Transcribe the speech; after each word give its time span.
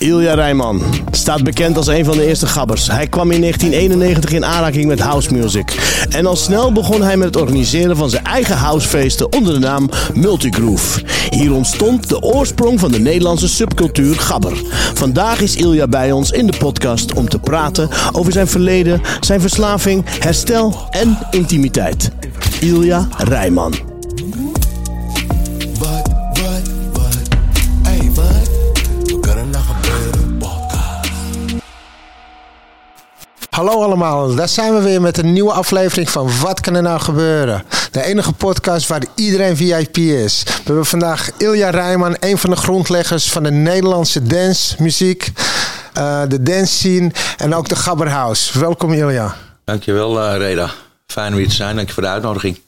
Ilja 0.00 0.34
Rijman 0.34 0.82
staat 1.10 1.42
bekend 1.42 1.76
als 1.76 1.86
een 1.86 2.04
van 2.04 2.16
de 2.16 2.26
eerste 2.26 2.46
gabbers. 2.46 2.86
Hij 2.86 3.06
kwam 3.06 3.30
in 3.30 3.40
1991 3.40 4.32
in 4.32 4.44
aanraking 4.44 4.86
met 4.86 5.00
house 5.00 5.32
music. 5.32 5.78
En 6.08 6.26
al 6.26 6.36
snel 6.36 6.72
begon 6.72 7.02
hij 7.02 7.16
met 7.16 7.26
het 7.26 7.36
organiseren 7.36 7.96
van 7.96 8.10
zijn 8.10 8.24
eigen 8.24 8.56
housefeesten 8.56 9.32
onder 9.32 9.52
de 9.52 9.58
naam 9.58 9.88
Multigroove. 10.14 11.02
Hier 11.30 11.52
ontstond 11.52 12.08
de 12.08 12.20
oorsprong 12.20 12.80
van 12.80 12.90
de 12.90 12.98
Nederlandse 12.98 13.48
subcultuur 13.48 14.18
gabber. 14.18 14.62
Vandaag 14.94 15.40
is 15.40 15.56
Ilja 15.56 15.88
bij 15.88 16.12
ons 16.12 16.30
in 16.30 16.46
de 16.46 16.56
podcast 16.58 17.14
om 17.14 17.28
te 17.28 17.38
praten 17.38 17.88
over 18.12 18.32
zijn 18.32 18.48
verleden, 18.48 19.00
zijn 19.20 19.40
verslaving, 19.40 20.04
herstel 20.06 20.88
en 20.90 21.18
intimiteit. 21.30 22.10
Ilja 22.60 23.08
Rijman. 23.16 23.89
Hallo 33.60 33.82
allemaal, 33.82 34.34
daar 34.34 34.48
zijn 34.48 34.74
we 34.74 34.80
weer 34.80 35.00
met 35.00 35.18
een 35.18 35.32
nieuwe 35.32 35.52
aflevering 35.52 36.10
van 36.10 36.30
Wat 36.40 36.60
kan 36.60 36.74
er 36.74 36.82
nou 36.82 37.00
gebeuren? 37.00 37.64
De 37.90 38.02
enige 38.02 38.32
podcast 38.32 38.86
waar 38.86 39.02
iedereen 39.14 39.56
VIP 39.56 39.96
is. 39.96 40.42
We 40.44 40.52
hebben 40.64 40.86
vandaag 40.86 41.30
Ilja 41.38 41.70
Rijman, 41.70 42.16
een 42.20 42.38
van 42.38 42.50
de 42.50 42.56
grondleggers 42.56 43.30
van 43.30 43.42
de 43.42 43.50
Nederlandse 43.50 44.22
dancemuziek, 44.22 45.32
eh 45.92 46.22
de 46.28 46.42
dance 46.42 46.74
scene 46.74 47.10
en 47.36 47.54
ook 47.54 47.68
de 47.68 47.76
Gabberhouse. 47.76 48.58
Welkom 48.60 48.92
Ilja. 48.92 49.36
Dankjewel, 49.64 50.22
eh 50.22 50.36
Reda. 50.36 50.70
Fijn 51.06 51.32
om 51.32 51.38
hier 51.38 51.48
te 51.48 51.54
zijn. 51.54 51.76
Dank 51.76 51.88
je 51.88 51.94
voor 51.94 52.02
de 52.02 52.08
uitnodiging. 52.08 52.60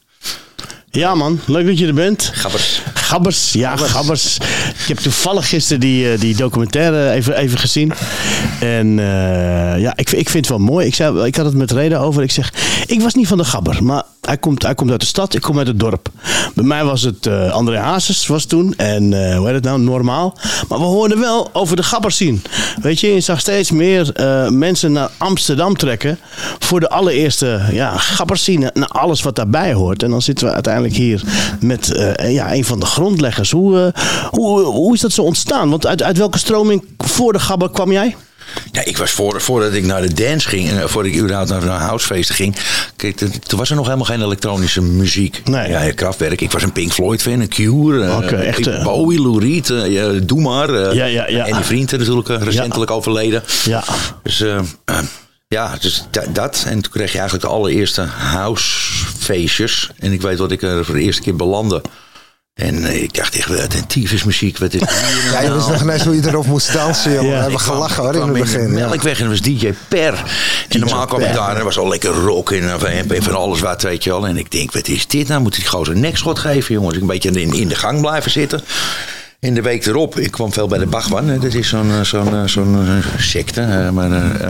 Ja 0.91 1.15
man, 1.15 1.41
leuk 1.47 1.67
dat 1.67 1.79
je 1.79 1.87
er 1.87 1.95
bent. 1.95 2.31
Gabbers. 2.33 2.83
Gabbers, 2.95 3.53
ja, 3.53 3.77
Gabbers. 3.77 4.37
Ik 4.37 4.72
heb 4.93 5.03
toevallig 5.03 5.49
gisteren 5.49 5.81
die, 5.81 6.13
eh, 6.13 6.21
die 6.21 6.37
documentaire 6.37 7.11
even, 7.11 7.37
even 7.37 7.59
gezien. 7.59 7.93
En 8.61 8.99
eh, 8.99 9.81
ja, 9.81 9.93
ik, 9.97 10.11
ik 10.11 10.31
vind 10.31 10.49
het 10.49 10.49
wel 10.49 10.67
mooi. 10.67 10.87
Ik, 10.87 10.95
zei, 10.95 11.25
ik 11.25 11.37
had 11.37 11.45
het 11.45 11.55
met 11.55 11.71
Reda 11.71 11.99
over. 11.99 12.23
Ik 12.23 12.31
zeg, 12.31 12.53
ik 12.87 13.01
was 13.01 13.15
niet 13.15 13.29
van 13.29 13.39
de 13.39 13.45
Gabber, 13.45 13.85
maar 13.85 14.03
hij 14.21 14.37
komt, 14.37 14.63
hij 14.63 14.75
komt 14.75 14.91
uit 14.91 15.01
de 15.01 15.07
stad, 15.07 15.35
ik 15.35 15.41
kom 15.41 15.59
uit 15.59 15.67
het 15.67 15.81
dorp. 15.81 16.09
Bij 16.55 16.65
mij 16.65 16.85
was 16.85 17.03
het 17.03 17.27
eh, 17.27 17.51
André 17.51 17.79
Hazes 17.79 18.27
was 18.27 18.45
toen. 18.45 18.75
En 18.77 19.13
eh, 19.13 19.37
hoe 19.37 19.47
heet 19.47 19.55
het 19.55 19.65
nou, 19.65 19.81
normaal. 19.81 20.37
Maar 20.69 20.79
we 20.79 20.85
hoorden 20.85 21.21
wel 21.21 21.51
over 21.53 21.77
de 21.77 21.83
Gabbers 21.83 22.17
zien. 22.17 22.43
Weet 22.83 23.01
je, 23.01 23.15
je 23.15 23.21
zag 23.21 23.41
steeds 23.41 23.71
meer 23.71 24.13
mensen 24.51 24.93
naar 24.93 25.11
Amsterdam 25.17 25.77
trekken. 25.77 26.19
Voor 26.59 26.81
de 26.81 26.89
allereerste 26.89 27.61
ja, 27.73 27.97
Gabbers 27.97 28.45
zien. 28.45 28.61
Naar 28.61 28.89
alles 28.89 29.23
wat 29.23 29.37
daarbij 29.37 29.73
hoort. 29.73 30.03
En 30.03 30.11
dan 30.11 30.23
zitten 30.23 30.47
we 30.47 30.53
uiteindelijk 30.53 30.95
hier 30.95 31.23
met 31.61 32.17
ja, 32.29 32.55
een 32.55 32.65
van 32.65 32.81
de 32.81 32.87
grondleggers. 32.87 33.51
Hoe, 33.51 33.93
eh, 33.93 34.03
hoe, 34.31 34.61
hoe 34.83 34.95
is 34.95 35.01
dat 35.01 35.13
zo 35.13 35.23
ontstaan? 35.23 35.71
Want 35.71 35.87
uit, 35.87 36.03
uit 36.03 36.19
welke 36.19 36.39
stroming 36.39 36.85
voor 36.99 37.33
de 37.33 37.39
Gabber 37.39 37.71
kwam 37.71 37.93
jij? 37.93 38.17
Ja, 38.73 38.85
ik 38.85 38.97
was 38.97 39.11
voor, 39.11 39.41
voordat 39.41 39.73
ik 39.73 39.85
naar 39.85 40.03
de 40.03 40.15
dance 40.15 40.49
ging, 40.49 40.71
en 40.71 40.89
voordat 40.89 41.13
ik 41.13 41.19
überhaupt 41.19 41.51
naar, 41.51 41.65
naar 41.65 41.81
housefeesten 41.81 42.35
ging, 42.35 42.57
kijk, 42.97 43.17
toen 43.17 43.59
was 43.59 43.71
er 43.71 43.77
nog 43.77 43.85
helemaal 43.85 44.07
geen 44.07 44.23
elektronische 44.23 44.83
muziek. 44.83 45.41
Nee. 45.45 45.69
Ja, 45.69 45.93
Kraftwerk. 45.93 46.41
Ik 46.41 46.51
was 46.53 46.63
een 46.63 46.73
Pink 46.73 46.93
Floyd 46.93 47.23
fan, 47.23 47.41
een 47.41 47.49
Cure, 47.49 48.05
eh, 48.05 48.47
echt, 48.49 48.67
eh. 48.67 48.83
Bowie, 48.85 49.21
Lou 49.23 49.41
Reed, 49.41 49.71
eh, 49.71 49.93
ja, 49.93 50.09
Doe 50.13 50.41
maar. 50.41 50.75
eh, 50.75 50.95
Ja, 50.95 51.05
ja, 51.05 51.29
ja. 51.29 51.47
En 51.47 51.55
die 51.57 51.65
vrienden 51.65 51.99
natuurlijk 51.99 52.29
eh, 52.29 52.41
recentelijk 52.43 52.91
overleden. 52.91 53.43
Ja. 53.65 53.85
Dus 54.23 54.41
eh, 54.41 54.57
eh, 54.85 54.99
ja, 55.49 55.77
dus 55.81 56.05
da- 56.11 56.27
dat. 56.33 56.65
En 56.67 56.83
toen 56.83 56.93
kreeg 56.93 57.13
je 57.13 57.19
eigenlijk 57.19 57.49
de 57.49 57.53
allereerste 57.55 58.01
housefeestjes. 58.03 59.91
En 59.99 60.13
ik 60.13 60.21
weet 60.23 60.39
dat 60.39 60.51
ik 60.53 60.63
er 60.63 60.85
voor 60.85 60.95
de 60.95 61.01
eerste 61.01 61.23
keer 61.23 61.37
belandde. 61.37 61.83
En 62.55 62.85
eh, 62.85 63.03
ik 63.03 63.15
dacht 63.15 63.37
echt, 63.37 63.49
wat 63.49 63.75
een 63.75 63.87
tyfusmuziek. 63.87 64.59
Wat 64.59 64.75
is 64.75 64.81
hier 65.23 65.33
Ja, 65.33 65.41
je 65.41 65.53
wist 65.53 65.69
nog 65.69 65.83
ineens 65.83 66.05
hoe 66.05 66.15
je 66.15 66.29
erop 66.29 66.47
moest 66.47 66.73
dansen, 66.73 67.13
jongen. 67.13 67.31
Ja. 67.31 67.37
we 67.37 67.43
hebben 67.43 67.61
gelachen 67.61 68.03
hoor 68.03 68.15
in 68.15 68.21
het 68.21 68.33
begin. 68.33 68.61
ja. 68.77 68.89
Melkweg 68.89 69.19
en 69.19 69.25
er 69.25 69.31
was 69.31 69.41
DJ 69.41 69.73
Per. 69.89 70.23
En 70.69 70.81
normaal 70.81 71.07
kwam 71.07 71.21
ik 71.21 71.33
daar 71.33 71.51
en 71.51 71.57
er 71.57 71.65
was 71.65 71.79
al 71.79 71.89
lekker 71.89 72.11
rock 72.11 72.51
en, 72.53 72.71
en, 72.87 73.11
en 73.11 73.23
van 73.23 73.35
alles 73.35 73.61
wat, 73.61 73.83
weet 73.83 74.05
je 74.05 74.11
wel. 74.11 74.27
En 74.27 74.37
ik 74.37 74.51
denk, 74.51 74.73
wat 74.73 74.89
is 74.89 75.07
dit 75.07 75.29
nou? 75.29 75.41
Moet 75.43 75.57
ik 75.59 75.67
gewoon 75.67 75.89
een 75.89 76.01
nekschot 76.01 76.39
geven, 76.39 76.75
jongens? 76.75 76.95
Ik 76.95 77.01
een 77.01 77.07
beetje 77.07 77.31
in, 77.31 77.53
in 77.53 77.69
de 77.69 77.75
gang 77.75 78.01
blijven 78.01 78.31
zitten. 78.31 78.61
In 79.41 79.55
de 79.55 79.63
week 79.63 79.87
erop, 79.87 80.19
ik 80.19 80.31
kwam 80.31 80.53
veel 80.53 80.67
bij 80.67 80.79
de 80.79 80.87
Bachman. 80.87 81.29
hè. 81.29 81.39
Dat 81.39 81.55
is 81.55 81.69
zo'n 81.69 81.91
eh, 81.91 82.01
zo'n 82.01 82.35
eh, 82.35 82.45
zo'n 82.45 82.87
eh, 82.87 83.21
secte, 83.21 83.61
eh, 83.61 83.91
maar 83.91 84.11
eh, 84.13 84.43
eh, 84.43 84.49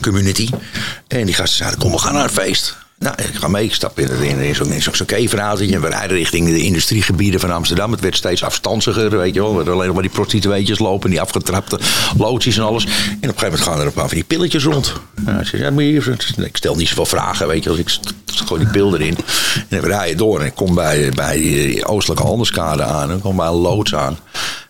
community. 0.00 0.48
En 1.08 1.24
die 1.26 1.34
gasten 1.34 1.56
zeiden, 1.56 1.78
kom, 1.78 1.90
we 1.92 1.98
gaan 1.98 2.14
naar 2.14 2.24
een 2.24 2.30
feest. 2.30 2.76
Nou, 2.98 3.14
ik 3.22 3.34
ga 3.34 3.48
mee. 3.48 3.64
Ik 3.64 3.74
stap 3.74 3.98
in, 3.98 4.10
in, 4.22 4.38
in 4.38 4.54
zo'n 4.54 4.80
zo. 4.80 5.04
En 5.06 5.80
we 5.80 5.88
rijden 5.88 6.16
richting 6.16 6.48
de 6.48 6.62
industriegebieden 6.62 7.40
van 7.40 7.50
Amsterdam. 7.50 7.90
Het 7.90 8.00
werd 8.00 8.16
steeds 8.16 8.42
afstandiger, 8.44 9.10
weet 9.10 9.34
je 9.34 9.40
wel. 9.40 9.60
Er 9.60 9.70
alleen 9.70 9.86
nog 9.86 9.94
maar 9.94 10.02
die 10.02 10.12
prostitueetjes 10.12 10.78
lopen. 10.78 11.10
Die 11.10 11.20
afgetrapte 11.20 11.78
loodjes 12.16 12.56
en 12.56 12.62
alles. 12.62 12.84
En 12.84 12.90
op 12.90 12.94
een 13.00 13.18
gegeven 13.20 13.44
moment 13.44 13.60
gaan 13.60 13.80
er 13.80 13.86
een 13.86 13.92
paar 13.92 14.08
van 14.08 14.16
die 14.16 14.24
pilletjes 14.24 14.64
rond. 14.64 14.92
Nou, 15.20 15.44
zeg, 15.44 15.60
ja. 15.60 16.44
Ik 16.44 16.56
stel 16.56 16.74
niet 16.74 16.88
zoveel 16.88 17.06
vragen, 17.06 17.46
weet 17.46 17.64
je 17.64 17.70
wel. 17.70 17.78
Ik 17.78 17.98
gooi 18.26 18.62
die 18.62 18.72
pil 18.72 18.94
erin. 18.94 19.16
En 19.68 19.80
we 19.80 19.86
rijden 19.86 20.16
door. 20.16 20.40
En 20.40 20.46
ik 20.46 20.54
kom 20.54 20.74
bij, 20.74 21.10
bij 21.14 21.36
die 21.36 21.84
oostelijke 21.84 22.24
handelskade 22.24 22.82
aan. 22.82 23.10
En 23.10 23.20
kom 23.20 23.36
bij 23.36 23.46
een 23.46 23.52
loods 23.52 23.94
aan. 23.94 24.18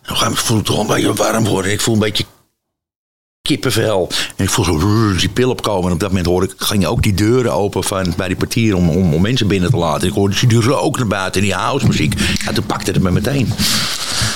En 0.05 0.11
op 0.11 0.11
een 0.11 0.17
gegeven 0.17 0.27
moment 0.27 0.47
voel 0.47 0.59
ik 0.59 0.65
toch 0.65 0.79
een 0.79 0.87
beetje 0.87 1.15
warm 1.15 1.45
worden. 1.45 1.73
Ik 1.73 1.81
voel 1.81 1.95
een 1.95 2.01
beetje 2.01 2.25
kippenvel. 3.59 4.09
En 4.37 4.45
ik 4.45 4.51
voel 4.51 4.65
zo 4.65 4.79
die 5.17 5.29
pil 5.29 5.51
opkomen. 5.51 5.87
En 5.87 5.93
op 5.93 6.01
dat 6.01 6.09
moment 6.09 6.27
hoorde 6.27 6.47
ik, 6.47 6.53
ging 6.57 6.83
je 6.83 6.89
ook 6.89 7.03
die 7.03 7.15
deuren 7.15 7.53
open 7.53 7.85
van, 7.85 8.15
bij 8.17 8.27
die 8.27 8.37
portier 8.37 8.77
om, 8.77 8.89
om, 8.89 9.15
om 9.15 9.23
mensen 9.23 9.47
binnen 9.47 9.71
te 9.71 9.77
laten. 9.77 10.09
Ik 10.09 10.15
hoorde 10.15 10.47
die 10.47 10.61
rook 10.61 10.97
naar 10.99 11.07
buiten 11.07 11.41
en 11.41 11.47
die 11.47 11.57
house 11.57 11.87
muziek. 11.87 12.15
Ja, 12.45 12.53
toen 12.53 12.67
pakte 12.67 12.91
het 12.91 13.03
me 13.03 13.11
meteen. 13.11 13.53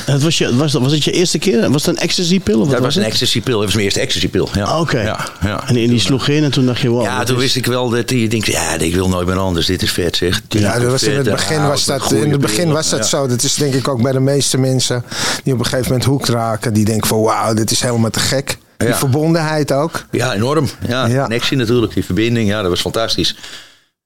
Het 0.05 0.23
was, 0.23 0.39
je, 0.39 0.57
was, 0.57 0.73
was 0.73 0.93
het 0.93 1.05
je 1.05 1.11
eerste 1.13 1.39
keer? 1.39 1.71
Was 1.71 1.87
het 1.87 1.97
een 1.97 2.03
ecstasy-pil? 2.03 2.55
of 2.61 2.65
wat 2.67 2.71
Dat 2.75 2.81
was 2.85 2.95
een 2.97 3.03
het? 3.03 3.11
ecstasy 3.11 3.41
pil. 3.41 3.55
Dat 3.55 3.65
was 3.65 3.73
mijn 3.73 3.85
eerste 3.85 4.01
ecstasy 4.01 4.29
pil. 4.29 4.49
Ja. 4.55 4.65
Ah, 4.65 4.81
Oké. 4.81 5.01
Ja, 5.01 5.29
ja. 5.43 5.69
En 5.69 5.75
die, 5.75 5.89
die 5.89 6.01
sloeg 6.01 6.29
in 6.29 6.45
en 6.45 6.51
toen 6.51 6.67
dacht 6.67 6.81
je, 6.81 6.89
wow. 6.89 7.03
Ja, 7.03 7.25
toen 7.25 7.37
is- 7.37 7.43
wist 7.43 7.57
ik 7.57 7.67
wel 7.67 7.89
dat 7.89 8.11
je 8.11 8.29
denkt, 8.29 8.47
ja, 8.47 8.75
ik 8.79 8.95
wil 8.95 9.09
nooit 9.09 9.27
meer 9.27 9.37
anders. 9.39 9.67
Dit 9.67 9.83
is 9.83 9.93
vet 9.93 10.17
zeg. 10.17 10.43
Ja, 10.49 10.79
dat 10.79 10.91
was 10.91 11.03
in 11.03 11.17
het 11.17 11.31
begin 11.31 11.67
was 11.67 11.85
dat, 11.85 12.13
in 12.13 12.31
het 12.31 12.41
begin 12.41 12.73
was 12.73 12.89
dat 12.91 12.99
Ja. 12.99 13.05
zo. 13.05 13.27
Dat 13.27 13.43
is 13.43 13.55
denk 13.55 13.75
ik 13.75 13.89
ook 13.89 14.03
bij 14.03 14.13
de 14.13 14.21
meeste 14.21 14.59
mensen 14.59 15.05
die 15.45 15.53
op 15.53 15.59
een 15.59 15.65
gegeven 15.65 15.87
moment 15.91 16.05
hoekt 16.09 16.29
raken. 16.29 16.73
Die 16.73 16.85
denken 16.85 17.09
van 17.09 17.21
wauw, 17.21 17.55
dit 17.55 17.71
is 17.71 17.81
helemaal 17.81 18.11
te 18.11 18.21
gek. 18.21 18.59
Die 18.87 18.95
verbondenheid 18.95 19.73
ook. 19.73 20.05
Ja, 20.11 20.35
enorm. 20.35 20.69
Ja, 20.87 21.29
natuurlijk, 21.29 21.95
die 21.95 22.05
verbinding. 22.05 22.49
Ja, 22.49 22.61
dat 22.61 22.71
was 22.71 22.81
fantastisch. 22.81 23.37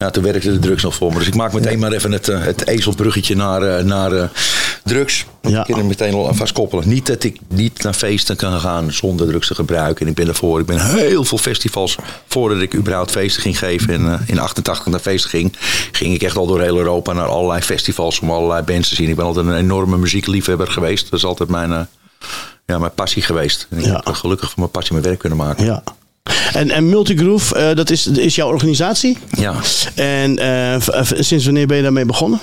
Ja, 0.02 0.10
toen 0.10 0.22
werkte 0.22 0.52
de 0.52 0.58
drugs 0.58 0.82
nog 0.82 0.94
voor 0.94 1.12
me. 1.12 1.18
Dus 1.18 1.26
ik 1.26 1.34
maak 1.34 1.52
meteen 1.52 1.78
maar 1.78 1.92
even 1.92 2.12
het, 2.12 2.28
eh, 2.28 2.42
het 2.42 2.66
ezelbruggetje 2.66 3.36
naar, 3.36 3.62
eh, 3.62 3.84
naar 3.84 4.12
eh, 4.12 4.28
drugs. 4.84 5.26
Ja. 5.42 5.60
Ik 5.60 5.66
kan 5.66 5.78
er 5.78 5.84
meteen 5.84 6.14
al 6.14 6.28
aan 6.28 6.36
vastkoppelen. 6.36 6.88
Niet 6.88 7.06
dat 7.06 7.24
ik 7.24 7.38
niet 7.48 7.82
naar 7.82 7.92
feesten 7.92 8.36
kan 8.36 8.60
gaan 8.60 8.92
zonder 8.92 9.26
drugs 9.26 9.46
te 9.46 9.54
gebruiken. 9.54 10.04
En 10.04 10.10
ik 10.10 10.16
ben 10.16 10.26
daarvoor. 10.26 10.60
Ik 10.60 10.66
ben 10.66 10.86
heel 10.96 11.24
veel 11.24 11.38
festivals, 11.38 11.96
voordat 12.26 12.60
ik 12.60 12.74
überhaupt 12.74 13.10
feesten 13.10 13.42
ging 13.42 13.58
geven. 13.58 13.94
En 13.94 14.24
in 14.26 14.38
88 14.38 14.86
naar 14.86 15.00
feesten 15.00 15.30
ging, 15.30 15.56
ging 15.92 16.14
ik 16.14 16.22
echt 16.22 16.36
al 16.36 16.46
door 16.46 16.60
heel 16.60 16.78
Europa 16.78 17.12
naar 17.12 17.26
allerlei 17.26 17.60
festivals 17.60 18.20
om 18.20 18.30
allerlei 18.30 18.62
bands 18.62 18.88
te 18.88 18.94
zien. 18.94 19.08
Ik 19.08 19.16
ben 19.16 19.24
altijd 19.24 19.46
een 19.46 19.56
enorme 19.56 19.96
muziekliefhebber 19.96 20.66
geweest. 20.66 21.10
Dat 21.10 21.18
is 21.18 21.24
altijd 21.24 21.48
mijn, 21.48 21.88
ja, 22.72 22.78
mijn 22.78 22.94
passie 22.94 23.22
geweest. 23.22 23.66
En 23.70 23.78
ik 23.78 23.84
Ja. 23.84 24.00
heb 24.04 24.14
gelukkig 24.14 24.46
van 24.50 24.58
mijn 24.58 24.70
passie 24.70 24.92
mijn 24.92 25.06
werk 25.06 25.18
kunnen 25.18 25.38
maken. 25.38 25.64
Ja. 25.64 25.82
En, 26.52 26.70
en 26.70 26.88
Multigroove, 26.88 27.54
eh, 27.56 27.76
dat 27.76 27.90
is, 27.90 28.06
is 28.06 28.34
jouw 28.34 28.48
organisatie. 28.48 29.18
Ja. 29.30 29.54
En 29.94 30.38
eh, 30.38 30.80
v- 30.80 31.12
sinds 31.24 31.44
wanneer 31.44 31.66
ben 31.66 31.76
je 31.76 31.82
daarmee 31.82 32.04
begonnen? 32.04 32.40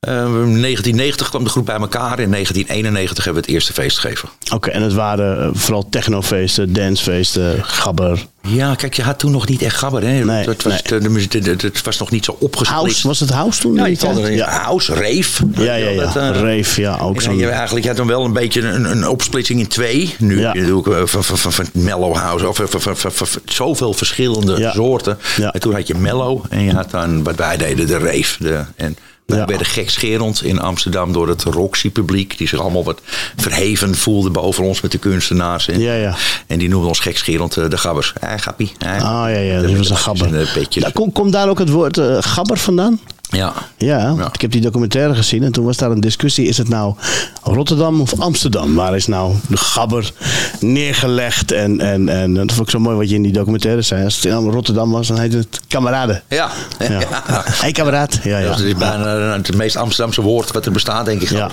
Eh, 0.00 0.12
1990 0.14 1.28
kwam 1.28 1.44
de 1.44 1.50
groep 1.50 1.66
bij 1.66 1.76
elkaar. 1.76 2.18
In 2.20 2.30
1991 2.30 3.24
hebben 3.24 3.42
we 3.42 3.48
het 3.48 3.56
eerste 3.56 3.72
feest 3.72 3.98
gegeven. 3.98 4.28
Oké, 4.54 4.70
en 4.70 4.82
het 4.82 4.92
waren 4.92 5.42
eh, 5.42 5.48
vooral 5.52 5.88
technofeesten, 5.90 6.72
dancefeesten, 6.72 7.64
gabber. 7.64 8.26
Ja, 8.42 8.74
kijk, 8.74 8.94
je 8.94 9.02
had 9.02 9.18
toen 9.18 9.30
nog 9.30 9.48
niet 9.48 9.62
echt 9.62 9.76
gabber. 9.76 10.02
Hè? 10.02 10.24
Nee, 10.24 10.48
het, 10.48 10.62
was, 10.62 10.72
nee. 10.72 10.82
de, 10.82 10.98
de 10.98 11.08
muziek- 11.08 11.30
de- 11.30 11.40
de- 11.56 11.66
het 11.66 11.82
was 11.84 11.98
nog 11.98 12.10
niet 12.10 12.24
zo 12.24 12.36
opgesplitst. 12.38 12.80
House, 12.82 13.06
was 13.06 13.20
het 13.20 13.30
house 13.30 13.60
toen? 13.60 13.74
Ja, 13.74 13.86
in 13.86 13.96
je 14.00 14.06
had 14.06 14.18
er 14.18 14.32
ja. 14.32 14.48
house, 14.62 14.94
rave. 14.94 15.46
Ja, 15.54 15.74
ja, 15.74 15.88
ja. 15.88 16.02
Dat, 16.02 16.16
eh, 16.16 16.40
Rave, 16.56 16.80
ja, 16.80 16.98
ook 16.98 17.16
en 17.16 17.22
zo'n... 17.22 17.36
je, 17.36 17.48
eigenlijk 17.48 17.82
je 17.82 17.88
had 17.88 17.98
dan 17.98 18.06
wel 18.06 18.24
een 18.24 18.32
beetje 18.32 18.60
een, 18.68 18.84
een 18.90 19.08
opsplitsing 19.08 19.60
in 19.60 19.68
twee. 19.68 20.14
Nu 20.18 20.40
Ja. 20.40 20.52
doe 20.52 20.80
ik 20.80 20.86
eh, 20.94 21.02
van, 21.04 21.24
van, 21.24 21.38
van, 21.38 21.52
van 21.52 21.66
mellow 21.72 22.14
house. 22.16 22.48
Of 22.48 22.56
van, 22.56 22.68
van, 22.68 22.80
van, 22.80 22.96
van- 22.96 23.12
van 23.26 23.42
zoveel 23.44 23.92
verschillende 23.92 24.58
Ja. 24.58 24.72
soorten. 24.72 25.18
En 25.52 25.60
toen 25.60 25.74
had 25.74 25.86
je 25.86 25.94
mellow. 25.94 26.44
En 26.50 26.62
je 26.62 26.72
had 26.72 26.90
dan 26.90 27.22
wat 27.22 27.34
wij 27.36 27.56
deden, 27.56 27.86
de 27.86 27.98
rave. 27.98 28.34
De, 28.38 28.64
en 28.76 28.96
wij 29.30 29.38
Ja. 29.38 29.44
werden 29.46 29.66
gekscherend 29.66 30.42
in 30.42 30.60
Amsterdam 30.60 31.12
door 31.12 31.28
het 31.28 31.42
Roxy-publiek. 31.42 32.38
Die 32.38 32.48
zich 32.48 32.60
allemaal 32.60 32.84
wat 32.84 33.00
verheven 33.36 33.94
voelde 33.94 34.30
boven 34.30 34.64
ons 34.64 34.80
met 34.80 34.92
de 34.92 34.98
kunstenaars. 34.98 35.68
En, 35.68 35.80
Ja, 35.80 35.94
ja. 35.94 36.14
en 36.46 36.58
die 36.58 36.68
noemden 36.68 36.88
ons 36.88 37.00
gekscherend 37.00 37.56
eh, 37.56 37.68
de 37.68 37.78
gabbers. 37.78 38.12
Ja, 38.20 38.36
gappie. 38.36 38.72
Ja, 38.78 38.96
Ah, 38.96 39.30
ja, 39.30 39.38
ja, 39.38 39.60
dat 39.62 39.76
was 39.76 39.90
een 39.90 39.96
gabber. 39.96 40.40
Eh, 40.74 40.92
komt 41.12 41.32
daar 41.32 41.48
ook 41.48 41.58
het 41.58 41.70
woord 41.70 41.98
eh, 41.98 42.16
gabber 42.20 42.56
vandaan? 42.58 43.00
Ja. 43.30 43.52
Ja, 43.76 44.14
Ja. 44.18 44.28
ik 44.32 44.40
heb 44.40 44.50
die 44.50 44.60
documentaire 44.60 45.14
gezien 45.14 45.42
en 45.42 45.52
toen 45.52 45.64
was 45.64 45.76
daar 45.76 45.90
een 45.90 46.00
discussie. 46.00 46.46
Is 46.46 46.58
het 46.58 46.68
nou 46.68 46.94
Rotterdam 47.42 48.00
of 48.00 48.18
Amsterdam? 48.20 48.74
Waar 48.74 48.96
is 48.96 49.06
nou 49.06 49.34
de 49.48 49.56
gabber 49.56 50.12
neergelegd? 50.60 51.52
En, 51.52 51.80
en, 51.80 52.08
en 52.08 52.34
dat 52.34 52.52
vond 52.52 52.66
ik 52.66 52.70
zo 52.70 52.78
mooi 52.78 52.96
wat 52.96 53.08
je 53.08 53.14
in 53.14 53.22
die 53.22 53.32
documentaire 53.32 53.82
zei. 53.82 54.04
Als 54.04 54.14
het 54.16 54.24
in 54.24 54.32
Rotterdam 54.50 54.90
was, 54.90 55.06
dan 55.08 55.18
heette 55.18 55.36
het 55.36 55.60
kameraden. 55.68 56.22
Ja. 56.28 56.50
Ja. 56.78 57.00
Hey 57.44 57.72
kameraad. 57.72 58.18
Ja, 58.22 58.38
ja. 58.38 58.48
Dat 58.48 58.58
is 58.60 58.74
bijna 58.74 59.06
het 59.36 59.56
meest 59.56 59.76
Amsterdamse 59.76 60.22
woord 60.22 60.52
wat 60.52 60.66
er 60.66 60.72
bestaat, 60.72 61.04
denk 61.04 61.22
ik. 61.22 61.28
Ja, 61.30 61.50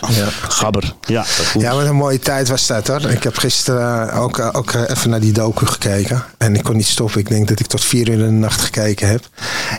gabber. 0.48 0.94
Ja. 1.06 1.26
Ja, 1.60 1.76
wat 1.76 1.86
een 1.86 1.96
mooie 1.96 2.20
tijd 2.20 2.48
was 2.50 2.68
dat 2.68 2.88
hoor. 2.88 3.02
Ik 3.02 3.24
heb 3.24 3.38
gisteren 3.38 4.12
ook, 4.14 4.38
eh, 4.38 4.50
ook 4.52 4.72
eh, 4.72 4.82
even 4.90 5.10
naar 5.10 5.20
die 5.20 5.32
docu 5.34 5.66
gekeken. 5.66 6.24
En 6.38 6.56
ik 6.56 6.64
kon 6.64 6.76
niet 6.76 6.86
stoppen. 6.88 7.20
Ik 7.20 7.30
denk 7.30 7.48
dat 7.48 7.60
ik 7.60 7.68
tot 7.68 7.84
vier 7.84 8.10
uur 8.10 8.14
in 8.20 8.26
de 8.26 8.32
nacht 8.32 8.62
gekeken 8.62 9.08
heb. 9.08 9.30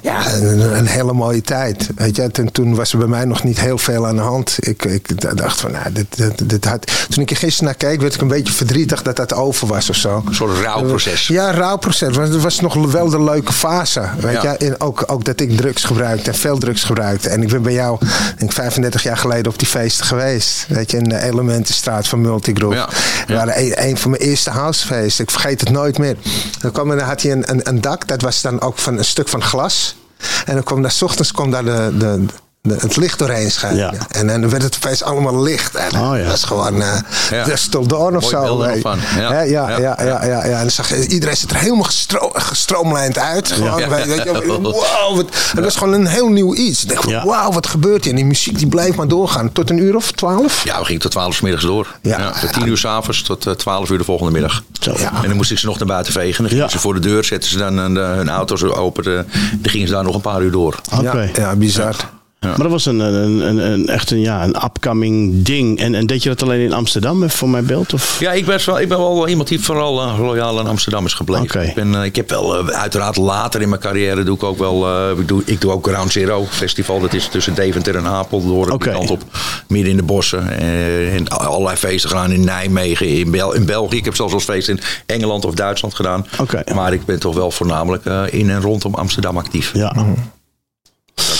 Ja, 0.03 0.33
een, 0.35 0.77
een 0.79 0.87
hele 0.87 1.13
mooie 1.13 1.41
tijd. 1.43 1.88
Weet 1.97 2.17
je, 2.17 2.23
en 2.33 2.53
toen 2.53 2.75
was 2.75 2.93
er 2.93 2.99
bij 2.99 3.07
mij 3.07 3.25
nog 3.25 3.45
niet 3.45 3.61
heel 3.61 3.79
veel 3.79 4.07
aan 4.07 4.17
de 4.17 4.23
hand. 4.23 4.57
Ik, 4.61 4.85
ik 4.85 5.37
dacht 5.37 5.61
van, 5.61 5.71
nou, 5.73 5.93
dit, 5.93 6.17
dit, 6.17 6.49
dit 6.49 6.65
had... 6.65 6.93
Toen 7.09 7.23
ik 7.23 7.31
er 7.31 7.37
gisteren 7.37 7.65
naar 7.65 7.75
keek, 7.75 8.01
werd 8.01 8.15
ik 8.15 8.21
een 8.21 8.29
beetje 8.29 8.53
verdrietig 8.53 9.03
dat 9.03 9.17
dat 9.17 9.35
over 9.35 9.67
was 9.67 9.91
of 9.91 9.97
zo. 9.97 10.23
Een 10.27 10.35
soort 10.35 10.59
rouwproces. 10.59 11.27
Ja, 11.27 11.51
rouwproces. 11.53 12.17
Maar 12.17 12.27
het 12.27 12.43
was 12.43 12.61
nog 12.61 12.75
wel 12.91 13.09
de 13.09 13.23
leuke 13.23 13.53
fase. 13.53 14.09
Weet 14.21 14.43
Ja. 14.43 14.53
je? 14.59 14.67
En 14.67 14.81
ook, 14.81 15.05
ook 15.07 15.25
dat 15.25 15.41
ik 15.41 15.57
drugs 15.57 15.85
gebruikte 15.85 16.31
en 16.31 16.37
veel 16.37 16.59
drugs 16.59 16.83
gebruikte. 16.85 17.29
En 17.29 17.43
ik 17.43 17.49
ben 17.49 17.63
bij 17.63 17.73
jou, 17.73 17.99
denk 18.37 18.51
ik, 18.51 18.53
35 18.53 19.03
jaar 19.03 19.17
geleden 19.17 19.53
op 19.53 19.59
die 19.59 19.69
feesten 19.69 20.07
geweest. 20.07 20.67
Weet 20.69 20.91
je, 20.91 20.97
in 20.97 21.05
de 21.09 21.23
Elementenstraat 21.23 22.09
van 22.09 22.21
Multigroup. 22.21 22.73
Ja. 22.73 22.89
Waren 23.29 23.59
een, 23.61 23.87
een 23.89 23.97
van 23.97 24.11
mijn 24.11 24.23
eerste 24.23 24.51
housefeesten. 24.51 25.25
Ik 25.25 25.31
vergeet 25.31 25.61
het 25.61 25.71
nooit 25.71 25.99
meer. 25.99 26.17
Dan, 26.61 26.73
kwam, 26.73 26.91
er- 26.91 26.97
dan 26.99 27.07
had 27.07 27.23
hij 27.23 27.33
een, 27.33 27.51
een, 27.51 27.61
een 27.69 27.81
dak, 27.81 28.09
dat 28.09 28.23
was 28.23 28.41
dan 28.43 28.61
ook 28.61 28.79
van 28.79 28.99
een 28.99 29.05
stuk 29.05 29.29
van 29.29 29.43
glas. 29.43 29.97
En 30.45 30.55
dan 30.55 30.63
kwam 30.63 30.83
daar, 30.83 30.91
s 30.91 31.03
ochtends 31.03 31.33
kwam 31.33 31.51
daar 31.51 31.65
de, 31.65 31.95
de, 31.99 32.25
de- 32.27 32.33
het 32.69 32.97
licht 32.97 33.19
doorheen 33.19 33.51
schijnen. 33.51 33.79
Ja. 33.79 33.93
En, 34.09 34.27
dan 34.27 34.51
werd 34.51 34.63
het 34.63 34.77
feest 34.77 35.03
allemaal 35.03 35.43
licht. 35.43 35.75
En 35.75 36.01
Oh, 36.01 36.17
ja. 36.17 36.23
dat 36.23 36.31
was 36.31 36.45
gewoon 36.45 36.83
eh 36.83 36.99
Ja. 37.31 37.45
de 37.45 37.57
Stildorn 37.57 38.17
of 38.17 38.25
zo. 38.29 38.65
van. 38.81 38.99
Ja. 39.17 39.43
Ja, 39.43 39.71
ja, 39.71 39.79
Ja. 39.79 40.25
ja, 40.25 40.43
En 40.43 40.51
dan 40.59 40.71
zag 40.71 40.89
je, 40.89 41.07
iedereen 41.07 41.37
zit 41.37 41.51
er 41.51 41.57
helemaal 41.57 41.83
gestro 41.85 42.31
gestroomlijnd 42.35 43.19
uit. 43.19 43.53
Gewoon, 43.53 43.89
weet 43.89 44.23
je, 44.23 44.61
wow, 44.61 45.17
wat, 45.17 45.27
het 45.55 45.65
was 45.65 45.77
gewoon 45.77 45.93
een 45.95 46.07
heel 46.07 46.29
nieuw 46.29 46.55
iets. 46.55 46.85
Ik 46.85 47.05
Ja. 47.09 47.25
wauw, 47.25 47.53
wat 47.53 47.67
gebeurt 47.67 48.03
hier? 48.05 48.13
En 48.13 48.19
die 48.19 48.27
muziek 48.27 48.59
die 48.59 48.67
bleef 48.69 48.97
maar 48.97 49.09
doorgaan. 49.09 49.53
Tot 49.53 49.71
een 49.71 49.79
uur 49.79 49.97
of 49.97 50.13
twaalf? 50.13 50.65
Ja, 50.65 50.79
we 50.79 50.85
gingen 50.85 51.01
tot 51.01 51.11
12 51.11 51.35
uur 51.37 51.43
middags 51.43 51.65
door. 51.65 51.87
Ja. 52.03 52.33
Van 52.35 52.51
10 52.51 52.67
uur 52.69 52.77
s'avonds 52.79 53.23
tot 53.23 53.47
eh, 53.47 53.53
12 53.53 53.91
uur 53.91 53.99
de 53.99 54.05
volgende 54.05 54.33
middag. 54.33 54.63
Zo. 54.81 54.95
Ja. 54.99 55.13
En 55.23 55.29
dan 55.29 55.37
moest 55.37 55.51
ik 55.51 55.59
ze 55.59 55.67
nog 55.67 55.79
naar 55.79 55.89
buiten 55.89 56.13
vegen. 56.13 56.43
Dan 56.43 56.53
gingen 56.53 56.71
ze 56.71 56.79
voor 56.79 56.95
de 56.95 57.01
deur, 57.01 57.25
zetten 57.25 57.51
ze 57.51 57.59
dan 57.59 57.97
eh, 57.99 58.13
hun 58.13 58.29
auto's 58.29 58.63
open. 58.63 59.05
dan 59.05 59.25
gingen 59.71 59.87
ze 59.89 59.93
daar 59.95 60.05
nog 60.05 60.15
een 60.15 60.21
paar 60.21 60.43
uur 60.43 60.51
door. 60.51 60.81
Oké. 60.99 61.31
Ja, 61.35 61.57
bizar. 61.57 61.97
Maar 62.41 62.59
dat 62.59 62.71
was 62.71 62.87
een, 62.87 63.01
een, 63.01 63.49
een, 63.49 63.73
een, 63.73 63.89
echt 63.89 64.11
een, 64.11 64.21
ja, 64.21 64.45
een 64.45 64.65
upcoming 64.65 65.43
ding. 65.43 65.79
En, 65.79 65.95
en 65.95 66.07
deed 66.07 66.23
je 66.23 66.29
dat 66.29 66.43
alleen 66.43 66.61
in 66.61 66.73
Amsterdam, 66.73 67.31
voor 67.31 67.49
mijn 67.49 67.67
beeld? 67.67 67.93
Of? 67.95 68.21
Ja, 68.21 68.33
ik 68.33 68.47
ben, 68.47 68.61
wel, 68.67 68.81
ik 68.81 68.89
ben 68.89 68.99
wel 68.99 69.29
iemand 69.29 69.49
die 69.49 69.61
vooral 69.61 70.03
eh, 70.03 70.19
loyaal 70.21 70.59
aan 70.59 70.67
Amsterdam 70.67 71.05
is 71.05 71.15
gebleven. 71.15 71.69
Ik, 71.69 71.75
ben, 71.75 71.95
eh, 71.95 72.05
ik 72.05 72.17
heb 72.17 72.31
wel, 72.31 72.59
eh, 72.59 72.67
uiteraard 72.67 73.17
later 73.17 73.61
in 73.63 73.69
mijn 73.69 73.81
carrière 73.81 74.23
doe 74.23 74.35
ik 74.35 74.43
ook 74.43 74.59
wel, 74.59 74.87
eh, 74.87 75.19
ik, 75.19 75.29
doe, 75.29 75.43
ik 75.45 75.61
doe 75.61 75.73
ook 75.73 75.87
Ground 75.87 76.13
Zero 76.13 76.47
Festival. 76.51 77.01
Dat 77.01 77.15
is 77.15 77.29
tussen 77.29 77.55
Deventer 77.55 77.97
en 77.97 78.07
Apeldoorn, 78.07 78.73
Oké. 78.73 78.85
die 78.85 78.93
kant 78.93 79.11
op, 79.11 79.23
midden 79.69 79.91
in 79.91 79.97
de 79.97 80.03
bossen. 80.03 80.59
Eh, 80.59 81.15
en 81.15 81.29
allerlei 81.29 81.77
feesten 81.77 82.11
gedaan 82.11 82.33
in 82.33 82.45
Nijmegen, 82.45 83.09
in, 83.09 83.31
Bel 83.31 83.53
in 83.55 83.67
België. 83.67 83.97
Ik 83.97 84.05
heb 84.05 84.17
zelfs 84.17 84.33
als 84.33 84.45
feest 84.45 84.69
in 84.69 84.81
Engeland 85.07 85.45
of 85.45 85.55
Duitsland 85.55 85.95
gedaan. 85.95 86.27
Maar 86.75 86.93
ik 86.93 87.05
ben 87.05 87.21
toch 87.21 87.35
wel 87.35 87.51
voornamelijk 87.51 88.05
eh, 88.05 88.23
in 88.31 88.51
en 88.51 88.61
rondom 88.61 88.95
Amsterdam 88.95 89.39
actief. 89.39 89.75
Ja. 89.75 89.93
Dat 89.93 90.05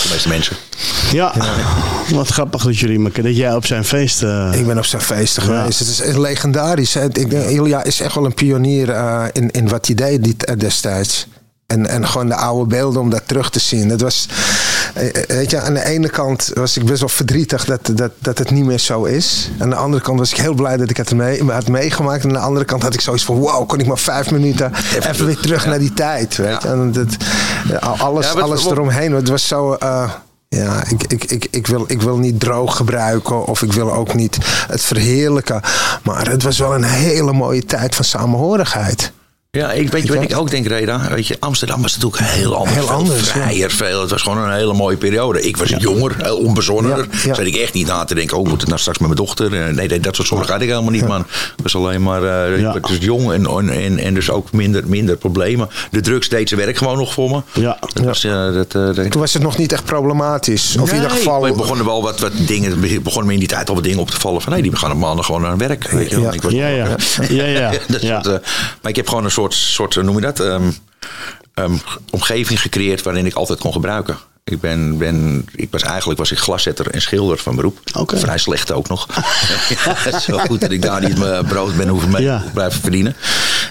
de 0.09 0.13
meeste 0.15 0.29
mensen. 0.29 0.55
Ja. 1.11 1.33
wat 2.13 2.27
grappig 2.27 2.63
dat 2.63 2.77
jullie 2.77 3.03
elkaar, 3.03 3.23
dat 3.23 3.35
jij 3.37 3.55
op 3.55 3.65
zijn 3.65 3.85
feest. 3.85 4.23
eh, 4.23 4.49
Ik 4.53 4.65
ben 4.67 4.77
op 4.77 4.85
zijn 4.85 5.01
feesten 5.01 5.43
Ja. 5.51 5.59
geweest. 5.59 5.79
Het 5.79 5.87
is 5.87 6.01
echt 6.01 6.17
legendarisch. 6.17 6.93
hè. 6.93 7.03
Ik 7.05 7.29
denk, 7.29 7.45
Ilja 7.49 7.83
is 7.83 8.01
echt 8.01 8.15
wel 8.15 8.25
een 8.25 8.33
pionier 8.33 8.89
eh, 8.89 9.23
in, 9.33 9.51
in 9.51 9.67
wat 9.69 9.85
hij 9.85 9.95
deed 9.95 10.23
die- 10.23 10.55
destijds. 10.57 11.27
En, 11.67 11.87
en 11.87 12.07
gewoon 12.07 12.27
de 12.27 12.35
oude 12.35 12.69
beelden 12.69 13.01
om 13.01 13.09
dat 13.09 13.21
terug 13.25 13.49
te 13.49 13.59
zien. 13.59 13.87
Dat 13.87 14.01
was, 14.01 14.27
weet 15.27 15.49
je, 15.51 15.59
aan 15.59 15.73
de 15.73 15.85
ene 15.85 16.09
kant 16.09 16.51
was 16.53 16.77
ik 16.77 16.85
best 16.85 16.99
wel 16.99 17.09
verdrietig 17.09 17.65
dat, 17.65 17.91
dat, 17.93 18.11
dat 18.19 18.37
het 18.37 18.51
niet 18.51 18.65
meer 18.65 18.79
zo 18.79 19.03
is. 19.03 19.49
Aan 19.59 19.69
de 19.69 19.75
andere 19.75 20.03
kant 20.03 20.19
was 20.19 20.31
ik 20.31 20.37
heel 20.37 20.53
blij 20.53 20.77
dat 20.77 20.89
ik 20.89 20.97
het 20.97 21.13
mee, 21.15 21.43
had 21.43 21.67
meegemaakt. 21.67 22.23
En 22.23 22.29
aan 22.29 22.35
de 22.35 22.39
andere 22.39 22.65
kant 22.65 22.83
had 22.83 22.93
ik 22.93 23.01
zoiets 23.01 23.23
van: 23.23 23.35
wow, 23.37 23.67
kon 23.67 23.79
ik 23.79 23.87
maar 23.87 23.97
vijf 23.97 24.31
minuten 24.31 24.71
even, 25.09 25.25
weer 25.25 25.37
terug 25.37 25.65
naar 25.65 25.79
die 25.79 25.93
tijd. 25.93 26.35
Weet 26.35 26.61
je? 26.61 26.67
En 26.67 26.91
dat, 26.91 27.17
ja, 27.67 27.77
alles, 27.77 28.31
Ja, 28.33 28.39
alles 28.39 28.65
eromheen. 28.65 29.11
Het 29.13 29.29
was 29.29 29.47
zo. 29.47 29.73
eh, 29.73 30.11
ja, 30.47 30.83
ik, 30.87 31.03
ik, 31.07 31.23
ik, 31.23 31.47
ik, 31.51 31.67
wil, 31.67 31.83
ik 31.87 32.01
wil 32.01 32.17
niet 32.17 32.39
droog 32.39 32.75
gebruiken 32.75 33.45
of 33.45 33.61
ik 33.61 33.73
wil 33.73 33.93
ook 33.93 34.13
niet 34.13 34.37
het 34.67 34.81
verheerlijken. 34.81 35.61
Maar 36.03 36.29
het 36.29 36.43
was 36.43 36.57
wel 36.57 36.75
een 36.75 36.83
hele 36.83 37.33
mooie 37.33 37.65
tijd 37.65 37.95
van 37.95 38.05
samenhorigheid. 38.05 39.11
Ja, 39.51 39.71
ik 39.71 39.91
weet 39.91 40.09
Weet 40.09 40.21
ik 40.31 40.37
ook 40.37 40.49
denk, 40.49 40.67
Reda? 40.67 41.01
Weet 41.09 41.27
je, 41.27 41.37
Amsterdam 41.39 41.81
was 41.81 41.97
natuurlijk 41.97 42.21
heel 42.31 42.55
anders. 42.55 42.75
Heel 42.75 42.85
veel 42.87 42.95
anders, 42.95 43.19
ja. 43.19 43.31
Vrijer, 43.31 43.71
veel. 43.71 44.01
Het 44.01 44.09
was 44.09 44.21
gewoon 44.21 44.37
een 44.37 44.51
hele 44.53 44.73
mooie 44.73 44.97
periode. 44.97 45.41
Ik 45.41 45.57
was 45.57 45.69
jonger, 45.77 46.15
heel 46.17 46.37
onbezonnener. 46.37 47.07
Ja. 47.11 47.33
Zat 47.33 47.39
ik 47.45 47.55
echt 47.55 47.73
niet 47.73 47.87
na 47.87 48.03
te 48.03 48.15
denken, 48.15 48.37
oh, 48.37 48.47
moet 48.47 48.59
het 48.59 48.67
nou 48.69 48.79
straks 48.79 48.97
met 48.97 49.07
mijn 49.07 49.19
dochter? 49.21 49.53
Eh, 49.53 49.73
Nee, 49.73 49.87
nee 49.87 49.99
dat 49.99 50.15
soort 50.15 50.27
zorgen 50.27 50.51
had 50.53 50.61
ik 50.61 50.67
helemaal 50.69 50.91
niet, 50.91 51.07
man. 51.07 51.19
Ik 51.21 51.63
was 51.63 51.75
alleen 51.75 52.03
maar, 52.03 52.23
eh, 52.23 52.59
Ja. 52.59 52.73
ik 52.75 52.81
was 52.81 52.91
dus 52.91 53.05
jong 53.05 53.31
en, 53.31 53.69
en, 53.69 53.97
en, 53.99 54.13
dus 54.13 54.29
ook 54.29 54.51
minder, 54.51 54.87
minder 54.87 55.15
problemen. 55.17 55.69
De 55.91 56.01
drugs 56.01 56.29
deed 56.29 56.49
zijn 56.49 56.59
werk 56.61 56.77
gewoon 56.77 56.97
nog 56.97 57.13
voor 57.13 57.29
me. 57.29 57.41
Ja. 57.61 57.77
Dat 57.93 58.05
was, 58.05 58.23
eh, 58.23 58.53
dat, 58.53 58.75
eh, 58.75 58.89
Toen 58.89 59.21
was 59.21 59.33
het 59.33 59.43
nog 59.43 59.57
niet 59.57 59.71
echt 59.71 59.83
problematisch. 59.85 60.77
Of 60.79 60.89
in 60.89 60.95
ieder 60.95 61.09
geval. 61.09 61.43
het 61.43 61.55
begonnen 61.55 61.85
wel 61.85 62.01
wat, 62.01 62.19
wat 62.19 62.31
dingen, 62.37 62.79
begonnen 63.03 63.25
me 63.27 63.33
in 63.33 63.39
die 63.39 63.47
tijd 63.47 63.69
al 63.69 63.75
wat 63.75 63.83
dingen 63.83 63.99
op 63.99 64.09
te 64.11 64.19
vallen 64.19 64.41
van, 64.41 64.51
nee, 64.53 64.61
die 64.61 64.75
gaan 64.75 64.97
mannen 64.97 65.25
gewoon 65.25 65.45
aan 65.45 65.59
het 65.59 65.67
werk. 65.67 65.87
Weet 65.91 66.09
je. 66.09 66.19
Ja. 66.21 66.31
Ik 66.31 66.41
was- 66.41 66.51
Ja, 66.53 66.67
ja. 66.67 66.87
Ja, 67.29 67.43
ja. 67.45 67.71
eh, 68.23 68.23
maar 68.81 68.91
ik 68.91 68.95
heb 68.95 69.07
gewoon 69.07 69.23
een 69.23 69.31
soort, 69.31 69.37
soort 69.47 69.97
eh, 69.97 70.03
noem 70.03 70.15
je 70.15 70.21
dat, 70.21 70.39
ehm, 70.39 70.71
ehm, 71.53 71.73
omgeving 72.09 72.61
gecreëerd 72.61 73.01
waarin 73.03 73.25
ik 73.25 73.33
altijd 73.33 73.59
kon 73.59 73.71
gebruiken. 73.73 74.17
Ik, 74.43 74.59
ben, 74.61 74.97
ben, 74.97 75.45
ik 75.55 75.67
was 75.71 75.81
eigenlijk 75.81 76.19
was 76.19 76.31
ik 76.31 76.37
glaszetter 76.37 76.87
en 76.89 77.01
schilder 77.01 77.37
van 77.37 77.55
beroep. 77.55 77.79
Vrij 78.19 78.37
slecht 78.37 78.71
ook 78.71 78.87
nog. 78.87 79.07
Ja, 79.85 80.19
Zo 80.19 80.37
goed 80.37 80.61
dat 80.61 80.71
ik 80.71 80.81
daar 80.81 81.01
niet 81.01 81.17
mijn 81.17 81.45
brood 81.45 81.77
ben 81.77 81.87
hoeven 81.87 82.09
mee 82.09 82.21
Ja. 82.21 82.43
blijven 82.53 82.81
verdienen. 82.81 83.15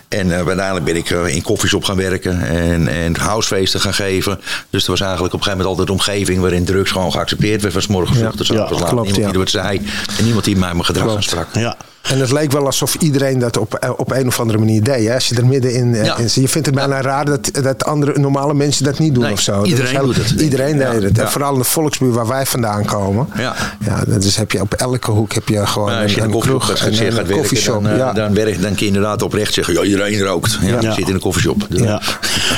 En 0.09 0.31
eh, 0.31 0.37
uiteindelijk 0.47 0.85
ben 0.85 0.97
ik 0.97 1.11
eh, 1.11 1.35
in 1.35 1.43
koffieshop 1.43 1.85
gaan 1.85 1.97
werken 1.97 2.41
en, 2.47 2.89
en 2.89 3.17
housefeesten 3.17 3.81
gaan 3.81 3.95
geven. 3.95 4.41
Dus 4.71 4.85
er 4.85 4.91
was 4.91 5.01
eigenlijk 5.01 5.35
op 5.35 5.41
een 5.41 5.45
gegeven 5.47 5.67
moment 5.67 5.89
altijd 5.89 5.89
een 5.89 6.13
omgeving 6.15 6.41
waarin 6.41 6.65
drugs 6.65 6.91
gewoon 6.91 7.13
geaccepteerd 7.13 7.61
werd. 7.63 7.73
Van 7.73 7.83
's 7.83 7.87
morgens 7.87 8.19
vroeg 8.19 8.35
tot 8.37 8.51
avonds 8.59 8.81
laat. 8.83 8.93
Niemand 8.93 9.15
die 9.15 9.25
er 9.25 9.39
wat 9.39 9.51
zei 9.51 9.81
en 10.19 10.25
niemand 10.25 10.45
die 10.45 10.57
mij 10.57 10.73
mijn 10.73 10.85
gedrag 10.85 11.15
aansprak. 11.17 11.49
Ja. 11.53 11.77
En 12.11 12.21
het 12.21 12.33
leek 12.33 12.53
wel 12.53 12.67
alsof 12.67 12.95
iedereen 12.95 13.39
dat 13.39 13.57
op, 13.57 13.75
eh, 13.75 13.91
op 13.97 14.13
een 14.13 14.27
of 14.27 14.41
andere 14.41 14.59
manier 14.59 14.83
deed. 14.83 15.07
Hè? 15.07 15.15
Als 15.15 15.29
je 15.29 15.35
er 15.35 15.47
middenin 15.47 15.95
eh, 15.95 16.05
Ja. 16.05 16.17
in 16.17 16.31
zit. 16.31 16.43
Je 16.43 16.49
vindt 16.49 16.67
het 16.67 16.77
bijna 16.77 17.01
raar 17.01 17.25
dat, 17.25 17.51
dat 17.63 17.85
andere 17.85 18.19
normale 18.19 18.55
mensen 18.55 18.85
dat 18.85 18.99
niet 18.99 19.15
doen 19.15 19.23
Nee, 19.23 19.33
of 19.33 19.41
zo. 19.41 19.63
Iedereen 19.65 19.91
heel- 19.91 20.05
doet 20.07 20.17
het, 20.17 20.31
Iedereen 20.41 20.79
deed 20.79 20.87
Ja, 20.87 21.01
het. 21.01 21.19
En 21.19 21.31
vooral 21.31 21.53
in 21.53 21.59
de 21.59 21.65
volksbuur 21.65 22.13
waar 22.13 22.27
wij 22.27 22.47
vandaan 22.47 22.85
komen. 22.85 23.29
Ja. 23.37 23.55
Ja, 23.85 24.05
dus 24.19 24.37
heb 24.37 24.53
je 24.53 24.61
op 24.61 24.75
elke 24.75 25.11
hoek 25.11 25.33
heb 25.35 25.49
je 25.49 25.67
gewoon 25.67 25.89
Maar 25.91 26.03
als 26.03 26.11
je 26.15 26.17
in 26.17 26.23
een, 26.25 26.31
kroeg 26.41 26.71
en 26.71 27.19
een 27.19 27.27
koffieshop. 27.31 27.83
dan, 27.83 27.93
eh, 27.93 27.99
ja. 27.99 28.13
dan, 28.13 28.35
werk, 28.35 28.63
dan 28.63 28.71
kun 28.75 28.79
je 28.81 28.87
inderdaad 28.87 29.23
oprecht 29.23 29.55
zeggen, 29.55 29.75
ja, 29.75 29.83
iedereen 29.83 30.21
rookt. 30.21 30.59
Ja, 30.63 30.93
zit 30.95 31.09
in 31.09 31.15
een 31.15 31.21
koffieshop. 31.21 31.67
Dus- 31.69 31.81
Ja. 31.81 32.01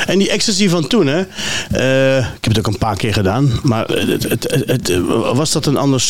En 0.06 0.18
die 0.18 0.30
ecstasy 0.30 0.68
van 0.68 0.86
toen, 0.86 1.06
hè? 1.06 1.18
Eh, 1.70 2.18
ik 2.18 2.44
heb 2.44 2.54
het 2.54 2.58
ook 2.58 2.66
een 2.66 2.78
paar 2.78 2.96
keer 2.96 3.12
gedaan. 3.12 3.50
Maar 3.62 3.86
het, 3.88 4.22
het, 4.28 4.42
het, 4.50 4.66
het- 4.66 5.00
was 5.34 5.52
dat 5.52 5.66
een 5.66 5.76
ander, 5.76 6.02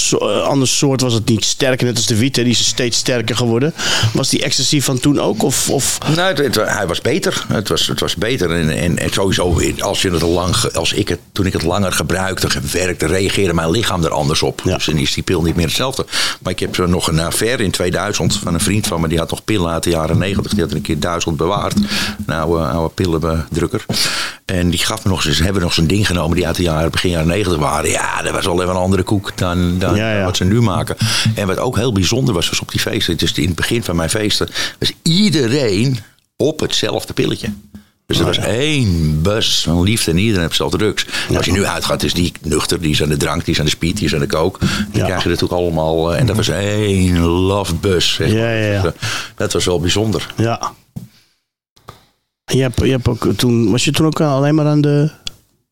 ander 0.44 0.68
soort? 0.68 1.00
Was 1.00 1.12
het 1.12 1.28
niet 1.28 1.44
sterker, 1.44 1.86
net 1.86 1.96
als 1.96 2.06
de 2.06 2.16
wiet? 2.16 2.36
Hè? 2.36 2.42
Die 2.42 2.52
is 2.52 2.66
steeds 2.66 2.98
sterker 2.98 3.29
sterker 3.34 3.36
geworden. 3.46 3.74
Was 4.12 4.28
die 4.28 4.42
ecstasy 4.42 4.80
van 4.80 5.00
toen 5.00 5.20
ook? 5.20 5.42
Of, 5.42 5.70
of... 5.70 5.98
Nou, 6.16 6.20
het, 6.28 6.38
het- 6.38 6.54
hij 6.68 6.86
was 6.86 7.00
beter. 7.00 7.44
Het 7.48 7.68
was, 7.68 7.86
het 7.86 8.00
was 8.00 8.16
beter. 8.16 8.50
En, 8.52 8.70
en, 8.76 8.98
en 8.98 9.12
sowieso, 9.12 9.60
als, 9.78 10.02
je 10.02 10.10
het 10.10 10.22
lang, 10.22 10.54
als 10.74 10.92
ik 10.92 11.08
het, 11.08 11.18
toen 11.32 11.46
ik 11.46 11.52
het 11.52 11.62
langer 11.62 11.92
gebruikte, 11.92 12.48
werkte, 12.72 13.06
reageerde 13.06 13.52
mijn 13.54 13.70
lichaam 13.70 14.04
er 14.04 14.10
anders 14.10 14.42
op. 14.42 14.60
Ja. 14.64 14.74
Dus 14.74 14.84
dan 14.84 14.96
is 14.96 15.14
die 15.14 15.22
pil 15.22 15.42
niet 15.42 15.56
meer 15.56 15.66
hetzelfde. 15.66 16.06
Maar 16.42 16.52
ik 16.52 16.58
heb 16.60 16.74
zo 16.74 16.86
nog 16.86 17.08
een 17.08 17.20
affaire 17.20 17.62
in 17.62 17.70
2000 17.70 18.36
van 18.36 18.54
een 18.54 18.60
vriend 18.60 18.86
van 18.86 19.00
me. 19.00 19.08
Die 19.08 19.18
had 19.18 19.30
nog 19.30 19.44
pillen 19.44 19.70
uit 19.70 19.82
de 19.82 19.90
jaren 19.90 20.18
90. 20.18 20.52
Die 20.52 20.60
had 20.60 20.70
er 20.70 20.76
een 20.76 20.82
keer 20.82 20.98
duizend 21.00 21.36
bewaard. 21.36 21.74
Een 22.26 22.34
oude, 22.34 22.64
oude 22.64 22.94
pillenbedrukker. 22.94 23.84
En 24.44 24.70
die 24.70 24.78
gaf 24.78 25.04
me 25.04 25.10
nog 25.10 25.24
eens, 25.24 25.38
hebben 25.38 25.62
nog 25.62 25.72
zo'n 25.72 25.86
ding 25.86 26.06
genomen 26.06 26.36
die 26.36 26.46
uit 26.46 26.56
de 26.56 26.62
jaren, 26.62 26.90
begin 26.90 27.10
jaren 27.10 27.26
90 27.28 27.56
waren. 27.58 27.90
Ja, 27.90 28.22
dat 28.22 28.32
was 28.32 28.46
al 28.46 28.60
even 28.62 28.74
een 28.74 28.80
andere 28.80 29.02
koek 29.02 29.32
dan, 29.36 29.78
dan 29.78 29.94
Ja, 29.96 30.12
ja. 30.16 30.24
wat 30.24 30.36
ze 30.36 30.44
nu 30.44 30.60
maken. 30.60 30.96
En 31.34 31.46
wat 31.46 31.58
ook 31.58 31.76
heel 31.76 31.92
bijzonder 31.92 32.34
was, 32.34 32.48
was 32.48 32.60
op 32.60 32.70
die 32.70 32.80
feesten. 32.80 33.09
Dus 33.18 33.32
in 33.32 33.46
het 33.46 33.54
begin 33.54 33.82
van 33.82 33.96
mijn 33.96 34.10
feesten 34.10 34.48
was 34.78 34.92
iedereen 35.02 35.98
op 36.36 36.60
hetzelfde 36.60 37.12
pilletje. 37.12 37.48
Dus 38.06 38.18
er 38.18 38.24
was 38.24 38.38
één 38.38 39.22
bus 39.22 39.62
van 39.62 39.82
liefde 39.82 40.10
en 40.10 40.18
iedereen 40.18 40.42
heeft 40.42 40.56
zelf 40.56 40.70
drugs. 40.70 41.06
En 41.28 41.36
Als 41.36 41.46
je 41.46 41.52
nu 41.52 41.64
uitgaat, 41.64 42.02
is 42.02 42.14
die 42.14 42.32
nuchter, 42.42 42.80
die 42.80 42.90
is 42.90 43.02
aan 43.02 43.08
de 43.08 43.16
drank, 43.16 43.44
die 43.44 43.52
is 43.54 43.58
aan 43.60 43.64
de 43.64 43.70
speed, 43.70 43.96
die 43.96 44.06
is 44.06 44.14
aan 44.14 44.20
de 44.20 44.26
coke. 44.26 44.58
Dan 44.58 44.68
Ja. 44.92 45.04
krijg 45.04 45.22
je 45.22 45.28
natuurlijk 45.28 45.60
allemaal. 45.60 46.12
eh, 46.12 46.20
En 46.20 46.26
dat 46.26 46.36
was 46.36 46.48
één 46.48 47.18
love 47.20 47.74
bus. 47.74 48.14
zeg 48.14 48.28
Ja, 48.32 48.34
maar. 48.34 48.54
ja, 48.56 48.72
ja. 48.72 48.82
Dus, 48.82 48.92
eh, 48.92 48.98
Dat 49.36 49.52
was 49.52 49.64
wel 49.64 49.80
bijzonder. 49.80 50.34
Ja. 50.36 50.72
En 52.44 52.56
Je 52.56 52.62
hebt, 52.62 52.80
je 52.80 52.90
hebt 52.90 53.08
ook 53.08 53.26
toen, 53.36 53.70
was 53.70 53.84
je 53.84 53.90
toen 53.90 54.06
ook 54.06 54.20
alleen 54.20 54.54
maar 54.54 54.66
aan 54.66 54.80
de, 54.80 55.10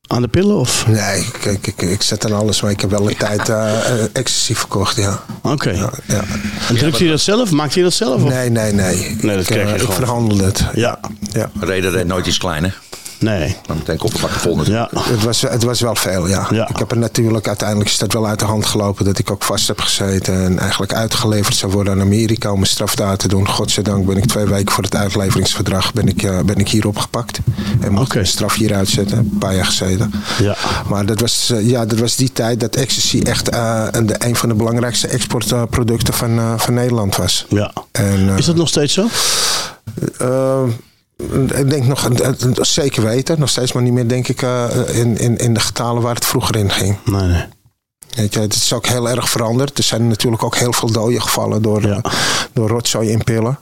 aan 0.09 0.23
de 0.23 0.29
pillen? 0.29 0.57
Of? 0.57 0.87
Nee, 0.87 1.27
kijk, 1.41 1.67
ik, 1.67 1.83
ik 1.83 2.03
zet 2.03 2.25
aan 2.25 2.33
alles, 2.33 2.63
maar 2.63 2.71
ik 2.71 2.81
heb 2.81 2.91
wel 2.91 3.09
een 3.11 3.17
tijd 3.17 3.49
eh, 3.49 3.91
eh, 3.93 4.05
ecstasy 4.13 4.55
verkocht, 4.55 4.97
ja. 4.97 5.21
Oké. 5.43 5.71
ja, 5.71 5.91
ja. 6.07 6.25
En 6.69 6.77
drukte 6.77 7.05
je 7.05 7.11
dat 7.11 7.21
zelf? 7.21 7.51
Maakte 7.51 7.79
je 7.79 7.85
dat 7.85 7.93
zelf? 7.95 8.23
Of? 8.23 8.29
Nee, 8.29 8.51
nee, 8.51 8.73
nee. 8.73 9.17
Nee, 9.21 9.37
dat 9.37 9.41
ik, 9.41 9.47
kreeg 9.47 9.63
je 9.63 9.69
eh, 9.69 9.75
ik 9.75 9.81
gewoon. 9.81 9.95
verhandelde 9.95 10.45
het. 10.45 10.65
Ja. 10.75 10.99
Ja. 11.33 11.51
Reden 11.61 12.07
nooit 12.07 12.27
iets 12.27 12.39
klein, 12.39 12.65
hè? 12.65 12.71
Nee. 13.19 13.57
Dan 13.67 13.77
meteen 13.77 13.97
kofferbakken 13.97 14.41
vol 14.41 14.57
natuurlijk. 14.57 14.91
Ja. 14.93 15.01
Het 15.03 15.25
was, 15.25 15.41
het 15.43 15.63
was 15.63 15.81
wel 15.81 15.95
veel, 15.95 16.29
ja. 16.29 16.47
Ja. 16.51 16.69
Ik 16.69 16.77
heb 16.77 16.91
er 16.91 16.99
natuurlijk 16.99 17.47
uiteindelijk 17.49 17.89
is 17.91 17.99
dat 17.99 18.13
wel 18.13 18.27
uit 18.27 18.39
de 18.39 18.45
hand 18.45 18.67
gelopen 18.67 19.05
dat 19.05 19.19
ik 19.19 19.31
ook 19.31 19.43
vast 19.43 19.69
heb 19.69 19.81
gezeten 19.81 20.45
en 20.45 20.59
eigenlijk 20.59 20.95
uitgeleverd 20.95 21.57
zou 21.57 21.73
worden 21.73 21.93
aan 21.93 22.01
Amerika 22.01 22.53
om 22.53 22.61
een 22.61 22.67
straf 22.67 22.95
daar 22.95 23.17
te 23.17 23.29
doen. 23.29 23.49
Godzijdank 23.49 24.07
ben 24.07 24.17
ik 24.17 24.25
twee 24.27 24.45
weken 24.47 24.73
voor 24.75 24.85
het 24.85 24.97
uitleveringsverdrag 24.97 25.93
ben 25.93 26.09
ik, 26.09 26.23
eh, 26.23 26.41
ben 26.41 26.57
ik 26.57 26.69
hier 26.69 26.87
opgepakt. 26.87 27.39
En 27.81 27.93
mocht 27.93 28.05
ik 28.05 28.11
Oké. 28.11 28.19
een 28.19 28.27
straf 28.27 28.55
hier 28.55 28.75
uitzetten. 28.75 29.19
Een 29.19 29.37
paar 29.39 29.55
jaar 29.55 29.65
gezeten. 29.65 30.13
Ja. 30.43 30.57
Maar 30.89 31.07
dat 31.07 31.21
was, 31.21 31.51
eh, 31.51 31.69
ja, 31.69 31.85
dat 31.87 31.99
was 31.99 32.17
die 32.17 32.33
tijd 32.33 32.61
dat 32.61 32.77
ecstasy 32.77 33.21
echt 33.23 33.49
eh, 33.49 33.85
een, 33.91 34.07
de, 34.07 34.15
een 34.19 34.37
van 34.37 34.49
de 34.49 34.55
belangrijkste 34.55 35.07
exportproducten 35.09 36.15
van, 36.15 36.39
eh, 36.39 36.53
van 36.57 36.75
Nederland 36.75 37.17
was. 37.17 37.47
ja. 37.49 37.73
En, 37.93 38.29
eh, 38.29 38.39
Is 38.39 38.45
dat 38.47 38.57
nog 38.57 38.69
steeds 38.69 38.95
zo? 38.95 39.07
Ik 41.57 41.71
denk 41.71 41.85
nog, 41.87 42.09
eh, 42.11 42.31
zeker 42.61 43.03
weten, 43.03 43.41
nog 43.41 43.49
steeds 43.49 43.73
maar 43.73 43.83
niet 43.83 43.93
meer 43.93 44.09
denk 44.09 44.29
ik 44.29 44.43
eh, 44.43 44.65
in, 44.93 45.17
in, 45.17 45.37
in 45.37 45.55
de 45.55 45.61
getalen 45.61 46.03
waar 46.03 46.15
het 46.15 46.25
vroeger 46.27 46.57
in 46.57 46.71
ging. 46.71 46.97
Nee, 47.05 47.23
nee. 47.23 47.45
Weet 48.17 48.35
je, 48.35 48.41
het 48.41 48.55
is 48.55 48.73
ook 48.73 48.87
heel 48.87 49.09
erg 49.09 49.29
veranderd. 49.31 49.79
Er 49.79 49.85
zijn 49.85 50.09
natuurlijk 50.09 50.43
ook 50.43 50.57
heel 50.57 50.73
veel 50.73 50.91
doden 50.93 51.23
gevallen 51.23 51.63
door, 51.63 51.87
Ja. 51.87 52.01
eh, 52.03 52.13
door 52.53 52.69
rotzooi 52.69 53.11
in 53.11 53.25
pillen. 53.25 53.59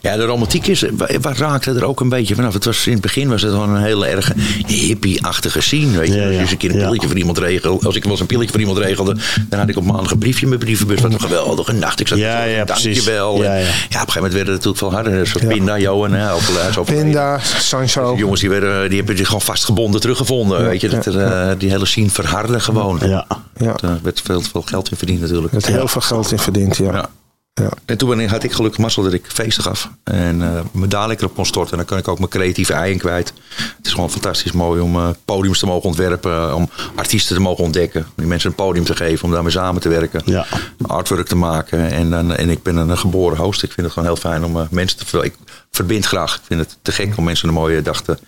Ja, 0.00 0.16
de 0.16 0.24
romantiek 0.24 0.66
is, 0.66 0.84
waar, 1.20 1.36
raakte 1.36 1.70
er 1.70 1.84
ook 1.84 2.00
een 2.00 2.08
beetje 2.08 2.34
vanaf. 2.34 2.52
Het 2.54 2.64
was, 2.64 2.86
in 2.86 2.92
het 2.92 3.02
begin 3.02 3.28
was 3.28 3.42
het 3.42 3.50
gewoon 3.50 3.70
een 3.74 3.82
hele 3.82 4.06
erg 4.06 4.32
hippie-achtige 4.66 5.60
scene. 5.60 5.98
Weet 5.98 6.08
je. 6.08 6.14
Ja, 6.14 6.20
ja. 6.20 6.26
Als 6.26 6.34
je 6.34 6.40
eens 6.40 6.50
een 6.50 6.56
keer 6.56 6.70
een 6.70 6.76
Ja. 6.78 6.84
pilletje 6.84 7.08
voor 7.08 7.16
iemand 7.16 7.38
regelde. 7.38 7.86
Als 7.86 7.96
ik 7.96 8.02
wel 8.02 8.12
eens 8.12 8.20
een 8.20 8.26
pilletje 8.26 8.50
voor 8.50 8.60
iemand 8.60 8.78
regelde. 8.78 9.16
Dan 9.48 9.58
had 9.58 9.68
ik 9.68 9.76
op 9.76 9.84
maandag 9.84 10.10
een 10.10 10.18
briefje 10.18 10.42
in 10.42 10.48
mijn 10.48 10.60
brievenbus. 10.60 11.00
Wat 11.00 11.12
een 11.12 11.20
geweldige 11.20 11.72
nacht. 11.72 12.00
Ik 12.00 12.08
zat 12.08 12.18
Ja, 12.18 12.42
ja, 12.44 12.64
precies. 12.64 12.84
dankjewel. 12.94 13.42
Ja, 13.42 13.54
En 13.54 13.60
ja. 13.60 13.66
ja, 13.66 13.66
op 13.66 13.72
een 13.82 13.90
gegeven 13.90 14.14
moment 14.14 14.32
werd 14.32 14.46
het 14.46 14.54
natuurlijk 14.56 14.78
veel 14.78 14.92
harder. 14.92 15.26
Zoals. 15.26 15.46
Pinda, 15.46 15.78
Johan. 15.78 16.12
Hè, 16.12 16.32
ook, 16.32 16.40
eh, 16.40 16.72
zo 16.72 16.84
van- 16.84 16.94
Pinda, 16.94 17.38
Sancho. 17.58 18.10
Die 18.10 18.18
jongens 18.20 18.40
die, 18.40 18.50
werden, 18.50 18.88
die 18.88 18.98
hebben 18.98 19.16
zich 19.16 19.26
gewoon 19.26 19.42
vastgebonden 19.42 20.00
teruggevonden. 20.00 20.64
weet 20.64 20.80
je, 20.80 20.88
dat 20.88 21.06
er, 21.06 21.20
eh, 21.20 21.48
die 21.58 21.70
hele 21.70 21.86
scene 21.86 22.10
verhardde 22.10 22.60
gewoon. 22.60 23.00
Ja. 23.04 23.26
Ja. 23.56 23.74
Er 23.82 23.98
werd 24.02 24.20
veel, 24.24 24.40
veel 24.40 24.62
geld 24.62 24.90
in 24.90 24.96
verdiend 24.96 25.20
natuurlijk. 25.20 25.52
Er 25.54 25.60
werd 25.60 25.72
heel 25.76 25.88
veel 25.88 26.00
geld 26.00 26.32
in 26.32 26.38
verdiend, 26.38 26.76
ja. 26.76 27.08
Ja. 27.54 27.68
En 27.84 27.96
toen 27.98 28.20
ik- 28.20 28.28
had 28.28 28.42
ik 28.42 28.52
gelukkig 28.52 28.80
mazzel 28.80 29.02
dat 29.02 29.12
ik 29.12 29.24
feesten 29.28 29.62
gaf. 29.62 29.90
En 30.04 30.42
eh 30.42 30.60
me 30.72 30.88
dadelijk 30.88 31.20
erop 31.20 31.34
kon 31.34 31.46
storten. 31.46 31.70
En 31.72 31.76
dan 31.78 31.86
kan 31.86 31.98
ik 31.98 32.08
ook 32.08 32.18
mijn 32.18 32.30
creatieve 32.30 32.72
ei 32.72 32.92
in 32.92 32.98
kwijt. 32.98 33.32
Het 33.76 33.86
is 33.86 33.92
gewoon 33.92 34.10
fantastisch 34.10 34.52
mooi 34.52 34.80
om 34.80 34.96
eh, 34.96 35.08
podiums 35.24 35.58
te 35.58 35.66
mogen 35.66 35.88
ontwerpen. 35.88 36.54
Om 36.54 36.70
artiesten 36.94 37.36
te 37.36 37.42
mogen 37.42 37.64
ontdekken. 37.64 38.00
Om 38.02 38.12
die 38.16 38.26
mensen 38.26 38.48
een 38.50 38.54
podium 38.56 38.84
te 38.84 38.96
geven. 38.96 39.24
Om 39.24 39.30
daarmee 39.30 39.52
samen 39.52 39.80
te 39.80 39.88
werken. 39.88 40.22
Ja. 40.24 40.46
Artwork 40.86 41.26
te 41.26 41.36
maken. 41.36 41.90
En, 41.90 42.10
dan, 42.10 42.34
en 42.34 42.50
ik 42.50 42.62
ben 42.62 42.76
een 42.76 42.98
geboren 42.98 43.36
host. 43.38 43.62
Ik 43.62 43.72
vind 43.72 43.86
het 43.86 43.92
gewoon 43.94 44.08
heel 44.08 44.18
fijn 44.30 44.44
om 44.44 44.56
eh, 44.60 44.66
mensen 44.70 45.06
te... 45.06 45.24
Ik 45.24 45.34
verbind 45.70 46.06
graag. 46.06 46.34
Ik 46.34 46.42
vind 46.44 46.60
het 46.60 46.78
te 46.82 46.92
gek 46.92 47.16
om 47.16 47.24
mensen 47.24 47.48
een 47.48 47.54
mooie 47.54 47.82
dag 47.82 48.02
te 48.02 48.18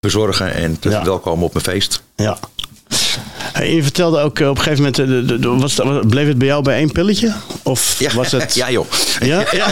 verzorgen. 0.00 0.52
En 0.54 0.78
te 0.78 0.88
Ja. 0.90 0.96
verwelkomen 0.96 1.44
op 1.44 1.52
mijn 1.52 1.64
feest. 1.64 2.02
Ja. 2.16 2.38
Hey, 3.60 3.74
je 3.74 3.82
vertelde 3.82 4.20
ook 4.20 4.38
eh, 4.38 4.48
op 4.48 4.56
een 4.56 4.62
gegeven 4.62 4.84
moment, 4.84 4.98
eh, 4.98 5.06
de- 5.06 5.24
de- 5.24 5.38
de- 5.38 5.48
was, 5.48 5.76
het- 5.76 6.08
bleef 6.08 6.26
het 6.26 6.38
bij 6.38 6.46
jou 6.46 6.62
bij 6.62 6.76
één 6.76 6.92
pilletje? 6.92 7.32
Of 7.62 7.98
was 8.14 8.32
het... 8.32 8.54
Ja 8.60 8.70
joh. 8.70 8.86
Ja? 9.20 9.44
ja. 9.52 9.66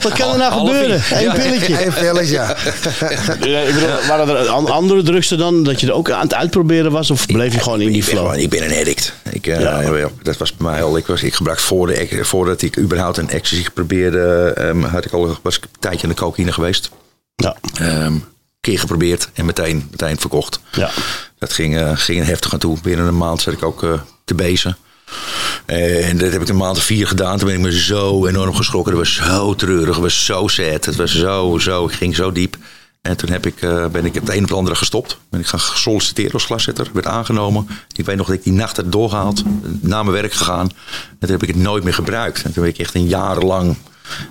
Wat 0.00 0.12
kan 0.12 0.32
er 0.32 0.38
nou 0.38 0.52
Half- 0.52 0.68
gebeuren? 0.70 1.02
Eén 1.10 1.22
Ja. 1.22 1.32
pilletje. 1.34 1.84
Eén 1.84 1.92
pilletje, 1.92 2.32
ja. 2.34 2.56
Ja, 3.50 3.58
ik 3.60 3.74
bedoel, 3.74 3.88
waren 4.08 4.28
er 4.28 4.48
an- 4.48 4.70
andere 4.70 5.02
drugs 5.02 5.28
dan? 5.28 5.62
Dat 5.62 5.80
je 5.80 5.86
er 5.86 5.92
ook 5.92 6.10
aan 6.10 6.20
het 6.22 6.34
uitproberen 6.34 6.90
was? 6.92 7.10
Of 7.10 7.26
bleef 7.26 7.52
je 7.54 7.60
gewoon 7.60 7.80
in 7.80 7.92
die 7.92 7.96
ik 8.02 8.04
ben, 8.04 8.14
flow? 8.16 8.38
ik 8.38 8.50
ben 8.50 8.64
een 8.70 8.78
addict. 8.78 9.12
Ik, 9.30 9.46
eh, 9.46 9.60
Ja. 9.60 9.80
ja, 9.80 10.08
dat 10.22 10.36
was 10.36 10.56
bij 10.56 10.70
mij 10.70 10.82
al. 10.82 10.96
Ik, 10.96 11.06
was, 11.06 11.22
ik 11.22 11.34
gebruik 11.34 11.58
voor 11.60 11.86
de, 11.86 12.18
voordat 12.22 12.62
ik 12.62 12.78
überhaupt 12.78 13.16
een 13.16 13.30
ecstasy 13.30 13.64
probeerde, 13.74 14.52
ehm, 14.56 14.82
had 14.82 15.04
ik 15.04 15.12
al, 15.12 15.38
was 15.42 15.56
ik 15.56 15.62
een 15.62 15.68
tijdje 15.80 16.02
in 16.02 16.08
de 16.08 16.14
cocaïne 16.14 16.52
geweest. 16.52 16.90
Ja. 17.34 17.56
Ehm 17.80 18.12
keer 18.64 18.78
geprobeerd 18.78 19.28
en 19.34 19.44
meteen, 19.44 19.88
meteen 19.90 20.18
verkocht. 20.18 20.60
Ja. 20.72 20.90
Dat 21.38 21.52
ging, 21.52 21.78
eh, 21.78 21.90
ging 21.94 22.24
heftig 22.24 22.52
aan 22.52 22.58
toe. 22.58 22.78
Binnen 22.82 23.06
een 23.06 23.16
maand 23.16 23.40
zat 23.40 23.52
ik 23.54 23.62
ook 23.62 23.82
eh, 23.82 23.92
te 24.24 24.34
bezen. 24.34 24.76
En 25.66 26.18
dat 26.18 26.32
heb 26.32 26.40
ik 26.40 26.48
een 26.48 26.56
maand 26.56 26.76
of 26.76 26.84
vier 26.84 27.06
gedaan. 27.06 27.38
Toen 27.38 27.46
ben 27.46 27.56
ik 27.56 27.62
me 27.62 27.80
zo 27.80 28.26
enorm 28.26 28.54
geschrokken. 28.54 28.92
Dat 28.92 29.00
was 29.00 29.14
zo 29.14 29.54
treurig. 29.54 29.94
Het 29.94 30.04
was 30.04 30.24
zo 30.24 30.48
sad. 30.48 30.84
Het 30.84 30.96
was 30.96 31.14
zo, 31.14 31.58
zo. 31.58 31.84
Ik 31.84 31.92
ging 31.92 32.14
zo 32.14 32.32
diep. 32.32 32.56
En 33.02 33.16
toen 33.16 33.30
heb 33.30 33.46
ik, 33.46 33.62
eh, 33.62 33.86
ben 33.86 34.04
ik 34.04 34.14
het 34.14 34.28
een 34.28 34.42
of 34.42 34.48
het 34.48 34.58
andere 34.58 34.76
gestopt. 34.76 35.18
Ben 35.30 35.40
ik 35.40 35.46
gaan 35.46 35.60
solliciteren 35.60 36.32
als 36.32 36.44
glaszetter. 36.44 36.90
Werd 36.92 37.06
aangenomen. 37.06 37.68
Ik 37.92 38.04
weet 38.04 38.16
nog 38.16 38.26
dat 38.26 38.36
ik 38.36 38.42
die 38.42 38.52
nacht 38.52 38.76
heb 38.76 38.92
doorgehaald. 38.92 39.42
Naar 39.80 40.04
mijn 40.04 40.16
werk 40.20 40.32
gegaan. 40.32 40.70
En 41.08 41.16
toen 41.18 41.30
heb 41.30 41.42
ik 41.42 41.48
het 41.48 41.56
nooit 41.56 41.84
meer 41.84 41.94
gebruikt. 41.94 42.42
En 42.42 42.52
toen 42.52 42.62
ben 42.62 42.72
ik 42.72 42.78
echt 42.78 42.94
een 42.94 43.08
jaar 43.08 43.38
lang 43.38 43.76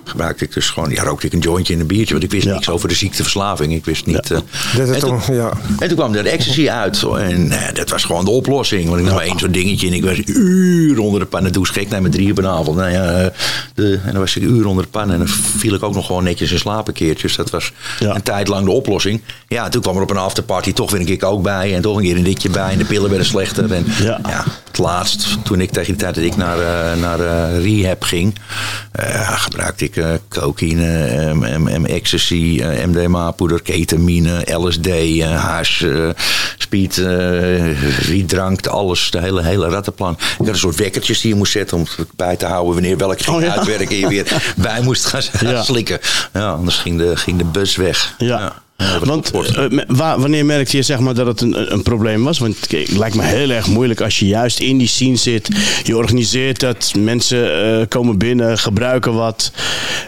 gebruikte 0.04 0.44
ik 0.44 0.52
dus 0.54 0.70
gewoon, 0.70 0.90
ja, 0.90 1.02
rookte 1.02 1.26
ik 1.26 1.32
een 1.32 1.38
jointje 1.38 1.74
en 1.74 1.80
een 1.80 1.86
biertje. 1.86 2.12
Want 2.12 2.24
ik 2.24 2.30
wist 2.30 2.44
Ja. 2.46 2.52
niks 2.52 2.68
over 2.68 2.88
de 2.88 2.94
ziekteverslaving. 2.94 3.72
Ik 3.72 3.84
wist 3.84 4.06
niet. 4.06 4.30
eh, 4.30 4.38
en 4.78 4.98
toen- 5.00 5.20
ja. 5.32 5.52
en 5.78 5.88
toen 5.88 5.96
kwam 5.96 6.14
er 6.14 6.22
de 6.22 6.28
ecstasy 6.28 6.68
uit. 6.70 7.02
En 7.02 7.50
eh, 7.50 7.74
dat 7.74 7.90
was 7.90 8.04
gewoon 8.04 8.24
de 8.24 8.30
oplossing. 8.30 8.88
Want 8.88 9.00
ik 9.00 9.06
nam 9.06 9.18
één 9.18 9.38
zo'n 9.38 9.50
dingetje 9.52 9.86
en 9.86 9.92
ik 9.92 10.04
was 10.04 10.18
uren 10.26 11.02
onder 11.02 11.20
de 11.20 11.26
pan. 11.26 11.44
En 11.46 11.52
toen 11.52 11.66
schrik 11.66 11.82
ik 11.84 11.90
naar 11.90 12.00
mijn 12.00 12.12
drie 12.12 12.26
uur 12.28 12.34
vanavond. 12.34 12.76
Nou 12.76 12.90
ja, 12.90 13.04
eh, 13.04 13.26
de, 13.74 14.00
en 14.04 14.10
dan 14.12 14.20
was 14.20 14.36
ik 14.36 14.42
uren 14.42 14.66
onder 14.66 14.84
de 14.84 14.90
pan. 14.90 15.10
En 15.12 15.18
dan 15.18 15.28
viel 15.28 15.74
ik 15.74 15.82
ook 15.82 15.94
nog 15.94 16.06
gewoon 16.06 16.24
netjes 16.24 16.52
in 16.52 16.58
slaap 16.58 16.88
een 16.88 16.94
keertje. 16.94 17.26
Dus 17.26 17.36
dat 17.36 17.50
was 17.50 17.72
een 18.00 18.22
tijd 18.22 18.48
lang 18.48 18.64
de 18.64 18.70
oplossing. 18.70 19.20
Ja, 19.48 19.68
toen 19.68 19.82
kwam 19.82 19.96
er 19.96 20.02
op 20.02 20.10
een 20.10 20.16
afterparty 20.16 20.72
toch 20.72 20.90
weer 20.90 21.00
een 21.00 21.06
kick 21.06 21.24
ook 21.24 21.42
bij. 21.42 21.74
En 21.74 21.82
toch 21.82 21.96
een 21.96 22.02
keer 22.02 22.16
een 22.16 22.22
ditje 22.22 22.48
bij. 22.50 22.72
En 22.72 22.78
de 22.78 22.84
pillen 22.84 23.08
werden 23.08 23.26
slechter. 23.26 23.72
En 23.72 23.86
Ja. 24.02 24.20
het 24.66 24.78
laatst, 24.78 25.26
toen 25.44 25.60
ik 25.60 25.70
tegen 25.70 25.88
die 25.92 25.96
tijd 26.02 26.14
dat 26.14 26.24
ik 26.24 26.36
naar, 26.36 26.58
naar 26.98 27.20
eh, 27.20 27.62
rehab 27.64 28.02
ging, 28.02 28.34
eh, 28.92 29.30
gebruikte 29.64 29.84
ik 29.84 30.20
cocaïne, 30.28 31.84
ecstasy, 31.86 32.60
eh, 32.62 32.86
MDMA-poeder, 32.86 33.62
ketamine, 33.62 34.44
LSD, 34.56 34.86
eh, 34.86 35.44
hash, 35.44 35.82
eh, 35.82 36.08
speed, 36.58 36.96
wietdrank, 38.06 38.66
alles, 38.66 39.10
de 39.10 39.20
hele, 39.20 39.42
hele 39.42 39.68
rattenplan. 39.68 40.12
Ik 40.12 40.18
had 40.38 40.48
een 40.48 40.56
soort 40.56 40.76
wekkertjes 40.76 41.20
die 41.20 41.30
je 41.30 41.36
moest 41.36 41.52
zetten 41.52 41.76
om 41.76 41.86
het 41.96 42.08
bij 42.16 42.36
te 42.36 42.46
houden 42.46 42.72
wanneer 42.74 42.96
welk 42.96 43.20
ging 43.22 43.36
Oh, 43.36 43.42
ja. 43.42 43.56
uitwerken 43.56 43.88
en 43.88 43.96
je 43.96 44.08
weer 44.08 44.42
bij 44.56 44.80
moest 44.80 45.04
gaan 45.06 45.22
Ja. 45.40 45.62
slikken. 45.62 45.98
Ja, 46.32 46.50
anders 46.50 46.76
ging 46.76 46.98
de, 46.98 47.16
ging 47.16 47.38
de 47.38 47.44
bus 47.44 47.76
weg. 47.76 48.14
Ja. 48.18 48.62
Want 49.04 49.30
eh, 49.30 50.16
wanneer 50.16 50.44
merkte 50.44 50.76
je 50.76 50.82
zeg 50.82 50.98
maar, 50.98 51.14
dat 51.14 51.26
het 51.26 51.40
een, 51.40 51.72
een 51.72 51.82
probleem 51.82 52.24
was? 52.24 52.38
Want 52.38 52.66
kijk, 52.66 52.86
het 52.86 52.96
lijkt 52.96 53.16
me 53.16 53.22
heel 53.22 53.50
erg 53.50 53.66
moeilijk 53.66 54.00
als 54.00 54.18
je 54.18 54.26
juist 54.26 54.58
in 54.58 54.78
die 54.78 54.88
scene 54.88 55.16
zit. 55.16 55.48
Je 55.84 55.96
organiseert 55.96 56.60
dat, 56.60 56.92
mensen 56.98 57.80
eh, 57.80 57.86
komen 57.88 58.18
binnen, 58.18 58.58
gebruiken 58.58 59.14
wat. 59.14 59.52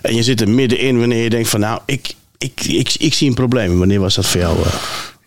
En 0.03 0.15
je 0.15 0.23
zit 0.23 0.41
er 0.41 0.49
middenin 0.49 0.99
wanneer 0.99 1.23
je 1.23 1.31
denkt 1.31 1.49
van 1.49 1.61
nou, 1.61 1.81
ik, 1.87 2.15
ik, 2.39 2.65
ik, 2.65 2.95
ik 2.99 3.15
zie 3.15 3.29
een 3.29 3.35
probleem. 3.35 3.79
Wanneer 3.79 4.01
was 4.01 4.15
dat 4.15 4.27
voor 4.27 4.41
jou? 4.41 4.59
eh? 4.63 4.75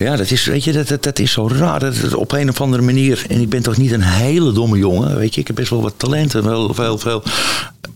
Ja, 0.04 0.16
dat 0.16 0.32
is, 0.32 0.46
weet 0.46 0.64
je, 0.64 0.72
dat, 0.72 0.88
dat, 0.88 1.04
dat 1.04 1.20
is 1.20 1.32
zo 1.32 1.48
raar. 1.48 1.80
Dat, 1.80 1.96
dat 1.96 2.14
op 2.14 2.32
een 2.32 2.50
of 2.50 2.62
andere 2.62 2.84
manier. 2.84 3.26
En 3.30 3.42
ik 3.42 3.50
ben 3.50 3.62
toch 3.62 3.78
niet 3.78 3.92
een 3.92 4.02
hele 4.02 4.52
domme 4.52 4.78
jongen. 4.78 5.18
Weet 5.18 5.36
je, 5.36 5.42
ik 5.42 5.48
heb 5.48 5.56
best 5.56 5.70
wel 5.70 5.82
wat 5.82 5.94
talenten. 5.98 6.44
Wel 6.44 6.74
veel, 6.74 6.98
veel. 6.98 7.24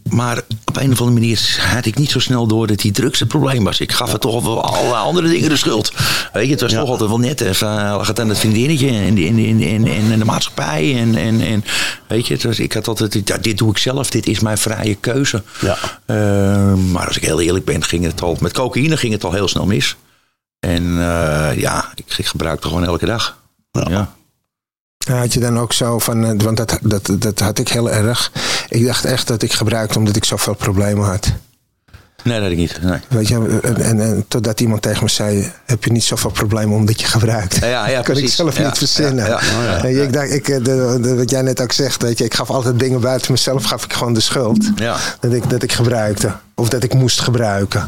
Maar 0.10 0.41
op 0.65 0.77
een 0.77 0.91
of 0.91 1.00
andere 1.00 1.19
manier 1.19 1.57
had 1.60 1.86
ik 1.86 1.98
niet 1.98 2.12
zo 2.12 2.19
snel 2.19 2.48
door 2.48 2.67
dat 2.67 2.79
die 2.79 2.91
drugs 2.91 3.19
het 3.19 3.27
probleem 3.27 3.63
was. 3.63 3.79
Ik 3.79 3.91
gaf 3.91 4.12
het 4.12 4.22
toch 4.22 4.43
wel 4.43 4.63
alle 4.63 4.93
andere 4.93 5.29
dingen 5.29 5.50
de 5.50 5.57
schuld. 5.57 5.93
Weet 6.33 6.45
je, 6.45 6.51
het 6.51 6.62
was 6.62 6.72
toch 6.74 6.89
altijd 6.89 7.10
wel 7.10 7.19
net 7.19 7.41
even. 7.41 7.67
Uh, 7.67 7.95
lag 7.98 8.07
het 8.07 8.19
aan 8.19 8.29
het 8.29 8.39
vriendinnetje 8.39 8.88
en 8.88 9.17
in, 9.17 9.17
in, 9.17 9.60
in, 9.60 9.88
in, 9.88 10.12
in 10.12 10.19
de 10.19 10.25
maatschappij. 10.25 10.98
En, 11.00 11.15
en, 11.15 11.41
en 11.41 11.63
weet 12.07 12.27
je, 12.27 12.33
het 12.33 12.43
was, 12.43 12.60
ik 12.60 12.74
had 12.74 12.88
altijd. 12.88 13.22
Ja, 13.25 13.38
dit 13.38 13.57
doe 13.57 13.69
ik 13.69 13.77
zelf, 13.77 14.10
dit 14.10 14.27
is 14.27 14.39
mijn 14.39 14.57
vrije 14.57 14.95
keuze. 14.95 15.43
Ja. 15.62 15.77
Uh, 16.05 16.74
maar 16.91 17.07
als 17.07 17.17
ik 17.17 17.24
heel 17.24 17.41
eerlijk 17.41 17.65
ben, 17.65 17.83
ging 17.83 18.05
het 18.05 18.22
al. 18.22 18.38
Met 18.39 18.53
cocaïne 18.53 18.98
ging 18.98 19.13
het 19.13 19.24
al 19.24 19.31
heel 19.31 19.48
snel 19.48 19.65
mis. 19.65 19.95
En 20.63 20.84
uh, 20.84 21.50
ja, 21.55 21.86
ik, 21.96 22.05
ik 22.17 22.25
gebruikte 22.25 22.67
gewoon 22.67 22.86
elke 22.86 23.05
dag. 23.05 23.38
Ja. 23.72 23.86
ja. 23.89 24.10
Had 25.17 25.34
je 25.34 25.39
dan 25.39 25.60
ook 25.60 25.74
zo 25.74 26.00
van, 26.00 26.25
eh, 26.25 26.32
want 26.43 26.58
dat, 26.58 26.77
dat, 26.82 27.10
dat 27.20 27.39
had 27.39 27.60
ik 27.60 27.67
heel 27.70 27.91
erg. 27.91 28.32
Ik 28.70 28.86
dacht 28.86 29.05
echt 29.05 29.27
dat 29.27 29.41
ik 29.41 29.53
gebruikte 29.53 29.98
omdat 29.98 30.15
ik 30.15 30.25
zoveel 30.25 30.53
problemen 30.53 31.05
had. 31.05 31.32
Nee, 32.24 32.39
dat 32.41 32.51
ik 32.51 32.58
niet. 32.58 32.79
Nee. 32.82 33.00
Weet 33.10 33.27
je, 33.27 33.60
en, 33.63 33.82
en, 33.82 34.00
en 34.01 34.25
totdat 34.27 34.60
iemand 34.60 34.82
tegen 34.82 35.03
me 35.03 35.10
zei: 35.10 35.51
Heb 35.65 35.84
je 35.84 35.91
niet 35.91 36.03
zoveel 36.03 36.29
problemen 36.32 36.75
omdat 36.75 37.01
je 37.01 37.08
gebruikt? 37.08 37.55
Ja, 37.55 37.67
ja, 37.67 37.86
kan 37.91 37.98
ik 38.00 38.03
precies. 38.03 38.36
zelf 38.36 38.58
Ja, 38.58 38.65
niet 38.65 38.77
verzinnen. 38.77 39.25
ja, 39.25 39.39
ja. 39.63 39.82
Oh, 39.84 39.89
Ik 39.89 40.13
dacht, 40.13 40.32
ik, 40.32 40.48
eh, 40.48 40.63
de, 40.63 40.98
de- 41.01 41.15
wat 41.15 41.29
jij 41.29 41.41
net 41.41 41.62
ook 41.62 41.72
zegt, 41.72 42.01
weet 42.01 42.17
je, 42.17 42.24
ik 42.24 42.34
gaf 42.34 42.50
altijd 42.50 42.79
dingen 42.79 43.00
buiten 43.01 43.32
mezelf, 43.32 43.63
gaf 43.63 43.84
ik 43.86 43.93
gewoon 43.93 44.13
de 44.13 44.20
schuld. 44.20 44.70
Ja. 44.75 44.96
Dat, 45.20 45.34
ik, 45.34 45.50
dat 45.50 45.63
ik 45.63 45.72
gebruikte. 45.72 46.32
Of 46.55 46.69
dat 46.69 46.83
ik 46.83 46.93
moest 46.93 47.19
gebruiken. 47.22 47.88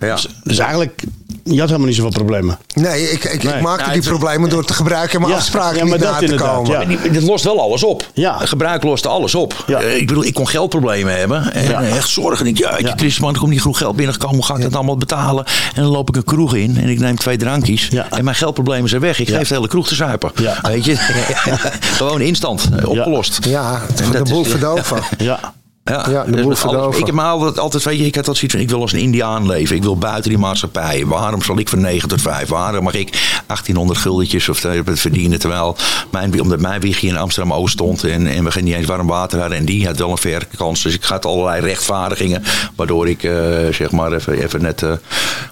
Ja. 0.00 0.18
Dus 0.44 0.58
eigenlijk, 0.58 1.02
je 1.44 1.58
had 1.58 1.66
helemaal 1.66 1.86
niet 1.86 1.96
zoveel 1.96 2.10
problemen. 2.10 2.58
Nee, 2.74 3.10
ik, 3.10 3.24
ik, 3.24 3.42
Nee. 3.42 3.54
ik 3.54 3.60
maakte 3.62 3.84
Ja, 3.84 3.90
die 3.90 4.00
het- 4.00 4.08
problemen 4.08 4.48
door 4.50 4.64
te 4.64 4.74
gebruiken 4.74 5.14
en 5.14 5.20
mijn 5.20 5.32
Ja, 5.32 5.38
afspraken 5.38 5.76
ja, 5.76 5.82
maar 5.84 5.92
niet 5.92 6.02
dat 6.02 6.12
na 6.12 6.18
te 6.18 6.24
inderdaad, 6.24 6.54
komen. 6.54 6.90
ja. 7.04 7.10
Dat 7.12 7.22
lost 7.22 7.44
wel 7.44 7.60
alles 7.60 7.84
op. 7.84 8.10
Ja. 8.14 8.38
Gebruik 8.38 8.82
lost 8.82 9.06
alles 9.06 9.34
op. 9.34 9.64
Ja. 9.66 9.80
Eh, 9.80 9.96
ik 9.96 10.06
bedoel, 10.06 10.24
ik 10.24 10.34
kon 10.34 10.48
geldproblemen 10.48 11.18
hebben. 11.18 11.52
En 11.52 11.68
Ja. 11.68 11.82
echt 11.82 12.08
zorgen. 12.08 12.46
Ik, 12.46 12.58
ja, 12.58 12.76
ik 12.76 12.86
Ja. 12.86 12.92
Christus, 12.96 13.28
er 13.28 13.38
komt 13.38 13.50
niet 13.50 13.60
genoeg 13.60 13.78
geld 13.78 13.96
binnengekomen. 13.96 14.36
Hoe 14.36 14.44
ga 14.44 14.54
ik 14.56 14.62
dat 14.62 14.74
allemaal 14.74 14.96
betalen? 14.96 15.44
En 15.74 15.82
dan 15.82 15.90
loop 15.90 16.08
ik 16.08 16.16
een 16.16 16.24
kroeg 16.24 16.54
in 16.54 16.76
en 16.76 16.88
ik 16.88 16.98
neem 16.98 17.16
twee 17.16 17.36
drankjes. 17.36 17.88
Ja. 17.88 18.06
En 18.10 18.24
mijn 18.24 18.36
geldproblemen 18.36 18.88
zijn 18.88 19.00
weg. 19.00 19.18
Ik 19.20 19.28
Ja. 19.28 19.38
geef 19.38 19.48
de 19.48 19.54
hele 19.54 19.68
kroeg 19.68 19.88
te 19.88 19.94
zuipen. 19.94 20.30
Ja. 20.36 20.58
Weet 20.62 20.84
je? 20.84 20.96
Gewoon 21.98 22.20
instant. 22.20 22.68
eh, 22.78 22.88
Opgelost. 22.88 23.38
Ja, 23.44 23.80
de 24.12 24.22
boel 24.22 24.44
is- 24.44 24.50
verdoven. 24.50 25.02
Ja. 25.18 25.54
Ja, 25.90 26.06
Ja, 26.10 26.24
de 26.24 26.46
dus 26.46 26.64
alles-. 26.64 26.96
Ik 26.96 27.06
heb 27.06 27.14
me 27.14 27.22
altijd, 27.22 27.58
altijd, 27.58 27.84
weet 27.84 27.98
je, 27.98 28.04
ik 28.06 28.14
had 28.14 28.28
altijd 28.28 28.36
zoiets 28.36 28.54
van, 28.54 28.64
ik 28.64 28.70
wil 28.70 28.80
als 28.80 28.92
een 28.92 28.98
Indiaan 28.98 29.46
leven. 29.46 29.76
Ik 29.76 29.82
wil 29.82 29.98
buiten 29.98 30.30
die 30.30 30.38
maatschappij. 30.38 31.06
Waarom 31.06 31.42
zal 31.42 31.58
ik 31.58 31.68
van 31.68 31.80
9 31.80 32.08
tot 32.08 32.22
5? 32.22 32.48
Waarom 32.48 32.84
mag 32.84 32.94
ik 32.94 33.10
1800 33.46 33.98
guldetjes 33.98 34.48
of 34.48 34.64
eh, 34.64 34.80
verdienen? 34.84 35.38
Terwijl 35.38 35.76
mijn, 36.10 36.40
omdat 36.40 36.60
mijn 36.60 36.80
wiegje 36.80 37.06
in 37.06 37.16
Amsterdam-Oost 37.16 37.72
stond 37.72 38.04
en, 38.04 38.26
en 38.26 38.44
we 38.44 38.50
geen 38.50 38.64
niet 38.64 38.74
eens 38.74 38.86
warm 38.86 39.06
water 39.06 39.40
hadden. 39.40 39.58
En 39.58 39.64
die 39.64 39.86
had 39.86 39.98
wel 39.98 40.10
een 40.10 40.18
verre 40.18 40.46
kans. 40.56 40.82
Dus 40.82 40.94
ik 40.94 41.04
had 41.04 41.26
allerlei 41.26 41.60
rechtvaardigingen. 41.60 42.42
Waardoor 42.76 43.08
ik, 43.08 43.22
eh, 43.22 43.32
zeg 43.70 43.90
maar, 43.90 44.12
even, 44.12 44.42
even 44.42 44.62
net 44.62 44.82
eh, 44.82 44.92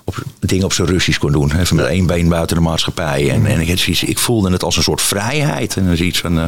op, 0.05 0.23
dingen 0.41 0.65
op 0.65 0.73
zijn 0.73 0.89
Russisch 0.89 1.19
kon 1.19 1.33
doen. 1.33 1.53
Even 1.59 1.77
met 1.77 1.87
één 1.87 2.07
been 2.07 2.29
buiten 2.29 2.57
de 2.57 2.63
maatschappij. 2.63 3.31
En, 3.31 3.47
en 3.47 3.61
ik, 3.61 3.69
had 3.69 3.79
zoiets, 3.79 4.05
ik 4.05 4.19
voelde 4.19 4.51
het 4.51 4.63
als 4.63 4.77
een 4.77 4.83
soort 4.83 5.03
vrijheid. 5.03 5.77
En 5.77 5.87
dan 5.87 5.97
zoiets 5.97 6.19
van, 6.19 6.39
eh, 6.39 6.45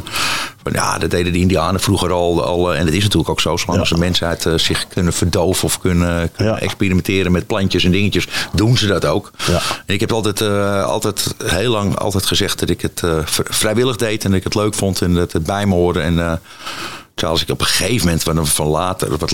van, 0.62 0.73
ja, 0.73 0.99
dat 0.99 1.11
deden 1.11 1.33
de 1.33 1.38
Indianen 1.38 1.81
vroeger 1.81 2.12
al. 2.12 2.45
al 2.45 2.75
en 2.75 2.85
dat 2.85 2.95
is 2.95 3.02
natuurlijk 3.02 3.31
ook 3.31 3.40
zo. 3.40 3.57
Zolang 3.76 3.90
als 3.90 3.99
de 4.00 4.04
mensheid 4.04 4.47
eh, 4.47 4.52
zich 4.59 4.88
kunnen 4.88 5.12
verdoven 5.12 5.64
of 5.64 5.78
kunnen, 5.80 6.30
kunnen 6.33 6.54
Ja. 6.54 6.61
experimenteren 6.61 7.33
met 7.33 7.47
plantjes 7.47 7.85
en 7.85 7.90
dingetjes, 7.90 8.28
doen 8.54 8.76
ze 8.76 8.87
dat 8.87 9.04
ook. 9.04 9.30
Ja. 9.47 9.61
En 9.87 9.95
ik 9.95 10.00
heb 10.00 10.12
altijd, 10.12 10.40
eh, 10.40 10.85
altijd 10.85 11.35
heel 11.45 11.71
lang 11.71 11.99
altijd 11.99 12.26
gezegd 12.26 12.59
dat 12.59 12.68
ik 12.71 12.80
het 12.80 13.02
eh, 13.04 13.18
vr- 13.25 13.40
vrijwillig 13.45 13.97
deed 13.97 14.25
en 14.25 14.28
dat 14.30 14.38
ik 14.38 14.45
het 14.45 14.54
leuk 14.54 14.75
vond 14.75 15.02
en 15.02 15.14
dat 15.14 15.33
het 15.33 15.45
bij 15.45 15.66
me 15.66 15.75
hoorde. 15.75 16.00
En 16.00 16.18
eh, 16.18 16.33
terwijl 17.14 17.33
als 17.33 17.42
ik 17.42 17.50
op 17.50 17.61
een 17.61 17.66
gegeven 17.66 18.06
moment, 18.25 18.49
van 18.49 18.66
later, 18.66 19.16
wat, 19.16 19.30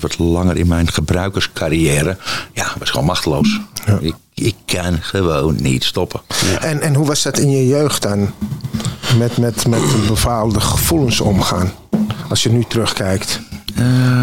wat 0.00 0.18
langer 0.18 0.56
in 0.56 0.66
mijn 0.66 0.92
gebruikerscarrière, 0.92 2.16
ja, 2.52 2.72
was 2.78 2.90
gewoon 2.90 3.06
machteloos. 3.06 3.60
Ik, 4.00 4.14
ik 4.34 4.54
kan 4.66 4.98
gewoon 5.02 5.56
niet 5.62 5.84
stoppen. 5.84 6.20
En, 6.60 6.80
en 6.80 6.94
hoe 6.94 7.06
was 7.06 7.22
dat 7.22 7.38
in 7.38 7.50
je 7.50 7.66
jeugd 7.66 8.02
dan? 8.02 8.32
Met, 9.18 9.36
met, 9.36 9.66
met 9.66 9.80
bepaalde 10.06 10.60
gevoelens 10.60 11.20
omgaan. 11.20 11.72
Als 12.28 12.42
je 12.42 12.50
nu 12.50 12.64
terugkijkt. 12.68 13.40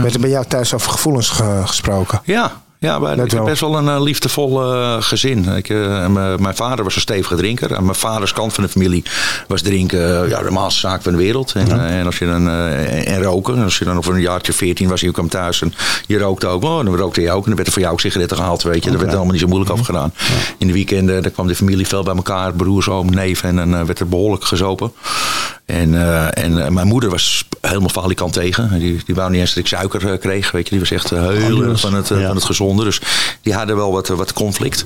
Werd 0.01 0.13
er 0.13 0.19
bij 0.19 0.29
jou 0.29 0.45
thuis 0.45 0.73
over 0.73 0.91
gevoelens 0.91 1.29
ge- 1.29 1.61
gesproken? 1.65 2.21
Ja, 2.23 2.51
ja 2.81 2.99
maar 2.99 3.15
Dat 3.15 3.25
ik 3.25 3.31
heb 3.31 3.43
best 3.43 3.61
wel 3.61 3.77
een 3.77 3.87
eh, 3.87 4.01
liefdevol 4.01 4.73
eh, 4.73 4.95
gezin. 4.99 5.45
Ik, 5.47 5.69
eh, 5.69 6.07
mijn- 6.07 6.55
vader 6.55 6.83
was 6.83 6.95
een 6.95 7.01
stevige 7.01 7.35
drinker. 7.35 7.75
Aan 7.75 7.83
mijn 7.83 7.95
vaders 7.95 8.33
kant 8.33 8.53
van 8.53 8.63
de 8.63 8.69
familie 8.69 9.03
was 9.47 9.61
drinken 9.61 10.29
ja, 10.29 10.37
de 10.37 10.43
normaalste 10.43 10.79
zaak 10.79 11.01
van 11.01 11.11
de 11.11 11.17
wereld. 11.17 11.51
En, 11.51 11.87
en, 11.87 12.05
als 12.05 12.17
je 12.17 12.25
dan, 12.25 12.47
eh, 12.49 13.07
en 13.13 13.23
roken. 13.23 13.55
En 13.57 13.63
als 13.63 13.77
je 13.77 13.85
dan 13.85 13.97
over 13.97 14.13
een 14.13 14.21
jaartje 14.21 14.53
14 14.53 14.89
was, 14.89 15.01
je 15.01 15.11
kwam 15.11 15.29
thuis 15.29 15.61
en 15.61 15.73
je 16.07 16.17
rookte 16.17 16.47
ook. 16.47 16.63
Oh, 16.63 16.85
dan 16.85 16.95
rookte 16.95 17.21
je 17.21 17.31
ook. 17.31 17.41
En 17.41 17.45
dan 17.45 17.55
werd 17.55 17.67
er 17.67 17.73
voor 17.73 17.81
jou 17.81 17.93
ook 17.93 18.01
sigaretten 18.01 18.37
gehaald. 18.37 18.63
Weet 18.63 18.83
je. 18.83 18.89
Daar 18.89 18.99
werd 18.99 19.11
allemaal 19.13 19.31
niet 19.31 19.41
zo 19.41 19.47
moeilijk 19.47 19.71
over 19.71 19.85
gedaan. 19.85 20.13
In 20.57 20.67
de 20.67 20.73
weekenden 20.73 21.21
daar 21.21 21.31
kwam 21.31 21.47
de 21.47 21.55
familie 21.55 21.87
veel 21.87 22.03
bij 22.03 22.15
elkaar. 22.15 22.53
Broers, 22.53 22.89
oom, 22.89 23.09
neef. 23.09 23.43
En 23.43 23.55
dan 23.55 23.85
werd 23.85 23.99
er 23.99 24.07
behoorlijk 24.07 24.43
gezopen. 24.43 24.91
En, 25.65 25.93
en 26.33 26.73
mijn 26.73 26.87
moeder 26.87 27.09
was 27.09 27.47
helemaal 27.61 27.89
falikant 27.89 28.33
tegen. 28.33 28.79
Die, 28.79 29.01
die 29.05 29.15
wou 29.15 29.29
niet 29.31 29.39
eens 29.39 29.53
dat 29.53 29.63
ik 29.63 29.67
suiker 29.67 30.17
kreeg. 30.17 30.51
Weet 30.51 30.63
je. 30.63 30.69
Die 30.69 30.79
was 30.79 30.91
echt 30.91 31.09
heel 31.09 31.63
erg 31.63 31.79
van 31.79 31.93
het, 31.93 32.07
van 32.07 32.35
het 32.35 32.43
Dus 32.77 33.01
die 33.41 33.53
hadden 33.53 33.75
wel 33.75 33.91
wat, 33.91 34.09
eh, 34.09 34.15
wat 34.17 34.33
conflict. 34.33 34.85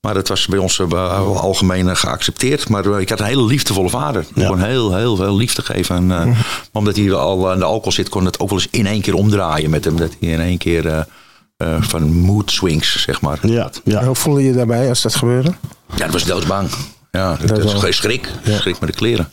Maar 0.00 0.14
dat 0.14 0.28
was 0.28 0.46
bij 0.46 0.58
ons 0.58 0.78
eh, 0.78 0.86
wel 0.86 1.38
algemeen 1.38 1.88
eh, 1.88 1.96
geaccepteerd. 1.96 2.68
Maar 2.68 2.84
eh, 2.92 2.98
ik 3.00 3.08
had 3.08 3.20
een 3.20 3.26
hele 3.26 3.44
liefdevolle 3.44 3.88
vader. 3.88 4.26
Ja. 4.34 4.42
Gewoon 4.42 4.62
heel, 4.62 4.94
heel 4.96 5.16
veel 5.16 5.36
liefde 5.36 5.62
geven. 5.62 5.96
En, 5.96 6.10
eh, 6.10 6.24
maar 6.26 6.46
omdat 6.72 6.96
hij 6.96 7.12
al 7.12 7.50
aan 7.50 7.58
de 7.58 7.64
alcohol 7.64 7.92
zit, 7.92 8.08
kon 8.08 8.24
het 8.24 8.38
ook 8.40 8.48
wel 8.48 8.58
eens 8.58 8.68
in 8.70 8.86
één 8.86 9.00
keer 9.00 9.14
omdraaien 9.14 9.70
met 9.70 9.84
hem. 9.84 9.96
Dat 9.96 10.12
hij 10.20 10.28
in 10.28 10.40
één 10.40 10.58
keer 10.58 10.86
eh, 10.86 11.00
eh, 11.56 11.82
van 11.82 12.12
mood 12.12 12.50
swings, 12.50 13.02
zeg 13.02 13.20
maar. 13.20 13.38
Ja. 13.42 13.70
Ja. 13.84 14.00
En 14.00 14.06
Hoe 14.06 14.14
voelde 14.14 14.42
je 14.42 14.52
daarbij 14.52 14.88
als 14.88 15.02
dat 15.02 15.14
gebeurde? 15.14 15.52
Ja, 15.96 16.04
dat 16.04 16.12
was 16.12 16.24
doodsbang. 16.24 16.68
Ja, 17.10 17.36
dat, 17.46 17.62
Dat 17.62 17.84
is 17.84 17.96
schrik. 17.96 18.30
Schrik 18.44 18.80
met 18.80 18.90
de 18.90 18.96
kleren. 18.96 19.30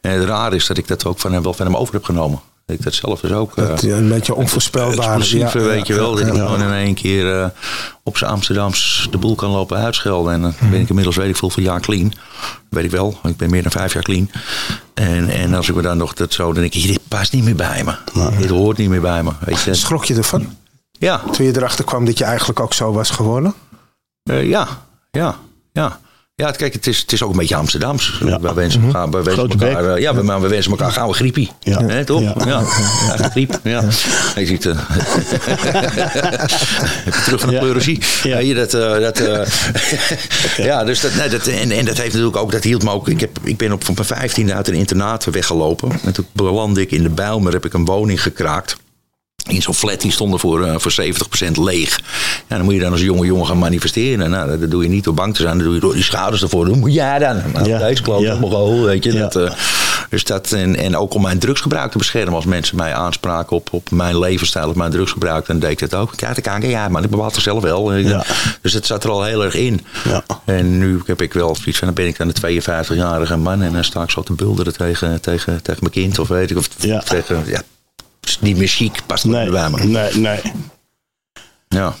En 0.00 0.10
het 0.12 0.24
raar 0.28 0.52
is 0.54 0.66
dat 0.66 0.78
ik 0.78 0.88
dat 0.88 1.04
ook 1.04 1.18
van 1.18 1.32
hem, 1.32 1.42
wel 1.42 1.54
van 1.54 1.66
hem 1.66 1.76
over 1.76 1.94
heb 1.94 2.04
genomen. 2.04 2.40
Ik 2.68 2.82
dat 2.82 2.94
zelf 2.94 3.20
dus 3.20 3.32
ook... 3.32 3.56
Dat, 3.56 3.80
ja, 3.80 3.96
een 3.96 4.08
beetje 4.08 4.34
onvoorspelbaar. 4.34 5.26
Ja, 5.26 5.52
weet 5.52 5.86
je 5.86 5.94
wel. 5.94 6.14
Dat 6.14 6.26
ik 6.26 6.32
gewoon 6.32 6.62
in 6.62 6.72
één 6.72 6.94
keer 6.94 7.40
eh, 7.40 7.48
op 8.02 8.16
zijn 8.16 8.30
Amsterdams 8.30 9.08
de 9.10 9.18
boel 9.18 9.34
kan 9.34 9.50
lopen 9.50 9.76
uitschelden. 9.76 10.32
En 10.32 10.42
dan 10.42 10.54
ben 10.70 10.80
ik 10.80 10.88
inmiddels, 10.88 11.16
weet 11.16 11.28
ik 11.28 11.36
veel, 11.36 11.50
jaar 11.54 11.80
clean. 11.80 12.12
Weet 12.70 12.84
ik 12.84 12.90
wel. 12.90 13.18
Ik 13.22 13.36
ben 13.36 13.50
meer 13.50 13.62
dan 13.62 13.70
vijf 13.70 13.92
jaar 13.92 14.02
clean. 14.02 14.30
En, 14.94 15.28
en 15.28 15.54
als 15.54 15.68
ik 15.68 15.74
me 15.74 15.82
dan 15.82 15.96
nog 15.96 16.14
dat 16.14 16.32
zo, 16.32 16.52
dan 16.52 16.62
denk 16.62 16.74
ik, 16.74 16.86
dit 16.86 17.00
past 17.08 17.32
niet 17.32 17.44
meer 17.44 17.56
bij 17.56 17.84
me. 17.84 17.94
Dit 18.38 18.50
hoort 18.50 18.76
niet 18.76 18.88
meer 18.88 19.00
bij 19.00 19.22
me. 19.22 19.30
Weet 19.44 19.60
je. 19.60 19.74
Schrok 19.74 20.04
je 20.04 20.14
ervan? 20.14 20.56
Ja, 20.92 21.20
Toen 21.32 21.46
je 21.46 21.56
erachter 21.56 21.84
kwam 21.84 22.04
dat 22.04 22.18
je 22.18 22.24
eigenlijk 22.24 22.60
ook 22.60 22.74
zo 22.74 22.92
was 22.92 23.10
geworden? 23.10 23.54
eh, 24.22 24.48
ja, 24.48 24.68
ja, 25.10 25.36
ja. 25.72 26.00
Ja, 26.40 26.50
kijk, 26.50 26.72
het 26.72 26.86
is, 26.86 26.98
het 26.98 27.12
is 27.12 27.22
ook 27.22 27.30
een 27.30 27.36
beetje 27.38 27.54
Amsterdams. 27.56 28.20
Ja. 28.24 28.40
Wij 28.40 28.54
wensen 28.54 28.82
elkaar, 28.84 29.10
wij 29.10 29.22
wensen 29.22 29.32
Grote 29.48 29.64
elkaar, 29.66 29.82
bek. 29.82 29.96
eh, 29.96 30.02
ja, 30.02 30.14
we, 30.14 30.22
maar 30.22 30.40
we 30.40 30.48
wensen 30.48 30.70
elkaar 30.70 30.92
gauw 30.92 31.08
een 31.08 31.14
griepie. 31.14 31.50
Ja. 31.60 32.04
Toch? 32.04 32.20
Ja. 32.20 32.34
Ja, 32.46 32.62
griep. 33.30 33.60
Ja. 33.62 33.82
Je 34.36 34.46
ziet, 34.46 34.66
eh, 34.66 34.74
je 37.04 37.10
terug 37.24 37.40
van 37.40 37.48
de 37.48 37.54
Ja. 37.54 37.60
pleuresie? 37.60 38.02
Ja. 38.22 38.38
Je, 38.38 38.54
dat, 38.54 38.74
eh, 38.74 38.98
dat, 38.98 39.18
eh, 39.20 39.46
ja, 40.66 40.84
dus 40.84 41.00
dat, 41.00 41.14
nee, 41.14 41.28
dat, 41.28 41.46
en, 41.46 41.70
en 41.70 41.84
dat 41.84 41.96
heeft 41.96 42.12
natuurlijk 42.12 42.36
ook, 42.36 42.52
dat 42.52 42.64
hield 42.64 42.82
me 42.82 42.90
ook. 42.90 43.08
Ik, 43.08 43.20
heb, 43.20 43.38
ik 43.42 43.56
ben 43.56 43.72
op 43.72 43.84
van 43.84 43.94
mijn 43.94 44.06
vijftiende 44.06 44.54
uit 44.54 44.68
een 44.68 44.74
internaat 44.74 45.24
weggelopen. 45.24 45.90
En 46.04 46.12
toen 46.12 46.26
belandde 46.32 46.80
ik 46.80 46.90
in 46.90 47.02
de 47.02 47.08
Bijlmer, 47.10 47.52
heb 47.52 47.64
ik 47.64 47.72
een 47.72 47.84
woning 47.84 48.22
gekraakt. 48.22 48.76
In 49.48 49.62
zo'n 49.62 49.74
flat, 49.74 50.00
die 50.00 50.12
stonden 50.12 50.40
voor, 50.40 50.64
eh, 50.64 50.74
voor 50.78 50.90
70% 50.90 51.56
leeg. 51.56 52.00
Ja, 52.48 52.56
dan 52.56 52.64
moet 52.64 52.74
je 52.74 52.80
dan 52.80 52.92
als 52.92 53.00
jonge 53.00 53.26
jongen 53.26 53.46
gaan 53.46 53.58
manifesteren. 53.58 54.30
Nou, 54.30 54.58
dat, 54.58 54.70
doe 54.70 54.82
je 54.82 54.88
niet 54.88 55.04
door 55.04 55.14
bang 55.14 55.34
te 55.34 55.42
zijn. 55.42 55.56
Dat 55.56 55.66
doe 55.66 55.74
je 55.74 55.80
door 55.80 55.94
die 55.94 56.02
schouders 56.02 56.42
ervoor. 56.42 56.66
Hoe 56.66 56.76
moet 56.76 56.92
jij 56.94 57.18
dan? 57.18 57.42
Nou, 57.52 57.68
Ja. 57.68 57.92
Kloot 58.02 58.20
Ja. 58.22 58.38
weet 58.84 59.04
je. 59.04 59.12
Ja. 59.12 59.18
Dat, 59.20 59.36
eh, 59.36 59.50
dus 60.10 60.24
dat, 60.24 60.52
en, 60.52 60.76
en 60.76 60.96
ook 60.96 61.14
om 61.14 61.22
mijn 61.22 61.38
drugsgebruik 61.38 61.90
te 61.90 61.98
beschermen. 61.98 62.34
Als 62.34 62.44
mensen 62.44 62.76
mij 62.76 62.94
aanspraken 62.94 63.56
op, 63.56 63.68
op 63.72 63.90
mijn 63.90 64.18
levensstijl 64.18 64.68
of 64.68 64.74
mijn 64.74 64.90
drugsgebruik, 64.90 65.46
dan 65.46 65.58
deed 65.58 65.70
ik 65.70 65.90
dat 65.90 65.94
ook. 66.00 66.14
Te 66.16 66.40
kijken, 66.40 66.68
ja, 66.68 66.88
maar 66.88 67.02
ik 67.04 67.10
bepaal 67.10 67.26
het 67.26 67.36
zelf 67.36 67.62
wel. 67.62 67.94
Ja. 67.94 68.24
Dus 68.62 68.72
het 68.72 68.86
zat 68.86 69.04
er 69.04 69.10
al 69.10 69.24
heel 69.24 69.44
erg 69.44 69.54
in. 69.54 69.80
Ja. 70.04 70.24
En 70.44 70.78
nu 70.78 71.00
heb 71.06 71.22
ik 71.22 71.32
wel 71.32 71.54
zoiets 71.56 71.78
van, 71.78 71.86
dan 71.86 71.96
ben 71.96 72.06
ik 72.06 72.16
dan 72.18 72.28
een 72.28 72.62
52-jarige 72.62 73.36
man 73.36 73.62
en 73.62 73.72
dan 73.72 73.84
sta 73.84 74.02
ik 74.02 74.10
zo 74.10 74.22
te 74.22 74.32
bulderen 74.32 74.76
tegen, 74.76 75.20
tegen, 75.20 75.62
tegen 75.62 75.78
mijn 75.80 75.92
kind 75.92 76.18
of 76.18 76.28
weet 76.28 76.50
ik. 76.50 76.56
Of 76.56 76.68
Ja. 76.78 76.98
tegen, 77.00 77.42
ja, 77.46 77.62
niet 78.40 78.56
meer 78.56 78.68
chic, 78.68 79.00
past 79.06 79.24
niet 79.24 79.32
Nee, 79.34 79.42
meer 79.42 79.52
bij 79.52 79.70
me. 79.70 79.84
nee, 79.84 80.14
nee. 80.14 80.40
Ja. 81.68 81.94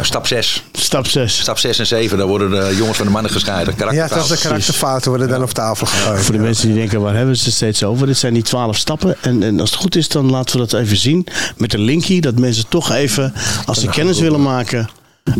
Stap 0.00 0.26
6. 0.26 0.62
Stap 0.72 1.06
6. 1.06 1.40
Stap 1.40 1.58
6 1.58 1.78
en 1.78 1.86
7, 1.86 2.18
dan 2.18 2.28
worden 2.28 2.50
de 2.50 2.76
jongens 2.76 2.96
van 2.96 3.06
de 3.06 3.12
mannen 3.12 3.32
gescheiden. 3.32 3.74
Ja, 3.90 4.08
toch 4.08 4.26
de 4.26 4.38
karakterfouten 4.38 5.10
worden 5.10 5.28
dan 5.28 5.42
op 5.42 5.50
tafel 5.50 5.86
gegooid. 5.86 6.20
Voor 6.24 6.34
de 6.34 6.40
mensen 6.40 6.66
die 6.66 6.76
denken, 6.76 7.00
waar 7.00 7.14
hebben 7.14 7.36
ze 7.36 7.44
het 7.44 7.54
steeds 7.54 7.84
over? 7.84 8.06
Dit 8.06 8.16
zijn 8.18 8.34
die 8.34 8.42
twaalf 8.42 8.76
stappen. 8.76 9.16
En, 9.20 9.42
en 9.42 9.60
als 9.60 9.70
het 9.70 9.78
goed 9.80 9.96
is, 9.96 10.08
dan 10.08 10.30
laten 10.30 10.60
we 10.60 10.66
dat 10.66 10.80
even 10.80 10.96
zien. 10.96 11.26
Met 11.56 11.74
een 11.74 11.80
linkje, 11.80 12.20
dat 12.20 12.38
mensen 12.38 12.68
toch 12.68 12.92
even, 12.92 13.34
als 13.66 13.80
ze 13.80 13.86
kennis 13.86 14.20
willen 14.20 14.42
maken, 14.42 14.88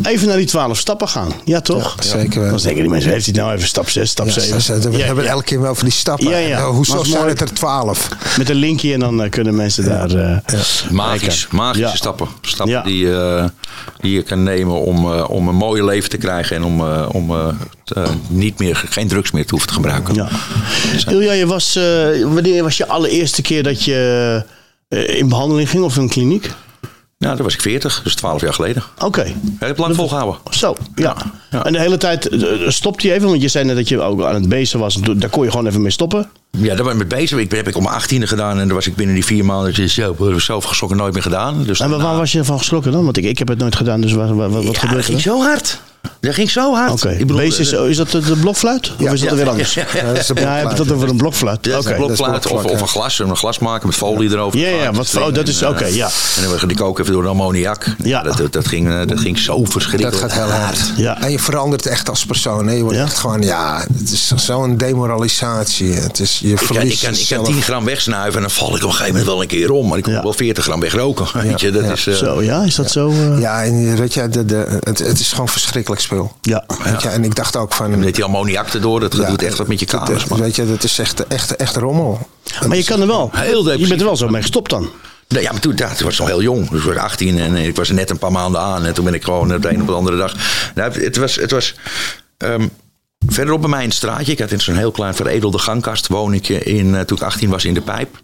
Even 0.02 0.28
naar 0.28 0.36
die 0.36 0.46
twaalf 0.46 0.78
stappen 0.78 1.08
gaan. 1.08 1.32
Ja, 1.44 1.60
toch? 1.60 1.94
Ja, 1.96 2.02
zeker 2.02 2.40
wel. 2.40 2.50
Dan 2.50 2.58
denken 2.60 2.82
die 2.82 2.90
mensen, 2.90 3.10
heeft 3.10 3.26
hij 3.26 3.34
nou 3.34 3.52
even 3.54 3.68
stap 3.68 3.88
6, 3.90 4.10
stap 4.10 4.26
Ja, 4.26 4.32
7? 4.32 4.60
ze- 4.62 4.80
ze- 4.80 4.90
we 4.90 4.96
Ja, 4.98 5.04
hebben 5.04 5.24
ja. 5.24 5.30
elke 5.30 5.44
keer 5.44 5.60
wel 5.60 5.74
van 5.74 5.84
die 5.84 5.92
stappen. 5.94 6.28
Ja, 6.28 6.36
ja. 6.36 6.48
Nou, 6.48 6.62
Maar 6.62 6.72
hoezo 6.72 7.02
zijn 7.04 7.16
mooi. 7.18 7.30
het 7.30 7.40
er 7.40 7.52
twaalf? 7.52 8.08
Met 8.38 8.48
een 8.50 8.56
linkje 8.56 8.92
en 8.92 9.00
dan 9.00 9.22
eh, 9.22 9.30
kunnen 9.30 9.54
mensen 9.54 9.84
daar... 9.84 10.10
eh, 10.10 10.36
Magisch, 10.90 11.40
kijken. 11.40 11.56
magische 11.56 11.80
Ja. 11.86 11.94
stappen. 11.96 12.28
Stappen 12.40 12.74
Ja. 12.74 12.82
die, 12.82 13.16
eh, 13.16 13.44
die 14.00 14.12
je 14.12 14.22
kan 14.22 14.42
nemen 14.42 14.80
om, 14.80 15.12
eh, 15.12 15.30
om 15.30 15.48
een 15.48 15.54
mooi 15.54 15.84
leven 15.84 16.10
te 16.10 16.16
krijgen 16.16 16.56
en 16.56 16.62
om, 16.64 16.80
eh, 16.80 17.08
om 17.12 17.30
eh, 17.30 17.48
niet 18.28 18.58
meer, 18.58 18.84
geen 18.88 19.08
drugs 19.08 19.30
meer 19.30 19.44
te 19.44 19.50
hoeven 19.50 19.68
te 19.68 19.74
gebruiken. 19.74 20.14
Ja. 20.14 20.28
Ilja, 21.10 21.32
je 21.32 21.46
was, 21.46 21.76
eh, 21.76 21.82
wanneer 22.24 22.62
was 22.62 22.76
je 22.76 22.86
allereerste 22.86 23.42
keer 23.42 23.62
dat 23.62 23.84
je 23.84 24.42
eh, 24.88 25.18
in 25.18 25.28
behandeling 25.28 25.70
ging 25.70 25.84
of 25.84 25.96
in 25.96 26.02
een 26.02 26.08
kliniek? 26.08 26.50
Nou, 27.22 27.36
toen 27.36 27.44
was 27.44 27.54
ik 27.54 27.60
40, 27.60 28.02
dus 28.02 28.14
12 28.14 28.40
jaar 28.40 28.54
geleden. 28.54 28.82
Oké. 28.98 29.22
Ik 29.22 29.34
heb 29.58 29.78
lang 29.78 29.94
volgehouden. 29.94 30.40
Zo, 30.50 30.76
ja. 30.94 31.16
Ja. 31.50 31.64
En 31.64 31.72
de 31.72 31.78
hele 31.78 31.96
tijd 31.96 32.28
eh, 32.28 32.68
stopte 32.68 33.06
je 33.06 33.12
even, 33.12 33.28
want 33.28 33.42
je 33.42 33.48
zei 33.48 33.64
net 33.64 33.76
dat 33.76 33.88
je 33.88 34.00
ook 34.00 34.22
aan 34.22 34.34
het 34.34 34.48
bezen 34.48 34.78
was. 34.78 34.94
Daar 34.94 35.30
kon 35.30 35.44
je 35.44 35.50
gewoon 35.50 35.66
even 35.66 35.82
mee 35.82 35.90
stoppen. 35.90 36.30
Ja, 36.58 36.74
daar 36.74 36.84
ben 36.84 36.92
ik 36.92 36.98
mee 36.98 37.06
bezig. 37.20 37.38
Ik 37.38 37.48
ben- 37.48 37.58
heb 37.58 37.68
ik 37.68 37.76
om 37.76 37.82
mijn 37.82 37.94
18e 37.94 38.26
gedaan 38.26 38.58
en 38.58 38.66
dan 38.66 38.76
was 38.76 38.86
ik 38.86 38.96
binnen 38.96 39.14
die 39.14 39.24
vier 39.24 39.44
maanden 39.44 39.74
dus 39.74 39.94
zo, 39.94 40.14
zelf 40.36 40.64
geschrokken 40.64 40.98
nooit 40.98 41.12
meer 41.12 41.22
gedaan. 41.22 41.64
Dus 41.64 41.80
En 41.80 41.90
waar, 41.90 42.16
was 42.16 42.32
je 42.32 42.44
van 42.44 42.58
geschrokken 42.58 42.92
dan? 42.92 43.04
Want 43.04 43.16
ik, 43.16 43.24
ik 43.24 43.38
heb 43.38 43.48
het 43.48 43.58
nooit 43.58 43.76
gedaan, 43.76 44.00
dus 44.00 44.12
wat 44.12 44.28
ja, 44.28 44.32
gebeurt 44.32 44.80
dat 44.80 44.92
er? 44.92 45.04
ging 45.04 45.20
zo 45.20 45.42
hard. 45.42 45.80
Dat 46.20 46.34
ging 46.34 46.50
zo 46.50 46.74
hard. 46.74 46.92
Oké, 46.92 47.10
Ik 47.10 47.18
bedoel, 47.18 47.36
beest 47.36 47.58
is, 47.58 47.72
eh, 47.72 47.88
is 47.88 47.96
dat 47.96 48.10
de, 48.10 48.36
blokfluit? 48.40 48.92
Of 49.00 49.12
is 49.12 49.20
dat 49.20 49.30
ja, 49.30 49.36
weer 49.36 49.48
anders? 49.48 49.74
ja, 49.74 49.84
Ja, 49.94 50.02
dat 50.12 50.14
heeft 50.38 50.78
het 50.78 50.92
over 50.92 51.08
een 51.08 51.16
blokfluit. 51.16 51.64
Ja, 51.66 51.78
Oké. 51.78 51.90
een 51.90 51.96
blokfluit 51.96 52.34
of, 52.44 52.50
blokfluit, 52.50 52.74
of 52.74 52.80
een 52.80 52.88
glas, 52.88 53.18
een 53.18 53.36
glas 53.36 53.58
maken 53.58 53.86
met 53.86 53.96
folie 53.96 54.30
erover. 54.30 54.58
Ja, 54.58 54.68
ja, 54.68 54.92
wat- 54.92 55.16
oh, 55.18 55.34
dat 55.34 55.48
is- 55.48 55.60
eh, 55.62 55.68
oké, 55.68 55.84
ja. 55.86 56.08
En 56.42 56.58
dan 56.58 56.68
die 56.68 56.76
kook 56.76 56.98
even 56.98 57.12
door 57.12 57.22
de 57.22 57.28
ammoniak. 57.28 57.86
Ja. 58.02 58.22
Dat, 58.22 58.36
dat, 58.36 58.52
dat, 58.52 58.66
ging, 58.66 58.88
eh, 58.88 59.00
dat 59.06 59.20
ging 59.20 59.38
zo 59.38 59.64
verschrikkelijk 59.64 60.20
Dat 60.20 60.30
gaat 60.32 60.42
heel 60.44 60.52
hard. 60.52 60.92
Ja. 60.96 61.20
En 61.22 61.30
je 61.30 61.38
verandert 61.38 61.86
echt 61.86 62.08
als 62.08 62.24
persoon. 62.26 62.66
Hè? 62.66 62.74
Je 62.74 62.82
wordt 62.82 62.96
Ja. 62.98 63.04
echt 63.04 63.18
gewoon, 63.18 63.42
ja, 63.42 63.84
het 63.98 64.10
is 64.10 64.32
zo'n 64.36 64.76
demoralisatie. 64.76 65.92
Het 65.92 66.20
is, 66.20 66.40
je 66.42 66.48
Ik 66.52 66.56
kan, 66.56 66.66
ik, 66.66 66.76
kan, 66.76 66.86
ik 66.90 66.98
kan 67.00 67.12
jezelf. 67.12 67.46
10 67.46 67.62
gram 67.62 67.84
wegsnuiven 67.84 68.34
en 68.34 68.40
dan 68.40 68.50
val 68.50 68.68
ik 68.68 68.74
op 68.74 68.82
een 68.82 68.90
gegeven 68.90 69.06
moment 69.08 69.26
wel 69.26 69.40
een 69.42 69.48
keer 69.48 69.70
om. 69.70 69.88
Maar 69.88 69.98
ik 69.98 70.06
Ja. 70.06 70.22
wel 70.22 70.32
40 70.32 70.64
gram 70.64 70.80
wegroken. 70.80 71.26
Weet 71.48 71.60
je, 71.60 71.70
dat 71.70 71.84
ja. 71.84 71.92
is... 71.92 72.06
eh, 72.06 72.14
Zo, 72.14 72.42
ja, 72.42 72.62
is 72.62 72.74
dat 72.74 72.90
zo? 72.90 73.10
eh? 73.10 73.40
Ja, 73.40 73.64
en 73.64 73.96
weet 73.96 74.14
je, 74.14 74.28
de, 74.28 74.44
de, 74.44 74.78
het, 74.80 74.98
het 74.98 75.20
is 75.20 75.30
gewoon 75.32 75.48
verschrikkelijk 75.48 76.00
spul. 76.02 76.36
Ja. 76.40 76.64
Weet 76.84 77.02
je, 77.02 77.08
en 77.08 77.24
ik 77.24 77.34
dacht 77.34 77.56
ook 77.56 77.72
van... 77.74 77.98
Met 77.98 78.14
die 78.14 78.24
ammoniak 78.24 78.68
erdoor, 78.68 79.00
dat 79.00 79.16
ja, 79.16 79.28
doet 79.28 79.42
echt 79.42 79.58
wat 79.58 79.66
met 79.68 79.80
je 79.80 79.86
dat- 79.86 79.94
kamers. 80.02 80.20
dat- 80.20 80.28
man. 80.30 80.40
Weet 80.40 80.56
je, 80.56 80.66
dat 80.66 80.82
is 80.84 80.98
echt, 80.98 81.26
echt, 81.26 81.56
echt 81.56 81.76
rommel. 81.76 82.28
Maar 82.66 82.76
je 82.76 82.84
kan 82.84 83.00
er 83.00 83.06
wel. 83.06 83.30
Heel 83.32 83.72
je 83.72 83.86
bent 83.88 84.00
er 84.00 84.06
wel 84.06 84.16
zo 84.16 84.28
mee 84.28 84.40
gestopt 84.40 84.70
dan. 84.70 84.90
Nee, 85.28 85.42
ja, 85.42 85.52
maar 85.52 85.60
toen, 85.60 85.72
ja, 85.76 85.88
toen 85.94 86.04
was 86.04 86.12
ik 86.14 86.18
nog 86.20 86.28
heel 86.28 86.42
jong. 86.42 86.70
Dus 86.70 86.80
ik 86.80 86.86
was 86.86 86.96
18 86.96 87.38
en 87.38 87.56
ik 87.56 87.76
was 87.76 87.88
er 87.88 87.94
net 87.94 88.10
een 88.10 88.18
paar 88.18 88.32
maanden 88.32 88.60
aan. 88.60 88.84
En 88.84 88.94
toen 88.94 89.04
ben 89.04 89.14
ik 89.14 89.24
gewoon 89.24 89.54
op 89.54 89.62
de 89.62 89.68
een 89.74 89.80
op 89.80 89.86
de 89.86 89.92
andere 89.92 90.16
dag. 90.16 90.34
Nou, 90.74 91.00
het 91.04 91.16
was. 91.16 91.34
Het 91.36 91.50
was 91.50 91.74
ehm, 92.38 92.66
verderop 93.26 93.60
bij 93.60 93.70
mij 93.70 93.84
het 93.84 93.94
straatje. 93.94 94.32
Ik 94.32 94.38
had 94.38 94.50
in 94.50 94.60
zo'n 94.60 94.76
heel 94.76 94.90
klein 94.90 95.14
veredelde 95.14 95.58
gangkast. 95.58 96.06
Woon 96.06 96.34
ik 96.34 96.48
in, 96.48 96.94
eh, 96.94 97.00
toen 97.00 97.16
ik 97.16 97.22
18 97.22 97.50
was 97.50 97.64
in 97.64 97.74
de 97.74 97.80
pijp. 97.80 98.20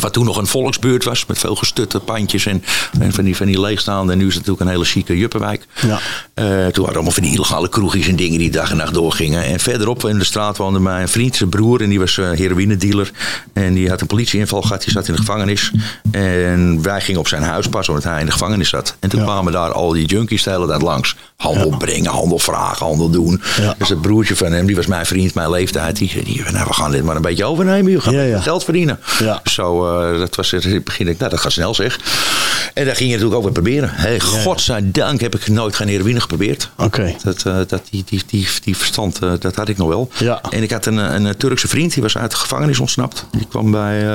Wat 0.00 0.12
toen 0.12 0.24
nog 0.24 0.36
een 0.36 0.46
volksbuurt 0.46 1.04
was. 1.04 1.26
Met 1.26 1.38
veel 1.38 1.54
gestutte 1.54 1.98
pandjes 2.00 2.46
en, 2.46 2.64
en 3.00 3.12
van, 3.12 3.24
die, 3.24 3.36
van 3.36 3.46
die 3.46 3.60
leegstaande. 3.60 4.12
En 4.12 4.18
nu 4.18 4.26
is 4.26 4.34
het 4.34 4.46
natuurlijk 4.46 4.70
een 4.70 4.76
hele 4.76 4.84
chique 4.90 5.18
juppenwijk. 5.18 5.66
Ja. 5.86 5.98
Eh, 6.34 6.44
toen 6.44 6.54
waren 6.54 6.72
er 6.86 6.94
allemaal 6.94 7.10
van 7.10 7.22
die 7.22 7.32
illegale 7.34 7.68
kroegjes 7.68 8.08
en 8.08 8.16
dingen 8.16 8.38
die 8.38 8.50
dag 8.50 8.70
en 8.70 8.76
nacht 8.76 8.94
doorgingen. 8.94 9.44
En 9.44 9.60
verderop 9.60 10.04
in 10.04 10.18
de 10.18 10.24
straat 10.24 10.56
woonde 10.56 10.78
mijn 10.80 11.08
vriend, 11.08 11.36
zijn 11.36 11.48
broer. 11.48 11.80
En 11.82 11.88
die 11.88 11.98
was 11.98 12.18
eh 12.18 12.30
heroïnedealer. 12.30 13.10
En 13.52 13.74
die 13.74 13.88
had 13.88 14.00
een 14.00 14.06
politieinval 14.06 14.62
gehad. 14.62 14.82
Die 14.82 14.92
zat 14.92 15.08
in 15.08 15.12
de 15.14 15.18
gevangenis. 15.20 15.72
En 16.10 16.82
wij 16.82 17.00
gingen 17.00 17.20
op 17.20 17.28
zijn 17.28 17.42
huis 17.42 17.68
pas 17.68 17.88
omdat 17.88 18.04
hij 18.04 18.20
in 18.20 18.26
de 18.26 18.32
gevangenis 18.32 18.68
zat. 18.68 18.96
En 19.00 19.08
toen 19.08 19.18
Ja. 19.20 19.24
kwamen 19.26 19.52
daar 19.52 19.72
al 19.72 19.92
die 19.92 20.06
junkies 20.06 20.42
de 20.42 20.50
hele 20.50 20.66
tijd 20.66 20.82
langs. 20.82 21.16
Handel 21.36 21.76
brengen, 21.76 22.10
handel 22.10 22.38
vragen, 22.38 22.86
handel 22.86 23.10
doen. 23.10 23.42
Dus 23.78 23.88
het 23.88 24.00
broertje 24.00 24.36
van 24.36 24.52
hem, 24.52 24.66
die 24.66 24.76
was 24.76 24.86
mijn 24.86 25.06
vriend, 25.06 25.34
mijn 25.34 25.50
leeftijd. 25.50 25.96
Die 25.96 26.08
zei, 26.10 26.52
nou, 26.52 26.66
we 26.66 26.72
gaan 26.74 26.90
dit 26.90 27.04
maar 27.04 27.16
een 27.16 27.22
beetje 27.22 27.44
overnemen. 27.44 27.90
Je 27.92 28.00
gaat 28.00 28.12
Ja, 28.14 28.22
ja. 28.22 28.40
geld 28.40 28.64
verdienen. 28.64 28.98
Ja. 29.18 29.40
Zo, 29.78 30.12
eh, 30.12 30.18
dat 30.18 30.36
was 30.36 30.50
het 30.50 30.64
in 30.64 30.74
het 30.74 30.84
begin. 30.84 31.08
Ik, 31.08 31.18
nou, 31.18 31.30
dat 31.30 31.40
gaat 31.40 31.52
snel 31.52 31.74
zeg. 31.74 31.98
En 32.74 32.84
daar 32.84 32.96
ging 32.96 33.10
je 33.10 33.14
natuurlijk 33.14 33.36
ook 33.36 33.42
weer 33.42 33.62
proberen. 33.62 33.90
Hey, 33.92 34.20
godzijdank 34.20 35.20
heb 35.20 35.34
ik 35.34 35.48
nooit 35.48 35.76
geen 35.76 35.88
heroïne 35.88 36.20
geprobeerd. 36.20 36.70
Oké. 36.76 37.14
Dat, 37.22 37.42
eh, 37.42 37.56
dat, 37.66 37.82
die, 37.90 38.04
die, 38.06 38.22
die, 38.26 38.48
die 38.64 38.76
verstand, 38.76 39.18
eh, 39.18 39.32
dat 39.38 39.56
had 39.56 39.68
ik 39.68 39.76
nog 39.76 39.88
wel. 39.88 40.10
Ja. 40.18 40.40
En 40.50 40.62
ik 40.62 40.70
had 40.70 40.86
een, 40.86 40.96
een 40.96 41.36
Turkse 41.36 41.68
vriend, 41.68 41.92
die 41.94 42.02
was 42.02 42.16
uit 42.16 42.30
de 42.30 42.36
gevangenis 42.36 42.80
ontsnapt. 42.80 43.26
Die 43.30 43.46
kwam 43.48 43.70
bij, 43.70 44.06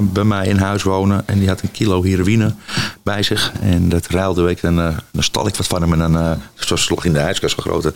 bij 0.00 0.24
mij 0.24 0.46
in 0.46 0.56
huis 0.56 0.82
wonen. 0.82 1.22
En 1.26 1.38
die 1.38 1.48
had 1.48 1.62
een 1.62 1.70
kilo 1.70 2.02
heroïne 2.02 2.54
bij 3.02 3.22
zich. 3.22 3.52
En 3.60 3.88
dat 3.88 4.06
ruilde 4.06 4.50
ik. 4.50 4.62
En 4.62 4.74
dan 5.12 5.22
stal 5.22 5.46
ik 5.46 5.56
wat 5.56 5.66
van 5.66 5.82
hem. 5.82 5.92
En 5.92 6.12
dan, 6.12 6.40
zo 6.54 6.76
sloeg 6.76 7.04
in 7.04 7.12
de 7.12 7.18
ijskast 7.18 7.54
gegroten. 7.54 7.94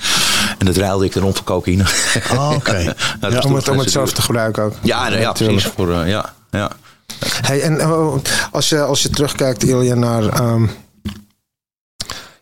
En 0.59 0.67
dat 0.67 0.77
ruilde 0.77 1.05
ik 1.05 1.13
dan 1.13 1.23
om 1.23 1.35
voor 1.35 1.45
cocaïne. 1.45 1.85
Ah, 2.31 2.51
oké. 2.51 2.77
Nou, 3.21 3.35
Ja, 3.35 3.41
Om 3.41 3.55
het, 3.55 3.69
om 3.69 3.79
het 3.79 3.91
zelf 3.91 4.13
te 4.13 4.23
gebruiken 4.23 4.63
ook. 4.63 4.73
Ja, 4.83 5.09
nou, 5.09 5.21
ja, 5.21 5.33
precies. 5.33 5.65
Voor, 5.65 6.07
ja, 6.07 6.33
ja. 6.51 6.71
Hey, 7.21 7.63
en 7.63 7.81
eh, 7.81 8.15
als, 8.53 8.69
je, 8.69 8.83
als 8.83 9.03
je 9.03 9.11
terugkijkt, 9.11 9.65
Ilja, 9.65 9.95
naar. 9.95 10.29
ehm, 10.29 10.67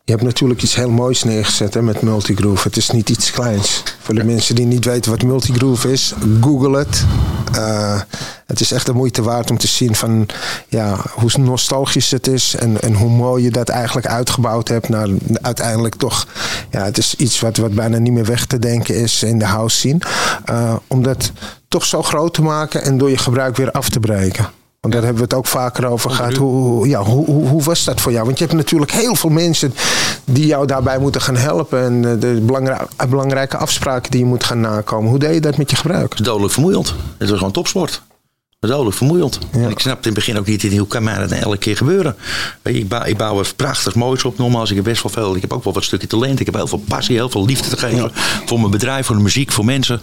je 0.07 0.13
hebt 0.13 0.25
natuurlijk 0.25 0.63
iets 0.63 0.75
heel 0.75 0.91
moois 0.91 1.23
neergezet 1.23 1.75
hè, 1.75 1.83
met 1.83 2.03
Multigroove. 2.03 2.69
Het 2.69 2.77
is 2.77 2.91
niet 2.91 3.09
iets 3.09 3.31
kleins. 3.31 3.83
Voor 4.01 4.15
de 4.15 4.25
mensen 4.25 4.55
die 4.55 4.67
niet 4.67 4.85
weten 4.85 5.11
wat 5.11 5.23
Multigroove 5.23 5.93
is, 5.93 6.15
google 6.41 6.79
het. 6.79 7.05
Eh, 7.55 8.01
het 8.47 8.61
is 8.61 8.73
echt 8.73 8.87
de 8.87 8.93
moeite 8.93 9.23
waard 9.23 9.51
om 9.51 9.59
te 9.59 9.67
zien 9.67 9.95
van 9.95 10.27
ja, 10.69 10.97
hoe 11.11 11.31
nostalgisch 11.39 12.11
het 12.11 12.27
is 12.27 12.55
en, 12.55 12.81
en 12.81 12.95
hoe 12.95 13.11
mooi 13.11 13.45
je 13.45 13.51
dat 13.51 13.69
eigenlijk 13.69 14.07
uitgebouwd 14.07 14.69
hebt 14.69 14.89
naar 14.89 15.09
uiteindelijk 15.43 15.95
toch. 15.95 16.27
Ja, 16.71 16.85
het 16.85 16.99
is 16.99 17.15
iets 17.15 17.41
wat, 17.41 17.57
wat 17.57 17.75
bijna 17.75 17.99
niet 17.99 18.13
meer 18.13 18.25
weg 18.25 18.47
te 18.47 18.59
denken 18.59 18.95
is 18.95 19.23
in 19.23 19.39
de 19.39 19.45
house 19.45 19.77
scene. 19.77 19.99
Eh, 20.45 20.77
om 20.87 21.03
dat 21.03 21.33
toch 21.69 21.85
zo 21.85 22.03
groot 22.03 22.35
te 22.35 22.43
maken 22.43 22.83
en 22.83 22.99
door 22.99 23.11
je 23.11 23.19
gebruik 23.19 23.57
weer 23.57 23.71
af 23.71 23.89
te 23.89 24.01
breken. 24.01 24.49
Want 24.87 24.99
daar 24.99 25.07
hebben 25.07 25.29
we 25.29 25.35
het 25.35 25.45
ook 25.45 25.53
vaker 25.53 25.87
over 25.87 26.11
gehad. 26.11 26.35
Hoe, 26.37 26.89
ja, 26.89 27.03
hoe, 27.03 27.25
hoe, 27.25 27.49
hoe 27.49 27.63
was 27.63 27.85
dat 27.85 28.01
voor 28.01 28.13
jou? 28.13 28.25
Want 28.25 28.39
je 28.39 28.45
hebt 28.45 28.57
natuurlijk 28.57 28.91
heel 28.93 29.15
veel 29.15 29.31
mensen 29.31 29.75
die 30.25 30.47
jou 30.47 30.67
daarbij 30.67 30.99
moeten 30.99 31.21
gaan 31.21 31.37
helpen. 31.37 31.83
En 31.83 32.05
eh, 32.05 32.21
de 32.21 32.41
belangri- 32.43 32.87
belangrijke 33.09 33.57
afspraken 33.57 34.11
die 34.11 34.21
je 34.21 34.27
moet 34.27 34.45
gaan 34.45 34.61
nakomen. 34.61 35.11
Hoe 35.11 35.19
deed 35.19 35.35
je 35.35 35.41
dat 35.41 35.57
met 35.57 35.71
je 35.71 35.77
gebruik? 35.77 36.11
Het 36.11 36.21
is 36.21 36.27
dodelijk 36.27 36.53
vermoeiend. 36.53 36.95
Het 37.19 37.29
was 37.29 37.39
gewoon 37.39 37.53
topsport. 37.53 38.03
Dodelijk 38.67 38.97
vermoeiend. 38.97 39.39
En 39.53 39.71
ik 39.71 39.79
snapte 39.79 40.09
in 40.09 40.15
het 40.15 40.25
begin 40.25 40.39
ook 40.39 40.47
niet, 40.47 40.77
hoe 40.79 40.87
kan 40.87 41.03
mij 41.03 41.19
dat 41.19 41.31
nou 41.31 41.43
elke 41.43 41.57
keer 41.57 41.77
gebeuren? 41.77 42.17
Weet 42.63 42.75
je, 42.75 42.81
ik, 42.81 42.89
bouw, 42.89 43.05
ik 43.05 43.17
bouw 43.17 43.39
er 43.39 43.53
prachtig 43.57 43.95
moois 43.95 44.25
op. 44.25 44.39
Nogmaals, 44.39 44.71
ik 44.71 44.77
heb 44.77 44.85
best 44.85 45.03
wel 45.03 45.13
veel, 45.13 45.35
ik 45.35 45.41
heb 45.41 45.53
ook 45.53 45.65
wel 45.65 45.73
wat 45.73 45.85
stukje 45.85 46.07
talent. 46.07 46.41
Ik 46.41 46.47
heb 46.47 46.55
heel 46.55 46.67
veel 46.67 46.85
passie, 46.89 47.17
heel 47.17 47.31
veel 47.31 47.47
liefde 47.47 47.69
te 47.69 47.77
geven. 47.77 48.11
Voor 48.47 48.59
mijn 48.59 48.71
bedrijf, 48.71 49.07
voor 49.07 49.17
de 49.17 49.23
muziek, 49.23 49.53
voor 49.53 49.65
mensen. 49.65 50.01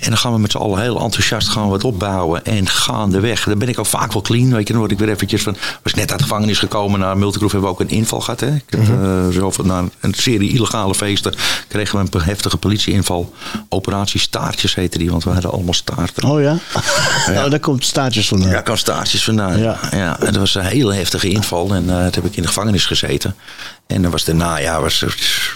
En 0.00 0.08
dan 0.08 0.18
gaan 0.18 0.32
we 0.32 0.38
met 0.38 0.50
z'n 0.50 0.56
allen 0.56 0.80
heel 0.80 1.00
enthousiast 1.00 1.48
gaan 1.48 1.72
het 1.72 1.84
opbouwen. 1.84 2.44
En 2.44 2.68
gaandeweg, 2.68 3.44
dan 3.44 3.58
ben 3.58 3.68
ik 3.68 3.78
ook 3.78 3.86
vaak 3.86 4.12
wel 4.12 4.22
clean. 4.22 4.52
Weet 4.52 4.66
je, 4.66 4.72
dan 4.72 4.78
word 4.82 4.92
ik 4.92 4.98
weer 4.98 5.08
eventjes 5.08 5.42
van, 5.42 5.56
was 5.82 5.94
net 5.94 6.10
uit 6.10 6.18
de 6.18 6.24
gevangenis 6.24 6.58
gekomen. 6.58 7.00
Naar 7.00 7.18
Multigroove 7.18 7.56
hebben 7.56 7.74
we 7.74 7.82
ook 7.82 7.90
een 7.90 7.96
inval 7.96 8.20
gehad. 8.20 8.40
Hè? 8.40 8.54
Ik 8.54 8.64
heb, 8.66 8.80
eh, 8.80 9.28
zo 9.28 9.50
van, 9.50 9.66
na 9.66 9.84
een 10.00 10.14
serie 10.14 10.52
illegale 10.52 10.94
feesten 10.94 11.34
kregen 11.68 11.98
we 11.98 12.08
een 12.10 12.22
heftige 12.22 12.56
politieinval. 12.56 13.32
Operatie 13.68 14.20
Staartjes 14.20 14.74
heette 14.74 14.98
die, 14.98 15.10
want 15.10 15.24
we 15.24 15.30
hadden 15.30 15.50
allemaal 15.50 15.74
staarten. 15.74 16.24
Oh 16.24 16.40
ja? 16.40 16.58
Nou, 17.26 17.50
daar 17.50 17.60
komt 17.60 17.84
staartjes 17.96 18.28
vandaan. 18.28 18.50
Ja, 18.50 18.60
kan 18.60 18.78
staartjes 18.78 19.24
vandaan. 19.24 19.58
Ja. 19.58 19.78
Ja. 19.90 20.20
en 20.20 20.24
dat 20.26 20.36
was 20.36 20.54
een 20.54 20.64
hele 20.64 20.94
heftige 20.94 21.28
inval. 21.28 21.74
En 21.74 21.90
eh 21.90 21.96
toen 21.96 22.22
heb 22.22 22.24
ik 22.24 22.36
in 22.36 22.42
de 22.42 22.48
gevangenis 22.48 22.86
gezeten. 22.86 23.36
En 23.86 24.02
dan 24.02 24.10
was 24.10 24.24
daarna, 24.24 24.58
ja, 24.58 24.80
was 24.80 25.04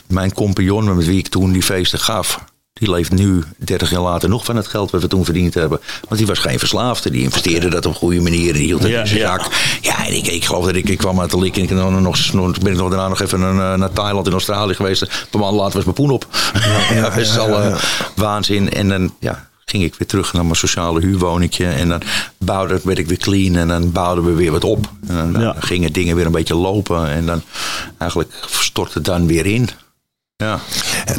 mijn 0.07 0.33
compagnon 0.33 0.97
met 0.97 1.07
wie 1.07 1.19
ik 1.19 1.29
toen 1.29 1.53
die 1.53 1.63
feesten 1.63 1.99
gaf. 1.99 2.45
Die 2.73 2.91
leeft 2.91 3.13
nu, 3.13 3.45
30 3.59 3.91
jaar 3.91 4.01
later, 4.01 4.29
nog 4.29 4.45
van 4.45 4.57
het 4.57 4.67
geld 4.67 4.91
wat 4.91 5.01
we 5.03 5.09
toen 5.09 5.25
verdiend 5.25 5.55
hebben. 5.55 5.81
Want 6.09 6.17
die 6.17 6.27
was 6.27 6.39
geen 6.39 6.59
verslaafde. 6.59 7.11
Die 7.11 7.23
investeerde 7.23 7.69
dat 7.71 7.87
op 7.87 7.95
goede 7.95 8.21
manier. 8.21 8.53
Die 8.53 8.63
hield 8.63 8.83
het 8.83 8.91
Ja, 8.91 9.01
in 9.01 9.07
zijn 9.07 9.21
ja. 9.21 9.39
zak. 9.39 9.53
Ja, 9.81 10.07
en 10.07 10.17
ik, 10.17 10.27
ik 10.27 10.45
geloof 10.45 10.65
dat 10.65 10.75
ik, 10.75 10.89
ik 10.89 10.99
kwam 10.99 11.21
uit 11.21 11.31
de 11.31 11.39
lik. 11.39 11.57
En 11.57 11.63
ik 11.63 11.71
nog, 11.71 12.33
nog, 12.33 12.59
ben 12.59 12.73
ik 12.73 12.79
nog 12.79 12.89
daarna 12.91 13.09
nog 13.09 13.21
even 13.21 13.41
naar, 13.41 13.79
naar 13.79 13.93
Thailand 13.93 14.27
en 14.27 14.33
Australië 14.33 14.75
geweest. 14.75 15.03
Een 15.03 15.09
paar 15.31 15.41
maanden 15.41 15.59
later 15.61 15.75
was 15.75 15.85
mijn 15.85 15.97
poen 15.97 16.11
op. 16.11 16.27
Ja, 16.95 17.01
dat 17.09 17.17
is 17.17 17.39
al 17.39 17.61
eh, 17.63 17.77
waanzin. 18.15 18.73
En 18.73 18.89
dan, 18.89 19.15
ja, 19.21 19.49
ging 19.71 19.83
ik 19.85 19.95
weer 19.95 20.09
terug 20.09 20.33
naar 20.33 20.43
mijn 20.45 20.57
sociale 20.57 21.01
huurwoningje. 21.01 21.67
En 21.67 21.89
dan 21.89 22.03
bouwde, 22.39 22.81
werd 22.85 22.99
ik 22.99 23.07
weer 23.09 23.19
clean 23.19 23.57
en 23.57 23.69
dan 23.69 23.93
bouwden 23.93 24.25
we 24.25 24.33
weer 24.33 24.51
wat 24.51 24.65
op. 24.65 24.91
En 25.09 25.33
dan 25.33 25.43
Ja. 25.43 25.55
gingen 25.59 25.93
dingen 25.93 26.17
weer 26.17 26.27
een 26.27 26.33
beetje 26.33 26.55
lopen. 26.55 27.09
En 27.09 27.27
dan 27.27 27.43
eigenlijk 27.99 28.33
stortte 28.51 28.93
het 28.95 29.05
dan 29.05 29.27
weer 29.27 29.47
in. 29.47 29.69
Ja, 30.37 30.61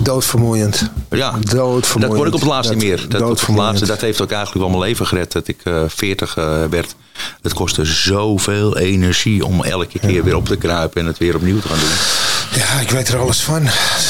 Doodvermoeiend. 0.04 0.90
ja. 1.10 1.32
Doodvermoeiend. 1.40 1.84
dat 2.02 2.16
word 2.16 2.28
ik 2.28 2.34
op 2.34 2.40
het 2.40 2.50
laatste 2.50 2.74
niet 2.76 2.84
meer. 2.84 2.96
Dat, 2.96 3.06
op 3.06 3.12
het 3.12 3.20
doodvermoeiend. 3.22 3.70
laatste, 3.72 3.88
dat 3.88 4.02
heeft 4.02 4.22
ook 4.22 4.32
eigenlijk 4.32 4.60
wel 4.68 4.78
mijn 4.78 4.90
leven 4.90 5.08
gered. 5.08 5.32
Dat 5.32 5.48
ik 5.48 5.60
eh 5.64 5.84
40 5.88 6.38
eh, 6.38 6.64
werd. 6.70 6.96
Het 7.42 7.54
kostte 7.54 7.86
zoveel 7.86 8.78
energie 8.78 9.46
om 9.46 9.64
elke 9.64 10.00
keer 10.00 10.24
weer 10.24 10.36
op 10.36 10.46
te 10.48 10.56
kruipen 10.58 11.02
en 11.02 11.08
het 11.08 11.18
weer 11.18 11.36
opnieuw 11.36 11.60
te 11.60 11.68
gaan 11.68 11.80
doen. 11.80 12.60
Ja, 12.62 12.80
ik 12.80 12.90
weet 12.90 13.08
er 13.08 13.20
alles 13.20 13.44
van. 13.44 13.68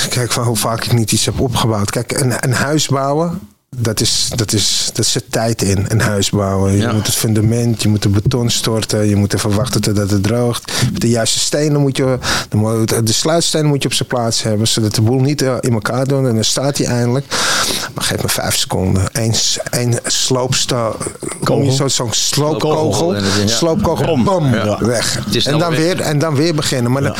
Kijk 0.10 0.32
van 0.32 0.44
hoe 0.44 0.56
vaak 0.56 0.84
ik 0.86 0.92
niet 0.94 1.12
iets 1.12 1.26
heb 1.26 1.40
opgebouwd. 1.40 1.90
Kijk, 1.92 2.12
een, 2.20 2.34
een 2.40 2.54
huis 2.54 2.88
bouwen. 2.88 3.40
Dat 3.78 4.00
is, 4.00 4.30
dat 4.36 4.54
is, 4.54 4.90
dat 4.94 5.06
zit 5.06 5.24
tijd 5.30 5.62
in. 5.62 5.86
Een 5.88 6.00
huis 6.02 6.30
bouwen. 6.30 6.72
Je 6.72 6.78
Ja. 6.78 6.92
moet 6.94 7.06
het 7.06 7.16
fundament, 7.16 7.82
je 7.82 7.88
moet 7.90 8.02
de 8.02 8.10
beton 8.10 8.50
storten. 8.50 9.08
Je 9.10 9.16
moet 9.16 9.34
even 9.34 9.56
wachten 9.56 9.82
totdat 9.82 10.10
het 10.10 10.24
droogt. 10.24 10.72
De 10.94 11.10
juiste 11.10 11.40
stenen 11.40 11.82
moet 11.82 11.98
je... 11.98 12.18
De, 13.04 13.12
sluitstenen 13.14 13.66
moet 13.68 13.82
je 13.82 13.88
op 13.88 13.94
zijn 13.94 14.08
plaats 14.08 14.44
hebben. 14.44 14.68
Zodat 14.68 14.96
de 14.96 15.02
boel 15.02 15.20
niet 15.20 15.42
eh, 15.42 15.56
in 15.60 15.74
elkaar 15.74 16.08
doet. 16.08 16.28
En 16.28 16.34
dan 16.36 16.44
staat 16.44 16.78
hij 16.78 16.88
eindelijk. 16.88 17.26
Maar 17.94 18.04
geef 18.04 18.22
me 18.24 18.30
vijf 18.30 18.56
seconden. 18.58 19.04
Eén 19.12 19.34
één 19.70 20.00
sloopsta... 20.06 20.92
Kom 21.44 21.64
je 21.64 21.72
zo- 21.74 21.88
zo'n 21.88 22.14
sloopkogel. 22.14 22.94
Sloopkogel 22.94 23.14
het- 23.14 23.50
ja. 23.50 23.56
Sloopkogel. 23.56 24.06
Bom. 24.06 24.24
Bam. 24.24 24.54
Ja. 24.54 24.86
Weg. 24.86 25.20
En 25.46 25.58
dan, 25.58 25.72
weer, 25.76 26.00
en 26.02 26.20
dan 26.20 26.36
weer 26.36 26.56
beginnen. 26.56 26.92
Maar 26.92 27.02
dan- 27.02 27.16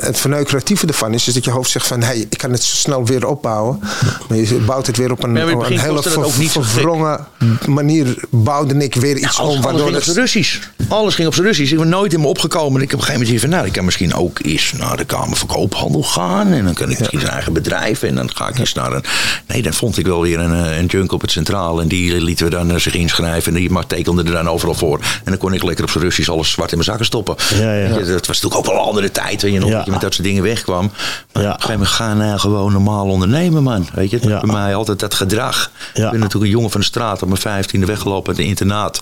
het 0.00 0.20
verneukeratieve 0.20 0.86
ervan 0.86 1.14
is, 1.14 1.28
is 1.28 1.34
dat 1.34 1.44
je 1.44 1.50
hoofd 1.50 1.70
zegt 1.70 1.86
van... 1.86 2.02
Hey, 2.02 2.26
ik 2.28 2.38
kan 2.38 2.52
het 2.52 2.62
zo 2.62 2.76
snel 2.76 3.06
weer 3.06 3.26
opbouwen. 3.26 3.80
Maar 4.28 4.38
je 4.38 4.54
bouwt 4.54 4.86
het 4.86 4.96
weer 4.96 5.10
op 5.12 5.22
een, 5.22 5.54
op 5.54 5.66
hele 5.66 6.02
gek. 6.02 6.64
verwrongen 6.64 7.26
manier. 7.66 8.14
Bouwde 8.30 8.74
ik 8.74 8.94
weer 8.94 9.16
iets 9.16 9.38
alles, 9.38 9.56
om. 9.56 9.62
alles 9.62 9.64
Waardoor 9.64 9.80
ging 9.80 9.88
op 9.88 9.94
het, 9.94 10.04
zijn 10.04 10.16
Russisch. 10.16 10.58
Alles 10.88 11.14
ging 11.14 11.28
op 11.28 11.34
zijn 11.34 11.46
Russisch. 11.46 11.72
Ik 11.72 11.78
ben 11.78 11.88
nooit 11.88 12.12
in 12.12 12.20
me 12.20 12.26
opgekomen. 12.26 12.76
En 12.76 12.82
ik 12.82 12.90
heb 12.90 13.00
op 13.00 13.06
een 13.06 13.12
gegeven 13.12 13.12
moment 13.12 13.26
gezegd 13.28 13.42
van, 13.42 13.50
nou, 13.50 13.66
ik 13.66 13.72
kan 13.72 13.84
misschien 13.84 14.14
ook 14.14 14.38
eens 14.42 14.72
naar 14.72 14.96
de 14.96 15.04
Kamer 15.04 15.36
van 15.36 15.48
Koophandel 15.48 16.02
gaan. 16.02 16.52
En 16.52 16.64
dan 16.64 16.74
kan 16.74 16.90
ik 16.90 16.98
misschien 16.98 17.20
zijn 17.20 17.32
eigen 17.32 17.52
bedrijf. 17.52 18.02
En 18.02 18.14
dan 18.14 18.30
ga 18.34 18.48
ik 18.48 18.58
eens 18.58 18.72
naar 18.72 18.92
een... 18.92 19.04
Nee, 19.46 19.62
dan 19.62 19.72
vond 19.72 19.98
ik 19.98 20.06
wel 20.06 20.20
weer 20.22 20.38
een, 20.38 20.64
eh, 20.64 20.78
een 20.78 20.86
junk 20.86 21.12
op 21.12 21.20
het 21.20 21.30
centraal. 21.30 21.80
En 21.80 21.88
die 21.88 22.20
lieten 22.20 22.44
we 22.44 22.50
dan 22.50 22.70
eh, 22.70 22.76
zich 22.76 22.94
inschrijven. 22.94 23.54
En 23.54 23.60
die 23.60 23.70
maar 23.70 23.86
tekende 23.86 24.22
er 24.22 24.32
dan 24.32 24.48
overal 24.48 24.74
voor. 24.74 24.98
En 24.98 25.20
dan 25.24 25.36
kon 25.36 25.54
ik 25.54 25.62
lekker 25.62 25.84
op 25.84 25.90
zijn 25.90 26.04
Russisch 26.04 26.30
alles 26.30 26.50
zwart 26.50 26.70
in 26.70 26.76
mijn 26.76 26.88
zakken 26.88 27.06
stoppen. 27.06 27.36
Ja, 27.54 27.74
ja. 27.74 27.88
Dat 27.88 28.26
was 28.26 28.40
natuurlijk 28.40 28.54
ook 28.54 28.66
wel 28.66 28.74
een 28.74 28.88
andere 28.88 29.10
tijd. 29.10 29.42
Weet 29.42 29.52
je 29.52 29.58
nog, 29.58 29.68
Ja. 29.68 29.81
Dat 29.84 29.84
je 29.84 29.90
met 29.92 30.00
dat 30.00 30.14
soort 30.14 30.26
dingen 30.26 30.42
wegkwam. 30.42 30.90
Maar 31.32 31.42
Ja. 31.42 31.48
op 31.48 31.54
een 31.54 31.60
gegeven 31.60 31.72
moment 31.80 31.88
ga 31.96 32.14
nou 32.14 32.38
gewoon 32.38 32.72
normaal 32.72 33.06
ondernemen, 33.06 33.62
man. 33.62 33.86
Weet 33.94 34.10
je, 34.10 34.18
Ja. 34.28 34.40
bij 34.40 34.52
mij 34.52 34.74
altijd 34.74 34.98
dat 34.98 35.14
gedrag. 35.14 35.70
Ik 35.94 36.10
ben 36.10 36.20
natuurlijk 36.20 36.44
een 36.44 36.50
jongen 36.50 36.70
van 36.70 36.80
de 36.80 36.86
straat 36.86 37.22
op 37.22 37.28
mijn 37.28 37.40
vijftiende 37.40 37.86
weggelopen 37.86 38.28
uit 38.28 38.36
het 38.36 38.46
internaat. 38.46 39.00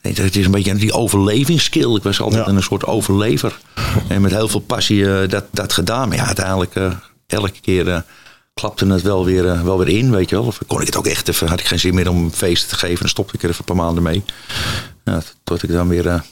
Het 0.00 0.36
is 0.36 0.44
een 0.44 0.50
beetje 0.50 0.74
die 0.74 0.92
overlevingsskill. 0.92 1.94
Ik 1.94 2.02
was 2.02 2.20
altijd 2.20 2.46
een 2.46 2.62
soort 2.62 2.84
overlever. 2.84 3.58
En 4.08 4.20
met 4.20 4.30
heel 4.30 4.48
veel 4.48 4.60
passie 4.60 5.14
eh, 5.20 5.28
dat, 5.28 5.44
dat 5.50 5.72
gedaan. 5.72 6.08
Maar 6.08 6.16
ja, 6.16 6.26
uiteindelijk 6.26 6.74
eh, 6.74 6.92
elke 7.26 7.60
keer 7.60 7.88
eh, 7.88 8.00
klapte 8.54 8.86
het 8.86 9.02
wel 9.02 9.24
weer, 9.24 9.64
wel 9.64 9.78
weer 9.78 9.88
in, 9.88 10.10
weet 10.10 10.28
je 10.30 10.36
wel. 10.36 10.44
Of 10.44 10.58
kon 10.66 10.80
ik 10.80 10.86
het 10.86 10.96
ook 10.96 11.06
echt 11.06 11.28
even, 11.28 11.48
had 11.48 11.60
ik 11.60 11.66
geen 11.66 11.80
zin 11.80 11.94
meer 11.94 12.10
om 12.10 12.30
feesten 12.32 12.68
te 12.68 12.76
geven. 12.76 12.98
Dan 13.00 13.08
stopte 13.08 13.34
ik 13.34 13.42
er 13.42 13.48
even 13.48 13.64
een 13.68 13.74
paar 13.74 13.84
maanden 13.84 14.02
mee. 14.02 14.24
Ja, 15.04 15.22
tot 15.44 15.62
ik 15.62 15.72
dan 15.72 15.88
weer... 15.88 16.22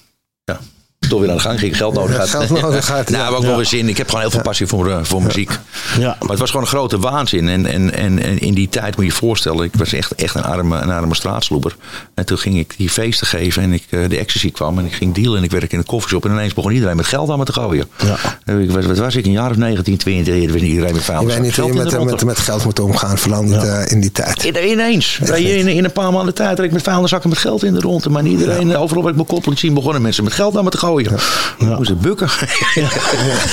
toch 1.09 1.21
weer 1.21 1.31
aan 1.31 1.37
de 1.37 1.43
gang 1.43 1.59
ging, 1.59 1.77
geld 1.77 1.95
nodig 1.95 2.17
had. 2.17 2.29
geld 2.31 2.61
nodig 2.63 2.89
had, 2.97 3.09
nou, 3.11 3.23
ja. 3.25 3.29
maar 3.29 3.37
ook 3.39 3.43
Ja. 3.43 3.49
wel 3.49 3.57
weer 3.57 3.67
zin. 3.67 3.89
Ik 3.89 3.97
heb 3.97 4.07
gewoon 4.07 4.21
heel 4.23 4.31
veel 4.31 4.41
passie 4.43 4.67
voor, 4.67 4.91
eh, 4.91 4.99
voor 5.03 5.23
muziek. 5.23 5.51
Ja. 5.99 6.17
Maar 6.21 6.29
het 6.31 6.39
was 6.39 6.51
gewoon 6.51 6.65
een 6.65 6.71
grote 6.73 6.99
waanzin. 6.99 7.49
En, 7.49 7.67
en, 7.67 7.95
en, 7.95 8.23
en 8.23 8.39
in 8.39 8.55
die 8.55 8.69
tijd 8.69 8.97
moet 8.97 9.05
je 9.05 9.11
je 9.11 9.17
voorstellen, 9.17 9.65
ik 9.65 9.73
was 9.77 9.93
echt, 9.93 10.15
echt 10.15 10.35
een, 10.35 10.43
arme, 10.43 10.79
een 10.81 10.91
arme 10.91 11.15
straatsloeber. 11.15 11.77
En 12.15 12.27
toen 12.27 12.39
ging 12.39 12.59
ik 12.59 12.75
die 12.77 12.91
feesten 12.91 13.27
geven 13.27 13.63
en 13.63 13.73
ik, 13.73 13.83
eh, 13.91 14.09
de 14.09 14.19
ecstasy 14.19 14.51
kwam 14.53 14.79
en 14.79 14.85
ik 14.85 14.93
ging 14.93 15.15
dealen 15.15 15.39
en 15.39 15.45
ik 15.45 15.51
werkte 15.51 15.73
in 15.73 15.79
een 15.79 15.85
koffieshop. 15.87 16.25
En 16.25 16.31
ineens 16.31 16.55
begon 16.55 16.73
iedereen 16.73 16.97
met 16.97 17.07
geld 17.07 17.31
aan 17.31 17.39
me 17.39 17.45
te 17.45 17.53
gooien. 17.53 17.89
Ja. 18.05 18.17
En 18.45 18.61
Ik 18.61 18.71
was, 18.71 18.87
wat 18.87 18.99
was 18.99 19.17
ik, 19.17 19.25
een 19.27 19.33
jaar 19.33 19.51
of 19.51 19.57
19, 19.57 19.97
20, 19.97 20.35
er 20.45 20.53
was 20.53 20.61
iedereen 20.63 20.95
met 20.95 21.05
vuil. 21.05 21.21
ik 21.23 21.27
weet 21.29 21.41
niet 21.41 21.57
hoe 21.57 21.67
je 21.73 21.79
met, 21.79 22.05
met, 22.05 22.25
met 22.25 22.39
geld 22.39 22.65
moet 22.65 22.81
omgaan. 22.81 23.45
Niet 23.45 23.53
eh, 23.63 23.83
in 23.91 24.01
die 24.01 24.13
tijd. 24.13 24.45
Ineens. 24.45 25.19
Weet 25.23 25.43
je, 25.47 25.57
in, 25.59 25.69
in 25.69 25.85
een 25.85 25.93
paar 25.93 26.13
maanden 26.13 26.35
tijd 26.35 26.57
reed 26.59 26.67
ik 26.67 26.73
met 26.73 26.83
vuilniszakken 26.83 27.29
met 27.31 27.39
geld 27.39 27.65
in 27.65 27.75
de 27.75 27.81
ronde. 27.81 28.09
Maar 28.11 28.23
niet 28.23 28.33
iedereen, 28.41 28.77
overal 28.77 29.03
waar 29.03 29.11
ik 29.11 29.17
mijn 29.17 29.29
kop 29.29 29.47
liet 29.47 29.59
zien, 29.59 29.75
begonnen 29.75 30.03
mensen 30.03 30.25
met 30.25 30.33
geld 30.33 30.57
aan 30.57 30.65
me 30.65 30.71
te 30.71 30.77
gooien. 30.79 30.89
Ik 30.99 31.67
moest 31.77 31.89
het 31.89 32.01
bukken. 32.01 32.29
Ja. 32.75 32.89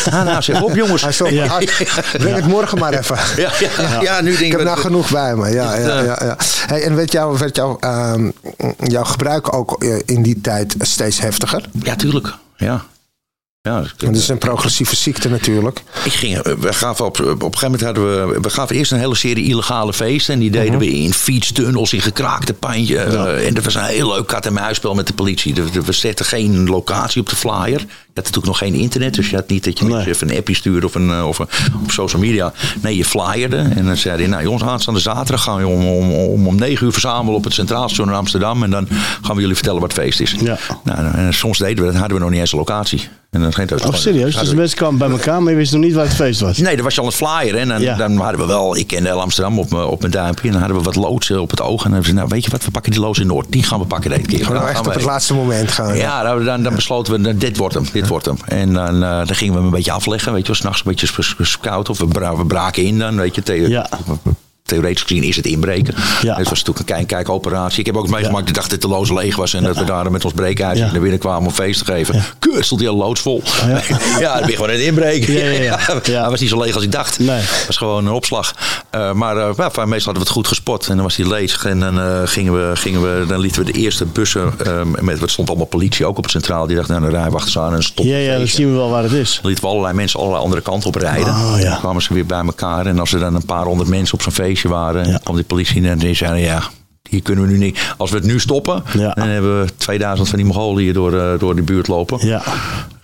nou, 0.23 0.41
zeg 0.41 0.62
op 0.62 0.76
jongens. 0.76 1.06
Stond, 1.10 1.32
Ja. 1.32 1.58
breng 2.17 2.36
het 2.36 2.47
morgen 2.47 2.78
maar 2.78 2.93
even. 2.93 3.17
Ja, 3.38 3.52
ja, 3.60 4.02
ja. 4.02 4.21
nu 4.21 4.30
denk 4.30 4.39
Ik 4.43 4.50
heb 4.52 4.60
dat- 4.60 4.67
nou 4.69 4.80
genoeg 4.80 5.10
bij 5.10 5.36
me. 5.36 5.50
Ja, 5.50 5.76
ja, 5.76 6.02
ja, 6.02 6.17
ja. 6.23 6.38
Hey, 6.67 6.84
en 6.84 6.95
werd, 6.95 7.12
jou, 7.12 7.38
werd 7.38 7.56
jou, 7.56 7.78
ehm, 7.80 8.30
jouw 8.84 9.04
gebruik 9.04 9.54
ook 9.54 9.84
eh, 9.84 9.95
in 10.06 10.21
die 10.21 10.41
tijd 10.41 10.76
steeds 10.80 11.19
heftiger? 11.19 11.63
Ja, 11.84 11.95
tuurlijk. 11.95 12.34
Ja. 12.58 12.84
Ja, 13.67 13.84
dus- 14.10 14.19
is 14.19 14.27
een 14.27 14.38
progressieve 14.38 14.95
ziekte 14.95 15.30
natuurlijk. 15.30 15.84
Ik 16.03 16.12
ging, 16.13 16.38
eh, 16.38 16.53
we 16.60 16.73
gaven 16.73 17.06
op, 17.06 17.19
op 17.19 17.25
een 17.27 17.39
gegeven 17.39 17.62
moment 17.62 17.82
hadden 17.82 18.27
we, 18.34 18.39
we 18.41 18.49
gaven 18.49 18.75
eerst 18.75 18.91
een 18.91 18.99
hele 18.99 19.15
serie 19.15 19.45
illegale 19.45 19.93
feesten. 19.93 20.34
En 20.34 20.39
die 20.39 20.51
deden 20.51 20.69
Mhm. 20.69 20.80
we 20.80 20.91
in 20.91 21.13
fietstunnels, 21.13 21.93
in 21.93 22.01
gekraakte 22.01 22.53
pandje. 22.53 22.97
eh, 22.99 23.47
en 23.47 23.53
dat 23.53 23.63
was 23.63 23.75
een 23.75 23.84
heel 23.84 24.13
leuk 24.13 24.27
kat 24.27 24.45
en 24.45 24.53
muisspel 24.53 24.93
met 24.95 25.08
de 25.08 25.13
politie. 25.13 25.53
We 25.86 25.91
zetten 25.91 26.25
geen 26.25 26.69
locatie 26.69 27.21
op 27.21 27.30
de 27.30 27.36
flyer. 27.36 27.86
Je 28.17 28.23
had 28.23 28.34
natuurlijk 28.34 28.62
nog 28.62 28.69
geen 28.71 28.82
internet, 28.82 29.13
dus 29.13 29.30
je 29.30 29.36
had 29.36 29.47
niet 29.49 29.63
dat 29.63 29.80
je 29.80 29.86
Nee. 29.86 30.08
even 30.08 30.30
een 30.32 30.38
appje 30.38 30.56
stuurde 30.56 30.86
of, 30.86 30.95
een, 30.95 31.10
eh, 31.12 31.27
of 31.27 31.39
een, 31.39 31.47
op 31.84 31.91
social 31.91 32.21
media. 32.21 32.53
Nee, 32.82 32.97
je 32.97 33.06
flyerde. 33.06 33.58
En 33.75 33.86
dan 33.86 33.97
zei 33.97 34.17
hij, 34.17 34.27
nou 34.27 34.43
jongens, 34.43 34.63
aanstaande 34.63 34.99
zaterdag 34.99 35.43
gaan 35.43 35.58
we 35.58 35.67
om, 35.67 35.88
om, 35.88 36.12
om, 36.12 36.47
om 36.47 36.56
9 36.56 36.86
uur 36.86 36.91
verzamelen 36.91 37.36
op 37.36 37.43
het 37.43 37.53
Centraal 37.53 37.84
Station 37.89 38.08
in 38.08 38.13
Amsterdam. 38.13 38.63
En 38.63 38.69
dan 38.69 38.88
gaan 39.21 39.36
we 39.36 39.41
jullie 39.41 39.56
vertellen 39.56 39.82
wat 39.82 39.91
het 39.93 40.01
feest 40.01 40.19
is. 40.19 40.36
Ja. 40.39 40.58
Nou, 40.84 40.99
en 41.15 41.34
soms 41.34 41.58
deden 41.58 41.86
we 41.86 41.91
dat, 41.91 41.99
hadden 41.99 42.17
we 42.17 42.23
nog 42.23 42.32
niet 42.32 42.39
eens 42.39 42.51
een 42.51 42.58
locatie. 42.58 43.08
En 43.32 43.41
dan 43.41 43.53
ging 43.53 43.69
het 43.69 43.86
Oh, 43.86 43.93
serieus? 43.93 44.36
Dus 44.38 44.49
de 44.49 44.56
mensen 44.56 44.77
kwamen 44.77 44.97
bij 44.99 45.10
elkaar, 45.10 45.41
maar 45.43 45.51
je 45.51 45.58
wist 45.58 45.71
nog 45.71 45.82
niet 45.82 45.93
waar 45.93 46.06
het 46.06 46.13
feest 46.15 46.39
was. 46.39 46.58
Nee, 46.58 46.75
dat 46.75 46.84
was 46.84 46.95
je 46.95 47.01
al 47.01 47.06
een 47.08 47.12
flyer. 47.13 47.56
En 47.56 47.67
dan, 47.67 47.82
Ja. 47.82 47.95
dan 47.95 48.17
hadden 48.17 48.39
we 48.39 48.45
wel, 48.45 48.77
ik 48.77 48.88
kende 48.88 49.10
heel 49.10 49.21
Amsterdam 49.21 49.60
op, 49.60 49.69
mijn- 49.71 49.84
op 49.84 49.99
mijn 49.99 50.12
duimpje. 50.12 50.45
En 50.47 50.51
dan 50.51 50.60
hadden 50.62 50.77
we 50.77 50.84
wat 50.84 50.95
loodsen 50.95 51.41
op 51.41 51.49
het 51.49 51.62
oog. 51.62 51.77
En 51.77 51.84
dan 51.84 51.91
hebben 51.91 52.10
ze, 52.10 52.15
nou 52.15 52.27
weet 52.30 52.43
je 52.45 52.51
wat, 52.51 52.65
we 52.65 52.71
pakken 52.71 52.91
die 52.91 53.01
loods 53.01 53.19
in 53.19 53.27
Noord. 53.27 53.45
Die 53.49 53.63
gaan 53.63 53.80
we 53.80 53.86
pakken 53.86 54.10
deze 54.10 54.21
keer. 54.21 54.45
Gewoon 54.45 54.67
echt 54.67 54.80
op 54.88 54.93
het 54.93 55.03
laatste 55.03 55.34
moment 55.34 55.71
gaan. 55.71 55.97
Ja, 55.97 56.23
dan, 56.23 56.43
dan, 56.45 56.63
dan 56.63 56.75
besloten 56.75 57.13
we, 57.13 57.19
nou, 57.19 57.38
dit 57.38 57.58
wordt 57.58 57.73
hem, 57.73 57.86
dit 57.91 58.07
wordt 58.08 58.26
hem. 58.26 58.38
En 58.46 58.74
dan, 58.74 59.04
eh, 59.04 59.10
dan 59.26 59.36
gingen 59.36 59.54
we 59.54 59.60
hem 59.60 59.67
een 59.67 59.74
beetje 59.76 59.91
afleggen, 59.91 60.32
weet 60.32 60.41
je 60.41 60.48
wel. 60.48 60.56
S'nachts 60.56 60.80
een 60.86 60.91
beetje 60.96 61.46
scouten. 61.46 61.93
Of 61.93 62.00
we, 62.00 62.08
bra- 62.08 62.36
we 62.38 62.46
braken 62.46 62.84
in 62.84 63.00
dan, 63.00 63.15
weet 63.17 63.36
je. 63.36 63.43
The- 63.43 63.54
Ja. 63.70 63.89
Theoretisch 64.67 65.01
gezien 65.01 65.23
is 65.23 65.36
het 65.36 65.45
inbreken. 65.45 65.93
Ja. 66.21 66.36
Het 66.36 66.49
was 66.49 66.63
natuurlijk 66.63 66.80
een 66.80 66.95
kijk-kijk-operatie. 66.95 67.80
Ik 67.80 67.86
heb 67.86 67.97
ook 67.97 68.08
meegemaakt 68.10 68.47
de 68.47 68.53
dag 68.53 68.67
dat 68.67 68.82
de 68.82 68.88
loods 68.88 69.12
leeg 69.12 69.36
was. 69.36 69.53
En 69.53 69.63
dat 69.63 69.77
we 69.77 69.84
daar 69.84 70.12
met 70.12 70.25
ons 70.25 70.34
Ja. 70.47 70.73
naar 70.73 70.99
binnen 71.01 71.19
kwamen 71.19 71.47
om 71.47 71.53
feest 71.53 71.86
te 71.86 71.91
geven. 71.91 72.23
Kut, 72.39 72.65
stond 72.65 72.80
die 72.82 72.89
hele 72.89 73.01
loods 73.03 73.21
vol. 73.21 73.41
Ja. 73.67 73.82
Ja, 74.19 74.32
dan 74.32 74.39
ben 74.41 74.49
je 74.49 74.56
gewoon 74.56 74.69
aan 74.69 74.75
het 74.75 74.86
inbreken. 74.86 75.34
Ja, 75.34 75.45
ja, 75.49 75.62
ja. 75.62 75.80
Ja. 76.03 76.30
Was 76.30 76.39
niet 76.39 76.49
zo 76.49 76.62
leeg 76.62 76.75
als 76.75 76.84
ik 76.84 76.91
dacht. 76.91 77.19
Nee. 77.19 77.30
Het 77.39 77.63
was 77.67 77.77
gewoon 77.77 78.06
een 78.06 78.12
opslag. 78.13 78.53
Eh, 78.89 79.12
maar 79.12 79.36
ja, 79.38 79.53
meestal 79.56 79.86
hadden 79.86 80.13
we 80.13 80.19
het 80.19 80.30
goed 80.30 80.47
gespot. 80.47 80.88
En 80.88 80.95
dan 80.95 81.03
was 81.03 81.15
hij 81.15 81.27
leeg. 81.27 81.65
En 81.65 81.80
dan, 81.80 81.99
eh, 81.99 82.21
gingen 82.25 82.53
we, 82.53 82.75
gingen 82.75 83.01
we, 83.01 83.25
dan 83.27 83.39
lieten 83.39 83.65
we 83.65 83.71
de 83.71 83.80
eerste 83.80 84.06
bussen. 84.06 84.53
eh, 84.65 84.82
met, 85.01 85.21
er 85.21 85.30
stond 85.30 85.49
allemaal 85.49 85.65
politie 85.67 86.06
ook 86.06 86.17
op 86.17 86.23
het 86.23 86.32
centraal. 86.32 86.67
Die 86.67 86.75
dacht, 86.75 86.88
nou, 86.88 87.01
de 87.01 87.10
rijwachters 87.10 87.58
aan 87.58 87.73
en 87.73 87.84
stop. 87.84 88.06
Ja, 88.06 88.17
ja, 88.17 88.38
dan 88.38 88.47
zien 88.47 88.69
we 88.71 88.75
wel 88.77 88.89
waar 88.89 89.03
het 89.03 89.12
is. 89.12 89.34
Dan 89.41 89.45
lieten 89.45 89.63
we 89.63 89.69
allerlei 89.69 89.93
mensen 89.93 90.19
allerlei 90.19 90.43
andere 90.43 90.62
kanten 90.62 90.88
op 90.88 90.95
rijden. 90.95 91.34
Oh, 91.34 91.53
ja. 91.60 91.69
Dan 91.69 91.80
kwamen 91.80 92.01
ze 92.01 92.13
weer 92.13 92.25
bij 92.25 92.43
elkaar. 92.45 92.86
En 92.86 92.99
als 92.99 93.13
er 93.13 93.19
dan 93.19 93.36
een 93.36 93.45
paar 93.45 93.63
honderd 93.65 93.89
mensen 93.89 94.13
op 94.13 94.21
zo'n 94.21 94.32
feestje 94.58 94.70
waren, 94.70 95.08
Ja. 95.10 95.17
kwam 95.24 95.36
die 95.36 95.46
politie 95.46 95.88
en 95.89 95.98
die 95.98 96.13
zeiden 96.13 96.39
ja. 96.41 96.62
Hier 97.10 97.22
kunnen 97.22 97.43
we 97.46 97.52
nu 97.52 97.58
niet. 97.58 97.93
Als 97.98 98.10
we 98.12 98.17
het 98.17 98.26
nu 98.26 98.39
stoppen, 98.39 98.84
Ja. 98.98 99.13
dan 99.13 99.28
hebben 99.28 99.62
we 99.62 99.67
2000 99.78 100.30
van 100.30 100.38
die 100.38 100.48
Mongolen 100.48 100.84
hier 100.84 100.93
door, 100.93 101.13
eh, 101.20 101.39
door 101.39 101.56
de 101.56 101.62
buurt 101.62 101.88
lopen. 101.88 102.28
Ja. 102.28 102.41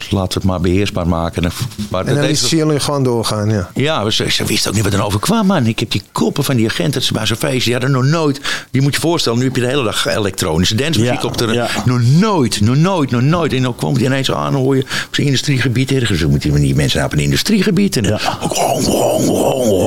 Dus 0.03 0.11
laten 0.11 0.27
we 0.33 0.33
het 0.33 0.43
maar 0.43 0.61
beheersbaar 0.61 1.07
maken. 1.07 1.51
Maar 1.89 2.05
En 2.05 2.15
dan 2.15 2.25
liet 2.25 2.49
jullie 2.49 2.79
gewoon 2.79 3.03
doorgaan. 3.03 3.49
Ja. 3.49 3.69
ja, 3.73 4.09
ze, 4.09 4.31
ze 4.31 4.45
wisten 4.45 4.69
ook 4.69 4.75
niet 4.75 4.83
wat 4.85 4.93
er 4.93 5.03
over 5.05 5.19
kwam, 5.19 5.45
man. 5.45 5.65
Ik 5.67 5.79
heb 5.79 5.91
die 5.91 6.01
koppen 6.11 6.43
van 6.43 6.55
die 6.55 6.69
agenten 6.69 7.01
ze 7.01 7.13
bij 7.13 7.25
zo'n 7.25 7.37
feestje. 7.37 7.63
Die 7.63 7.73
hadden 7.73 7.91
nog 7.91 8.03
nooit. 8.03 8.41
Je 8.71 8.81
moet 8.81 8.93
je 8.95 8.99
voorstellen, 9.01 9.39
nu 9.39 9.45
heb 9.45 9.55
je 9.55 9.61
de 9.61 9.67
hele 9.67 9.83
dag 9.83 10.05
elektronische 10.05 10.75
dancemuziek 10.75 11.21
Ja, 11.21 11.27
op 11.27 11.37
de. 11.37 11.47
ja. 11.47 11.67
Nog 11.85 11.99
nooit, 12.03 12.61
nog 12.61 12.75
nooit, 12.75 13.11
nog 13.11 13.21
nooit. 13.21 13.53
En 13.53 13.61
dan 13.61 13.75
kwam 13.75 13.93
die 13.93 14.05
ineens 14.05 14.31
aan, 14.31 14.53
hoor 14.53 14.75
je 14.75 14.81
op 14.81 15.07
zijn 15.15 15.27
industriegebied 15.27 15.91
ergens. 15.91 16.19
Dan 16.19 16.29
moeten 16.29 16.53
die 16.53 16.75
mensen 16.75 16.97
nou 16.99 17.11
op 17.11 17.17
een 17.17 17.23
industriegebied. 17.23 17.95
En 17.97 18.03
dan- 18.03 18.11
Ja. 18.11 18.37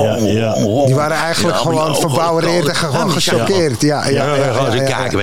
Ja, 0.03 0.15
ja. 0.15 0.53
Die 0.85 0.95
waren 0.95 1.17
eigenlijk 1.17 1.55
Ja, 1.55 1.61
gewoon 1.61 1.91
die 1.91 2.01
verbouwereerd 2.01 2.67
en 2.67 2.75
gewoon 2.75 3.11
gechoqueerd. 3.11 3.81
Ja, 3.81 4.07
ja, 4.07 4.35
ja. 4.35 4.35
Ja. 4.35 4.79
kijken, 4.79 5.17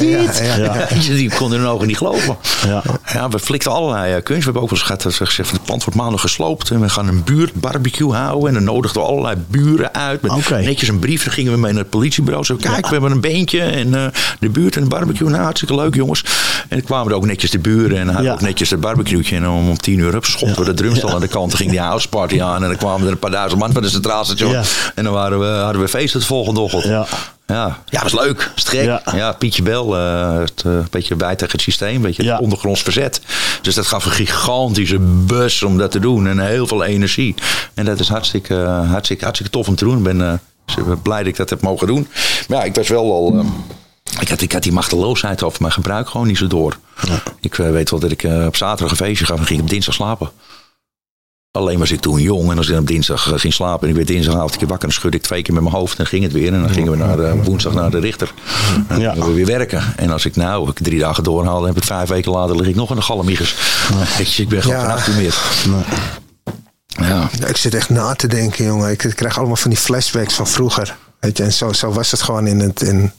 ja, 0.00 0.56
ja. 0.56 0.86
Die 1.14 1.30
konden 1.34 1.58
hun 1.58 1.68
ogen 1.68 1.86
niet 1.86 1.96
geloven. 1.96 2.36
Ja. 2.66 2.82
Ja, 3.12 3.28
we 3.28 3.38
flikten 3.38 3.72
allerlei 3.72 4.15
kunst. 4.22 4.38
We 4.38 4.44
hebben 4.44 4.62
ook 4.62 4.68
wel 4.70 4.78
eens 4.78 4.86
gehad 4.86 5.02
dat 5.02 5.12
ze 5.12 5.26
gezegd 5.26 5.48
van 5.48 5.58
het 5.58 5.66
pand 5.66 5.84
wordt 5.84 5.98
maandag 5.98 6.20
gesloopt. 6.20 6.70
En 6.70 6.80
we 6.80 6.88
gaan 6.88 7.08
een 7.08 7.24
buurt 7.24 7.54
barbecue 7.54 8.12
houden. 8.12 8.48
En 8.48 8.54
dan 8.54 8.64
nodigden 8.64 9.02
we 9.02 9.08
allerlei 9.08 9.36
buren 9.50 9.94
uit. 9.94 10.22
Met 10.22 10.32
netjes 10.64 10.88
een 10.88 10.98
brief. 10.98 11.24
Dan 11.24 11.32
gingen 11.32 11.52
we 11.52 11.58
mee 11.58 11.72
naar 11.72 11.80
het 11.80 11.90
politiebureau. 11.90 12.44
Zo, 12.44 12.56
kijk, 12.56 12.86
we 12.86 12.92
hebben 12.92 13.10
een 13.10 13.20
beentje. 13.20 13.60
En 13.60 13.94
eh, 13.94 14.06
de 14.40 14.48
buurt 14.48 14.76
en 14.76 14.82
een 14.82 14.88
barbecue. 14.88 15.28
Nou, 15.28 15.42
hartstikke 15.42 15.74
leuk 15.74 15.94
jongens. 15.94 16.24
En 16.68 16.76
dan 16.76 16.82
kwamen 16.86 17.10
er 17.10 17.16
ook 17.16 17.26
netjes 17.26 17.50
de 17.50 17.58
buren. 17.58 17.98
En 17.98 18.06
hadden 18.06 18.24
Ja. 18.24 18.32
ook 18.32 18.40
netjes 18.40 18.70
het 18.70 18.80
barbecue. 18.80 19.24
En 19.30 19.48
om, 19.48 19.68
om 19.68 19.76
tien 19.78 19.98
uur 19.98 20.14
up, 20.14 20.24
schopten 20.24 20.58
we 20.58 20.64
de 20.64 20.74
drumstel 20.74 21.10
aan 21.10 21.20
de 21.20 21.28
kant. 21.28 21.48
Dan 21.48 21.58
ging 21.58 21.70
die 21.70 21.80
house 21.80 22.08
party 22.08 22.42
aan. 22.42 22.62
En 22.62 22.68
dan 22.68 22.76
kwamen 22.78 23.06
er 23.06 23.12
een 23.12 23.18
paar 23.18 23.30
duizend 23.30 23.60
man 23.60 23.72
van 23.72 23.82
de 23.82 23.88
centraal 23.88 24.24
station. 24.24 24.54
En 24.94 25.04
dan 25.04 25.12
waren 25.12 25.38
we, 25.38 25.46
hadden 25.46 25.82
we 25.82 25.88
feest 25.88 26.14
het 26.14 26.24
volgende 26.24 26.60
ochtend. 26.60 26.84
Ja. 27.46 27.82
Ja, 27.88 28.02
was 28.02 28.12
leuk. 28.12 28.52
Gek. 28.54 28.84
Ja. 28.84 29.02
Ja. 29.14 29.32
Pietje 29.32 29.62
Bel, 29.62 29.96
eh, 29.96 30.38
het, 30.38 30.62
eh, 30.66 30.72
een 30.72 30.86
beetje 30.90 31.14
bij 31.14 31.36
tegen 31.36 31.52
het 31.52 31.60
systeem, 31.60 31.94
een 31.94 32.00
beetje 32.02 32.22
Ja. 32.22 32.38
ondergronds 32.38 32.82
verzet. 32.82 33.20
Dus 33.62 33.74
dat 33.74 33.86
gaf 33.86 34.04
een 34.04 34.10
gigantische 34.10 34.98
bus 34.98 35.62
om 35.62 35.78
dat 35.78 35.90
te 35.90 35.98
doen 35.98 36.26
en 36.26 36.38
heel 36.38 36.66
veel 36.66 36.84
energie. 36.84 37.34
En 37.74 37.84
dat 37.84 38.00
is 38.00 38.08
hartstikke, 38.08 38.62
eh, 38.62 38.90
hartstikke, 38.90 39.24
hartstikke 39.24 39.52
tof 39.52 39.68
om 39.68 39.74
te 39.74 39.84
doen. 39.84 39.96
Ik 39.96 40.02
ben 40.02 40.40
blij 41.02 41.18
dat 41.18 41.26
ik 41.26 41.36
dat 41.36 41.50
heb 41.50 41.60
mogen 41.60 41.86
doen. 41.86 42.08
Maar 42.48 42.58
ja, 42.58 42.64
ik 42.64 42.74
was 42.74 42.88
wel 42.88 43.12
al. 43.12 43.44
ik 44.20 44.28
had, 44.28 44.40
ik 44.40 44.52
had 44.52 44.62
die 44.62 44.72
machteloosheid 44.72 45.42
over 45.42 45.60
mijn 45.60 45.72
gebruik 45.72 46.08
gewoon 46.08 46.26
niet 46.26 46.38
zo 46.38 46.46
door. 46.46 46.76
Ik 47.40 47.54
weet 47.54 47.90
wel 47.90 48.00
dat 48.00 48.10
ik 48.10 48.24
op 48.46 48.56
zaterdag 48.56 48.90
een 48.90 49.04
feestje 49.06 49.24
gaf 49.26 49.38
en 49.38 49.46
ging 49.46 49.60
op 49.60 49.70
dinsdag 49.70 49.94
slapen. 49.94 50.30
Alleen 51.56 51.78
was 51.78 51.90
ik 51.90 52.00
toen 52.00 52.20
jong 52.20 52.50
en 52.50 52.56
als 52.56 52.68
ik 52.68 52.78
op 52.78 52.86
dinsdag 52.86 53.32
eh, 53.32 53.38
ging 53.38 53.52
slapen 53.52 53.82
en 53.82 53.88
ik 53.88 53.94
werd 53.94 54.06
dinsdagavond 54.08 54.52
een 54.52 54.58
keer 54.58 54.68
wakker, 54.68 54.88
dan 54.88 54.96
schudde 54.96 55.16
ik 55.16 55.22
twee 55.22 55.42
keer 55.42 55.54
met 55.54 55.62
mijn 55.62 55.74
hoofd 55.74 55.90
en 55.90 55.96
dan 55.96 56.06
ging 56.06 56.22
het 56.22 56.32
weer. 56.32 56.52
En 56.52 56.60
dan 56.60 56.70
gingen 56.70 56.90
we 56.90 56.96
naar, 56.96 57.18
eh, 57.18 57.32
woensdag 57.44 57.74
naar 57.74 57.90
de 57.90 57.98
richter. 57.98 58.32
En 58.88 59.00
dan 59.02 59.12
gingen 59.12 59.28
we 59.28 59.32
weer 59.34 59.46
werken. 59.46 59.82
En 59.96 60.10
als 60.10 60.24
ik 60.24 60.36
nou 60.36 60.68
ik 60.70 60.78
drie 60.78 60.98
dagen 60.98 61.22
doorhaal, 61.24 61.58
dan 61.58 61.66
heb 61.68 61.76
ik 61.76 61.84
vijf 61.84 62.08
weken 62.08 62.32
later 62.32 62.56
lig 62.56 62.66
ik 62.66 62.74
nog 62.74 62.90
in 62.90 62.96
de 62.96 63.02
galmiegers. 63.02 63.54
Ik 64.36 64.48
ben 64.48 64.62
gewoon 64.62 64.76
Ja. 64.76 64.82
geen 64.82 64.92
18 64.92 65.16
meer. 65.16 65.34
Ja. 66.96 67.28
Ja, 67.38 67.46
Ik 67.48 67.56
zit 67.56 67.74
echt 67.74 67.88
na 67.90 68.14
te 68.14 68.26
denken, 68.26 68.64
jongen. 68.64 68.90
Ik 68.90 69.12
krijg 69.14 69.38
allemaal 69.38 69.56
van 69.56 69.70
die 69.70 69.78
flashbacks 69.80 70.34
van 70.34 70.46
vroeger. 70.46 70.96
Weet 71.20 71.36
je, 71.36 71.42
en 71.44 71.52
zo, 71.52 71.72
zo 71.72 71.92
was 71.92 72.10
het 72.10 72.22
gewoon 72.22 72.46
in 72.46 72.60
het, 72.60 72.82
in, 72.82 73.12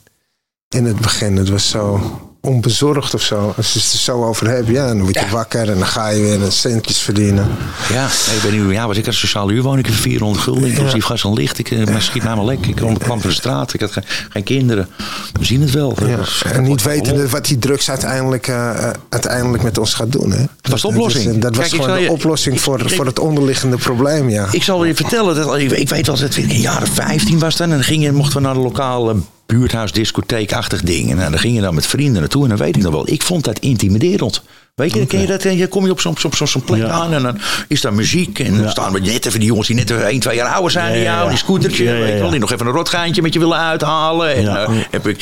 in 0.69 0.85
het 0.85 0.97
begin. 0.99 1.37
Het 1.37 1.49
was 1.49 1.69
zo 1.69 2.01
onbezorgd 2.41 3.13
of 3.13 3.21
zo. 3.21 3.53
Als 3.57 3.73
je 3.73 3.79
het 3.79 3.91
er 3.91 3.97
zo 3.99 4.23
over 4.25 4.47
hebt, 4.49 4.67
ja, 4.67 4.87
dan 4.87 5.01
word 5.01 5.13
je 5.13 5.19
Ja. 5.19 5.29
wakker 5.29 5.69
en 5.69 5.77
dan 5.77 5.87
ga 5.87 6.09
je 6.09 6.37
weer 6.37 6.51
centjes 6.51 6.97
verdienen. 6.97 7.47
Ja, 7.93 8.05
ik 8.05 8.39
ben 8.43 8.51
nu, 8.51 8.73
ja, 8.73 8.87
was 8.87 8.97
ik 8.97 9.07
een 9.07 9.13
sociale 9.13 9.51
huurwoning, 9.51 9.85
ik 9.87 9.91
heb 9.93 10.01
400 10.01 10.43
gulden, 10.43 10.69
inclusief 10.69 11.03
gas 11.03 11.23
en 11.23 11.33
licht. 11.33 11.59
Ik, 11.59 11.71
eh, 11.71 11.85
maar 11.87 12.01
schiet 12.01 12.23
mij 12.23 12.35
maar 12.35 12.45
lek. 12.45 12.65
Ik 12.65 12.75
kwam, 12.75 12.97
van 13.01 13.19
de 13.19 13.31
straat, 13.31 13.73
ik 13.73 13.79
had 13.79 13.91
geen, 13.91 14.03
geen 14.29 14.43
kinderen. 14.43 14.87
We 15.39 15.45
zien 15.45 15.61
het 15.61 15.71
wel. 15.71 15.95
Ja. 16.05 16.17
En 16.51 16.63
niet 16.63 16.83
wetende 16.83 17.29
wat 17.29 17.45
die 17.45 17.57
drugs 17.57 17.89
uiteindelijk, 17.89 18.47
eh, 18.47 18.89
uiteindelijk 19.09 19.63
met 19.63 19.77
ons 19.77 19.93
gaat 19.93 20.11
doen. 20.11 20.31
Hè? 20.31 20.37
Dat 20.61 20.71
was 20.71 20.81
de 20.81 20.87
oplossing. 20.87 21.25
Dat, 21.25 21.33
is- 21.35 21.39
dat 21.41 21.55
was 21.55 21.69
Kijk, 21.69 21.81
gewoon 21.83 21.99
de 22.01 22.11
oplossing 22.11 22.55
ik- 22.55 22.61
voor, 22.61 22.79
ik- 22.81 22.89
voor 22.95 23.05
het 23.05 23.19
onderliggende 23.19 23.77
probleem, 23.77 24.29
ja. 24.29 24.47
Ik 24.51 24.63
zal 24.63 24.83
je 24.85 24.95
vertellen, 24.95 25.35
dat, 25.35 25.57
ik, 25.57 25.71
ik 25.71 25.89
weet 25.89 26.05
wel 26.07 26.15
dat 26.15 26.23
het 26.23 26.37
in 26.37 26.47
de 26.47 26.59
jaren 26.59 26.87
15 26.87 27.39
was 27.39 27.55
dan. 27.55 27.69
En 27.69 27.75
dan 27.75 27.83
ging 27.83 28.03
je, 28.03 28.11
mochten 28.11 28.37
we 28.37 28.43
naar 28.45 28.53
de 28.53 28.59
lokale 28.59 29.15
buurthuisdiscotheekachtig 29.47 30.81
ding. 30.81 31.09
En 31.11 31.17
dan 31.17 31.39
ging 31.39 31.55
je 31.55 31.61
dan 31.61 31.75
met 31.75 31.85
vrienden 31.85 32.21
naartoe. 32.21 32.43
En 32.43 32.49
dan 32.49 32.57
weet 32.57 32.75
ik 32.75 32.83
nog 32.83 32.93
wel, 32.93 33.09
ik 33.09 33.23
vond 33.23 33.43
dat 33.43 33.59
intimiderend. 33.59 34.43
Weet 34.77 34.91
je, 34.91 34.97
dan 34.97 35.07
ken 35.07 35.19
je 35.21 35.27
dat, 35.27 35.43
je 35.43 35.67
kom 35.67 35.85
je 35.85 35.91
op 35.91 35.99
zo'n 36.01 36.15
op 36.23 36.35
zo'n- 36.35 36.47
zo'n 36.47 36.61
plek 36.63 36.79
Ja. 36.79 36.87
aan 36.89 37.13
en 37.13 37.23
dan 37.23 37.39
is 37.67 37.81
daar 37.81 37.93
muziek. 37.93 38.39
En 38.39 38.57
dan 38.61 38.69
staan 38.69 38.93
we 38.93 38.99
net 38.99 39.25
even 39.25 39.39
die 39.39 39.47
jongens 39.49 39.67
die 39.67 39.75
net 39.75 39.89
even 39.89 40.07
1, 40.09 40.19
2 40.19 40.35
jaar 40.35 40.53
ouder 40.53 40.71
zijn 40.71 40.87
Ja, 40.87 40.93
dan 40.93 41.03
jou. 41.03 41.29
Die 41.29 41.37
scootertje, 41.37 41.83
weet 41.83 42.13
je 42.13 42.19
wel. 42.19 42.29
Die 42.29 42.39
nog 42.39 42.51
even 42.51 42.65
een 42.67 42.71
rotgeintje 42.73 43.21
met 43.21 43.33
je 43.33 43.39
willen 43.39 43.57
uithalen. 43.57 44.35
En 44.35 44.47
eh, 44.47 44.69
heb 44.91 45.07
ik, 45.07 45.21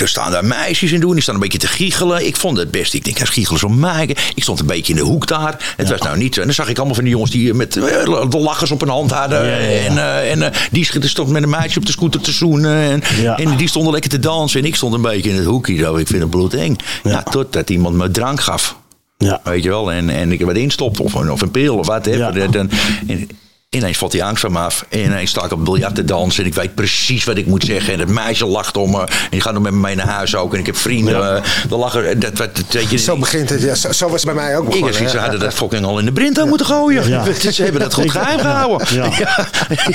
er 0.00 0.08
staan 0.08 0.30
daar 0.30 0.44
meisjes 0.44 0.92
in 0.92 1.00
doen. 1.00 1.12
Die 1.12 1.22
staan 1.22 1.34
een 1.34 1.40
beetje 1.40 1.58
te 1.58 1.66
giechelen. 1.66 2.26
Ik 2.26 2.36
vond 2.36 2.56
het 2.56 2.70
best. 2.70 2.94
Ik 2.94 3.04
denk, 3.04 3.18
hij 3.18 3.26
giechelen 3.26 3.58
zo 3.60 3.68
mij. 3.68 4.16
Ik 4.34 4.42
stond 4.42 4.60
een 4.60 4.66
beetje 4.66 4.92
in 4.92 4.98
de 4.98 5.04
hoek 5.04 5.26
daar. 5.26 5.74
Het 5.76 5.88
was 5.90 6.00
nou 6.00 6.16
niet 6.18 6.34
zo. 6.34 6.40
En 6.40 6.46
dan 6.46 6.54
zag 6.54 6.68
ik 6.68 6.76
allemaal 6.76 6.94
van 6.94 7.04
die 7.04 7.12
jongens 7.12 7.30
die 7.30 7.54
met 7.54 7.76
eh, 7.76 7.82
de 8.30 8.38
lachers 8.38 8.70
op 8.70 8.80
hun 8.80 8.88
hand 8.88 9.10
hadden. 9.10 9.42
En, 9.58 9.98
eh, 9.98 10.30
en 10.30 10.42
eh, 10.42 10.60
die 10.70 10.88
stond 11.08 11.28
met 11.28 11.42
een 11.42 11.50
meisje 11.50 11.78
op 11.78 11.86
de 11.86 11.92
scooter 11.92 12.20
te 12.20 12.32
zoenen. 12.32 12.76
En, 12.90 13.02
en 13.36 13.56
die 13.56 13.68
stonden 13.68 13.92
lekker 13.92 14.10
te 14.10 14.18
dansen. 14.18 14.60
En 14.60 14.66
ik 14.66 14.74
stond 14.76 14.94
een 14.94 15.02
beetje 15.02 15.30
in 15.30 15.36
het 15.36 15.44
hoekje. 15.46 15.76
Zo. 15.76 15.96
Ik 15.96 16.06
vind 16.06 16.20
het 16.22 16.30
bloedeng. 16.30 16.78
Ja. 17.02 17.22
totdat 17.22 17.70
iemand 17.70 17.96
me 17.96 18.10
drank 18.10 18.40
gaf. 18.40 18.80
Ja. 19.22 19.40
Weet 19.44 19.62
je 19.62 19.68
wel, 19.68 19.92
en, 19.92 20.10
en 20.10 20.32
ik 20.32 20.40
er 20.40 20.46
wat 20.46 20.56
instopt 20.56 21.00
of, 21.00 21.14
een- 21.14 21.30
of 21.30 21.40
een 21.40 21.50
pil 21.50 21.76
of 21.78 21.86
wat. 21.86 22.04
Ja. 22.06 22.12
Ja. 22.34 22.46
En, 22.52 22.70
en, 23.06 23.28
ineens 23.74 23.98
valt 23.98 24.12
die 24.12 24.24
angst 24.24 24.40
van 24.40 24.52
me 24.52 24.58
af. 24.58 24.84
En 24.88 25.00
ineens 25.00 25.30
sta 25.30 25.44
ik 25.44 25.52
op 25.52 25.64
biljart 25.64 25.94
te 25.94 26.04
dansen. 26.04 26.42
En 26.42 26.48
ik 26.48 26.54
weet 26.54 26.74
precies 26.74 27.24
wat 27.24 27.36
ik 27.36 27.46
moet 27.46 27.64
zeggen. 27.64 27.92
En 27.92 27.98
het 27.98 28.08
meisje 28.08 28.46
lacht 28.46 28.76
om 28.76 28.90
me. 28.90 29.00
En 29.00 29.08
die 29.30 29.40
gaat 29.40 29.52
nog 29.52 29.62
met 29.62 29.72
me 29.72 29.78
mee 29.78 29.94
naar 29.94 30.06
huis 30.06 30.34
ook. 30.34 30.54
En 30.54 30.60
ik 30.60 30.66
heb 30.66 30.76
vrienden. 30.76 31.18
Ja. 31.18 31.34
eh, 31.36 31.42
de 31.68 31.76
lachen. 31.76 32.08
en 32.08 32.18
Dat, 32.18 32.38
wat, 32.38 32.56
dat, 32.56 32.64
weet 32.70 32.90
je, 32.90 32.98
Zo 32.98 33.16
begint 33.16 33.48
het, 33.50 33.62
ja. 33.62 33.74
Zo, 33.74 33.92
zo 33.92 34.08
was 34.08 34.22
het 34.22 34.34
bij 34.34 34.42
mij 34.44 34.56
ook 34.56 34.74
ik 34.74 34.80
begonnen. 34.80 35.10
ze 35.10 35.18
hadden 35.18 35.40
dat 35.40 35.54
fucking 35.54 35.84
al 35.84 35.98
in 35.98 36.04
de 36.04 36.12
Brinto 36.12 36.46
moeten 36.46 36.66
gooien. 36.66 37.08
Ja. 37.08 37.24
Ze 37.52 37.62
hebben 37.62 37.80
dat 37.80 37.94
goed 37.94 38.10
geheim 38.10 38.38
gehouden. 38.38 38.86
Ja. 38.94 39.10
Ja. 39.22 39.48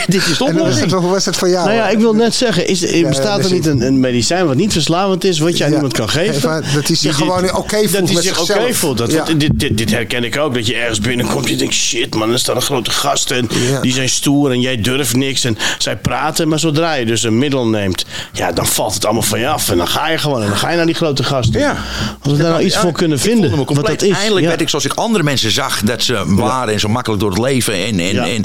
Dit 0.07 0.27
is 0.27 0.37
de 0.37 0.45
En 0.45 0.51
hoe 0.55 0.61
was, 0.63 0.73
het, 0.75 0.83
oplossing. 0.83 0.91
hoe 0.91 1.09
was 1.11 1.25
het 1.25 1.35
voor 1.37 1.49
jou? 1.49 1.65
Nou 1.65 1.77
ja, 1.77 1.89
ik 1.89 1.97
wil 1.99 2.13
net 2.13 2.35
zeggen, 2.35 2.67
is, 2.67 3.01
bestaat 3.01 3.37
dus 3.37 3.45
er 3.45 3.51
niet 3.53 3.65
ik- 3.65 3.71
een, 3.71 3.81
een 3.81 3.99
medicijn 3.99 4.45
wat 4.47 4.55
niet 4.55 4.71
verslavend 4.73 5.23
is, 5.23 5.39
wat 5.39 5.57
je 5.57 5.63
aan 5.63 5.69
Ja, 5.69 5.75
iemand 5.75 5.93
kan 5.93 6.09
geven? 6.09 6.33
even 6.35 6.63
dat 6.73 6.87
hij 6.87 6.95
zich 6.95 6.99
Die- 7.01 7.11
gewoon 7.25 7.55
oké 7.55 7.77
voelt 7.77 7.91
Dat 7.91 8.09
hij 8.09 8.21
zich 8.21 8.39
oké 8.41 8.73
voelt. 8.73 8.97
Dat, 8.97 9.09
dit, 9.39 9.59
dit, 9.59 9.77
dit 9.77 9.91
herken 9.91 10.23
ik 10.23 10.37
ook, 10.37 10.53
dat 10.53 10.67
je 10.67 10.75
ergens 10.75 10.99
binnenkomt 10.99 11.45
en 11.45 11.51
je 11.51 11.57
denkt, 11.57 11.73
shit 11.73 12.15
man, 12.15 12.31
er 12.31 12.39
staan 12.39 12.55
een 12.55 12.61
grote 12.61 12.91
gast 12.91 13.31
en 13.31 13.47
Ja. 13.69 13.82
die 13.82 13.93
zijn 13.93 14.10
stoer 14.10 14.51
en 14.51 14.62
jij 14.62 14.82
durft 14.82 15.15
niks. 15.15 15.43
En 15.43 15.58
zij 15.77 15.97
praten, 15.97 16.47
maar 16.47 16.60
zodra 16.60 16.93
je 16.93 17.06
dus 17.06 17.23
een 17.23 17.38
middel 17.38 17.67
neemt, 17.67 18.06
ja, 18.34 18.51
dan 18.51 18.67
valt 18.67 18.93
het 18.93 19.06
allemaal 19.06 19.21
van 19.23 19.39
je 19.39 19.47
af. 19.47 19.69
En 19.69 19.77
dan 19.77 19.88
ga 19.88 20.10
je 20.10 20.17
gewoon 20.17 20.41
en 20.41 20.47
dan 20.47 20.58
ga 20.58 20.69
je 20.69 20.77
naar 20.77 20.86
die 20.86 20.95
grote 20.95 21.23
gasten. 21.23 21.60
Ja. 21.60 21.75
Als 22.21 22.34
we 22.34 22.39
daar 22.41 22.51
nou 22.51 22.63
iets 22.63 22.73
Ja, 22.75 22.82
voor 22.82 22.91
kunnen 22.91 23.19
vinden, 23.19 23.65
wat 23.65 23.86
dat 23.86 24.01
is. 24.01 24.15
Eindelijk 24.15 24.41
ja. 24.41 24.47
werd 24.47 24.62
ik 24.62 24.69
zoals 24.69 24.86
ik 24.86 24.93
andere 24.93 25.23
mensen 25.23 25.51
zag 25.51 25.82
dat 25.82 26.01
ze 26.03 26.23
waren 26.27 26.73
en 26.73 26.80
zo 26.80 26.88
makkelijk 26.88 27.21
door 27.21 27.30
het 27.32 27.39
leven. 27.39 27.73
En, 27.73 27.99
en, 27.99 28.13
Ja. 28.13 28.25
en 28.27 28.43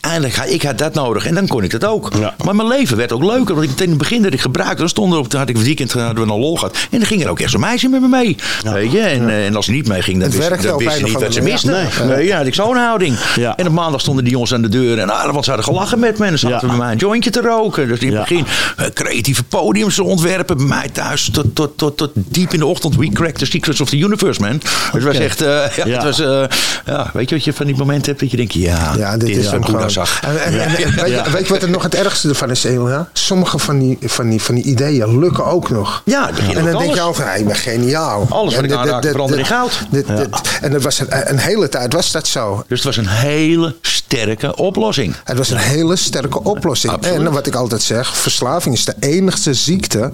eindelijk 0.00 0.34
had 0.36 0.50
ik 0.50 0.62
had 0.62 0.78
dat 0.78 0.94
nodig 0.94 1.26
en 1.26 1.34
dan 1.34 1.46
kon 1.46 1.62
ik 1.62 1.70
dat 1.70 1.84
ook. 1.84 2.10
Ja. 2.18 2.34
Maar 2.44 2.54
mijn 2.56 2.68
leven 2.68 2.96
werd 2.96 3.12
ook 3.12 3.22
leuker. 3.24 3.54
Want 3.54 3.70
ik, 3.70 3.80
in 3.80 3.88
het 3.88 3.98
begin 3.98 4.22
dat 4.22 4.32
ik 4.32 4.40
gebruikte, 4.40 4.76
dan 4.76 4.88
stond 4.88 5.12
er 5.12 5.18
op, 5.18 5.32
had 5.32 5.48
ik 5.48 5.56
het 5.56 5.64
weekend 5.64 5.92
hadden 5.92 6.26
we 6.26 6.32
een 6.32 6.38
lol 6.38 6.56
gehad. 6.56 6.76
En 6.90 6.98
dan 6.98 7.06
ging 7.06 7.22
er 7.24 7.28
ook 7.30 7.40
echt 7.40 7.50
zo'n 7.50 7.60
meisje 7.60 7.88
met 7.88 8.00
me 8.00 8.08
mee. 8.08 8.36
Weet 8.64 8.92
je? 8.92 9.00
En, 9.00 9.28
eh, 9.28 9.46
en 9.46 9.56
als 9.56 9.64
ze 9.64 9.70
niet 9.70 9.88
mee 9.88 10.02
ging, 10.02 10.16
dan 10.20 10.28
Het 10.30 10.48
wist, 10.48 10.62
dan 10.62 10.74
of 10.74 11.02
niet 11.02 11.12
wat 11.12 11.34
ze 11.34 11.40
miste. 11.40 11.70
manier. 11.70 12.16
Nee, 12.16 12.26
ja, 12.26 12.36
had 12.36 12.46
ik 12.46 12.54
zo'n 12.54 12.76
houding. 12.76 13.16
Ja. 13.36 13.56
En 13.56 13.66
op 13.66 13.72
maandag 13.72 14.00
stonden 14.00 14.24
die 14.24 14.32
jongens 14.32 14.45
aan 14.52 14.62
de 14.62 14.68
deur. 14.68 14.98
En 14.98 15.10
ah, 15.10 15.32
want 15.32 15.44
ze 15.44 15.50
hadden 15.50 15.68
gelachen 15.68 15.98
met 15.98 16.18
me. 16.18 16.24
En 16.24 16.30
dan 16.30 16.38
zaten 16.38 16.56
Ja. 16.56 16.62
we 16.62 16.66
bij 16.68 16.76
mij 16.76 16.92
een 16.92 16.98
jointje 16.98 17.30
te 17.30 17.40
roken. 17.40 17.88
Dus 17.88 17.98
in 17.98 18.06
het 18.06 18.14
Ja. 18.16 18.20
begin 18.20 18.46
eh, 18.76 18.86
creatieve 18.94 19.42
podiums 19.44 19.94
te 19.94 20.02
ontwerpen. 20.04 20.56
Bij 20.56 20.66
mij 20.66 20.88
thuis 20.92 21.30
tot, 21.32 21.54
tot, 21.54 21.78
tot, 21.78 21.96
tot 21.96 22.10
diep 22.14 22.52
in 22.52 22.58
de 22.58 22.66
ochtend. 22.66 22.96
We 22.96 23.08
cracked 23.12 23.38
the 23.38 23.46
secrets 23.46 23.80
of 23.80 23.88
the 23.88 23.98
universe, 23.98 24.40
man. 24.40 24.60
Het 24.92 25.02
was 25.02 25.14
Oké. 25.14 25.24
echt... 25.24 25.40
eh, 25.42 25.48
ja, 25.76 25.86
Ja. 25.86 25.94
Het 25.94 26.02
was, 26.02 26.20
eh, 26.20 26.44
ja, 26.86 27.10
weet 27.12 27.28
je 27.28 27.34
wat 27.34 27.44
je 27.44 27.52
van 27.52 27.66
die 27.66 27.76
momenten 27.76 28.06
hebt? 28.06 28.20
Dat 28.20 28.30
je 28.30 28.36
denkt, 28.36 28.52
ja, 28.52 28.92
Ja, 28.96 29.16
dit, 29.16 29.28
is 29.28 29.44
wat 29.50 29.52
Boeddha 29.54 29.72
gewoon. 29.72 29.90
zag. 29.90 30.20
En, 30.22 30.42
en, 30.44 30.52
en- 30.60 30.60
en 30.60 30.74
weet, 30.94 31.08
je, 31.24 31.30
weet 31.32 31.46
je 31.46 31.52
wat 31.52 31.62
er 31.62 31.70
nog 31.70 31.82
het 31.82 31.94
ergste 31.94 32.28
ervan 32.28 32.50
is? 32.50 32.66
Sommige 33.12 33.58
van 33.58 33.78
die, 33.78 33.98
van, 34.00 34.28
die, 34.30 34.42
van 34.42 34.54
die 34.54 34.64
ideeën 34.64 35.18
lukken 35.18 35.44
ook 35.46 35.70
nog. 35.70 36.02
Ja, 36.04 36.28
en 36.28 36.54
dan 36.54 36.64
denk 36.64 36.78
je 36.78 36.84
alles. 36.84 37.00
al 37.00 37.14
van, 37.14 37.24
hey, 37.24 37.38
ik 37.38 37.46
ben 37.46 37.56
geniaal. 37.56 38.26
Alles 38.30 38.54
wat 38.54 38.64
ik 38.64 38.72
aanraak 38.72 39.04
verandert 39.06 39.40
in 39.40 39.46
goud. 39.46 39.78
dit- 39.90 40.06
dit- 40.06 40.28
En 40.60 40.72
dat 40.72 40.82
was 40.82 40.98
een, 40.98 41.06
een 41.30 41.38
hele 41.38 41.68
tijd 41.68 41.92
was 41.92 42.12
dat 42.12 42.26
zo. 42.28 42.64
Dus 42.68 42.84
het 42.84 42.86
was 42.86 42.96
een 42.96 43.08
hele 43.12 43.74
sterke 43.80 44.35
oplossing. 44.44 45.14
Het 45.24 45.36
was 45.36 45.50
een 45.50 45.56
hele 45.56 45.96
sterke 45.96 46.42
oplossing. 46.42 46.92
Absoluut. 46.92 47.26
En 47.26 47.32
wat 47.32 47.46
ik 47.46 47.54
altijd 47.54 47.82
zeg, 47.82 48.16
verslaving 48.16 48.74
is 48.74 48.84
de 48.84 48.94
enigste 49.00 49.54
ziekte 49.54 50.12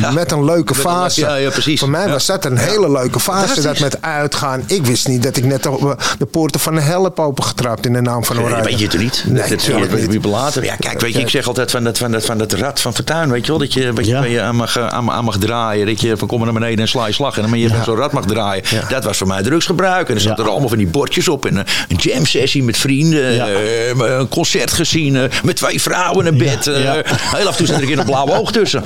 Ja. 0.00 0.10
met 0.10 0.30
een 0.32 0.44
leuke 0.44 0.72
Met 0.72 0.82
fase. 0.82 1.20
ja, 1.20 1.34
ja, 1.34 1.50
precies. 1.50 1.78
Voor 1.80 1.90
mij 1.90 2.06
Ja. 2.06 2.10
was 2.12 2.26
dat 2.26 2.44
een 2.44 2.56
hele 2.56 2.90
leuke 2.90 3.20
fase. 3.20 3.60
Dat 3.62 3.78
met 3.78 4.02
uitgaan. 4.02 4.62
Ik 4.66 4.86
wist 4.86 5.08
niet 5.08 5.22
dat 5.22 5.36
ik 5.36 5.44
net 5.44 5.62
de, 5.62 5.96
de 6.18 6.26
poorten 6.26 6.60
van 6.60 6.74
de 6.74 6.80
hel 6.80 7.04
heb 7.04 7.18
opengetrapt 7.20 7.86
in 7.86 7.92
de 7.92 8.00
naam 8.00 8.24
van 8.24 8.38
Oranje. 8.40 8.56
dat 8.56 8.64
weet 8.66 8.78
je 8.78 8.86
het 8.86 8.98
niet. 8.98 9.24
Nee, 9.26 9.48
dat, 9.48 9.64
je 9.64 9.72
niet. 9.74 10.06
wie 10.22 10.28
later. 10.28 10.64
Ja, 10.64 10.76
kijk, 10.76 11.00
weet 11.00 11.12
je, 11.14 11.20
ik 11.20 11.28
zeg 11.28 11.46
altijd 11.46 11.70
van 11.70 11.84
dat, 11.84 11.98
van 11.98 12.12
dat, 12.12 12.24
van 12.24 12.38
dat 12.38 12.52
rad 12.52 12.80
van 12.80 12.94
Fortuin, 12.94 13.30
weet 13.30 13.42
je 13.46 13.50
wel. 13.50 13.58
Dat 13.60 13.72
je, 13.72 13.92
wat 13.92 14.04
je, 14.06 14.10
Ja. 14.10 14.18
waar 14.18 14.28
je 14.28 14.40
aan, 14.40 14.56
mag, 14.56 14.78
aan, 14.78 15.10
aan 15.10 15.24
mag 15.24 15.38
draaien. 15.38 15.86
Dat 15.86 16.00
je 16.00 16.16
van 16.16 16.28
kom 16.28 16.44
naar 16.44 16.52
beneden 16.52 16.78
en 16.78 16.88
sla 16.88 17.06
je 17.06 17.12
slag. 17.12 17.36
En 17.38 17.42
dan 17.50 17.58
je 17.58 17.70
zo'n 17.84 17.96
rad 17.96 18.12
mag 18.12 18.24
draaien. 18.26 18.64
Dat 18.88 19.04
was 19.04 19.16
voor 19.18 19.26
mij 19.26 19.42
drugsgebruik. 19.42 20.08
En 20.08 20.14
er 20.14 20.20
zaten 20.20 20.36
Ja. 20.38 20.44
er 20.44 20.50
allemaal 20.50 20.68
van 20.68 20.78
die 20.78 20.86
bordjes 20.86 21.28
op. 21.28 21.46
En 21.46 21.56
een, 21.56 21.66
een 21.88 21.96
jam 21.96 22.26
sessie 22.26 22.62
met 22.62 22.76
vrienden. 22.76 23.32
Ja. 23.34 23.46
eh, 23.48 24.18
een 24.18 24.28
concert 24.28 24.72
gezien. 24.72 25.16
eh, 25.16 25.22
met 25.44 25.56
twee 25.56 25.80
vrouwen 25.82 26.26
in 26.26 26.38
bed. 26.38 26.66
eh, 26.66 26.82
Ja. 26.82 26.92
Heel 27.04 27.46
af 27.46 27.50
en 27.50 27.56
toe 27.56 27.66
zat 27.66 27.76
er 27.76 27.82
een 27.82 27.88
keer 27.88 27.98
een 27.98 28.04
blauwe 28.04 28.32
oog 28.38 28.52
tussen. 28.52 28.82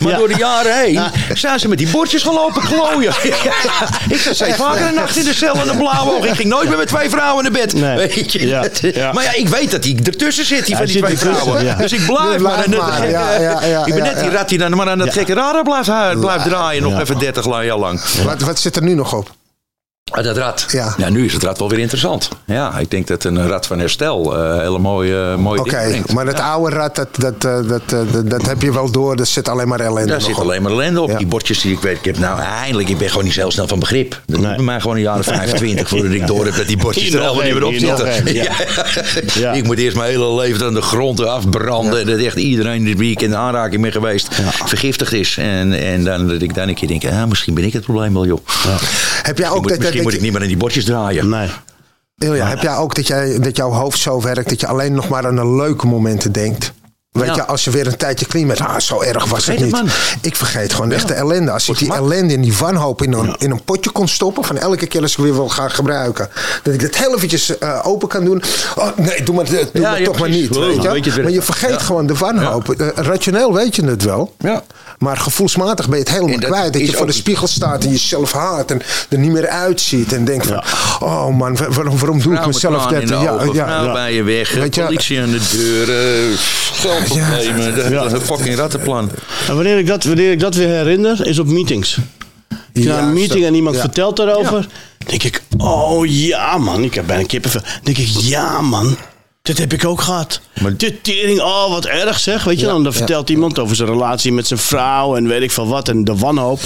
Maar 0.00 0.12
Ja. 0.12 0.18
door 0.18 0.28
de 0.28 0.34
jaren 0.38 0.49
heen 0.58 1.00
zijn 1.34 1.58
ze 1.58 1.68
met 1.68 1.78
die 1.78 1.88
bordjes 1.90 2.22
gelopen 2.22 2.62
klooien. 2.62 3.12
ik 4.08 4.16
zat 4.20 4.34
steeds 4.34 4.56
vaker 4.56 4.86
een 4.86 4.94
nacht 4.94 5.16
in 5.16 5.24
de 5.24 5.34
cel 5.34 5.54
en 5.54 5.68
een 5.68 5.76
blauwe 5.76 6.12
oog. 6.16 6.24
Ik 6.26 6.34
ging 6.34 6.48
nooit 6.48 6.68
meer 6.68 6.78
met 6.78 6.88
twee 6.88 7.10
vrouwen 7.10 7.42
naar 7.42 7.52
bed. 7.52 7.72
Nee. 7.74 7.96
Weet 7.96 8.32
je? 8.32 8.46
Ja. 8.46 8.64
Ja. 8.80 9.12
Maar 9.12 9.24
ja, 9.24 9.32
ik 9.34 9.48
weet 9.48 9.70
dat 9.70 9.84
hij 9.84 9.96
ertussen 10.04 10.44
zit, 10.44 10.66
die 10.66 10.76
van 10.76 10.84
die 10.86 11.02
twee 11.02 11.18
vrouwen. 11.18 11.64
ja. 11.64 11.74
Dus 11.74 11.92
ik 11.92 12.06
blijf 12.06 12.18
maar. 12.18 12.36
blijf 12.38 12.64
aan 12.64 12.70
de 12.70 12.76
maar. 12.76 12.92
gekke- 12.92 13.10
Ja, 13.10 13.32
ja, 13.40 13.64
ja, 13.64 13.84
ik 13.86 13.94
ben 13.94 14.04
ja, 14.04 14.10
net 14.10 14.20
die 14.20 14.30
ja. 14.30 14.36
rat 14.36 14.48
die 14.48 14.58
dan 14.58 14.76
maar 14.76 14.88
aan 14.88 14.98
dat 14.98 15.12
gekke 15.12 15.34
radar 15.34 15.62
blijft, 15.62 16.20
blijft 16.20 16.44
draaien. 16.44 16.82
Nog 16.82 16.92
Ja. 16.92 17.00
even 17.00 17.18
30 17.18 17.44
jaar 17.64 17.76
lang. 17.78 18.00
Wat, 18.24 18.40
wat 18.40 18.58
zit 18.58 18.76
er 18.76 18.82
nu 18.82 18.94
nog 18.94 19.14
op? 19.14 19.30
Ah, 20.10 20.24
dat 20.24 20.36
rad. 20.36 20.66
Ja. 20.68 20.94
nu 21.08 21.24
is 21.24 21.32
het 21.32 21.42
rad 21.42 21.58
wel 21.58 21.68
weer 21.68 21.78
interessant. 21.78 22.28
Ja, 22.46 22.78
ik 22.78 22.90
denk 22.90 23.06
dat 23.06 23.24
een 23.24 23.48
rad 23.48 23.66
van 23.66 23.78
herstel 23.78 24.36
eh 24.38 24.58
hele 24.58 24.78
mooie, 24.78 25.36
mooie 25.36 25.60
Oké, 25.60 26.02
maar 26.14 26.24
dat 26.24 26.38
Ja. 26.38 26.50
oude 26.50 26.76
rad, 26.76 26.94
dat, 26.96 27.08
dat, 27.12 27.44
eh, 27.44 27.68
dat, 27.68 27.82
eh, 27.86 27.98
dat, 28.12 28.30
dat 28.30 28.46
heb 28.46 28.62
je 28.62 28.72
wel 28.72 28.90
door. 28.90 29.14
Er 29.16 29.26
zit 29.26 29.48
alleen 29.48 29.68
maar 29.68 29.80
ellende 29.80 30.06
Daar 30.08 30.16
nog 30.18 30.26
zit 30.26 30.36
op. 30.36 30.42
alleen 30.42 30.62
maar 30.62 30.72
ellende 30.72 31.00
op. 31.00 31.10
Ja. 31.10 31.16
Die 31.18 31.26
bordjes 31.26 31.60
die 31.60 31.72
ik 31.72 31.80
weet. 31.80 31.96
Ik 31.98 32.04
heb 32.04 32.18
nou 32.18 32.40
eindelijk, 32.40 32.88
ik 32.88 32.98
ben 32.98 33.08
gewoon 33.08 33.24
niet 33.24 33.32
zo 33.32 33.40
heel 33.40 33.50
snel 33.50 33.68
van 33.68 33.78
begrip. 33.78 34.20
Dat 34.26 34.40
Nee. 34.40 34.58
mij 34.58 34.80
gewoon 34.80 34.96
een 34.96 35.02
jaar 35.02 35.18
of 35.18 35.24
25 35.26 35.88
voordat 35.88 36.12
ik 36.12 36.26
door 36.26 36.44
heb 36.44 36.56
dat 36.56 36.66
die 36.66 36.76
bordjes 36.76 37.10
er 37.12 37.18
nog 37.18 37.26
allemaal 37.26 37.44
niet 37.44 37.54
meer 37.54 37.64
op 37.64 37.74
zitten. 37.74 38.34
ja. 38.42 38.52
Ja. 39.34 39.52
Ik 39.52 39.64
moet 39.64 39.78
eerst 39.78 39.96
mijn 39.96 40.10
hele 40.10 40.34
leven 40.34 40.66
aan 40.66 40.74
de 40.74 40.82
grond 40.82 41.24
afbranden. 41.24 42.06
Dat 42.06 42.18
echt 42.18 42.36
iedereen 42.36 42.84
die 42.84 42.96
wie 42.96 43.10
ik 43.10 43.22
in 43.22 43.36
aanraking 43.36 43.82
ben 43.82 43.92
geweest 43.92 44.28
vergiftigd 44.64 45.12
is. 45.12 45.36
En, 45.38 45.72
en 45.72 46.04
dan 46.04 46.28
dat 46.28 46.42
ik 46.42 46.54
dan 46.54 46.68
een 46.68 46.74
keer 46.74 46.88
denk, 46.88 47.04
ah, 47.04 47.24
misschien 47.28 47.54
ben 47.54 47.64
ik 47.64 47.72
het 47.72 47.82
probleem 47.82 48.12
wel 48.12 48.26
joh. 48.26 48.38
Heb 49.22 49.38
jij 49.38 49.50
ook 49.50 49.68
dat, 49.68 49.92
misschien 50.04 50.04
dat, 50.04 50.04
moet 50.04 50.12
ik 50.14 50.20
niet 50.20 50.32
meer 50.32 50.40
aan 50.42 50.48
die 50.48 50.56
bordjes 50.56 50.84
draaien. 50.84 51.28
Nee. 51.28 51.48
Ilja, 52.18 52.46
heb 52.46 52.60
jij 52.62 52.76
ook 52.76 52.94
dat, 52.94 53.06
jij, 53.06 53.38
dat 53.38 53.56
jouw 53.56 53.70
hoofd 53.70 53.98
zo 53.98 54.20
werkt 54.22 54.48
dat 54.48 54.60
je 54.60 54.66
alleen 54.66 54.92
nog 54.94 55.08
maar 55.08 55.26
aan 55.26 55.36
de 55.36 55.46
leuke 55.48 55.86
momenten 55.86 56.32
denkt? 56.32 56.72
Weet 57.10 57.26
Ja. 57.26 57.34
je, 57.34 57.46
als 57.46 57.64
je 57.64 57.70
weer 57.70 57.86
een 57.86 57.96
tijdje 57.96 58.26
clean 58.26 58.46
bent, 58.46 58.60
ah, 58.60 58.78
zo 58.78 59.00
erg 59.00 59.24
was 59.24 59.44
Vergeet 59.44 59.60
het 59.60 59.72
niet. 59.72 59.72
man. 59.82 59.88
Ik 60.20 60.36
vergeet 60.36 60.72
gewoon 60.72 60.92
echt 60.92 61.08
de 61.08 61.14
ellende. 61.14 61.50
Als 61.50 61.68
ik 61.68 61.78
die 61.78 61.92
ellende 61.94 62.34
en 62.34 62.40
die 62.40 62.56
wanhoop 62.56 63.02
in 63.02 63.12
een, 63.12 63.34
in 63.38 63.50
een 63.50 63.64
potje 63.64 63.90
kon 63.90 64.08
stoppen, 64.08 64.44
van 64.44 64.58
elke 64.58 64.86
keer 64.86 65.02
als 65.02 65.12
ik 65.12 65.18
weer 65.18 65.32
wil 65.34 65.48
gaan 65.48 65.70
gebruiken, 65.70 66.28
dat 66.62 66.74
ik 66.74 66.80
het 66.80 66.96
heel 66.98 67.14
eventjes 67.16 67.58
eh, 67.58 67.80
open 67.82 68.08
kan 68.08 68.24
doen. 68.24 68.42
Oh, 68.76 68.96
nee, 68.96 69.22
doe 69.22 69.34
maar, 69.34 69.44
doe 69.44 69.68
Ja, 69.72 69.80
maar 69.90 69.98
ja, 69.98 70.04
toch 70.04 70.18
maar 70.18 70.28
niet. 70.28 70.48
Wow, 70.48 70.64
weet 70.64 71.04
je? 71.04 71.10
weet 71.12 71.22
maar 71.22 71.32
je 71.32 71.42
vergeet 71.42 71.70
Ja. 71.70 71.78
gewoon 71.78 72.06
de 72.06 72.14
wanhoop. 72.14 72.68
Eh, 72.70 72.88
rationeel 72.94 73.54
weet 73.54 73.76
je 73.76 73.84
het 73.84 74.02
wel. 74.04 74.34
Ja. 74.38 74.62
Maar 75.00 75.16
gevoelsmatig 75.16 75.88
ben 75.88 75.98
je 75.98 76.04
het 76.04 76.12
helemaal 76.12 76.40
dat 76.40 76.50
kwijt. 76.50 76.72
Dat 76.72 76.86
je 76.86 76.92
voor 76.92 77.06
de 77.06 77.12
spiegel 77.12 77.46
staat 77.46 77.84
en 77.84 77.90
jezelf 77.90 78.32
haat 78.32 78.70
en 78.70 78.80
er 79.08 79.18
niet 79.18 79.30
meer 79.30 79.48
uitziet. 79.48 80.12
En 80.12 80.24
denkt 80.24 80.46
van, 80.46 80.62
oh 81.00 81.36
man, 81.36 81.56
wa- 81.56 81.68
waarom, 81.68 81.98
waarom 81.98 82.20
doe 82.22 82.34
ik 82.34 82.46
mezelf 82.46 82.86
dat? 82.86 83.12
ogen, 83.12 83.54
vrouw 83.54 83.92
bij 83.92 84.14
je 84.14 84.22
weg, 84.22 84.52
Weet 84.52 84.74
je- 84.74 84.82
politie 84.84 85.20
aan 85.20 85.30
de 85.30 85.48
deur, 85.52 85.90
eh, 86.30 86.36
geldproblemen, 86.72 87.74
de, 87.74 87.86
Ja. 87.90 88.08
de 88.08 88.20
fucking 88.20 88.56
rattenplan. 88.56 89.10
En 89.48 89.54
wanneer 89.54 89.78
ik, 89.78 89.86
dat, 89.86 90.04
wanneer 90.04 90.30
ik 90.32 90.40
dat 90.40 90.54
weer 90.54 90.68
herinner, 90.68 91.26
is 91.26 91.38
op 91.38 91.46
meetings. 91.46 91.98
Als 92.48 92.58
je 92.72 92.88
naar 92.88 93.02
een 93.02 93.12
meeting 93.12 93.44
en 93.44 93.54
iemand 93.54 93.74
ja. 93.74 93.80
vertelt 93.80 94.16
daarover, 94.16 94.66
denk 95.06 95.22
ik, 95.22 95.42
oh 95.58 96.06
ja 96.06 96.58
man, 96.58 96.82
ik 96.84 96.94
heb 96.94 97.06
bijna 97.06 97.26
kippenvel. 97.26 97.60
denk 97.82 97.98
ik, 97.98 98.06
ja 98.08 98.60
man, 98.60 98.96
dit 99.50 99.58
heb 99.58 99.72
ik 99.72 99.84
ook 99.84 100.00
gehad. 100.00 100.40
Maar- 100.60 100.76
Dit 100.76 101.04
tering, 101.04 101.40
oh 101.40 101.68
wat 101.70 101.84
erg 101.86 102.18
zeg, 102.20 102.44
weet 102.44 102.60
je 102.60 102.66
Ja, 102.66 102.72
dan. 102.72 102.82
Dan 102.82 102.92
ja. 102.92 102.98
vertelt 102.98 103.30
iemand 103.30 103.58
over 103.58 103.76
zijn 103.76 103.88
relatie 103.88 104.32
met 104.32 104.46
zijn 104.46 104.60
vrouw 104.60 105.16
en 105.16 105.26
weet 105.28 105.42
ik 105.42 105.50
van 105.50 105.68
wat 105.68 105.88
en 105.88 106.04
de 106.04 106.16
wanhoop. 106.16 106.60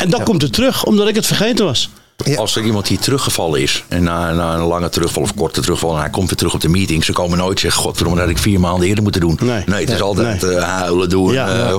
En 0.00 0.10
dan 0.10 0.22
komt 0.22 0.42
het 0.42 0.52
terug, 0.52 0.84
omdat 0.84 1.08
ik 1.08 1.14
het 1.14 1.26
vergeten 1.26 1.64
was. 1.64 1.88
Ja. 2.24 2.36
Als 2.36 2.56
er 2.56 2.62
iemand 2.64 2.86
die 2.86 2.98
teruggevallen 2.98 3.60
is, 3.62 3.84
en 3.88 4.02
na, 4.02 4.32
na 4.32 4.54
een 4.54 4.60
lange 4.60 4.88
terugval 4.88 5.22
of 5.22 5.34
korte 5.34 5.60
terugval, 5.60 5.94
en 5.94 6.00
hij 6.00 6.10
komt 6.10 6.28
weer 6.28 6.36
terug 6.38 6.54
op 6.54 6.60
de 6.60 6.68
meeting, 6.68 7.04
ze 7.04 7.12
komen 7.12 7.38
nooit 7.38 7.60
zeggen, 7.60 7.82
god, 7.82 7.98
waarom 7.98 8.18
had 8.18 8.28
ik 8.28 8.38
vier 8.38 8.60
maanden 8.60 8.88
eerder 8.88 9.02
moeten 9.02 9.20
doen? 9.20 9.38
Nee. 9.42 9.62
het 9.66 9.90
is 9.90 10.00
altijd 10.00 10.42
Nee. 10.42 10.54
eh, 10.56 10.62
huilen 10.62 11.08
doen, 11.08 11.32
Ja, 11.32 11.48
eh 11.48 11.58
ja. 11.58 11.70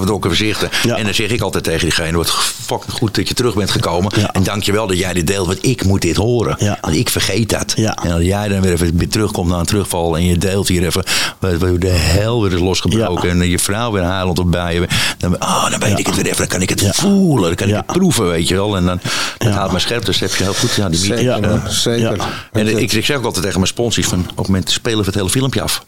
Ja. 0.84 0.96
En 0.96 1.04
dan 1.04 1.14
zeg 1.14 1.30
ik 1.30 1.42
altijd 1.42 1.64
tegen 1.64 1.82
diegene, 1.82 2.18
wat 2.18 2.32
fucking 2.66 2.92
goed 2.94 3.16
dat 3.16 3.28
je 3.28 3.34
terug 3.34 3.54
bent 3.56 3.72
gekomen. 3.72 4.12
En 4.32 4.44
dankjewel 4.44 4.88
dat 4.88 4.98
jij 4.98 5.14
dit 5.14 5.28
deelt, 5.28 5.48
want 5.48 5.66
ik 5.66 5.86
moet 5.86 6.02
dit 6.02 6.16
horen. 6.16 6.56
Want 6.82 6.96
ik 6.96 7.10
vergeet 7.10 7.50
dat. 7.50 7.74
En 8.04 8.12
als 8.12 8.24
jij 8.24 8.48
dan 8.48 8.62
weer 8.62 8.72
even 8.72 8.98
weer 8.98 9.10
terugkomt 9.10 9.50
na 9.50 9.60
een 9.60 9.66
terugval 9.66 10.18
en 10.18 10.26
je 10.26 10.38
deelt 10.38 10.68
hier 10.68 10.86
even 10.86 11.04
wat 11.40 11.82
de 11.82 11.88
hel 11.88 12.42
weer 12.44 12.54
is 12.54 12.60
losgebroken 12.60 13.30
en 13.30 13.50
je 13.50 13.60
vrouw 13.60 13.92
weer 13.92 14.04
huilend 14.04 14.40
op 14.40 14.52
bij 14.52 14.74
je, 14.74 14.88
dan, 15.18 15.36
oh, 15.42 15.70
dan 15.72 15.80
weet 15.80 16.00
ik 16.00 16.06
het 16.06 16.16
weer 16.16 16.26
even, 16.26 16.38
dan 16.38 16.48
kan 16.48 16.62
ik 16.62 16.70
het 16.70 16.96
voelen, 16.96 17.46
dan 17.46 17.56
kan 17.56 17.68
ik 17.68 17.76
het 17.76 17.86
proeven, 17.86 18.28
weet 18.28 18.48
je 18.48 18.56
wel. 18.56 18.76
En 18.76 18.86
dan 18.86 19.00
dat 19.38 19.54
haalt 19.54 19.72
me 19.72 19.80
scherp, 19.80 20.06
dus 20.06 20.18
heb 20.30 20.38
je 20.38 20.44
heel 20.44 20.54
goed, 20.54 20.74
ja, 20.74 20.90
die 20.90 21.00
Zeker, 21.00 21.24
Ja. 21.24 21.38
man, 21.40 21.62
zeker. 21.72 22.18
En 22.52 22.68
ik, 22.80 22.92
ik 22.92 23.06
zeg 23.06 23.18
ook 23.18 23.24
altijd 23.26 23.44
tegen 23.44 23.60
mijn 23.60 23.72
sponsors 23.72 24.08
van 24.08 24.20
op 24.20 24.38
het 24.38 24.48
moment 24.48 24.72
spelen 24.72 25.00
we 25.00 25.06
het 25.06 25.16
hele 25.16 25.30
filmpje 25.30 25.62
af. 25.62 25.86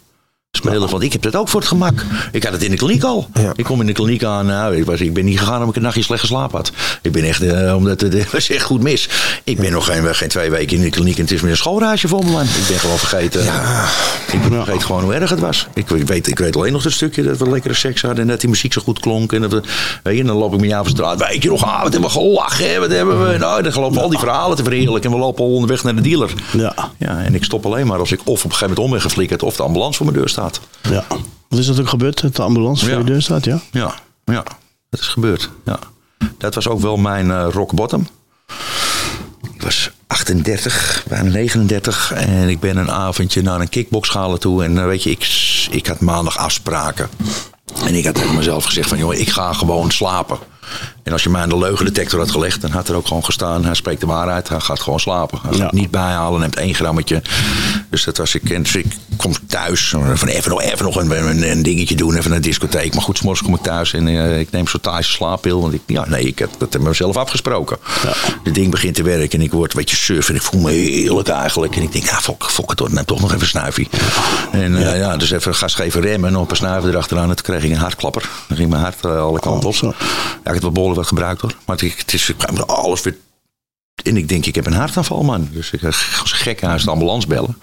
Spelen, 0.56 0.88
want 0.90 1.02
ik 1.02 1.12
heb 1.12 1.22
dat 1.22 1.36
ook 1.36 1.48
voor 1.48 1.60
het 1.60 1.68
gemak. 1.68 2.04
Ik 2.32 2.42
had 2.44 2.52
het 2.52 2.62
in 2.62 2.70
de 2.70 2.76
kliniek 2.76 3.02
al. 3.02 3.28
Ja. 3.34 3.52
Ik 3.56 3.64
kom 3.64 3.80
in 3.80 3.86
de 3.86 3.92
kliniek 3.92 4.24
aan. 4.24 4.46
Nou, 4.46 4.76
ik, 4.76 4.84
was, 4.84 5.00
ik 5.00 5.14
ben 5.14 5.24
niet 5.24 5.38
gegaan 5.38 5.54
omdat 5.54 5.68
ik 5.68 5.76
een 5.76 5.82
nachtje 5.82 6.02
slecht 6.02 6.20
geslapen 6.20 6.56
had. 6.56 6.72
Ik 7.02 7.12
ben 7.12 7.24
echt, 7.24 7.42
eh, 7.42 7.76
omdat 7.76 8.00
het 8.00 8.12
het 8.12 8.30
was 8.32 8.50
echt 8.50 8.64
goed 8.64 8.82
mis. 8.82 9.08
Ik 9.44 9.58
ben 9.58 9.72
nog 9.72 9.86
geen, 9.86 10.14
geen 10.14 10.28
twee 10.28 10.50
weken 10.50 10.76
in 10.76 10.82
de 10.82 10.90
kliniek 10.90 11.16
en 11.16 11.22
het 11.22 11.30
is 11.30 11.40
meer 11.40 11.50
een 11.50 11.56
schoolreisje 11.56 12.08
voor 12.08 12.24
me, 12.24 12.30
man. 12.30 12.42
Ik 12.42 12.64
ben 12.68 12.78
gewoon 12.78 12.98
vergeten. 12.98 13.40
Ik 14.32 14.40
ben 14.40 14.52
vergeten 14.52 14.82
gewoon 14.82 15.02
hoe 15.02 15.14
erg 15.14 15.30
het 15.30 15.40
was. 15.40 15.66
Ik, 15.74 15.88
weet, 15.88 16.26
ik 16.26 16.38
weet 16.38 16.56
alleen 16.56 16.72
nog 16.72 16.84
het 16.84 16.92
stukje 16.92 17.22
dat 17.22 17.38
we 17.38 17.50
lekkere 17.50 17.74
seks 17.74 18.02
hadden 18.02 18.20
en 18.20 18.26
dat 18.26 18.40
die 18.40 18.48
muziek 18.48 18.72
zo 18.72 18.80
goed 18.82 19.00
klonk. 19.00 19.32
En, 19.32 19.40
dat 19.40 19.52
we, 19.52 19.62
weet 20.02 20.16
je, 20.16 20.24
dan 20.24 20.36
loop 20.36 20.54
ik 20.54 20.60
met 20.60 20.68
jou 20.68 20.80
over 20.80 20.94
de 20.94 20.98
straat. 21.02 21.28
Weet 21.28 21.42
je 21.42 21.48
nog, 21.48 21.64
ah, 21.64 21.82
wat 21.82 21.92
hebben 21.92 22.10
we 22.10 22.16
gelachen, 22.18 22.80
wat 22.80 22.90
hebben 22.90 23.26
we. 23.26 23.38
Nou, 23.38 23.62
dan 23.62 23.72
lopen 23.72 24.02
al 24.02 24.08
die 24.08 24.18
verhalen 24.18 24.56
te 24.56 24.62
verheerlijken 24.64 25.10
en 25.10 25.16
we 25.16 25.22
lopen 25.22 25.44
al 25.44 25.50
onderweg 25.52 25.82
naar 25.82 25.94
de 25.94 26.02
dealer. 26.02 26.30
Ja, 26.52 26.74
Ja, 26.98 27.18
en 27.18 27.34
ik 27.34 27.44
stop 27.44 27.66
alleen 27.66 27.86
maar 27.86 27.98
als 27.98 28.12
ik 28.12 28.20
of 28.24 28.24
op 28.24 28.34
een 28.34 28.40
gegeven 28.42 28.68
moment 28.68 28.84
om 28.84 28.90
ben 28.90 29.00
geflikkerd 29.00 29.42
of 29.42 29.56
de 29.56 29.62
ambulance 29.62 29.96
voor 29.96 30.06
mijn 30.06 30.18
deur 30.18 30.28
staat. 30.28 30.41
Ja. 30.82 31.04
Wat 31.48 31.58
is 31.58 31.66
dat 31.66 31.80
ook 31.80 31.88
gebeurd? 31.88 32.20
Dat 32.20 32.36
de 32.36 32.42
ambulance 32.42 32.86
voor 32.88 32.98
je 32.98 33.04
deur 33.04 33.22
staat, 33.22 33.44
ja? 33.44 33.60
Ja, 33.70 33.94
ja, 34.24 34.42
dat 34.90 35.00
is 35.00 35.06
gebeurd. 35.06 35.50
Ja. 35.64 35.78
Dat 36.38 36.54
was 36.54 36.68
ook 36.68 36.80
wel 36.80 36.96
mijn 36.96 37.30
eh, 37.30 37.46
rock 37.50 37.72
bottom. 37.74 38.08
Ik 39.54 39.62
was 39.62 39.90
38, 40.06 41.04
bijna 41.08 41.30
39 41.30 42.12
en 42.12 42.48
ik 42.48 42.60
ben 42.60 42.76
een 42.76 42.90
avondje 42.90 43.42
naar 43.42 43.60
een 43.60 43.68
kickboxschalen 43.68 44.40
toe. 44.40 44.64
En 44.64 44.78
eh, 44.78 44.84
weet 44.84 45.02
je, 45.02 45.10
ik, 45.10 45.26
ik 45.70 45.86
had 45.86 46.00
maandag 46.00 46.36
afspraken. 46.38 47.08
En 47.84 47.94
ik 47.94 48.04
had 48.04 48.14
tegen 48.14 48.34
mezelf 48.34 48.64
gezegd 48.64 48.88
van, 48.88 48.98
joh, 48.98 49.14
ik 49.14 49.30
ga 49.30 49.52
gewoon 49.52 49.90
slapen. 49.90 50.38
En 51.02 51.12
als 51.12 51.22
je 51.22 51.28
mij 51.28 51.42
aan 51.42 51.48
de 51.48 51.58
leugendetector 51.58 52.18
had 52.18 52.30
gelegd, 52.30 52.60
dan 52.60 52.70
had 52.70 52.88
er 52.88 52.94
ook 52.94 53.06
gewoon 53.06 53.24
gestaan, 53.24 53.64
hij 53.64 53.74
spreekt 53.74 54.00
de 54.00 54.06
waarheid, 54.06 54.48
hij 54.48 54.60
gaat 54.60 54.80
gewoon 54.80 55.00
slapen. 55.00 55.38
Hij 55.42 55.50
gaat 55.50 55.58
Ja. 55.60 55.68
niet 55.80 55.90
bijhalen, 55.90 56.40
neemt 56.40 56.56
één 56.56 56.74
grammetje. 56.74 57.22
Dus 57.92 58.04
dat 58.04 58.16
was 58.16 58.34
ik. 58.34 58.50
En 58.50 58.62
dus 58.62 58.74
ik 58.74 58.86
kom 59.16 59.32
thuis, 59.46 59.94
van 60.14 60.28
even 60.28 60.50
nog, 60.50 60.62
even 60.62 60.84
nog 60.84 60.96
een, 60.96 61.28
een, 61.28 61.50
een 61.50 61.62
dingetje 61.62 61.94
doen, 61.94 62.16
even 62.16 62.30
naar 62.30 62.40
de 62.40 62.46
discotheek. 62.46 62.94
Maar 62.94 63.02
goed, 63.02 63.18
's 63.18 63.22
morgens 63.22 63.46
kom 63.46 63.54
ik 63.54 63.62
thuis 63.62 63.92
en 63.92 64.08
eh, 64.08 64.38
ik 64.38 64.50
neem 64.50 64.68
zo'n 64.68 64.80
Thaise 64.80 65.10
slaappil. 65.10 65.60
Want 65.60 65.74
ik, 65.74 65.80
ja, 65.86 66.08
nee, 66.08 66.24
ik 66.24 66.38
heb 66.38 66.50
dat 66.58 66.72
met 66.72 66.82
mezelf 66.82 67.16
afgesproken. 67.16 67.78
Het 68.44 68.54
ding 68.54 68.70
begint 68.70 68.94
te 68.94 69.02
werken 69.02 69.38
en 69.38 69.44
ik 69.44 69.52
word 69.52 69.72
een 69.72 69.78
beetje 69.78 69.96
surf 69.96 70.28
en 70.28 70.34
ik 70.34 70.42
voel 70.42 70.60
me 70.60 70.70
heerlijk 70.70 71.28
eigenlijk. 71.28 71.76
En 71.76 71.82
ik 71.82 71.92
denk, 71.92 72.04
ja, 72.04 72.20
fok, 72.20 72.50
fok 72.50 72.70
het 72.70 72.78
hoor, 72.78 72.92
neem 72.92 73.04
toch 73.04 73.20
nog 73.20 73.34
even 73.34 73.46
snuifje. 73.46 73.86
En 74.52 74.76
eh, 74.76 74.98
ja. 74.98 75.16
dus 75.16 75.30
even 75.30 75.54
gas 75.54 75.74
geven 75.74 76.00
remmen 76.00 76.26
en 76.26 76.32
nog 76.32 76.42
een 76.42 76.48
paar 76.48 76.56
snuiven 76.56 76.90
erachteraan. 76.90 77.28
En 77.28 77.36
toen 77.36 77.44
kreeg 77.44 77.64
ik 77.64 77.70
een 77.70 77.76
hartklapper. 77.76 78.28
Dan 78.48 78.56
ging 78.56 78.70
mijn 78.70 78.82
hart 78.82 79.04
eh, 79.04 79.20
alle 79.20 79.40
kanten 79.40 79.68
op. 79.68 79.74
Ja, 79.74 79.88
ik 80.44 80.52
heb 80.52 80.62
wel 80.62 80.72
behoorlijk 80.72 81.00
wat 81.00 81.08
gebruikt 81.08 81.40
hoor. 81.40 81.54
Maar 81.66 81.76
het, 81.76 81.98
het 81.98 82.12
is 82.12 82.32
alles 82.66 83.02
weer 83.02 83.16
en 84.02 84.16
ik 84.16 84.28
denk, 84.28 84.46
ik 84.46 84.54
heb 84.54 84.66
een 84.66 84.72
hartaanval, 84.72 85.22
man. 85.22 85.48
Dus 85.52 85.70
ik 85.70 85.80
ga 85.80 85.86
als 86.20 86.32
gek 86.32 86.64
uit 86.64 86.84
de 86.84 86.90
ambulance 86.90 87.26
bellen. 87.26 87.56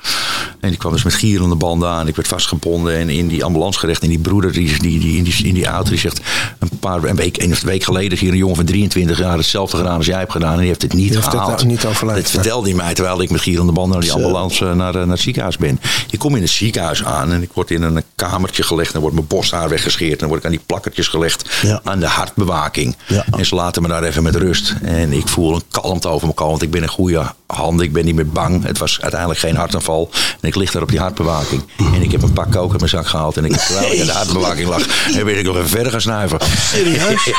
En 0.60 0.70
die 0.70 0.78
kwam 0.78 0.91
dus 0.91 1.03
met 1.03 1.14
gierende 1.14 1.55
banden 1.55 1.89
aan. 1.89 2.07
Ik 2.07 2.16
werd 2.16 2.28
vastgebonden 2.28 2.95
en 2.95 3.10
in 3.10 3.28
die 3.28 3.43
ambulance 3.43 3.80
gerecht. 3.80 4.01
En 4.03 4.10
die 4.10 4.20
broeder 4.20 4.51
die, 4.51 4.80
die, 4.80 4.99
die, 4.99 5.18
in, 5.18 5.24
die, 5.24 5.45
in 5.47 5.53
die 5.53 5.66
auto 5.66 5.89
die 5.89 5.99
zegt... 5.99 6.20
een 6.60 6.70
paar 6.80 7.03
een 7.03 7.16
week, 7.16 7.38
een 7.41 7.51
of 7.51 7.57
twee 7.60 7.72
weken 7.72 7.86
geleden 7.86 8.12
is 8.12 8.20
hier 8.20 8.32
een 8.32 8.38
jongen 8.38 8.55
van 8.55 8.66
23 8.66 9.18
jaar... 9.20 9.38
hetzelfde 9.38 9.78
gedaan 9.78 9.97
als 9.97 10.05
jij 10.05 10.18
hebt 10.20 10.32
gedaan. 10.32 10.51
En 10.53 10.57
die 10.60 10.68
heeft 10.68 10.82
het 10.82 10.93
niet 10.93 11.07
Die 11.07 11.16
heeft 11.16 11.32
het 11.32 11.41
gehaald. 11.41 11.64
niet 11.66 11.86
overleefd, 11.86 12.22
Dat 12.22 12.30
vertelde 12.32 12.68
hij 12.68 12.78
mij 12.78 12.93
terwijl 12.93 13.22
ik 13.22 13.30
met 13.30 13.41
gierende 13.41 13.72
banden... 13.72 13.91
naar 13.93 14.01
die 14.01 14.12
ambulance 14.12 14.66
eh, 14.66 14.74
naar, 14.76 14.95
eh, 14.95 14.99
naar 15.01 15.10
het 15.10 15.20
ziekenhuis 15.20 15.57
ben. 15.57 15.80
Ik 16.10 16.20
kom 16.20 16.36
in 16.36 16.41
het 16.41 16.51
ziekenhuis 16.51 17.03
aan 17.03 17.32
en 17.32 17.41
ik 17.41 17.49
word 17.53 17.72
in 17.72 17.82
een 17.82 18.03
kamertje 18.16 18.64
gelegd. 18.64 18.91
Dan 18.91 19.01
wordt 19.01 19.16
mijn 19.16 19.28
borsthaar 19.28 19.70
weggescheerd. 19.70 20.12
En 20.12 20.18
dan 20.18 20.28
word 20.28 20.39
ik 20.39 20.45
aan 20.45 20.51
die 20.51 20.62
plakkertjes 20.66 21.07
gelegd 21.07 21.49
Ja. 21.62 21.82
aan 21.84 21.99
de 21.99 22.07
hartbewaking. 22.07 22.95
Ja. 23.07 23.26
En 23.38 23.45
ze 23.45 23.55
laten 23.55 23.82
me 23.82 23.88
daar 23.88 24.03
even 24.03 24.24
met 24.24 24.36
rust. 24.36 24.74
En 24.82 25.14
ik 25.14 25.28
voel 25.28 25.55
een 25.55 25.62
kalmte 25.72 26.07
over 26.07 26.28
me 26.28 26.34
komen. 26.34 26.51
Want 26.51 26.64
ik 26.64 26.72
ben 26.72 26.82
in 26.82 26.88
goede 26.88 27.24
handen. 27.47 27.86
Ik 27.86 27.93
ben 27.93 28.05
niet 28.05 28.16
meer 28.16 28.28
bang. 28.30 28.64
Het 28.66 28.78
was 28.78 29.01
uiteindelijk 29.01 29.39
geen 29.39 29.55
hartaanval. 29.55 30.10
En 30.41 30.49
ik 30.50 30.56
lig 30.56 30.72
daar 30.72 30.82
op 30.82 30.89
die 30.89 31.00
hartbewaking. 31.00 31.64
En 31.78 32.02
ik 32.02 32.12
heb 32.12 32.22
een 32.22 32.34
pak 32.34 32.52
kook 32.52 32.70
uit 32.72 32.80
mijn 32.80 32.89
zak 32.89 33.08
gehaald. 33.08 33.38
En 33.38 33.45
ik, 33.45 33.56
terwijl 33.58 33.91
ik 33.91 33.97
in 34.00 34.06
de 34.06 34.12
hartbewaking 34.12 34.68
lag, 34.68 34.82
en 35.16 35.26
ben 35.26 35.38
ik 35.38 35.45
nog 35.45 35.56
even 35.56 35.70
verder 35.70 35.91
gaan 35.91 36.02
snuiven. 36.02 36.39
Serieus? 36.74 37.24
Ja. 37.24 37.38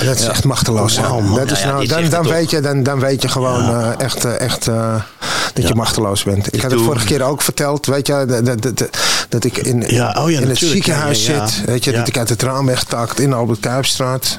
Ja, 0.00 0.04
dat 0.04 0.18
is 0.18 0.26
echt 0.26 0.44
machteloos. 0.44 1.00
man. 1.00 1.34
dat 1.34 1.50
is 1.50 1.64
nou, 1.64 1.86
dan, 1.86 2.08
dan, 2.08 2.26
weet 2.26 2.50
je, 2.50 2.60
dan, 2.60 2.82
dan 2.82 3.00
weet 3.00 3.22
je 3.22 3.28
gewoon 3.28 3.62
eh, 3.68 3.90
echt, 3.98 4.24
eh, 4.24 4.40
echt 4.40 4.68
eh, 4.68 4.94
dat 5.54 5.68
je 5.68 5.74
machteloos 5.74 6.22
bent. 6.22 6.54
Ik 6.54 6.62
had 6.62 6.70
het 6.70 6.80
vorige 6.80 7.06
keer 7.06 7.22
ook 7.22 7.42
verteld, 7.42 7.86
weet 7.86 8.06
je, 8.06 8.24
dat, 8.26 8.46
dat, 8.46 8.62
dat, 8.78 8.88
dat 9.28 9.44
ik 9.44 9.56
in, 9.56 9.84
Ja, 9.86 10.16
oh 10.18 10.30
ja, 10.30 10.40
in 10.40 10.48
het 10.48 10.58
ziekenhuis 10.58 11.26
Ja, 11.26 11.32
ja, 11.34 11.40
ja. 11.40 11.46
zit. 11.46 11.64
Weet 11.64 11.84
je, 11.84 11.90
Ja. 11.90 11.98
dat 11.98 12.08
ik 12.08 12.18
uit 12.18 12.28
het 12.28 12.42
raam 12.42 12.66
weggetakt 12.66 13.20
in 13.20 13.30
de 13.30 13.36
Albert 13.36 13.60
Kuipstraat. 13.60 14.38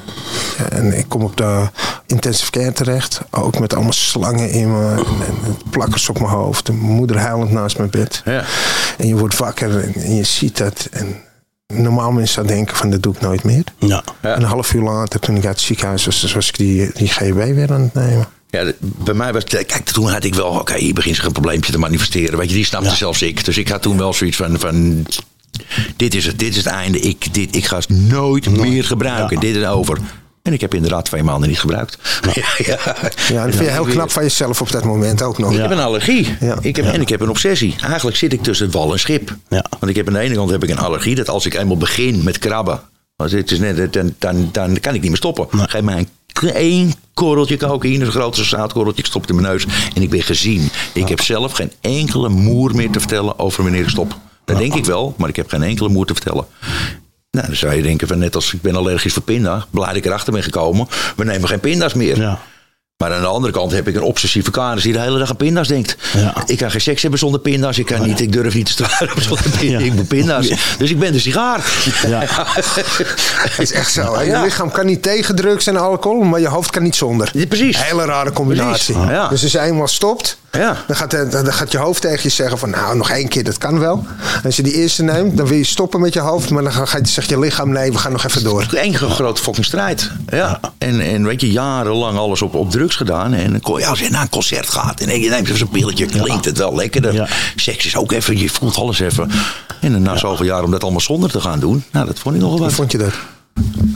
En 0.70 0.98
ik 0.98 1.08
kom 1.08 1.22
op 1.22 1.36
de 1.36 1.68
intensive 2.06 2.50
care 2.50 2.72
terecht. 2.72 3.20
Ook 3.30 3.58
met 3.58 3.74
allemaal 3.74 3.92
slangen 3.92 4.50
in 4.50 4.72
me. 4.72 4.88
En, 4.90 4.98
en 5.46 5.58
plakkers 5.70 6.08
op 6.08 6.18
mijn 6.18 6.30
hoofd. 6.32 6.68
En 6.68 6.80
mijn 6.80 6.92
moeder 6.92 7.18
huilend 7.18 7.50
naast 7.50 7.78
mijn 7.78 7.90
bed. 7.90 8.09
Ja. 8.24 8.44
En 8.98 9.06
je 9.06 9.16
wordt 9.16 9.36
wakker 9.36 9.94
en, 9.94 10.14
je 10.14 10.24
ziet 10.24 10.56
dat. 10.58 10.88
En 10.90 11.16
normaal 11.66 12.12
mensen 12.12 12.34
zouden 12.34 12.54
denken 12.56 12.76
van 12.76 12.90
dat 12.90 13.02
doe 13.02 13.14
ik 13.14 13.20
nooit 13.20 13.44
meer. 13.44 13.64
Ja. 13.78 14.02
Ja. 14.22 14.34
En 14.34 14.42
een 14.42 14.48
half 14.48 14.72
uur 14.74 14.82
later, 14.82 15.20
toen 15.20 15.36
ik 15.36 15.44
uit 15.44 15.54
het 15.56 15.64
ziekenhuis 15.64 16.04
was, 16.04 16.20
dus 16.20 16.32
was 16.32 16.48
ik 16.48 16.56
die, 16.56 16.90
die 16.94 17.08
GW 17.08 17.34
weer 17.34 17.72
aan 17.72 17.80
het 17.80 17.94
nemen. 17.94 18.28
Ja, 18.50 18.72
bij 18.80 19.14
mij 19.14 19.32
was 19.32 19.44
Kijk, 19.44 19.72
toen 19.72 20.10
had 20.10 20.24
ik 20.24 20.34
wel... 20.34 20.46
Oké, 20.46 20.76
hier 20.76 20.94
begint 20.94 21.16
zich 21.16 21.24
een 21.24 21.32
probleempje 21.32 21.72
te 21.72 21.78
manifesteren. 21.78 22.38
Weet 22.38 22.48
je, 22.48 22.54
die 22.54 22.64
snapte 22.64 22.88
Ja. 22.88 22.94
zelfs 22.94 23.22
ik. 23.22 23.44
Dus 23.44 23.58
ik 23.58 23.68
had 23.68 23.82
toen 23.82 23.98
wel 23.98 24.12
zoiets 24.12 24.36
van... 24.36 24.58
van 24.58 25.06
dit 25.96 26.14
is 26.14 26.26
het, 26.26 26.38
dit 26.38 26.50
is 26.50 26.56
het 26.56 26.66
einde. 26.66 27.00
Ik, 27.00 27.34
dit, 27.34 27.56
ik 27.56 27.66
ga 27.66 27.76
het 27.76 27.88
nooit 27.88 28.50
meer 28.50 28.84
gebruiken. 28.84 29.34
Ja. 29.36 29.40
Dit 29.40 29.56
is 29.56 29.66
over. 29.66 29.98
En 30.42 30.52
ik 30.52 30.60
heb 30.60 30.74
inderdaad 30.74 31.04
twee 31.04 31.22
maanden 31.22 31.48
niet 31.48 31.60
gebruikt. 31.60 31.98
Ja, 32.34 32.44
ja. 32.72 32.78
Ja, 33.28 33.44
dat 33.44 33.54
vind 33.54 33.64
je 33.64 33.70
heel 33.70 33.84
knap 33.84 34.10
van 34.10 34.22
jezelf 34.22 34.60
op 34.60 34.70
dat 34.70 34.84
moment 34.84 35.22
ook 35.22 35.38
nog. 35.38 35.52
Ik 35.52 35.58
heb 35.58 35.70
een 35.70 35.78
allergie. 35.78 36.36
Ja. 36.40 36.58
Ik 36.60 36.76
heb, 36.76 36.84
En 36.84 37.00
ik 37.00 37.08
heb 37.08 37.20
een 37.20 37.28
obsessie. 37.28 37.74
Eigenlijk 37.82 38.16
zit 38.16 38.32
ik 38.32 38.42
tussen 38.42 38.70
wal 38.70 38.92
en 38.92 38.98
schip. 38.98 39.36
Ja. 39.48 39.64
Want 39.78 39.90
ik 39.90 39.96
heb 39.96 40.06
aan 40.06 40.12
de 40.12 40.18
ene 40.18 40.34
kant 40.34 40.50
heb 40.50 40.62
ik 40.62 40.70
een 40.70 40.78
allergie. 40.78 41.14
Dat 41.14 41.28
als 41.28 41.46
ik 41.46 41.54
eenmaal 41.54 41.76
begin 41.76 42.24
met 42.24 42.38
krabben. 42.38 42.80
Want 43.16 43.30
het 43.30 43.50
is 43.50 43.58
net, 43.58 43.92
dan, 43.92 44.14
dan, 44.18 44.48
dan 44.52 44.80
kan 44.80 44.94
ik 44.94 45.00
niet 45.00 45.10
meer 45.10 45.16
stoppen. 45.16 45.46
Geef 45.68 45.82
mij 45.82 45.98
een 45.98 46.08
één 46.54 46.92
korreltje 47.14 47.56
cocaïne. 47.56 48.04
Een 48.04 48.10
grote 48.10 48.44
zoutkorreltje. 48.44 49.02
Ik 49.02 49.08
stop 49.08 49.20
het 49.20 49.30
in 49.30 49.36
mijn 49.36 49.48
neus. 49.48 49.66
En 49.94 50.02
ik 50.02 50.10
ben 50.10 50.22
gezien. 50.22 50.70
Ik 50.92 51.08
heb 51.08 51.20
zelf 51.20 51.52
geen 51.52 51.72
enkele 51.80 52.28
moer 52.28 52.74
meer 52.74 52.90
te 52.90 52.98
vertellen 52.98 53.38
over 53.38 53.62
wanneer 53.62 53.82
ik 53.82 53.88
stop. 53.88 54.16
Dat 54.44 54.58
denk 54.58 54.74
ik 54.74 54.84
wel. 54.84 55.14
Maar 55.16 55.28
ik 55.28 55.36
heb 55.36 55.48
geen 55.48 55.62
enkele 55.62 55.88
moer 55.88 56.06
te 56.06 56.14
vertellen. 56.14 56.46
Nou, 57.30 57.46
dan 57.46 57.56
zou 57.56 57.74
je 57.74 57.82
denken 57.82 58.08
van 58.08 58.18
net 58.18 58.34
als 58.34 58.52
ik 58.54 58.62
ben 58.62 58.76
allergisch 58.76 59.12
voor 59.12 59.22
pinda. 59.22 59.66
Blij 59.70 59.86
dat 59.86 59.96
ik 59.96 60.04
erachter 60.06 60.32
ben 60.32 60.42
gekomen. 60.42 60.88
We 61.16 61.24
nemen 61.24 61.48
geen 61.48 61.60
pinda's 61.60 61.94
meer. 61.94 62.16
Ja. 62.20 62.38
Maar 62.96 63.12
aan 63.14 63.20
de 63.20 63.26
andere 63.26 63.52
kant 63.52 63.72
heb 63.72 63.88
ik 63.88 63.94
een 63.94 64.02
obsessieve 64.02 64.50
kanis 64.50 64.82
die 64.82 64.92
de 64.92 65.00
hele 65.00 65.18
dag 65.18 65.30
aan 65.30 65.36
pinda's 65.36 65.68
denkt. 65.68 65.96
Ja. 66.16 66.34
Ik 66.46 66.58
kan 66.58 66.70
geen 66.70 66.80
seks 66.80 67.02
hebben 67.02 67.20
zonder 67.20 67.40
pinda's. 67.40 67.78
Ik, 67.78 67.86
kan 67.86 68.06
niet, 68.06 68.20
ik 68.20 68.32
durf 68.32 68.54
niet 68.54 68.66
te 68.66 68.72
stralen 68.72 69.22
zonder 69.22 69.50
pinda's. 69.58 69.80
Ja. 69.80 69.86
Ik 69.86 69.92
moet 69.92 70.08
pinda's. 70.08 70.48
Dus 70.78 70.90
ik 70.90 70.98
ben 70.98 71.12
de 71.12 71.20
sigaar. 71.20 71.72
Ja. 72.06 72.22
Het 72.26 73.58
is 73.58 73.72
echt 73.72 73.92
zo. 73.92 74.14
hè. 74.14 74.20
Je 74.22 74.40
lichaam 74.42 74.70
kan 74.70 74.86
niet 74.86 75.02
tegen 75.02 75.36
drugs 75.36 75.66
en 75.66 75.76
alcohol, 75.76 76.22
maar 76.22 76.40
je 76.40 76.48
hoofd 76.48 76.70
kan 76.70 76.82
niet 76.82 76.96
zonder. 76.96 77.30
Ja, 77.32 77.46
precies. 77.46 77.84
Hele 77.84 78.04
rare 78.04 78.32
combinatie. 78.32 78.98
Ja. 78.98 79.28
Dus 79.28 79.42
als 79.42 79.52
je 79.52 79.60
eenmaal 79.60 79.88
stopt, 79.88 80.38
Ja. 80.52 80.76
dan, 80.86 80.96
gaat, 80.96 81.10
de- 81.10 81.28
dan 81.28 81.52
gaat 81.52 81.72
je 81.72 81.78
hoofd 81.78 82.00
tegen 82.02 82.20
je 82.22 82.28
zeggen 82.28 82.58
van 82.58 82.70
nou, 82.70 82.96
nog 82.96 83.10
één 83.10 83.28
keer, 83.28 83.44
dat 83.44 83.58
kan 83.58 83.78
wel. 83.78 84.04
En 84.34 84.42
als 84.44 84.56
je 84.56 84.62
die 84.62 84.72
eerste 84.74 85.02
neemt, 85.02 85.36
dan 85.36 85.46
wil 85.46 85.56
je 85.56 85.64
stoppen 85.64 86.00
met 86.00 86.12
je 86.12 86.20
hoofd, 86.20 86.50
maar 86.50 86.62
dan 86.62 86.72
ga- 86.72 86.84
gaat 86.84 87.08
zegt 87.08 87.28
je 87.28 87.38
lichaam 87.38 87.70
nee, 87.70 87.92
we 87.92 87.98
gaan 87.98 88.12
nog 88.12 88.24
even 88.24 88.44
door. 88.44 88.66
Eén 88.70 88.94
grote 88.94 89.42
fucking 89.42 89.64
strijd. 89.66 90.10
Ja. 90.28 90.60
En, 90.78 91.00
en 91.00 91.24
weet 91.26 91.40
je, 91.40 91.50
jarenlang 91.50 92.18
alles 92.18 92.42
op, 92.42 92.54
op 92.54 92.70
drugs 92.70 92.96
gedaan. 92.96 93.32
En 93.32 93.50
dan 93.50 93.60
kon 93.60 93.78
je 93.78 93.86
als 93.86 93.98
je 94.00 94.10
naar 94.10 94.22
een 94.22 94.28
concert 94.28 94.68
gaat 94.68 95.00
en 95.00 95.20
je 95.20 95.28
neemt 95.30 95.48
zo'n 95.54 95.68
pilletje, 95.68 96.06
klinkt 96.06 96.44
het 96.44 96.58
wel 96.58 96.74
lekkerder. 96.74 97.12
Ja. 97.12 97.28
Seks 97.56 97.86
is 97.86 97.96
ook 97.96 98.12
even, 98.12 98.38
je 98.38 98.48
voelt 98.48 98.76
alles 98.76 99.00
even. 99.00 99.30
En 99.80 99.92
dan 99.92 100.02
na 100.02 100.16
zoveel 100.16 100.46
jaar 100.46 100.62
om 100.62 100.70
dat 100.70 100.82
allemaal 100.82 101.00
zonder 101.00 101.30
te 101.30 101.40
gaan 101.40 101.60
doen, 101.60 101.84
nou, 101.92 102.06
dat 102.06 102.18
vond 102.18 102.34
ik 102.34 102.40
nogal 102.40 102.56
Hoe 102.56 102.66
wat. 102.66 102.74
vond 102.74 102.92
je 102.92 102.98
dat? 102.98 103.12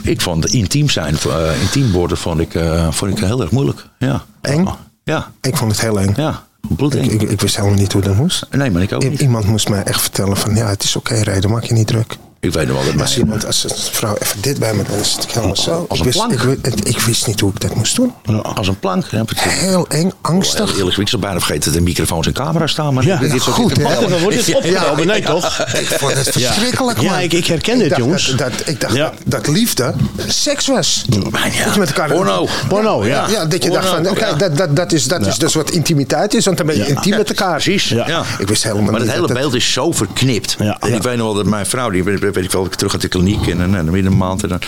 Ik 0.01 0.21
vond 0.21 0.45
intiem 0.53 0.89
zijn, 0.89 1.17
eh, 1.29 1.61
intiem 1.61 1.91
worden, 1.91 2.17
vond 2.17 2.39
ik, 2.39 2.55
eh, 2.55 2.87
vond 2.91 3.11
ik 3.17 3.23
heel 3.23 3.41
erg 3.41 3.51
moeilijk. 3.51 3.85
Ja. 3.99 4.23
Eng? 4.41 4.67
Ja, 5.09 5.31
Ik 5.41 5.57
vond 5.57 5.71
het 5.71 5.81
heel 5.81 5.99
eng. 5.99 6.13
ja. 6.15 6.43
Ik, 6.89 6.93
ik, 7.11 7.21
ik 7.21 7.41
wist 7.41 7.55
helemaal 7.55 7.77
niet 7.77 7.91
hoe 7.93 8.01
dat 8.01 8.15
moest. 8.15 8.47
Nee, 8.51 8.71
maar 8.71 8.81
ik 8.81 8.93
ook 8.93 9.09
niet. 9.09 9.21
Iemand 9.21 9.45
moest 9.45 9.69
mij 9.69 9.83
echt 9.83 10.01
vertellen 10.01 10.37
van 10.37 10.55
ja, 10.55 10.67
het 10.67 10.83
is 10.83 10.95
oké 10.95 11.13
reden, 11.15 11.49
maak 11.51 11.63
je 11.63 11.73
niet 11.73 11.87
druk. 11.87 12.17
Ik 12.39 12.53
weet 12.53 12.67
nog 12.67 12.75
wel 12.83 12.91
dat 12.91 13.01
Als 13.01 13.15
mij... 13.15 13.23
iemand, 13.23 13.45
als 13.45 13.63
een 13.63 13.69
vrouw 13.91 14.15
even 14.21 14.41
dit 14.41 14.59
bij 14.59 14.73
me 14.73 14.83
doet, 14.83 14.95
dan 14.95 15.05
zit 15.05 15.23
ik 15.23 15.31
helemaal 15.31 15.55
zo. 15.55 15.85
Als 15.89 15.99
ik, 15.99 16.05
een 16.05 16.11
wist, 16.11 16.27
plank. 16.27 16.61
ik, 16.65 16.79
ik 16.87 16.99
wist 16.99 17.27
niet 17.27 17.39
hoe 17.39 17.51
ik 17.51 17.59
dat 17.61 17.75
moest 17.75 17.95
doen. 17.95 18.13
Als 18.55 18.67
een 18.67 18.79
plank. 18.79 19.05
Ja, 19.11 19.23
Heel 19.35 19.87
eng, 19.87 20.11
angstig. 20.21 20.69
Heel 20.69 20.77
eerlijk, 20.79 20.97
ik 20.97 21.07
zou 21.07 21.21
bijna 21.21 21.37
vergeten 21.39 21.63
dat 21.71 21.75
er 21.75 21.83
microfoons 21.83 22.27
en 22.27 22.33
camera's 22.33 22.71
staan. 22.71 22.93
Maar 22.93 23.05
Ja, 23.05 23.17
dit 23.17 23.33
is 23.33 23.47
ook 23.47 23.53
goed, 23.53 23.77
hè? 23.77 24.07
Dan 24.09 24.19
wordt 24.19 24.45
dit 24.45 24.55
opgenomen, 24.55 25.07
nee 25.07 25.21
toch? 25.21 25.59
Ik 25.59 25.87
vond 25.87 26.13
het 26.13 26.29
verschrikkelijk, 26.29 26.99
Ja, 27.01 27.11
man. 27.11 27.19
ik- 27.19 27.33
ik 27.33 27.45
herken 27.45 27.77
dit, 27.77 27.95
jongens. 27.95 28.25
Dat, 28.35 28.37
dat- 28.37 28.67
ik 28.67 28.81
dacht 28.81 28.95
Ja. 28.95 29.03
dat, 29.03 29.13
dat 29.43 29.47
liefde 29.47 29.93
seks 30.27 30.67
was. 30.67 31.05
Ja. 31.51 31.77
Met 31.77 31.87
elkaar... 31.87 32.09
Porno. 32.11 32.47
Porno, 32.67 33.05
ja. 33.05 33.27
Ja, 33.29 33.45
dat 33.45 33.63
je 33.63 33.69
dacht 33.69 33.87
van, 33.87 34.09
oké, 34.09 34.25
ja. 34.27 34.33
dat, 34.33 34.57
dat, 34.57 34.75
dat, 34.75 34.91
is, 34.91 35.07
dat 35.07 35.25
is 35.25 35.37
dus 35.37 35.53
wat 35.53 35.69
intimiteit 35.69 36.33
is. 36.33 36.45
Want 36.45 36.57
dan 36.57 36.65
ben 36.65 36.77
je 36.77 36.87
intiem 36.87 37.17
met 37.17 37.29
elkaar. 37.29 37.51
Precies, 37.61 37.89
ja. 37.89 38.23
Ik 38.39 38.47
wist 38.47 38.63
helemaal 38.63 38.83
maar 38.83 38.99
niet 38.99 39.09
het 39.11 39.19
hele 39.19 39.33
beeld 39.33 39.53
is 39.53 39.71
zo 39.73 39.91
verknipt. 39.91 40.55
En 40.79 40.93
ik 40.93 41.01
weet 41.03 41.17
nog 41.17 41.25
wel 41.25 41.33
dat 41.33 41.45
mijn 41.45 41.65
vrouw, 41.65 41.89
die 41.89 42.03
weet, 42.35 42.43
ik 42.43 42.51
wel, 42.51 42.65
ik 42.65 42.75
terug 42.75 42.93
uit 42.93 43.01
de 43.01 43.07
kliniek 43.07 43.47
en, 43.47 43.61
en, 43.61 43.75
en 43.75 43.91
binnen 43.91 44.11
een 44.11 44.17
maand 44.17 44.43
en 44.43 44.49
dan 44.49 44.59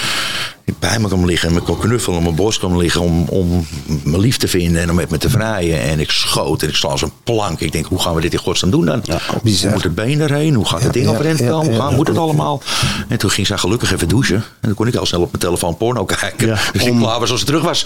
ik 0.67 0.79
bij 0.79 0.99
me 0.99 1.07
kwam 1.07 1.25
liggen 1.25 1.47
en 1.47 1.53
me 1.53 1.61
kon 1.61 1.77
knuffelen 1.77 2.11
en 2.11 2.17
op 2.17 2.23
mijn 2.23 2.35
borst 2.35 2.59
kwam 2.59 2.77
liggen 2.77 3.01
om, 3.01 3.25
om 3.29 3.65
me 4.03 4.19
lief 4.19 4.37
te 4.37 4.47
vinden 4.47 4.81
en 4.81 4.89
om 4.89 4.95
met 4.95 5.09
me 5.09 5.17
te 5.17 5.29
vrijen. 5.29 5.81
En 5.81 5.99
ik 5.99 6.11
schoot 6.11 6.61
en 6.61 6.67
ik 6.69 6.75
sla 6.75 6.89
als 6.89 7.01
een 7.01 7.11
plank. 7.23 7.59
Ik 7.59 7.71
denk, 7.71 7.85
hoe 7.85 7.99
gaan 7.99 8.15
we 8.15 8.21
dit 8.21 8.33
in 8.33 8.39
godsnaam 8.39 8.71
doen 8.71 8.85
dan? 8.85 9.03
hoe 9.41 9.69
moet 9.71 9.83
het 9.83 9.95
been 9.95 10.21
erheen? 10.21 10.53
Hoe 10.53 10.65
gaat 10.65 10.83
het 10.83 10.93
ding 10.93 11.05
ja, 11.05 11.11
overeind 11.11 11.39
ja, 11.39 11.49
komen? 11.49 11.65
Hoe 11.65 11.73
ja, 11.73 11.79
gaan- 11.79 11.89
ja. 11.89 11.95
moet 11.95 12.07
het 12.07 12.17
allemaal? 12.17 12.61
En 13.07 13.17
toen 13.17 13.29
ging 13.29 13.47
zij 13.47 13.57
gelukkig 13.57 13.93
even 13.93 14.07
douchen. 14.07 14.35
En 14.35 14.43
dan 14.61 14.73
kon 14.73 14.87
ik 14.87 14.95
al 14.95 15.05
snel 15.05 15.21
op 15.21 15.27
mijn 15.31 15.43
telefoon 15.43 15.77
porno 15.77 16.05
kijken. 16.05 16.47
Ja, 16.47 16.57
dus 16.73 16.83
ik 16.83 16.91
om- 16.91 16.99
klaar 16.99 17.19
was 17.19 17.31
als 17.31 17.39
ze 17.39 17.45
terug 17.45 17.63
was. 17.63 17.85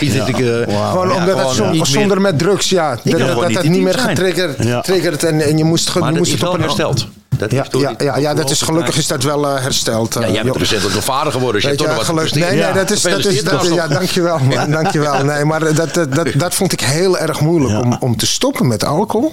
Ik 0.00 0.12
ik, 0.12 0.38
eh, 0.38 0.90
Gewoon 0.90 1.08
ja, 1.08 1.14
omdat 1.14 1.38
het 1.38 1.58
eh, 1.58 1.84
zonder 1.84 2.20
met 2.20 2.38
drugs, 2.38 2.68
ja. 2.68 2.98
Dat 3.04 3.52
dat, 3.52 3.64
niet 3.64 3.82
meer 3.82 3.98
getriggerd 3.98 5.24
en, 5.24 5.40
en 5.40 5.58
je 5.58 5.64
moest, 5.64 5.94
Maar 5.98 6.12
je 6.12 6.18
moest 6.18 6.30
het 6.32 6.40
op 6.40 6.46
wel 6.46 6.54
een 6.54 6.62
hersteld. 6.62 7.08
Dat 7.38 7.50
Ja, 7.50 7.66
ja, 7.70 7.94
ja, 7.98 8.16
ja, 8.16 8.34
dat 8.34 8.50
is 8.50 8.62
gelukkig 8.62 8.96
is 8.96 9.06
dat 9.06 9.22
wel 9.22 9.46
eh, 9.48 9.62
hersteld. 9.62 10.16
eh, 10.16 10.22
Ja, 10.22 10.28
jij 10.28 10.42
bent 10.42 10.54
joh. 10.54 10.62
recent 10.62 10.84
ook 10.96 11.02
vader 11.02 11.32
geworden. 11.32 11.60
Dus 11.60 11.62
je 11.62 11.68
hebt 11.68 11.80
je, 11.80 11.86
toch 11.86 11.96
nog 11.96 12.06
wat 12.06 12.16
gelukkig. 12.16 12.50
Nee, 12.50 12.60
nee, 12.62 12.72
dat 12.72 12.90
is, 12.90 13.02
dat 13.02 13.24
is, 13.24 13.44
dat, 13.44 13.66
ja, 13.66 13.86
nog. 13.86 13.98
dankjewel. 13.98 14.38
man, 14.38 14.70
dankjewel. 14.70 15.24
Nee, 15.24 15.44
maar 15.44 15.74
dat, 15.74 15.94
dat, 15.94 16.14
dat, 16.14 16.28
dat 16.36 16.54
vond 16.54 16.72
ik 16.72 16.80
heel 16.80 17.18
erg 17.18 17.40
moeilijk 17.40 17.84
om, 17.84 17.96
om 18.00 18.16
te 18.16 18.26
stoppen 18.26 18.66
met 18.66 18.84
alcohol 18.84 19.32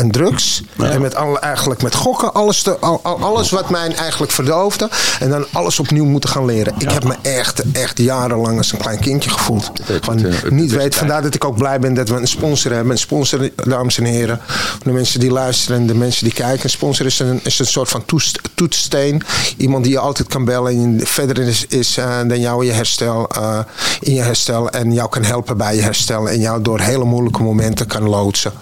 en 0.00 0.10
drugs. 0.10 0.62
En 0.78 1.00
met 1.00 1.14
alle, 1.14 1.38
eigenlijk 1.38 1.82
met 1.82 1.94
gokken, 1.94 2.34
alles, 2.34 2.62
te, 2.62 2.78
al, 2.78 3.00
al- 3.02 3.18
alles 3.20 3.50
wat 3.50 3.70
mij 3.70 3.94
eigenlijk 3.94 4.32
verdoofde. 4.32 4.88
En 5.20 5.30
dan 5.30 5.46
alles 5.52 5.80
opnieuw 5.80 6.04
moeten 6.04 6.30
gaan 6.30 6.44
leren. 6.44 6.74
Ik 6.78 6.90
heb 6.90 7.04
me 7.04 7.14
echt, 7.22 7.62
echt 7.72 7.98
jarenlang 7.98 8.58
als 8.58 8.72
een 8.72 8.78
klein 8.78 8.98
kindje 9.00 9.30
gevoeld. 9.30 9.70
Van 10.00 10.26
niet 10.48 10.72
weet, 10.72 10.94
vandaar 10.94 11.22
dat 11.22 11.34
ik 11.34 11.44
ook 11.44 11.56
blij 11.56 11.78
ben 11.78 11.94
dat 11.94 12.08
we 12.08 12.14
een 12.16 12.26
sponsor 12.28 12.72
hebben. 12.72 12.92
Een 12.92 12.98
sponsor, 12.98 13.50
dames 13.64 13.98
en 13.98 14.04
heren. 14.04 14.40
De 14.82 14.90
mensen 14.92 15.20
die 15.20 15.30
luisteren 15.30 15.80
en 15.80 15.86
de 15.86 15.94
mensen 15.94 16.24
die 16.24 16.34
kijken. 16.34 16.64
Een 16.64 16.70
sponsor 16.70 17.06
is 17.06 17.18
een, 17.18 17.40
is 17.42 17.58
een 17.58 17.66
soort 17.66 17.88
van 17.88 18.04
toest- 18.04 18.38
toetssteen. 18.54 19.22
Iemand 19.56 19.84
die 19.84 19.92
je 19.92 19.98
altijd 19.98 20.28
kan 20.28 20.44
bellen. 20.44 20.72
En 20.72 21.06
verder 21.06 21.38
is, 21.38 21.66
is 21.66 21.96
eh, 21.96 22.18
dan 22.26 22.40
jou 22.40 22.60
in 22.60 22.66
je 22.66 22.72
herstel. 22.76 23.28
eh, 23.28 23.58
in 24.00 24.14
je 24.14 24.22
herstel. 24.22 24.70
En 24.70 24.92
jou 24.92 25.08
kan 25.08 25.24
helpen 25.24 25.56
bij 25.56 25.74
je 25.76 25.82
herstel. 25.82 26.28
En 26.28 26.40
jou 26.40 26.62
door 26.62 26.80
hele 26.80 27.04
moeilijke 27.04 27.42
momenten 27.42 27.86
kan 27.86 28.08
loodsen. 28.08 28.52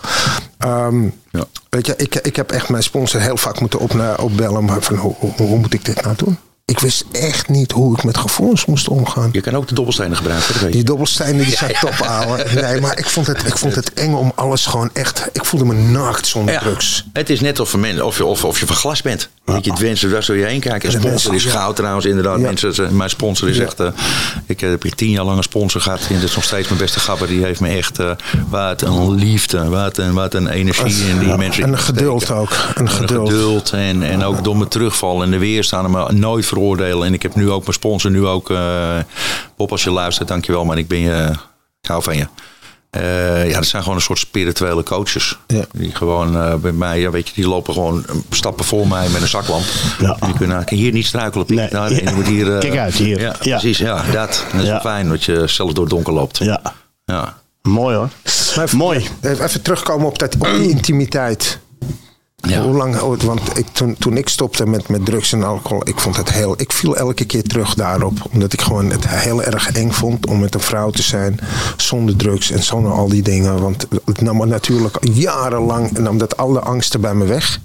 Ehm, 0.62 1.02
Ja. 1.30 1.44
Weet 1.68 1.86
je, 1.86 1.94
ik, 1.96 2.14
ik 2.14 2.36
heb 2.36 2.52
echt 2.52 2.68
mijn 2.68 2.82
sponsor 2.82 3.20
heel 3.20 3.36
vaak 3.36 3.60
moeten 3.60 3.78
op, 3.78 4.16
opbellen. 4.18 4.64
Maar 4.64 4.82
van 4.82 4.96
hoe, 4.96 5.14
hoe, 5.18 5.32
hoe 5.36 5.58
moet 5.58 5.74
ik 5.74 5.84
dit 5.84 6.02
nou 6.02 6.16
doen? 6.16 6.38
Ik 6.64 6.78
wist 6.78 7.04
echt 7.12 7.48
niet 7.48 7.72
hoe 7.72 7.96
ik 7.96 8.04
met 8.04 8.16
gevoelens 8.16 8.64
moest 8.66 8.88
omgaan. 8.88 9.28
Je 9.32 9.40
kan 9.40 9.54
ook 9.56 9.68
de 9.68 9.74
dobbelstenen 9.74 10.16
gebruiken, 10.16 10.52
dat 10.52 10.62
weet 10.62 10.70
je. 10.70 10.76
Die 10.76 10.84
dobbelstenen 10.86 11.44
die 11.44 11.56
zijn 11.56 11.74
top, 11.80 12.00
ouwe. 12.00 12.44
Nee, 12.54 12.80
maar 12.80 12.98
ik 12.98 13.06
vond, 13.10 13.26
het, 13.26 13.46
ik 13.46 13.58
vond 13.58 13.74
het 13.74 13.92
eng 13.92 14.12
om 14.14 14.32
alles 14.34 14.66
gewoon 14.66 14.90
echt... 14.92 15.28
Ik 15.32 15.44
voelde 15.44 15.66
me 15.66 15.74
naakt 15.74 16.26
zonder 16.26 16.54
Ja. 16.54 16.60
drugs. 16.60 17.04
Het 17.12 17.30
is 17.30 17.40
net 17.40 17.60
of, 17.60 17.74
of, 18.02 18.16
je, 18.16 18.24
of, 18.24 18.44
of 18.44 18.60
je 18.60 18.66
van 18.66 18.76
glas 18.76 19.02
bent. 19.02 19.28
Weet 19.44 19.64
je, 19.64 19.70
het 19.70 19.80
wensen, 19.80 20.10
daar 20.10 20.22
zul 20.22 20.34
je 20.34 20.44
heen 20.44 20.60
kijken. 20.60 20.90
Ja, 20.90 20.98
de 20.98 21.02
sponsor 21.06 21.34
is 21.34 21.44
ja. 21.44 21.50
goud 21.50 21.76
trouwens, 21.76 22.06
inderdaad. 22.06 22.38
Ja. 22.38 22.42
Mensen, 22.42 22.96
mijn 22.96 23.10
sponsor 23.10 23.48
is 23.48 23.56
Ja. 23.56 23.62
echt... 23.64 23.80
eh, 23.80 23.86
ik 24.46 24.60
heb 24.60 24.82
hier 24.82 24.94
tien 24.94 25.10
jaar 25.10 25.24
lang 25.24 25.36
een 25.36 25.42
sponsor 25.42 25.80
gehad. 25.80 26.00
En 26.08 26.14
dat 26.14 26.28
is 26.28 26.34
nog 26.34 26.44
steeds 26.44 26.68
mijn 26.68 26.80
beste 26.80 27.00
gabber. 27.00 27.28
Die 27.28 27.44
heeft 27.44 27.60
me 27.60 27.68
echt... 27.68 27.98
eh 27.98 28.10
wat 28.48 28.82
een 28.82 29.14
liefde, 29.14 29.68
wat 29.68 29.98
een, 29.98 30.12
wat 30.12 30.34
een 30.34 30.48
energie 30.48 31.08
in 31.08 31.18
die 31.18 31.28
Ja, 31.28 31.36
mensen. 31.36 31.62
en 31.62 31.72
een 31.72 31.78
geduld 31.78 32.30
ook. 32.30 32.50
Een 32.74 32.86
En 32.86 32.92
geduld. 32.92 33.70
En, 33.70 34.02
en 34.02 34.24
ook 34.24 34.44
door 34.44 34.56
mijn 34.56 34.68
terugval 34.68 35.22
en 35.22 35.30
de 35.30 35.38
weerstaan. 35.38 35.90
Me 35.90 36.12
nooit 36.12 36.46
veroordelen. 36.52 37.06
En 37.06 37.14
ik 37.14 37.22
heb 37.22 37.34
nu 37.34 37.50
ook 37.50 37.60
mijn 37.62 37.72
sponsor. 37.72 38.10
Nu 38.10 38.26
ook... 38.26 38.50
eh 38.50 38.96
Bob, 39.56 39.70
als 39.70 39.84
je 39.84 39.90
luistert, 39.90 40.28
dankjewel. 40.28 40.64
Maar 40.64 40.78
ik 40.78 40.88
ben 40.88 40.98
je... 40.98 41.28
Ik 41.82 41.88
hou 41.88 42.02
van 42.02 42.16
je. 42.16 42.26
Eh, 42.90 43.48
ja, 43.50 43.54
dat 43.56 43.66
zijn 43.66 43.82
gewoon 43.82 43.96
een 43.98 44.04
soort 44.04 44.18
spirituele 44.18 44.82
coaches. 44.82 45.38
Ja. 45.46 45.64
Die 45.72 45.94
gewoon 45.94 46.36
eh, 46.36 46.54
bij 46.54 46.72
mij, 46.72 47.00
ja, 47.00 47.10
weet 47.10 47.28
je, 47.28 47.34
die 47.34 47.48
lopen 47.48 47.74
gewoon 47.74 48.06
eh, 48.08 48.14
stappen 48.30 48.64
voor 48.64 48.88
mij 48.88 49.08
met 49.08 49.22
een 49.22 49.28
zaklamp. 49.28 49.64
Ja. 50.00 50.16
En 50.20 50.26
die 50.26 50.36
kunnen 50.36 50.56
"Nou, 50.56 50.76
hier 50.76 50.92
niet 50.92 51.06
struikelen. 51.06 51.46
Nee. 51.48 51.68
Daar, 51.68 51.90
en 51.90 52.04
je 52.08 52.14
moet 52.14 52.26
hier, 52.26 52.52
eh, 52.54 52.60
Kijk 52.60 52.76
uit, 52.76 52.94
hier. 52.94 53.20
Ja, 53.20 53.34
Ja. 53.40 53.58
precies. 53.58 53.78
Ja, 53.78 54.02
dat. 54.12 54.44
Dat 54.52 54.60
is 54.62 54.66
Ja. 54.68 54.80
fijn 54.80 55.08
dat 55.08 55.24
je 55.24 55.46
zelf 55.46 55.72
door 55.72 55.84
het 55.84 55.92
donker 55.92 56.12
loopt. 56.12 56.38
Ja, 56.38 56.60
Ja. 57.04 57.36
mooi 57.62 57.96
hoor. 57.96 58.08
Mooi. 58.76 59.06
Even 59.22 59.62
terugkomen 59.62 60.06
op, 60.06 60.18
dat, 60.18 60.34
op 60.38 60.44
die 60.58 60.70
intimiteit. 60.70 61.58
Hoe 62.42 62.76
lang, 62.76 62.98
want 63.22 63.58
ik, 63.58 63.66
toen, 63.72 63.96
toen 63.98 64.16
ik 64.16 64.28
stopte 64.28 64.66
met, 64.66 64.88
met 64.88 65.04
drugs 65.04 65.32
en 65.32 65.42
alcohol, 65.42 65.88
ik 65.88 65.98
vond 65.98 66.16
het 66.16 66.32
heel. 66.32 66.54
Ik 66.56 66.72
viel 66.72 66.96
elke 66.96 67.24
keer 67.24 67.42
terug 67.42 67.74
daarop. 67.74 68.12
Omdat 68.32 68.52
ik 68.52 68.60
gewoon 68.60 68.90
het 68.90 69.08
heel 69.08 69.42
erg 69.42 69.72
eng 69.72 69.90
vond 69.90 70.26
om 70.26 70.40
met 70.40 70.54
een 70.54 70.60
vrouw 70.60 70.90
te 70.90 71.02
zijn. 71.02 71.38
Zonder 71.76 72.16
drugs 72.16 72.50
en 72.50 72.62
zonder 72.62 72.92
al 72.92 73.08
die 73.08 73.22
dingen. 73.22 73.60
Want 73.60 73.86
het 74.04 74.20
nam 74.20 74.48
natuurlijk 74.48 74.96
jarenlang 75.00 75.98
nam 75.98 76.18
dat 76.18 76.36
alle 76.36 76.60
angsten 76.60 77.00
bij 77.00 77.14
me 77.14 77.24
weg. 77.24 77.60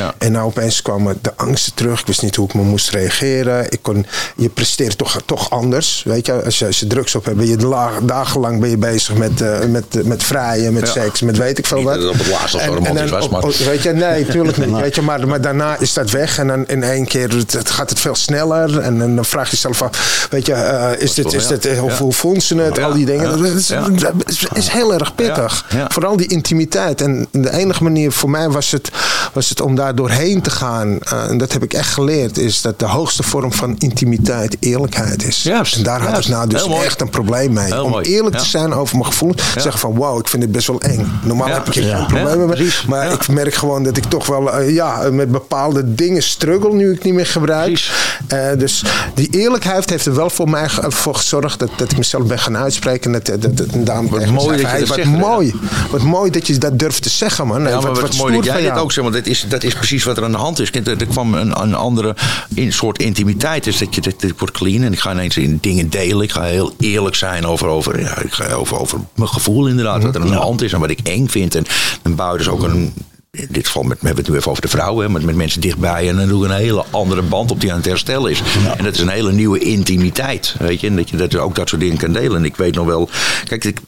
Ja. 0.00 0.14
En 0.18 0.32
nou 0.32 0.46
opeens 0.46 0.82
kwamen 0.82 1.18
de 1.22 1.32
angsten 1.36 1.74
terug. 1.74 2.00
Ik 2.00 2.06
wist 2.06 2.22
niet 2.22 2.36
hoe 2.36 2.46
ik 2.48 2.54
me 2.54 2.62
moest 2.62 2.90
reageren. 2.90 3.70
Ik 3.70 3.78
kon, 3.82 4.06
je 4.36 4.48
presteert 4.48 4.98
toch, 4.98 5.20
toch 5.26 5.50
anders. 5.50 6.02
Weet 6.04 6.26
je, 6.26 6.44
als 6.44 6.58
je, 6.58 6.66
als 6.66 6.80
je 6.80 6.86
drugs 6.86 7.14
op 7.14 7.24
hebt, 7.24 7.36
ben 7.36 7.46
je 7.48 7.56
la- 7.56 8.00
dagenlang 8.02 8.60
ben 8.60 8.70
je 8.70 8.76
bezig 8.76 9.14
met, 9.14 9.40
eh, 9.40 9.58
met, 9.68 10.06
met 10.06 10.22
vrijen, 10.22 10.72
met 10.72 10.86
Ja. 10.86 11.02
seks, 11.02 11.20
met 11.20 11.36
weet 11.36 11.58
ik 11.58 11.66
veel 11.66 11.76
Niet 11.78 11.86
wat. 11.86 12.00
dat 12.00 12.08
op 12.10 12.18
het 12.18 12.26
laatst 12.28 12.54
al 12.54 12.60
zo 12.60 12.72
romantisch 12.74 13.10
was, 13.10 13.24
op- 13.24 13.30
maar- 13.30 13.42
op- 13.42 13.54
weet 13.54 13.82
je, 13.82 13.92
nee, 13.92 14.26
tuurlijk 14.26 14.56
niet. 14.66 14.76
Weet 14.80 14.94
je, 14.94 15.02
maar, 15.02 15.28
maar 15.28 15.40
daarna 15.40 15.76
is 15.78 15.92
dat 15.92 16.10
weg 16.10 16.38
en 16.38 16.46
dan 16.46 16.66
in 16.66 16.82
één 16.82 17.06
keer 17.06 17.30
het, 17.30 17.52
het 17.52 17.70
gaat 17.70 17.90
het 17.90 18.00
veel 18.00 18.14
sneller. 18.14 18.78
En, 18.78 19.02
en 19.02 19.14
dan 19.14 19.24
vraag 19.24 19.44
je 19.44 19.50
jezelf 19.50 19.82
af, 19.82 20.26
weet 20.30 20.46
je, 20.46 20.52
eh, 20.52 21.02
is 21.02 21.14
dit, 21.14 21.32
is 21.32 21.46
dit, 21.46 21.66
eh, 21.66 21.78
hoe, 21.78 21.90
Ja. 21.90 21.96
hoe 21.96 22.12
vonden 22.12 22.42
ze 22.42 22.56
het? 22.56 22.76
Ja, 22.76 22.84
Al 22.84 22.92
die 22.92 23.06
dingen. 23.06 23.30
ja, 23.30 23.36
Dat, 23.36 23.46
is, 23.54 23.68
ja. 23.68 23.88
dat 23.88 24.12
is, 24.26 24.46
is 24.54 24.68
heel 24.68 24.94
erg 24.94 25.14
pittig. 25.14 25.64
Ja, 25.70 25.78
ja. 25.78 25.86
Vooral 25.90 26.16
die 26.16 26.26
intimiteit. 26.26 27.00
En 27.00 27.26
de 27.30 27.52
enige 27.52 27.82
manier 27.82 28.12
voor 28.12 28.30
mij 28.30 28.48
was 28.50 28.70
het, 28.70 28.90
was 29.32 29.48
het 29.48 29.60
om 29.60 29.74
daar 29.74 29.89
doorheen 29.94 30.42
te 30.42 30.50
gaan. 30.50 30.98
eh, 31.00 31.28
en 31.30 31.38
dat 31.38 31.52
heb 31.52 31.62
ik 31.62 31.72
echt 31.74 31.92
geleerd. 31.92 32.38
Is 32.38 32.60
dat 32.60 32.78
de 32.78 32.84
hoogste 32.86 33.22
vorm 33.22 33.52
van 33.52 33.74
intimiteit 33.78 34.56
eerlijkheid 34.60 35.24
is. 35.26 35.46
En 35.76 35.82
daar 35.82 36.02
had 36.02 36.18
ik 36.18 36.28
nou 36.28 36.48
dus 36.48 36.60
Heel 36.60 36.70
mooi. 36.70 36.84
echt 36.84 37.00
een 37.00 37.10
probleem 37.10 37.52
mee. 37.52 37.64
Heel 37.64 37.84
om 37.84 37.90
mooi, 37.90 38.04
eerlijk 38.14 38.34
ja. 38.34 38.40
te 38.40 38.46
zijn 38.48 38.72
over 38.72 38.96
mijn 38.96 39.08
gevoelens. 39.10 39.42
Zeggen 39.52 39.78
van 39.78 39.94
wow, 39.94 40.18
ik 40.18 40.28
vind 40.28 40.42
dit 40.42 40.52
best 40.52 40.66
wel 40.66 40.80
eng. 40.80 41.20
Normaal 41.24 41.48
Ja. 41.48 41.54
heb 41.54 41.66
ik 41.66 41.74
Ja. 41.74 41.96
geen 41.96 42.06
problemen 42.06 42.48
Ja, 42.48 42.54
mee. 42.62 42.72
Maar 42.86 43.06
Ja. 43.06 43.12
ik 43.12 43.28
merk 43.28 43.54
gewoon 43.54 43.82
dat 43.82 43.96
ik 43.96 44.04
toch 44.04 44.26
wel 44.26 44.52
eh, 44.52 44.74
ja, 44.74 45.08
met 45.10 45.30
bepaalde 45.30 45.94
dingen 45.94 46.22
struggle 46.22 46.72
nu 46.74 46.92
ik 46.92 47.04
niet 47.04 47.14
meer 47.14 47.26
gebruik. 47.26 47.90
Eh, 48.28 48.38
dus 48.58 48.84
die 49.14 49.28
eerlijkheid 49.30 49.90
heeft 49.90 50.06
er 50.06 50.14
wel 50.14 50.30
voor 50.30 50.48
mij 50.50 50.68
voor 50.88 51.14
gezorgd 51.14 51.58
dat, 51.58 51.70
dat 51.76 51.90
ik 51.90 51.96
mezelf 51.96 52.24
ben 52.24 52.38
gaan 52.38 52.56
uitspreken. 52.56 53.12
Dat, 53.12 53.26
dat, 53.26 53.42
dat 53.42 53.66
dame 53.72 54.08
tegen 54.08 54.26
me 54.26 54.32
mooi 54.32 54.62
dat 54.62 54.70
je 54.72 54.78
dat 54.78 54.88
wat 54.88 54.96
zegt, 54.96 55.08
mooi. 55.10 55.54
Wat 55.90 56.02
mooi 56.02 56.30
dat 56.30 56.46
je 56.46 56.58
dat 56.58 56.78
durft 56.78 57.02
te 57.02 57.08
zeggen, 57.08 57.46
man. 57.46 57.62
Nee, 57.62 57.72
Ja, 57.72 57.80
wat, 57.80 57.86
wat, 57.86 58.00
wat 58.00 58.16
mooi 58.16 58.34
dat 58.34 58.44
jij 58.44 58.60
dit 58.62 58.70
ook 58.78 58.92
zegt, 58.92 59.08
want 59.10 59.14
dat 59.24 59.26
is, 59.32 59.46
dat 59.48 59.62
is 59.62 59.74
precies 59.80 60.04
wat 60.04 60.16
er 60.16 60.24
aan 60.24 60.32
de 60.32 60.38
hand 60.38 60.58
is. 60.58 60.70
Er, 60.70 60.88
er 60.88 61.06
kwam 61.06 61.34
een, 61.34 61.60
een 61.60 61.74
andere 61.74 62.16
in, 62.54 62.72
soort 62.72 62.98
intimiteit. 62.98 63.64
Dus 63.64 63.78
dat 63.78 63.94
je 63.94 64.00
dat 64.00 64.32
wordt 64.38 64.54
clean 64.54 64.82
en 64.82 64.92
ik 64.92 64.98
ga 64.98 65.12
ineens 65.12 65.36
in 65.36 65.58
dingen 65.60 65.90
delen. 65.90 66.22
Ik 66.22 66.32
ga 66.32 66.42
heel 66.42 66.74
eerlijk 66.78 67.16
zijn 67.16 67.46
over, 67.46 67.66
over, 67.66 68.00
ja, 68.00 68.18
ik 68.18 68.32
ga 68.32 68.52
over, 68.52 68.78
over 68.78 68.98
mijn 69.14 69.28
gevoel 69.28 69.66
inderdaad. 69.66 70.02
Wat 70.02 70.14
er 70.14 70.20
aan 70.20 70.26
de 70.26 70.34
hand 70.34 70.62
is 70.62 70.72
en 70.72 70.80
wat 70.80 70.90
ik 70.90 71.00
eng 71.02 71.26
vind. 71.26 71.54
En 71.54 71.64
dan 72.02 72.14
bouw 72.14 72.32
je 72.32 72.38
dus 72.38 72.48
ook 72.48 72.62
een... 72.62 72.92
In 73.30 73.46
dit 73.50 73.66
geval 73.66 73.82
met, 73.82 74.00
we 74.00 74.06
hebben 74.06 74.24
het 74.24 74.32
nu 74.32 74.38
even 74.38 74.50
over 74.50 74.62
de 74.62 74.68
vrouwen, 74.68 75.12
met, 75.12 75.22
met 75.22 75.34
mensen 75.34 75.60
dichtbij. 75.60 76.08
En 76.08 76.16
dan 76.16 76.28
doe 76.28 76.44
ik 76.44 76.50
een 76.50 76.56
hele 76.56 76.84
andere 76.90 77.22
band 77.22 77.50
op 77.50 77.60
die 77.60 77.70
aan 77.70 77.76
het 77.76 77.86
herstellen 77.86 78.30
is. 78.30 78.42
En 78.76 78.84
dat 78.84 78.94
is 78.94 79.00
een 79.00 79.08
hele 79.08 79.32
nieuwe 79.32 79.58
intimiteit. 79.58 80.54
Weet 80.58 80.80
je, 80.80 80.86
en 80.86 80.96
dat 80.96 81.10
je 81.10 81.16
dat, 81.16 81.36
ook 81.36 81.54
dat 81.54 81.68
soort 81.68 81.80
dingen 81.80 81.96
kan 81.96 82.12
delen. 82.12 82.36
En 82.36 82.44
ik 82.44 82.56
weet 82.56 82.74
nog 82.74 82.86
wel. 82.86 83.08
Kijk, 83.44 83.64
ik, 83.64 83.78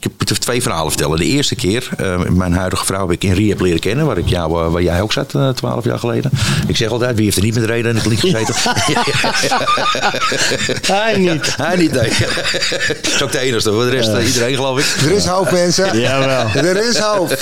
ik 0.00 0.28
heb 0.28 0.38
twee 0.38 0.62
verhalen 0.62 0.90
vertellen. 0.90 1.18
De 1.18 1.24
eerste 1.24 1.54
keer, 1.54 1.88
eh, 1.96 2.22
mijn 2.22 2.52
huidige 2.52 2.84
vrouw 2.84 3.00
heb 3.00 3.10
ik 3.10 3.24
in 3.24 3.32
Rehab 3.32 3.60
leren 3.60 3.80
kennen, 3.80 4.06
waar, 4.06 4.18
ik 4.18 4.28
jou, 4.28 4.64
eh, 4.64 4.72
waar 4.72 4.82
jij 4.82 5.00
ook 5.00 5.12
zat, 5.12 5.34
eh, 5.34 5.48
twaalf 5.48 5.84
jaar 5.84 5.98
geleden. 5.98 6.30
Ik 6.66 6.76
zeg 6.76 6.90
altijd, 6.90 7.16
wie 7.16 7.24
heeft 7.24 7.36
er 7.36 7.42
niet 7.42 7.54
met 7.54 7.64
reden 7.64 7.90
in 7.90 7.96
de 7.96 8.16
kliniek 8.16 8.20
gezeten? 8.20 8.54
Hij 10.94 11.18
niet. 11.18 11.56
Hij 11.56 11.76
niet, 11.76 11.92
nee. 11.92 12.10
Dat 13.02 13.12
is 13.14 13.22
ook 13.22 13.32
de 13.32 13.38
enige. 13.38 13.72
Voor 13.72 13.84
de 13.84 13.90
rest, 13.90 14.26
iedereen 14.26 14.54
geloof 14.54 14.78
ik. 14.78 15.02
Er 15.04 15.12
is 15.12 15.26
hoop, 15.26 15.50
mensen. 15.50 16.00
Jawel. 16.00 16.48
Er 16.54 16.88
is 16.88 16.98
hoop. 16.98 17.36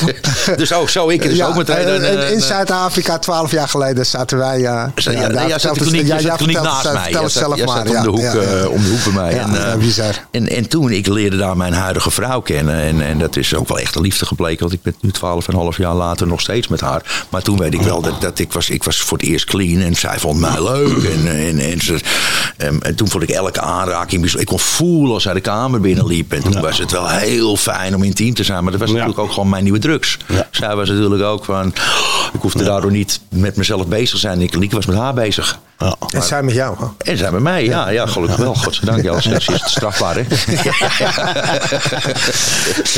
Dus 0.57 0.73
ook 0.73 0.91
zo, 0.91 1.09
ik 1.09 1.23
dus 1.23 1.44
ook 1.49 1.57
meteen. 1.57 1.77
en- 1.77 2.03
eh, 2.03 2.23
en 2.23 2.31
in 2.33 2.37
eh, 2.39 2.43
Zuid-Afrika, 2.43 3.19
twaalf 3.19 3.51
jaar 3.51 3.69
geleden, 3.69 4.07
zaten 4.07 4.39
wij... 4.39 4.61
Ja, 4.61 4.93
Ja, 4.95 5.11
ja, 5.13 5.29
daar 5.29 5.49
ja, 5.49 5.59
zat 5.59 5.75
de 5.75 5.85
vertelt 5.85 5.89
kliniek, 5.89 6.13
het- 6.13 6.23
ja, 6.23 6.29
zat 6.29 6.37
kliniek 6.37 6.63
naast 6.63 6.85
mij. 6.85 6.93
Vertel 6.93 7.11
Jij 7.13 7.23
het 7.23 7.33
zat- 7.33 7.43
zelf 7.57 7.65
maar. 7.75 7.87
om 7.87 7.93
ja, 7.93 8.03
de 8.03 8.09
hoek, 8.09 8.19
eh, 8.21 8.71
om 8.71 8.83
de 8.83 8.89
hoek 8.89 9.05
bij 9.05 9.13
mij. 9.23 9.35
Ja, 9.35 9.41
En, 9.45 9.73
eh, 9.73 9.79
bizar. 9.79 10.15
En, 10.31 10.49
en 10.49 10.69
toen, 10.69 10.91
ik 10.91 11.07
leerde 11.07 11.37
daar 11.37 11.57
mijn 11.57 11.73
huidige 11.73 12.11
vrouw 12.11 12.41
kennen. 12.41 12.75
En, 12.81 13.01
en 13.01 13.19
dat 13.19 13.37
is 13.37 13.55
ook 13.55 13.69
wel 13.69 13.79
echt 13.79 13.95
een 13.95 14.03
liefde 14.03 14.27
gebleken. 14.27 14.61
Want 14.61 14.73
ik 14.73 14.83
ben 14.83 14.95
nu 15.01 15.11
twaalf 15.11 15.49
en 15.49 15.55
een 15.55 15.61
half 15.61 15.77
jaar 15.77 15.95
later 15.95 16.27
nog 16.27 16.41
steeds 16.41 16.69
met 16.69 16.81
haar. 16.81 17.27
Maar 17.29 17.43
toen 17.43 17.59
weet 17.59 17.75
ik 17.75 17.81
wel 17.83 18.01
dat, 18.01 18.21
dat 18.21 18.39
ik, 18.39 18.53
was, 18.53 18.71
ik 18.71 18.85
was 18.85 19.01
voor 19.01 19.19
het 19.19 19.27
eerst 19.27 19.45
clean. 19.45 19.81
En 19.83 19.95
zij 19.95 20.19
vond 20.19 20.41
mij 20.41 20.63
leuk. 20.63 21.05
En, 21.05 21.29
en, 21.29 21.59
en, 21.59 21.81
ze, 21.81 22.01
en, 22.57 22.83
en 22.83 22.95
toen 22.95 23.09
vond 23.09 23.23
ik 23.23 23.29
elke 23.31 23.61
aanraking 23.61 24.21
bijzonder. 24.21 24.41
Ik 24.41 24.47
kon 24.47 24.61
voelen 24.61 25.15
als 25.15 25.23
zij 25.23 25.33
de 25.35 25.41
kamer 25.41 25.81
binnenliep. 25.81 26.33
En 26.33 26.43
toen 26.43 26.61
was 26.61 26.79
het 26.79 26.91
wel 26.91 27.09
heel 27.09 27.57
fijn 27.57 27.95
om 27.95 28.03
intiem 28.03 28.35
te 28.35 28.45
zijn. 28.45 28.63
Maar 28.63 28.73
dat 28.73 28.81
was 28.81 28.91
natuurlijk 28.91 29.19
ook 29.19 29.33
gewoon 29.33 29.49
mijn 29.49 29.63
nieuwe 29.63 29.79
drugs. 29.79 30.19
Ja. 30.27 30.49
Zij 30.51 30.77
was 30.77 30.89
natuurlijk 30.89 31.23
ook 31.23 31.34
van... 31.43 31.74
Ik 32.32 32.41
hoefde 32.41 32.64
daardoor 32.64 32.91
niet 32.91 33.20
met 33.28 33.57
mezelf 33.57 33.87
bezig 33.87 34.11
te 34.11 34.18
zijn. 34.18 34.41
Ik, 34.41 34.55
ik 34.55 34.72
was 34.72 34.87
met 34.87 34.97
haar 34.97 35.14
bezig. 35.14 35.59
Ja. 35.78 35.97
En 36.11 36.22
zij 36.22 36.43
met 36.43 36.55
jou. 36.55 36.76
hè? 36.78 37.11
En 37.11 37.18
zij 37.18 37.30
bij 37.30 37.41
mij, 37.41 37.64
ja, 37.64 37.89
ja 37.89 38.07
gelukkig 38.07 38.37
wel. 38.37 38.55
Godzijdank, 38.55 39.03
ja, 39.03 39.12
als 39.12 39.26
is 39.26 39.47
het 39.47 39.62
strafbaar, 39.64 40.14
hè? 40.14 40.24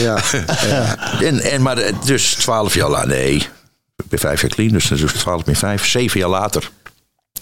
Ja. 0.02 0.18
en, 1.20 1.40
en, 1.40 1.62
maar 1.62 1.90
dus 2.04 2.34
twaalf 2.34 2.74
jaar 2.74 2.90
later, 2.90 3.08
nee, 3.08 3.34
ik 3.96 4.08
ben 4.08 4.18
vijf 4.18 4.40
jaar 4.40 4.50
clean, 4.50 4.72
dus 4.72 4.86
dus 4.86 5.12
twaalf 5.12 5.46
meer 5.46 5.56
vijf, 5.56 5.86
zeven 5.86 6.20
jaar 6.20 6.28
later. 6.28 6.70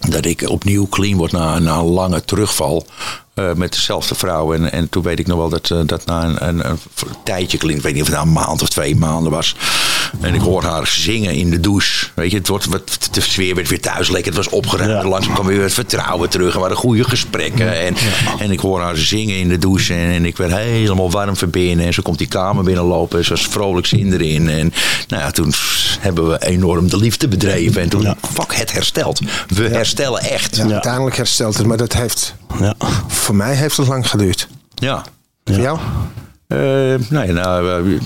Dat 0.08 0.24
ik 0.24 0.48
opnieuw 0.48 0.88
clean 0.88 1.16
word 1.16 1.32
na, 1.32 1.58
na 1.58 1.76
een 1.76 1.84
lange 1.84 2.24
terugval 2.24 2.86
eh, 3.34 3.52
met 3.52 3.72
dezelfde 3.72 4.14
vrouw. 4.14 4.54
En, 4.54 4.72
en 4.72 4.88
toen 4.88 5.02
weet 5.02 5.18
ik 5.18 5.26
nog 5.26 5.38
wel 5.38 5.48
dat, 5.48 5.70
eh, 5.70 5.78
dat 5.86 6.06
na 6.06 6.24
een, 6.24 6.48
een, 6.48 6.66
een 6.66 6.78
tijdje 7.24 7.58
clean, 7.58 7.76
ik 7.76 7.82
weet 7.82 7.92
niet 7.92 8.02
of 8.02 8.08
het 8.08 8.16
nou 8.16 8.28
een 8.28 8.34
maand 8.34 8.62
of 8.62 8.68
twee 8.68 8.96
maanden 8.96 9.32
was. 9.32 9.56
En 10.20 10.34
ik 10.34 10.40
hoor 10.40 10.62
haar 10.64 10.86
zingen 10.86 11.32
in 11.34 11.50
de 11.50 11.60
douche. 11.60 12.06
Weet 12.14 12.30
je, 12.30 12.36
het 12.36 12.48
wordt 12.48 12.64
wat, 12.66 13.08
de 13.12 13.20
sfeer 13.20 13.54
werd 13.54 13.68
weer 13.68 13.80
thuis 13.80 14.08
lekker. 14.10 14.34
Het 14.34 14.44
was 14.44 14.52
opgeruimd. 14.54 15.02
Ja. 15.02 15.08
Langzaam 15.08 15.34
kwam 15.34 15.46
weer 15.46 15.62
het 15.62 15.72
vertrouwen 15.74 16.28
terug. 16.28 16.54
Er 16.54 16.60
waren 16.60 16.76
goede 16.76 17.04
gesprekken. 17.04 17.80
En, 17.80 17.94
en 18.38 18.50
ik 18.50 18.60
hoor 18.60 18.80
haar 18.80 18.96
zingen 18.96 19.36
in 19.38 19.48
de 19.48 19.58
douche. 19.58 19.94
En, 19.94 20.10
en 20.10 20.24
ik 20.24 20.36
werd 20.36 20.52
helemaal 20.52 21.10
warm 21.10 21.36
van 21.36 21.50
binnen. 21.50 21.86
En 21.86 21.94
ze 21.94 22.02
komt 22.02 22.18
die 22.18 22.26
kamer 22.28 22.64
binnenlopen. 22.64 23.18
En 23.18 23.24
ze 23.24 23.30
was 23.30 23.46
vrolijk 23.46 23.86
zin 23.86 24.12
erin. 24.12 24.48
En 24.48 24.72
nou 25.08 25.22
ja, 25.22 25.30
toen 25.30 25.52
hebben 26.00 26.28
we 26.30 26.46
enorm 26.46 26.88
de 26.88 26.96
liefde 26.96 27.28
bedreven. 27.28 27.82
En 27.82 27.88
toen, 27.88 28.02
Ja. 28.02 28.16
fuck, 28.32 28.54
het 28.54 28.72
herstelt. 28.72 29.20
We 29.48 29.68
herstellen 29.68 30.20
echt. 30.20 30.56
Ja, 30.56 30.64
Ja. 30.66 30.72
Uiteindelijk 30.72 31.16
herstelt 31.16 31.56
het, 31.58 31.66
maar 31.66 31.76
dat 31.76 31.92
heeft... 31.92 32.34
Ja. 32.60 32.74
Voor 33.06 33.34
mij 33.34 33.54
heeft 33.54 33.76
het 33.76 33.86
lang 33.86 34.08
geduurd. 34.10 34.48
Voor 35.44 35.56
jou? 35.60 35.78
Eh, 36.46 36.58
nee, 37.08 37.32
nou, 37.32 37.98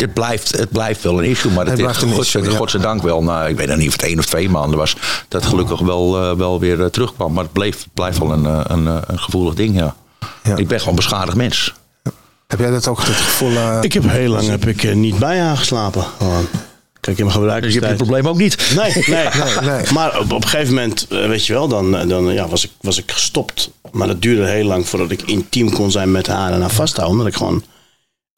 het, 0.00 0.14
blijft, 0.14 0.50
het 0.58 0.70
blijft 0.70 1.02
wel 1.02 1.18
een 1.18 1.24
issue, 1.24 1.52
maar 1.52 1.66
het, 1.66 1.78
Het 1.78 1.78
is 1.78 1.98
blijft 1.98 2.18
issue, 2.20 2.42
ja. 2.50 2.56
godzijdank 2.56 3.02
wel, 3.02 3.22
nou, 3.22 3.48
ik 3.48 3.56
weet 3.56 3.68
nog 3.68 3.76
niet 3.76 3.86
of 3.86 3.92
het 3.92 4.02
één 4.02 4.18
of 4.18 4.24
twee 4.26 4.48
maanden 4.50 4.78
was, 4.78 4.96
dat 5.28 5.46
gelukkig 5.46 5.80
wel, 5.80 6.16
eh, 6.22 6.36
wel 6.36 6.60
weer 6.60 6.80
eh, 6.82 6.86
terugkwam. 6.86 7.32
Maar 7.32 7.42
het 7.44 7.52
bleef, 7.52 7.86
blijft 7.94 8.18
wel 8.18 8.32
een, 8.32 8.46
eh, 8.46 8.60
een, 8.64 8.86
een 8.86 9.18
gevoelig 9.18 9.54
ding, 9.54 9.76
ja. 9.76 9.96
Ja. 10.42 10.56
Ik 10.56 10.68
ben 10.68 10.78
gewoon 10.78 10.88
een 10.88 11.00
beschadigd 11.00 11.36
mens. 11.36 11.74
Heb 12.46 12.58
jij 12.58 12.70
dat 12.70 12.88
ook 12.88 12.98
het 12.98 13.08
gevoel... 13.08 13.56
eh, 13.56 13.78
Ik 13.80 13.92
heb 13.92 14.04
heel 14.08 14.30
lang 14.30 14.48
heb 14.48 14.66
ik, 14.66 14.94
niet 14.94 15.18
bij 15.18 15.38
haar 15.38 15.56
geslapen. 15.56 16.04
Gewoon. 16.18 16.46
Kijk, 17.00 17.18
in 17.18 17.26
mijn 17.26 17.60
Dus 17.60 17.74
je 17.74 17.78
hebt 17.78 17.90
het 17.92 18.02
probleem 18.02 18.28
ook 18.28 18.36
niet. 18.38 18.72
Nee, 18.76 18.92
nee. 18.94 19.04
Nee, 19.06 19.70
nee. 19.76 19.92
Maar 19.92 20.18
op, 20.18 20.32
op 20.32 20.42
een 20.42 20.48
gegeven 20.48 20.74
moment, 20.74 21.06
weet 21.08 21.46
je 21.46 21.52
wel, 21.52 21.68
dan, 21.68 22.08
dan 22.08 22.32
ja, 22.32 22.48
was, 22.48 22.64
ik, 22.64 22.70
was 22.80 22.98
ik 22.98 23.10
gestopt. 23.10 23.70
Maar 23.92 24.06
dat 24.06 24.22
duurde 24.22 24.46
heel 24.46 24.64
lang 24.64 24.88
voordat 24.88 25.10
ik 25.10 25.22
intiem 25.22 25.72
kon 25.72 25.90
zijn 25.90 26.10
met 26.10 26.26
haar 26.26 26.52
en 26.52 26.60
haar 26.60 26.70
vasthouden. 26.70 27.16
Omdat 27.18 27.32
ik 27.32 27.38
gewoon, 27.38 27.64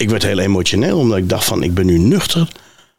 ik 0.03 0.11
werd 0.11 0.23
heel 0.23 0.39
emotioneel. 0.39 0.99
Omdat 0.99 1.19
ik 1.19 1.29
dacht 1.29 1.45
van, 1.45 1.63
ik 1.63 1.75
ben 1.75 1.87
nu 1.87 1.99
nuchter. 1.99 2.49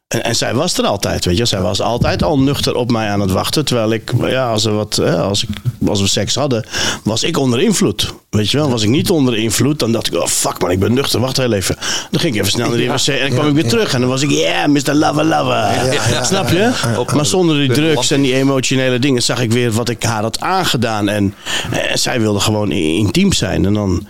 En, 0.08 0.24
en 0.24 0.36
zij 0.36 0.54
was 0.54 0.78
er 0.78 0.86
altijd, 0.86 1.26
weet 1.26 1.38
je. 1.38 1.46
Zij 1.46 1.62
was 1.62 1.82
altijd 1.82 2.24
al 2.24 2.40
nuchter 2.40 2.76
op 2.76 2.92
mij 2.92 3.10
aan 3.10 3.20
het 3.20 3.32
wachten. 3.32 3.66
Terwijl 3.66 3.92
ik, 3.92 4.12
ja, 4.22 4.50
als, 4.50 4.66
er 4.66 4.74
wat, 4.74 5.00
als, 5.00 5.44
ik, 5.44 5.50
als 5.88 6.02
we 6.02 6.08
seks 6.08 6.36
hadden, 6.36 6.66
was 7.04 7.24
ik 7.24 7.38
onder 7.38 7.62
invloed. 7.62 8.14
Weet 8.30 8.52
je 8.52 8.58
wel, 8.58 8.70
was 8.70 8.84
ik 8.84 8.90
niet 8.90 9.10
onder 9.10 9.38
invloed, 9.38 9.80
dan 9.80 9.92
dacht 9.92 10.08
ik, 10.08 10.14
oh 10.14 10.28
fuck 10.28 10.62
man, 10.62 10.72
ik 10.72 10.80
ben 10.80 10.94
nuchter, 10.94 11.20
wacht 11.20 11.38
heel 11.38 11.54
even. 11.54 11.76
Dan 12.12 12.20
ging 12.20 12.34
ik 12.34 12.40
even 12.40 12.52
snel 12.52 12.70
naar 12.70 12.78
de 12.78 12.88
wc 12.88 13.08
en 13.08 13.20
dan 13.20 13.30
kwam 13.30 13.48
ik 13.48 13.54
weer 13.54 13.68
terug. 13.68 13.94
En 13.94 14.00
dan 14.00 14.10
was 14.10 14.22
ik, 14.22 14.30
yeah, 14.30 14.68
Mr. 14.68 14.94
Lover 14.94 15.26
Lover. 15.26 15.56
ja, 16.12 16.24
Snap 16.24 16.50
je? 16.50 16.72
Maar 17.16 17.26
zonder 17.26 17.58
die 17.58 17.72
drugs 17.72 18.12
en 18.12 18.22
die 18.22 18.34
emotionele 18.34 19.00
dingen 19.00 19.24
zag 19.24 19.42
ik 19.42 19.52
weer 19.52 19.72
wat 19.72 19.90
ik 19.90 20.04
haar 20.04 20.22
had 20.22 20.40
aangedaan. 20.40 21.10
En, 21.10 21.34
eh, 21.72 21.96
zij 21.96 22.20
wilde 22.20 22.40
gewoon 22.40 22.72
intiem 22.72 23.34
zijn. 23.34 23.66
En 23.66 23.74
dan, 23.74 24.08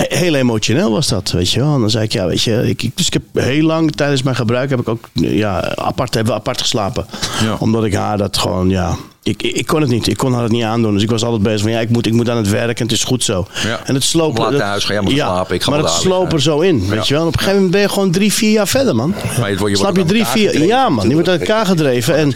heel 0.00 0.34
emotioneel 0.34 0.90
was 0.90 1.08
dat, 1.08 1.30
weet 1.30 1.50
je 1.50 1.60
wel. 1.60 1.74
En 1.74 1.80
dan 1.80 1.90
zei 1.90 2.04
ik, 2.04 2.12
ja, 2.12 2.26
weet 2.26 2.42
je, 2.42 2.68
ik, 2.68 2.82
ik- 2.82 2.96
dus 2.96 3.06
ik 3.06 3.12
heb 3.12 3.22
heel 3.32 3.62
lang 3.66 3.92
tijdens 3.92 4.22
mijn 4.22 4.36
gebruik 4.36 4.70
heb 4.70 4.80
ik 4.80 4.88
ook, 4.88 5.08
ja, 5.12 5.74
apart, 5.76 6.14
hebben 6.14 6.32
we 6.32 6.38
apart 6.38 6.60
geslapen. 6.60 7.06
Ja. 7.42 7.56
Omdat 7.58 7.84
ik 7.84 7.94
haar 7.94 8.18
dat 8.18 8.38
gewoon, 8.38 8.68
ja, 8.68 8.96
ik, 9.24 9.42
ik, 9.42 9.56
ik 9.56 9.66
kon 9.66 9.80
het 9.80 9.90
niet. 9.90 10.06
Ik 10.06 10.16
kon 10.16 10.32
haar 10.32 10.42
het 10.42 10.52
niet 10.52 10.62
aandoen. 10.64 10.92
Dus 10.92 11.02
ik 11.02 11.10
was 11.10 11.24
altijd 11.24 11.42
bezig 11.42 11.60
van, 11.60 11.70
ja, 11.70 11.80
ik 11.80 11.88
moet, 11.90 12.06
ik 12.06 12.12
moet 12.12 12.30
aan 12.30 12.36
het 12.36 12.48
werk 12.50 12.78
en 12.78 12.84
het 12.84 12.92
is 12.94 13.04
goed 13.04 13.24
zo. 13.24 13.46
Ja. 13.64 13.80
En 13.84 13.94
het 13.94 14.04
sloop... 14.04 14.38
Laat 14.38 14.50
naar 14.50 14.60
huis, 14.60 14.84
ga 14.84 14.92
jij 14.92 15.02
maar 15.02 15.12
slapen, 15.12 15.54
ik 15.54 15.62
ga 15.62 15.70
maar 15.70 15.78
het 15.78 15.90
sloop 15.90 16.32
er 16.32 16.42
zo 16.42 16.60
in, 16.60 16.80
weet 16.88 16.98
Ja. 16.98 17.04
je 17.06 17.12
wel. 17.14 17.22
En 17.22 17.28
op 17.28 17.32
een 17.32 17.38
gegeven 17.38 17.54
moment 17.54 17.70
ben 17.70 17.80
je 17.80 17.88
gewoon 17.88 18.10
drie, 18.10 18.32
vier 18.32 18.50
jaar 18.50 18.68
verder, 18.68 18.94
man. 18.96 19.14
Maar 19.40 19.50
je 19.50 19.68
je 19.68 19.76
Snap 19.76 19.94
wordt 19.94 19.96
je, 19.96 20.04
drie, 20.14 20.24
vier... 20.26 20.46
gedreven, 20.50 20.66
Ja, 20.66 20.88
man. 20.88 21.08
Je 21.08 21.14
wordt 21.14 21.28
uit 21.28 21.40
elkaar 21.40 21.66
gedreven. 21.66 22.16
En 22.16 22.34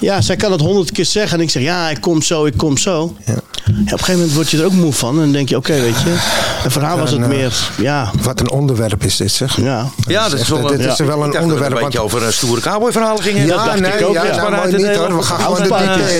ja, 0.00 0.20
zij 0.20 0.36
kan 0.36 0.52
het 0.52 0.60
honderd 0.60 0.92
keer 0.92 1.04
zeggen. 1.04 1.38
En 1.38 1.44
ik 1.44 1.50
zeg, 1.50 1.62
ja, 1.62 1.88
ik 1.90 2.00
kom 2.00 2.22
zo, 2.22 2.44
ik 2.44 2.56
kom 2.56 2.76
zo. 2.76 3.16
Ja. 3.26 3.32
op 3.34 3.42
een 3.74 3.88
gegeven 3.88 4.14
moment 4.14 4.32
word 4.34 4.50
je 4.50 4.58
er 4.58 4.64
ook 4.64 4.72
moe 4.72 4.92
van. 4.92 5.14
En 5.14 5.20
dan 5.20 5.32
denk 5.32 5.48
je, 5.48 5.56
oké, 5.56 5.72
weet 5.80 6.00
je. 6.04 6.16
En 6.64 6.70
voor 6.70 6.82
haar 6.82 6.98
was 6.98 7.10
het 7.10 7.20
eh, 7.20 7.28
meer, 7.28 7.52
ja, 7.78 8.10
Wat 8.22 8.40
een 8.40 8.50
onderwerp 8.50 9.04
is 9.04 9.16
dit, 9.16 9.32
zeg. 9.32 9.56
ja. 9.56 9.88
Ja, 10.06 10.28
dat 10.28 10.40
is 10.40 10.48
wel 10.48 10.66
dit 10.66 10.82
ja. 10.84 10.90
is 10.92 10.98
wel 10.98 11.22
een 11.22 11.30
dat 11.30 11.42
onderwerp, 11.42 11.72
Een 11.72 11.78
beetje 11.82 11.98
want- 11.98 12.12
over 12.14 12.26
een 12.26 12.32
stoere. 12.32 12.60
Ja, 12.62 13.74
nee, 13.74 13.92
ik 13.92 14.06
ook. 14.06 14.14
ja, 14.14 14.24
Ja, 14.24 14.48
maar 14.48 14.66
niet 14.66 14.76
hoor. 14.80 14.86
hele- 14.86 15.16
We 15.16 15.22
gaan 15.22 15.40
gewoon 15.40 15.56
de 15.62 15.68
in. 16.12 16.18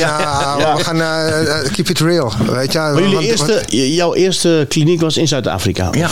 Ja. 0.59 0.77
We 0.77 0.85
gaan 0.85 1.01
eh, 1.01 1.59
eh, 1.61 1.73
keep 1.73 1.89
it 1.89 1.99
real. 2.01 2.33
Weet 2.53 2.73
je? 2.73 2.79
Maar 2.79 2.95
jullie 2.95 3.15
Want- 3.15 3.27
eerste, 3.27 3.63
jouw 3.95 4.15
eerste 4.15 4.67
kliniek 4.69 5.01
was 5.01 5.17
in 5.17 5.29
Zuid-Afrika? 5.29 5.89
Ja. 5.93 6.09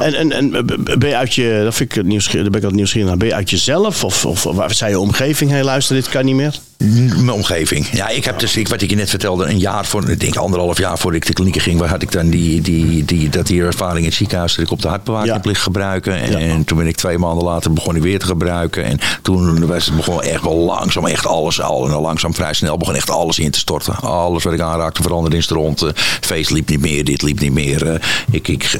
En, 0.00 0.14
en, 0.14 0.32
en 0.32 0.50
ben 0.98 1.08
je 1.08 1.16
uit 1.16 1.34
je, 1.34 1.60
dat 1.64 1.74
vind 1.74 1.90
ik 1.90 1.96
het 1.96 2.06
nieuwsgierig, 2.06 2.42
daar 2.42 2.50
ben 2.50 2.60
ik 2.60 2.64
altijd 2.64 2.74
nieuwsgierig 2.74 3.08
naar. 3.08 3.18
Ben 3.18 3.28
je 3.28 3.34
uit 3.34 3.50
jezelf? 3.50 4.04
Of, 4.04 4.26
of 4.26 4.42
waar 4.42 4.74
zei 4.74 4.90
je 4.90 4.98
omgeving, 4.98 5.50
hé 5.50 5.62
luister, 5.62 5.94
dit 5.94 6.08
kan 6.08 6.24
niet 6.24 6.34
meer? 6.34 6.54
Mijn 6.78 7.30
omgeving. 7.30 7.86
Ja, 7.92 8.08
ik 8.08 8.24
heb 8.24 8.38
dus, 8.38 8.56
ik, 8.56 8.68
wat 8.68 8.82
ik 8.82 8.90
je 8.90 8.96
net 8.96 9.10
vertelde, 9.10 9.44
een 9.44 9.58
jaar 9.58 9.86
voor, 9.86 10.10
ik 10.10 10.20
denk 10.20 10.36
anderhalf 10.36 10.78
jaar 10.78 10.98
voordat 10.98 11.20
ik 11.20 11.26
de 11.26 11.32
kliniek 11.32 11.56
ging, 11.62 11.78
waar 11.80 11.88
had 11.88 12.02
ik 12.02 12.12
dan 12.12 12.28
die, 12.30 12.60
die, 12.60 13.04
die, 13.04 13.28
dat 13.28 13.46
die 13.46 13.62
ervaring 13.62 13.98
in 13.98 14.04
het 14.04 14.14
ziekenhuis 14.14 14.54
dat 14.54 14.64
ik 14.64 14.70
op 14.70 14.82
de 14.82 14.88
hartbewaking 14.88 15.44
Ja. 15.44 15.54
gebruiken. 15.54 16.14
En, 16.16 16.30
Ja. 16.30 16.38
en 16.38 16.64
toen 16.64 16.78
ben 16.78 16.86
ik 16.86 16.96
twee 16.96 17.18
maanden 17.18 17.44
later 17.44 17.72
begon 17.72 17.96
ik 17.96 18.02
weer 18.02 18.18
te 18.18 18.26
gebruiken. 18.26 18.84
En 18.84 18.98
toen 19.22 19.66
was 19.66 19.86
het 19.86 19.96
begon 19.96 20.22
echt 20.22 20.42
wel 20.42 20.56
langzaam, 20.56 21.06
echt 21.06 21.26
alles, 21.26 21.60
al 21.60 21.84
en 21.86 21.92
langzaam 22.00 22.34
vrij 22.34 22.52
snel 22.54 22.76
begon 22.76 22.94
echt 22.94 23.10
alles 23.10 23.38
in 23.38 23.50
te 23.50 23.58
storten. 23.58 23.96
Alles 23.96 24.42
wat 24.44 24.52
ik 24.52 24.60
aanraakte 24.60 25.02
veranderde 25.02 25.36
in 25.36 25.42
stront. 25.42 25.82
Eh, 25.82 25.90
feest 26.20 26.50
liep 26.50 26.68
niet 26.68 26.80
meer, 26.80 27.04
dit 27.04 27.22
liep 27.22 27.40
niet 27.40 27.52
meer. 27.52 27.86
Eh, 27.92 28.00
Ik, 28.30 28.48
ik, 28.48 28.76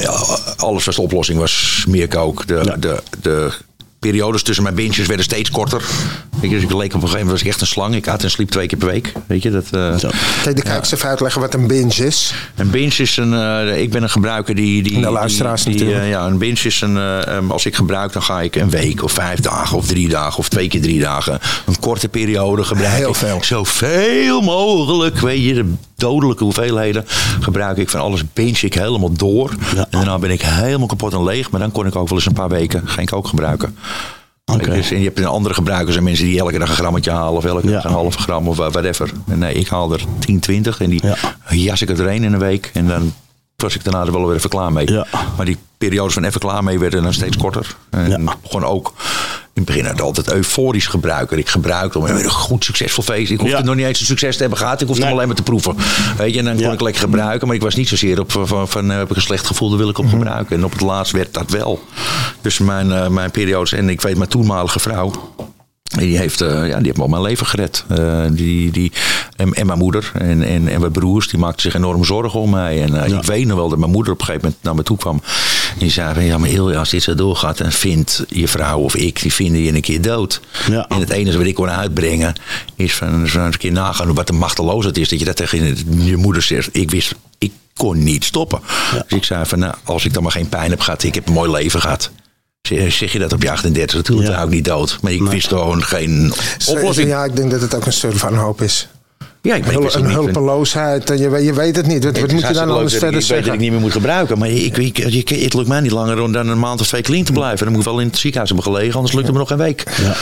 alles 0.57 0.85
was 0.85 0.95
de 0.97 1.03
oplossing, 1.03 1.39
was 1.39 1.85
meer 1.89 2.09
kook. 2.09 2.47
De, 2.47 2.75
de, 2.79 3.03
de 3.23 3.53
periodes 3.99 4.43
tussen 4.43 4.63
mijn 4.65 4.75
binges 4.75 5.07
werden 5.07 5.25
steeds 5.25 5.51
korter. 5.51 5.83
Je, 6.41 6.49
dus 6.49 6.63
ik 6.63 6.73
leek 6.73 6.79
op 6.79 6.83
een 6.83 6.91
gegeven 6.93 7.13
moment 7.13 7.31
was 7.31 7.41
ik 7.41 7.47
echt 7.47 7.61
een 7.61 7.67
slang. 7.67 7.95
Ik 7.95 8.05
had 8.05 8.23
en 8.23 8.31
sliep 8.31 8.51
twee 8.51 8.67
keer 8.67 8.79
per 8.79 8.89
week. 8.89 9.13
Weet 9.27 9.43
je, 9.43 9.51
dat... 9.51 9.67
Zo. 10.01 10.09
Kijk, 10.43 10.57
de 10.57 10.63
kijkers 10.63 10.93
even 10.93 11.09
uitleggen 11.09 11.41
wat 11.41 11.55
een 11.55 11.67
binge 11.67 12.07
is. 12.07 12.35
een 12.57 12.71
binge 12.71 12.97
is 12.97 13.17
een. 13.17 13.35
eh, 13.35 13.81
ik 13.81 13.91
ben 13.91 14.03
een 14.03 14.11
gebruiker 14.11 14.55
die. 14.55 14.83
die 14.83 15.01
De 15.01 15.11
luisteraars 15.11 15.63
die, 15.63 15.75
die, 15.77 15.85
natuurlijk. 15.85 16.07
eh, 16.15 16.21
ja, 16.21 16.27
een 16.27 16.39
binge 16.39 16.61
is 16.63 16.81
een. 16.81 16.97
eh, 16.97 17.27
ehm, 17.37 17.51
als 17.51 17.67
ik 17.67 17.75
gebruik, 17.75 18.13
dan 18.13 18.23
ga 18.23 18.41
ik 18.41 18.57
een 18.57 18.71
week 18.71 19.03
of 19.03 19.13
vijf 19.13 19.41
dagen 19.41 19.77
of 19.77 19.87
drie 19.87 20.09
dagen 20.09 20.39
of 20.39 20.49
twee 20.49 20.69
keer 20.69 20.81
drie 20.83 21.01
dagen. 21.01 21.39
Een 21.67 21.81
korte 21.81 22.09
periode 22.09 22.65
gebruiken. 22.65 22.99
Heel 23.05 23.15
veel. 23.15 23.39
Zoveel 23.43 24.41
mogelijk. 24.41 25.19
Weet 25.19 25.43
je, 25.45 25.55
de 25.55 25.73
dodelijke 25.97 26.45
hoeveelheden 26.45 27.05
gebruik 27.41 27.77
ik 27.77 27.89
van 27.91 28.01
alles, 28.01 28.23
binge 28.33 28.59
ik 28.61 28.75
helemaal 28.75 29.13
door. 29.13 29.51
Ja. 29.75 29.81
En 29.81 29.87
daarna 29.91 30.19
ben 30.19 30.31
ik 30.31 30.43
helemaal 30.43 30.87
kapot 30.87 31.13
en 31.13 31.25
leeg. 31.25 31.51
Maar 31.51 31.61
dan 31.61 31.73
kon 31.73 31.87
ik 31.87 31.97
ook 31.97 32.09
wel 32.09 32.19
eens 32.19 32.27
een 32.27 32.33
paar 32.33 32.49
weken 32.49 32.89
geen 32.89 33.07
kook 33.07 33.29
gebruiken. 33.29 33.77
Dus, 34.55 34.91
en 34.91 34.99
je 34.99 35.05
hebt 35.05 35.19
een 35.19 35.25
andere 35.27 35.55
gebruikers 35.55 35.97
en 35.97 36.03
mensen 36.03 36.25
die 36.25 36.39
elke 36.39 36.59
dag 36.59 36.69
een 36.69 36.75
grammetje 36.75 37.11
halen 37.11 37.33
of 37.37 37.45
elke 37.45 37.67
Ja. 37.67 37.73
dag 37.73 37.85
een 37.85 37.91
halve 37.91 38.19
gram 38.19 38.49
of 38.49 38.57
whatever. 38.57 39.11
En 39.29 39.39
nee, 39.39 39.55
ik 39.55 39.69
haal 39.69 39.93
er 39.93 40.05
10, 40.19 40.41
20 40.41 40.81
en 40.81 40.91
die 40.91 41.07
Ja. 41.07 41.17
jas 41.51 41.83
ik 41.83 41.89
er 41.89 41.97
doorheen 41.97 42.25
in 42.25 42.33
een 42.33 42.39
week. 42.39 42.71
En 42.75 42.87
dan 42.87 43.13
was 43.57 43.75
ik 43.75 43.85
daarna 43.85 44.05
er 44.05 44.13
wel 44.13 44.27
weer 44.27 44.37
even 44.37 44.51
klaar 44.51 44.73
mee. 44.73 44.93
Ja. 44.93 45.07
Maar 45.37 45.47
die 45.47 45.57
periodes 45.79 46.13
van 46.15 46.25
even 46.25 46.41
klaar 46.41 46.65
mee 46.65 46.79
werden 46.79 47.03
dan 47.03 47.13
steeds 47.15 47.37
korter. 47.37 47.77
En 47.91 48.11
Ja. 48.11 48.37
gewoon 48.47 48.65
ook, 48.65 48.93
in 49.53 49.63
het 49.63 49.65
begin 49.65 50.01
altijd 50.01 50.33
euforisch 50.33 50.87
gebruiken. 50.87 51.39
Ik 51.39 51.49
gebruikte 51.49 51.99
om 51.99 52.05
een 52.05 52.31
goed 52.31 52.65
succesvol 52.65 53.03
feest. 53.05 53.31
Ik 53.31 53.39
hoefde 53.41 53.57
Ja. 53.57 53.63
nog 53.63 53.75
niet 53.75 53.87
eens 53.87 54.01
een 54.01 54.07
succes 54.07 54.35
te 54.35 54.41
hebben 54.41 54.59
gehad. 54.59 54.81
Ik 54.81 54.87
hoefde 54.87 54.95
Nee. 55.03 55.05
hem 55.11 55.15
alleen 55.19 55.29
maar 55.29 55.37
te 55.37 55.43
proeven. 55.51 55.77
Weet 56.17 56.33
je, 56.33 56.39
en 56.39 56.45
dan 56.45 56.57
kon 56.57 56.73
ik 56.73 56.81
lekker 56.81 57.03
gebruiken. 57.03 57.47
Maar 57.47 57.57
ik 57.57 57.63
was 57.63 57.75
niet 57.75 57.89
zozeer 57.89 58.21
op 58.21 58.33
van, 58.33 58.69
van 58.69 58.91
eh, 58.91 58.97
heb 58.99 59.11
ik 59.11 59.17
een 59.17 59.23
slecht 59.23 59.47
gevoel, 59.47 59.69
daar 59.69 59.79
wil 59.79 59.89
ik 59.89 59.99
op 59.99 60.05
Mhm. 60.05 60.15
gebruiken. 60.17 60.57
En 60.57 60.65
op 60.65 60.73
het 60.73 60.81
laatst 60.81 61.13
werd 61.13 61.35
dat 61.35 61.51
wel. 61.51 61.83
Dus 62.41 62.59
mijn, 62.59 62.93
eh, 62.93 63.09
mijn 63.09 63.31
periodes, 63.31 63.73
en 63.73 63.89
ik 63.89 64.01
weet 64.01 64.17
mijn 64.17 64.31
toenmalige 64.31 64.79
vrouw. 64.79 65.13
Die 65.87 66.19
heeft, 66.19 66.41
eh, 66.41 66.69
ja, 66.69 66.77
die 66.77 66.87
heeft 66.87 66.97
me 66.97 67.09
mijn 67.09 67.23
leven 67.23 67.47
gered. 67.47 67.85
Eh, 67.89 68.25
die, 68.31 68.71
die, 68.71 68.93
en, 69.37 69.53
en 69.53 69.67
mijn 69.67 69.79
moeder 69.79 70.11
en, 70.15 70.43
en, 70.43 70.69
en 70.69 70.81
mijn 70.81 70.93
broers, 70.93 71.29
die 71.29 71.39
maakten 71.39 71.63
zich 71.63 71.75
enorm 71.75 72.05
zorgen 72.05 72.41
om 72.41 72.51
mij. 72.51 72.83
En 72.83 73.03
eh, 73.03 73.09
Ja. 73.09 73.17
ik 73.19 73.25
weet 73.25 73.47
nog 73.47 73.57
wel 73.57 73.69
dat 73.69 73.79
mijn 73.79 73.91
moeder 73.91 74.13
op 74.13 74.19
een 74.19 74.25
gegeven 74.25 74.45
moment 74.47 74.65
naar 74.65 74.75
me 74.75 74.83
toe 74.83 74.97
kwam. 74.97 75.23
Die 75.79 75.91
zei, 75.91 76.25
ja 76.27 76.39
maar 76.39 76.49
Ilja, 76.49 76.79
als 76.79 76.91
dit 76.91 77.03
zo 77.03 77.15
doorgaat, 77.15 77.59
dan 77.59 77.73
vindt 77.73 78.25
je 78.29 78.49
vrouw 78.49 78.79
of 78.79 78.97
ik, 78.97 79.21
die 79.23 79.33
vinden 79.33 79.61
je 79.61 79.75
een 79.75 79.81
keer 79.81 80.01
dood. 80.03 80.41
Ja. 80.71 80.89
En 80.89 81.01
het 81.01 81.11
enige 81.11 81.39
wat 81.39 81.47
ik 81.47 81.55
kon 81.55 81.71
uitbrengen, 81.71 82.35
is 82.77 82.95
van 82.95 83.09
een 83.35 83.57
keer 83.59 83.73
nagaan 83.73 84.15
wat 84.15 84.29
een 84.29 84.39
machteloos 84.39 84.85
het 84.85 84.99
is. 84.99 85.09
Dat 85.09 85.19
je 85.19 85.25
dat 85.25 85.37
tegen 85.37 85.77
je 86.05 86.17
moeder 86.17 86.43
zegt. 86.43 86.69
Ik 86.73 86.91
wist, 86.91 87.15
ik 87.39 87.53
kon 87.77 88.03
niet 88.03 88.25
stoppen. 88.25 88.61
Dus 89.09 89.19
ik 89.19 89.25
zei 89.25 89.47
van, 89.47 89.59
nou, 89.59 89.75
als 89.85 90.05
ik 90.05 90.13
dan 90.15 90.23
maar 90.23 90.33
geen 90.33 90.49
pijn 90.49 90.71
heb 90.71 90.81
gehad, 90.81 91.03
ik 91.03 91.15
heb 91.15 91.27
een 91.27 91.33
mooi 91.33 91.51
leven 91.51 91.81
gehad. 91.81 92.11
Zeg 92.67 92.93
zeg 92.93 93.13
je 93.13 93.19
dat 93.19 93.33
op 93.33 93.43
je 93.43 93.51
38? 93.51 93.97
Natuurlijk 93.97 94.29
Ja. 94.29 94.43
ik 94.43 94.49
niet 94.49 94.65
dood. 94.65 94.99
Maar 95.03 95.13
ik 95.13 95.23
wist 95.23 95.49
gewoon 95.49 95.83
geen 95.83 96.33
oplossing. 96.67 97.09
Ja, 97.09 97.25
ik 97.25 97.37
denk 97.37 97.51
dat 97.51 97.61
het 97.61 97.75
ook 97.75 97.87
een 97.87 97.93
soort 97.93 98.17
van 98.17 98.35
hoop 98.35 98.63
is. 98.63 98.89
Ja, 99.43 99.55
ik, 99.55 99.65
Hul- 99.65 99.95
een 99.95 100.05
hulpeloosheid. 100.11 101.11
en 101.11 101.19
Je, 101.19 101.29
weet- 101.29 101.45
je 101.45 101.53
weet 101.53 101.77
het 101.77 101.87
niet. 101.87 102.05
Wat, 102.05 102.13
moet 102.21 102.31
je 102.31 102.31
dan 102.31 102.41
hartstikke 102.41 102.73
anders 102.75 102.93
verder 102.97 103.01
dat 103.01 103.01
ik, 103.01 103.01
ik 103.01 103.11
weet 103.13 103.13
dat 103.13 103.25
zeggen? 103.25 103.53
ik 103.53 103.59
niet 103.61 103.71
meer 103.71 103.81
moet 103.81 103.93
gebruiken. 103.93 104.39
Maar 104.39 104.49
ik, 104.49 104.77
ik, 104.77 104.99
ik- 104.99 105.29
het 105.29 105.55
lukt 105.55 105.69
mij 105.69 105.81
niet 105.81 105.91
langer 105.91 106.21
om 106.21 106.33
dan 106.33 106.49
een 106.49 106.59
maand 106.59 106.81
of 106.81 106.87
twee 106.87 107.03
clean 107.03 107.25
te 107.25 107.33
blijven. 107.33 107.59
Dan 107.65 107.69
moet 107.75 107.85
ik 107.85 107.89
wel 107.89 108.01
in 108.01 108.07
het 108.07 108.17
ziekenhuis 108.19 108.51
hebben 108.53 108.73
gelegen. 108.73 108.95
Anders 108.95 109.13
lukt 109.15 109.27
het 109.27 109.35
me 109.35 109.41
nog 109.41 109.51
een 109.51 109.59
week. 109.59 109.85
Ja. 110.03 110.17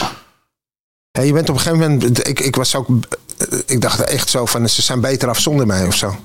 Ja, 1.11 1.23
je 1.23 1.33
bent 1.33 1.49
op 1.49 1.55
een 1.55 1.61
gegeven 1.61 1.91
moment... 1.91 2.29
Ik, 2.29 2.41
ik 2.41 2.57
was 2.57 2.75
ook... 2.75 2.89
Ik 3.67 3.81
dacht 3.81 4.01
echt 4.01 4.29
zo 4.31 4.47
van... 4.47 4.69
Ze 4.69 4.83
zijn 4.83 5.01
beter 5.01 5.29
af 5.29 5.41
zonder 5.41 5.67
mij 5.67 5.87
of 5.87 5.95
zo. 5.97 6.17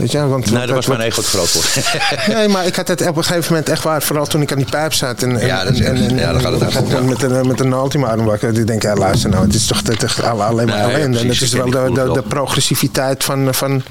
Weet 0.00 0.10
je, 0.12 0.26
want, 0.26 0.44
Nee, 0.44 0.54
want- 0.54 0.66
dat 0.66 0.76
was 0.76 0.86
mijn 0.86 1.00
ego 1.00 1.20
te 1.22 1.28
groot 1.28 1.48
voor. 1.48 1.64
Nee, 2.34 2.48
maar 2.48 2.66
ik 2.66 2.76
had 2.76 2.88
het 2.88 3.08
op 3.08 3.16
een 3.16 3.24
gegeven 3.24 3.46
moment 3.52 3.68
echt 3.68 3.82
waar. 3.82 4.02
Vooral 4.02 4.26
toen 4.26 4.42
ik 4.42 4.50
aan 4.52 4.58
die 4.58 4.70
pijp 4.70 4.92
zat. 4.92 5.22
En, 5.22 5.40
en, 5.40 5.46
Ja, 5.46 5.64
dat 5.64 5.72
is 5.72 5.80
en, 5.80 5.94
echt- 5.96 6.06
en, 6.10 6.16
ja, 6.16 6.32
dan 6.32 6.40
gaat 6.40 6.60
het 6.60 6.90
moment 6.90 7.06
met 7.20 7.22
een, 7.22 7.46
met 7.46 7.60
een 7.60 7.68
arm 8.06 8.24
wakker. 8.24 8.58
Ik 8.58 8.66
denk, 8.66 8.82
ja, 8.82 8.94
luister 8.94 9.30
nou, 9.30 9.44
het 9.44 9.54
is 9.54 9.66
toch 9.66 9.80
het 9.84 10.14
alleen 10.44 10.66
maar 10.66 10.76
ellende. 10.78 11.18
en 11.18 11.28
het 11.28 11.40
is 11.40 11.50
dat 11.50 11.68
wel 11.68 11.92
de, 11.94 12.02
de, 12.02 12.12
de 12.12 12.22
progressiviteit 12.22 13.24
van, 13.24 13.54
van... 13.54 13.82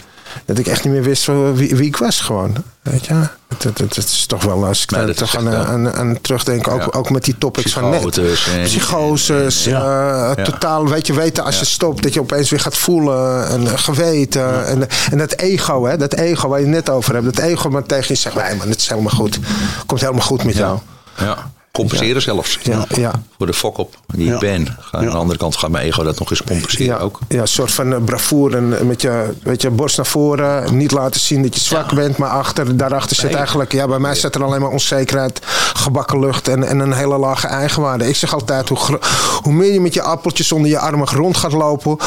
Dat 0.46 0.58
ik 0.58 0.68
echt 0.68 0.84
niet 0.84 0.94
meer 0.94 1.04
wist 1.04 1.26
wie, 1.26 1.76
wie 1.76 1.88
ik 1.88 1.98
was 1.98 2.22
gewoon. 2.22 2.56
Weet 2.82 3.06
je? 3.06 3.14
Het, 3.58 3.78
het 3.78 3.98
is 3.98 4.26
toch 4.26 4.44
wel, 4.44 4.66
als 4.66 4.84
ik 4.84 4.92
Nee, 4.92 5.06
dat 5.06 5.18
toch 5.18 5.36
aan, 5.38 5.48
echt, 5.48 5.56
ja. 5.58 5.66
aan, 5.66 5.94
aan 5.94 6.22
terugdenk, 6.22 6.68
ook, 6.68 6.80
Ja. 6.82 6.88
ook 7.00 7.10
met 7.10 7.24
die 7.24 7.38
topics 7.38 7.74
van 7.74 7.90
net. 7.90 8.20
Psychoses, 8.64 9.64
Ja. 9.64 9.82
eh, 10.30 10.32
Ja. 10.38 10.44
totaal, 10.44 10.88
weet 10.88 11.08
je, 11.08 11.14
weten 11.14 11.44
als 11.44 11.60
je 11.60 11.66
stopt, 11.66 12.04
dat 12.04 12.14
je 12.14 12.20
opeens 12.20 12.50
weer 12.50 12.60
gaat 12.60 12.78
voelen 12.78 13.48
en 13.48 13.68
eh, 13.68 13.74
geweten. 13.78 14.66
En, 14.68 14.88
en 15.12 15.18
dat 15.18 15.32
ego, 15.36 15.86
hè, 15.86 15.98
dat 15.98 16.14
ego 16.14 16.48
waar 16.48 16.60
je 16.60 16.66
het 16.66 16.74
net 16.76 16.90
over 16.90 17.14
hebt, 17.14 17.26
dat 17.26 17.38
ego 17.40 17.70
maar 17.70 17.84
tegen 17.84 18.06
je 18.08 18.16
zegt, 18.16 18.36
nee 18.36 18.56
man, 18.56 18.70
het 18.70 18.80
is 18.80 18.90
helemaal 18.90 19.14
goed. 19.16 19.40
Komt 19.86 20.02
helemaal 20.02 20.22
goed 20.26 20.44
met 20.44 20.56
jou. 20.56 20.80
Ja. 21.18 21.38
Compenseren 21.72 22.22
zelfs. 22.22 22.60
Ja, 22.64 22.86
ja. 22.96 23.12
Voor 23.38 23.48
de 23.48 23.54
fok 23.54 23.78
op 23.78 23.96
die 24.08 24.26
Ja. 24.28 24.34
ik 24.34 24.40
ben. 24.40 24.78
Aan 24.92 25.06
de 25.06 25.10
andere 25.12 25.40
kant 25.40 25.56
gaat 25.56 25.70
mijn 25.70 25.86
ego 25.86 26.04
dat 26.04 26.20
nog 26.20 26.30
eens 26.30 26.44
compenseren 26.44 26.86
Ja, 26.86 26.98
ook. 26.98 27.20
ja, 27.28 27.42
een 27.42 27.48
soort 27.48 27.72
van 27.72 27.94
eh, 27.94 28.04
bravoure. 28.04 28.58
En 28.58 28.88
met 28.88 29.02
je, 29.02 29.34
weet 29.44 29.62
je, 29.62 29.70
borst 29.70 29.98
naar 29.98 30.06
voren. 30.06 30.78
Niet 30.78 30.92
laten 30.92 31.20
zien 31.22 31.42
dat 31.44 31.56
je 31.56 31.62
zwak 31.62 31.94
bent. 31.94 32.18
Maar 32.18 32.30
achter, 32.30 32.78
daarachter 32.78 33.16
zit 33.16 33.34
eigenlijk... 33.34 33.72
Ja, 33.72 33.88
bij 33.88 34.00
mij 34.00 34.16
zit 34.16 34.36
er 34.36 34.44
alleen 34.44 34.62
maar 34.62 34.70
onzekerheid, 34.70 35.40
gebakken 35.74 36.20
lucht 36.20 36.48
en, 36.48 36.64
en 36.64 36.80
een 36.80 36.94
hele 36.94 37.18
lage 37.18 37.48
eigenwaarde. 37.48 38.08
Ik 38.08 38.16
zeg 38.16 38.34
altijd, 38.34 38.70
hoe, 38.70 39.00
hoe 39.42 39.54
meer 39.54 39.74
je 39.74 39.82
met 39.82 39.94
je 39.94 40.02
appeltjes 40.02 40.52
onder 40.52 40.70
je 40.70 40.80
armen 40.80 41.08
rond 41.08 41.38
gaat 41.38 41.52
lopen... 41.52 41.98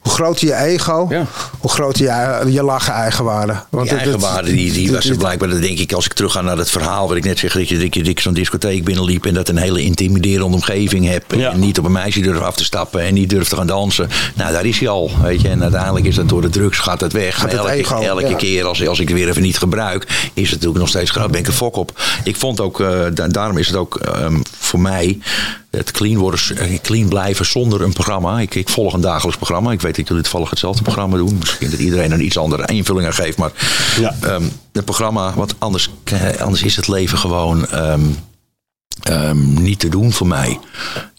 hoe 0.00 0.12
groter 0.12 0.46
je 0.46 0.54
ego, 0.54 1.08
hoe 1.60 1.70
groter 1.70 2.02
je, 2.04 2.50
je 2.52 2.62
lage 2.62 2.90
eigenwaarde. 2.90 3.54
Want 3.70 3.88
Die 3.88 3.98
eigenwaarde, 3.98 4.50
die, 4.54 4.72
die 4.72 4.92
was 4.92 5.04
er 5.08 5.16
blijkbaar, 5.16 5.48
dat 5.48 5.60
denk 5.62 5.78
ik, 5.78 5.92
als 5.92 6.04
ik 6.04 6.12
terug 6.12 6.32
ga 6.32 6.40
naar 6.40 6.56
het 6.56 6.70
verhaal 6.70 7.08
wat 7.08 7.16
ik 7.16 7.24
net 7.24 7.38
zeg, 7.38 7.52
dat 7.52 7.68
je, 7.68 7.78
dat 7.78 7.94
je, 7.94 8.02
dat 8.02 8.16
je 8.16 8.20
zo'n 8.22 8.34
discotheek 8.34 8.84
en 9.18 9.34
dat 9.34 9.48
een 9.48 9.56
hele 9.56 9.82
intimiderende 9.82 10.54
omgeving 10.56 11.06
hebt. 11.06 11.34
Ja. 11.36 11.52
En 11.52 11.60
niet 11.60 11.78
op 11.78 11.84
een 11.84 11.92
meisje 11.92 12.20
durft 12.20 12.40
af 12.42 12.56
te 12.56 12.64
stappen 12.64 13.00
en 13.02 13.14
niet 13.14 13.30
durft 13.30 13.50
te 13.50 13.56
gaan 13.56 13.66
dansen. 13.66 14.08
Nou, 14.34 14.52
daar 14.52 14.64
is 14.66 14.78
hij 14.78 14.88
al, 14.88 15.10
weet 15.22 15.40
je. 15.40 15.48
En 15.48 15.62
uiteindelijk 15.62 16.06
is 16.06 16.14
dat 16.14 16.28
door 16.28 16.42
de 16.42 16.48
drugs 16.48 16.78
gaat 16.78 17.00
het 17.00 17.12
weg. 17.12 17.34
Gaat 17.34 17.50
het 17.52 17.60
elke, 17.60 17.72
ego, 17.72 18.00
elke 18.00 18.28
ja. 18.28 18.34
keer 18.36 18.64
als, 18.64 18.86
als 18.86 19.00
ik 19.00 19.08
het 19.08 19.16
weer 19.16 19.28
even 19.28 19.42
niet 19.42 19.58
gebruik, 19.58 20.02
is 20.34 20.42
het 20.42 20.50
natuurlijk 20.52 20.78
nog 20.78 20.88
steeds 20.88 21.10
groot. 21.10 21.30
Ben 21.30 21.40
ik 21.40 21.46
een 21.46 21.52
fok 21.52 21.76
op. 21.76 22.00
Ik 22.24 22.36
vond 22.36 22.60
ook, 22.60 22.80
eh, 22.80 23.00
da- 23.14 23.28
daarom 23.28 23.58
is 23.58 23.66
het 23.66 23.76
ook 23.76 23.96
ehm, 23.96 24.36
voor 24.58 24.80
mij 24.80 25.18
het 25.70 25.90
clean 25.90 26.18
worden, 26.18 26.40
eh, 26.56 26.78
clean 26.82 27.08
blijven 27.08 27.46
zonder 27.46 27.82
een 27.82 27.92
programma. 27.92 28.40
Ik, 28.40 28.54
ik 28.54 28.68
volg 28.68 28.92
een 28.94 29.00
dagelijks 29.00 29.36
programma. 29.36 29.72
Ik 29.72 29.80
weet 29.80 29.96
dat 29.96 30.08
jullie 30.08 30.22
toevallig 30.22 30.50
hetzelfde 30.50 30.82
programma 30.82 31.16
doen. 31.16 31.36
Misschien 31.38 31.70
dat 31.70 31.78
iedereen 31.78 32.12
een 32.12 32.24
iets 32.24 32.38
andere 32.38 32.66
invulling 32.66 33.06
aan 33.06 33.14
geeft. 33.14 33.38
Maar 33.38 33.50
Ja. 34.00 34.14
ehm, 34.20 34.42
het 34.72 34.84
programma, 34.84 35.32
want 35.34 35.54
anders, 35.58 35.90
eh, 36.04 36.40
anders 36.40 36.62
is 36.62 36.76
het 36.76 36.88
leven 36.88 37.18
gewoon 37.18 37.66
ehm, 37.68 38.00
ehm, 39.02 39.62
niet 39.62 39.78
te 39.78 39.88
doen 39.88 40.12
voor 40.12 40.26
mij. 40.26 40.58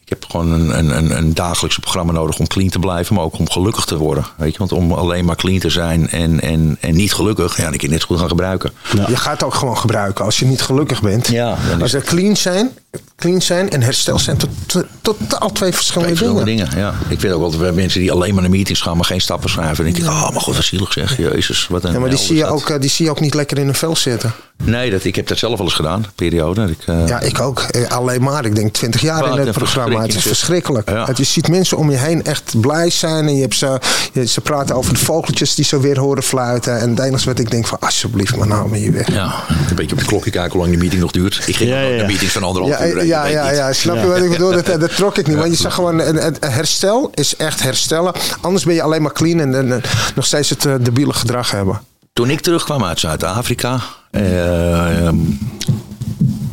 Ik 0.03 0.19
heb 0.19 0.31
gewoon 0.31 0.51
een, 0.51 0.77
een, 0.77 0.97
een, 0.97 1.17
een 1.17 1.33
dagelijks 1.33 1.79
programma 1.79 2.11
nodig 2.11 2.39
om 2.39 2.47
clean 2.47 2.69
te 2.69 2.79
blijven, 2.79 3.15
maar 3.15 3.23
ook 3.23 3.39
om 3.39 3.49
gelukkig 3.49 3.85
te 3.85 3.97
worden. 3.97 4.25
Weet 4.37 4.51
je? 4.51 4.57
Want 4.57 4.71
om 4.71 4.91
alleen 4.91 5.25
maar 5.25 5.35
clean 5.35 5.59
te 5.59 5.69
zijn 5.69 6.09
en, 6.09 6.41
en, 6.41 6.77
en 6.79 6.95
niet 6.95 7.13
gelukkig, 7.13 7.57
ja, 7.57 7.63
dan 7.63 7.71
kun 7.77 7.87
je 7.87 7.87
net 7.87 8.01
zo 8.01 8.07
goed 8.07 8.19
gaan 8.19 8.27
gebruiken. 8.27 8.71
Je 9.07 9.15
gaat 9.15 9.43
ook 9.43 9.53
gewoon 9.53 9.77
gebruiken 9.77 10.25
als 10.25 10.39
je 10.39 10.45
niet 10.45 10.61
gelukkig 10.61 11.01
bent. 11.01 11.27
Ja, 11.27 11.57
als 11.81 11.93
er 11.93 12.01
clean 12.01 12.37
zijn, 12.37 12.71
clean 13.15 13.41
zijn 13.41 13.69
en 13.69 13.81
herstel 13.81 14.19
zijn 14.19 14.37
tot, 14.37 14.49
tot, 14.65 14.85
totaal 15.01 15.51
twee 15.51 15.71
verschillende 15.73 16.13
Twee 16.15 16.27
dingen. 16.29 16.43
verschillende 16.45 16.73
dingen. 16.75 16.93
Ja. 17.07 17.13
Ik 17.13 17.19
weet 17.21 17.31
ook 17.31 17.43
altijd 17.43 17.75
mensen 17.75 17.99
die 17.99 18.11
alleen 18.11 18.33
maar 18.33 18.41
naar 18.41 18.51
meetings 18.51 18.81
gaan, 18.81 18.95
maar 18.95 19.05
geen 19.05 19.21
stappen 19.21 19.49
schrijven. 19.49 19.83
Denk 19.83 19.97
ik, 19.97 20.03
oh, 20.05 20.31
maar 20.31 20.41
god, 20.41 20.55
wat 20.55 20.63
zielig 20.63 20.93
zeg. 20.93 21.17
Jezus, 21.17 21.67
wat 21.67 21.83
een 21.83 21.93
Ja, 21.93 21.99
maar 21.99 22.09
die 22.09 22.19
zie, 22.19 22.35
je 22.35 22.41
dat. 22.41 22.51
ook, 22.51 22.69
eh, 22.69 22.79
die 22.79 22.89
zie 22.89 23.05
je 23.05 23.11
ook 23.11 23.19
niet 23.19 23.33
lekker 23.33 23.57
in 23.57 23.67
een 23.67 23.75
vel 23.75 23.95
zitten. 23.95 24.31
Nee, 24.63 24.91
dat, 24.91 25.03
ik 25.03 25.15
heb 25.15 25.27
dat 25.27 25.37
zelf 25.37 25.57
wel 25.57 25.65
eens 25.65 25.75
gedaan, 25.75 26.05
periode. 26.15 26.63
Ik, 26.63 26.77
eh, 26.85 27.07
Ja, 27.07 27.19
ik 27.19 27.39
ook. 27.39 27.59
Eh, 27.61 27.89
Alleen 27.91 28.21
maar. 28.21 28.45
Ik 28.45 28.55
denk 28.55 28.73
20 28.73 29.01
jaar 29.01 29.31
in 29.39 29.45
het 29.47 29.51
programma. 29.57 30.01
Het 30.01 30.15
is 30.15 30.21
verschrikkelijk. 30.23 30.89
Ja. 30.89 31.05
Het, 31.05 31.17
je 31.17 31.23
ziet 31.23 31.47
mensen 31.47 31.77
om 31.77 31.91
je 31.91 31.97
heen 31.97 32.23
echt 32.23 32.59
blij 32.61 32.89
zijn. 32.89 33.27
En 33.27 33.35
je 33.35 33.41
hebt 33.41 33.55
ze, 33.55 33.79
je- 34.13 34.27
ze 34.27 34.41
praten 34.41 34.75
over 34.75 34.93
de 34.93 34.99
vogeltjes 34.99 35.55
die 35.55 35.65
zo 35.65 35.79
weer 35.79 35.99
horen 35.99 36.23
fluiten. 36.23 36.79
En 36.79 36.89
het 36.89 36.99
enige 36.99 37.25
wat 37.25 37.39
ik 37.39 37.51
denk 37.51 37.67
van 37.67 37.77
alsjeblieft, 37.79 38.35
maar 38.35 38.47
nou 38.47 38.69
me 38.69 38.77
hier 38.77 38.91
weg. 38.93 39.11
ja, 39.13 39.33
een 39.69 39.75
beetje 39.75 39.91
op 39.95 39.99
de 39.99 40.05
klokje 40.05 40.31
kijken 40.31 40.51
hoe 40.51 40.59
lang 40.59 40.71
die 40.71 40.79
meeting 40.79 41.01
nog 41.01 41.11
duurt. 41.11 41.41
Ik 41.45 41.55
ging 41.55 41.69
Ja, 41.69 41.75
naar 41.75 42.05
meetings 42.05 42.33
van 42.33 42.43
anderhalf 42.43 42.79
Ja, 42.85 43.03
ja, 43.03 43.25
ja, 43.25 43.51
ja, 43.51 43.73
snap 43.73 43.95
je 43.95 44.07
wat 44.07 44.17
ik 44.17 44.29
bedoel? 44.29 44.51
Dat, 44.51 44.65
dat 44.65 44.95
trok 44.95 45.17
ik 45.17 45.27
niet. 45.27 45.37
Want 45.37 45.51
je 45.51 45.57
zag 45.57 45.73
gewoon, 45.73 45.97
het, 45.97 46.37
herstel 46.45 47.11
is 47.13 47.35
echt 47.35 47.63
herstellen. 47.63 48.13
Anders 48.41 48.65
ben 48.65 48.73
je 48.73 48.81
alleen 48.81 49.01
maar 49.01 49.13
clean 49.13 49.39
en, 49.39 49.55
en, 49.55 49.71
en 49.71 49.81
nog 50.15 50.25
steeds 50.25 50.49
het 50.49 50.65
eh, 50.65 50.73
debiele 50.81 51.13
gedrag 51.13 51.51
hebben. 51.51 51.81
Toen 52.13 52.29
ik 52.29 52.39
terugkwam 52.39 52.83
uit 52.83 52.99
Zuid-Afrika, 52.99 53.79
ehm, 54.11 55.15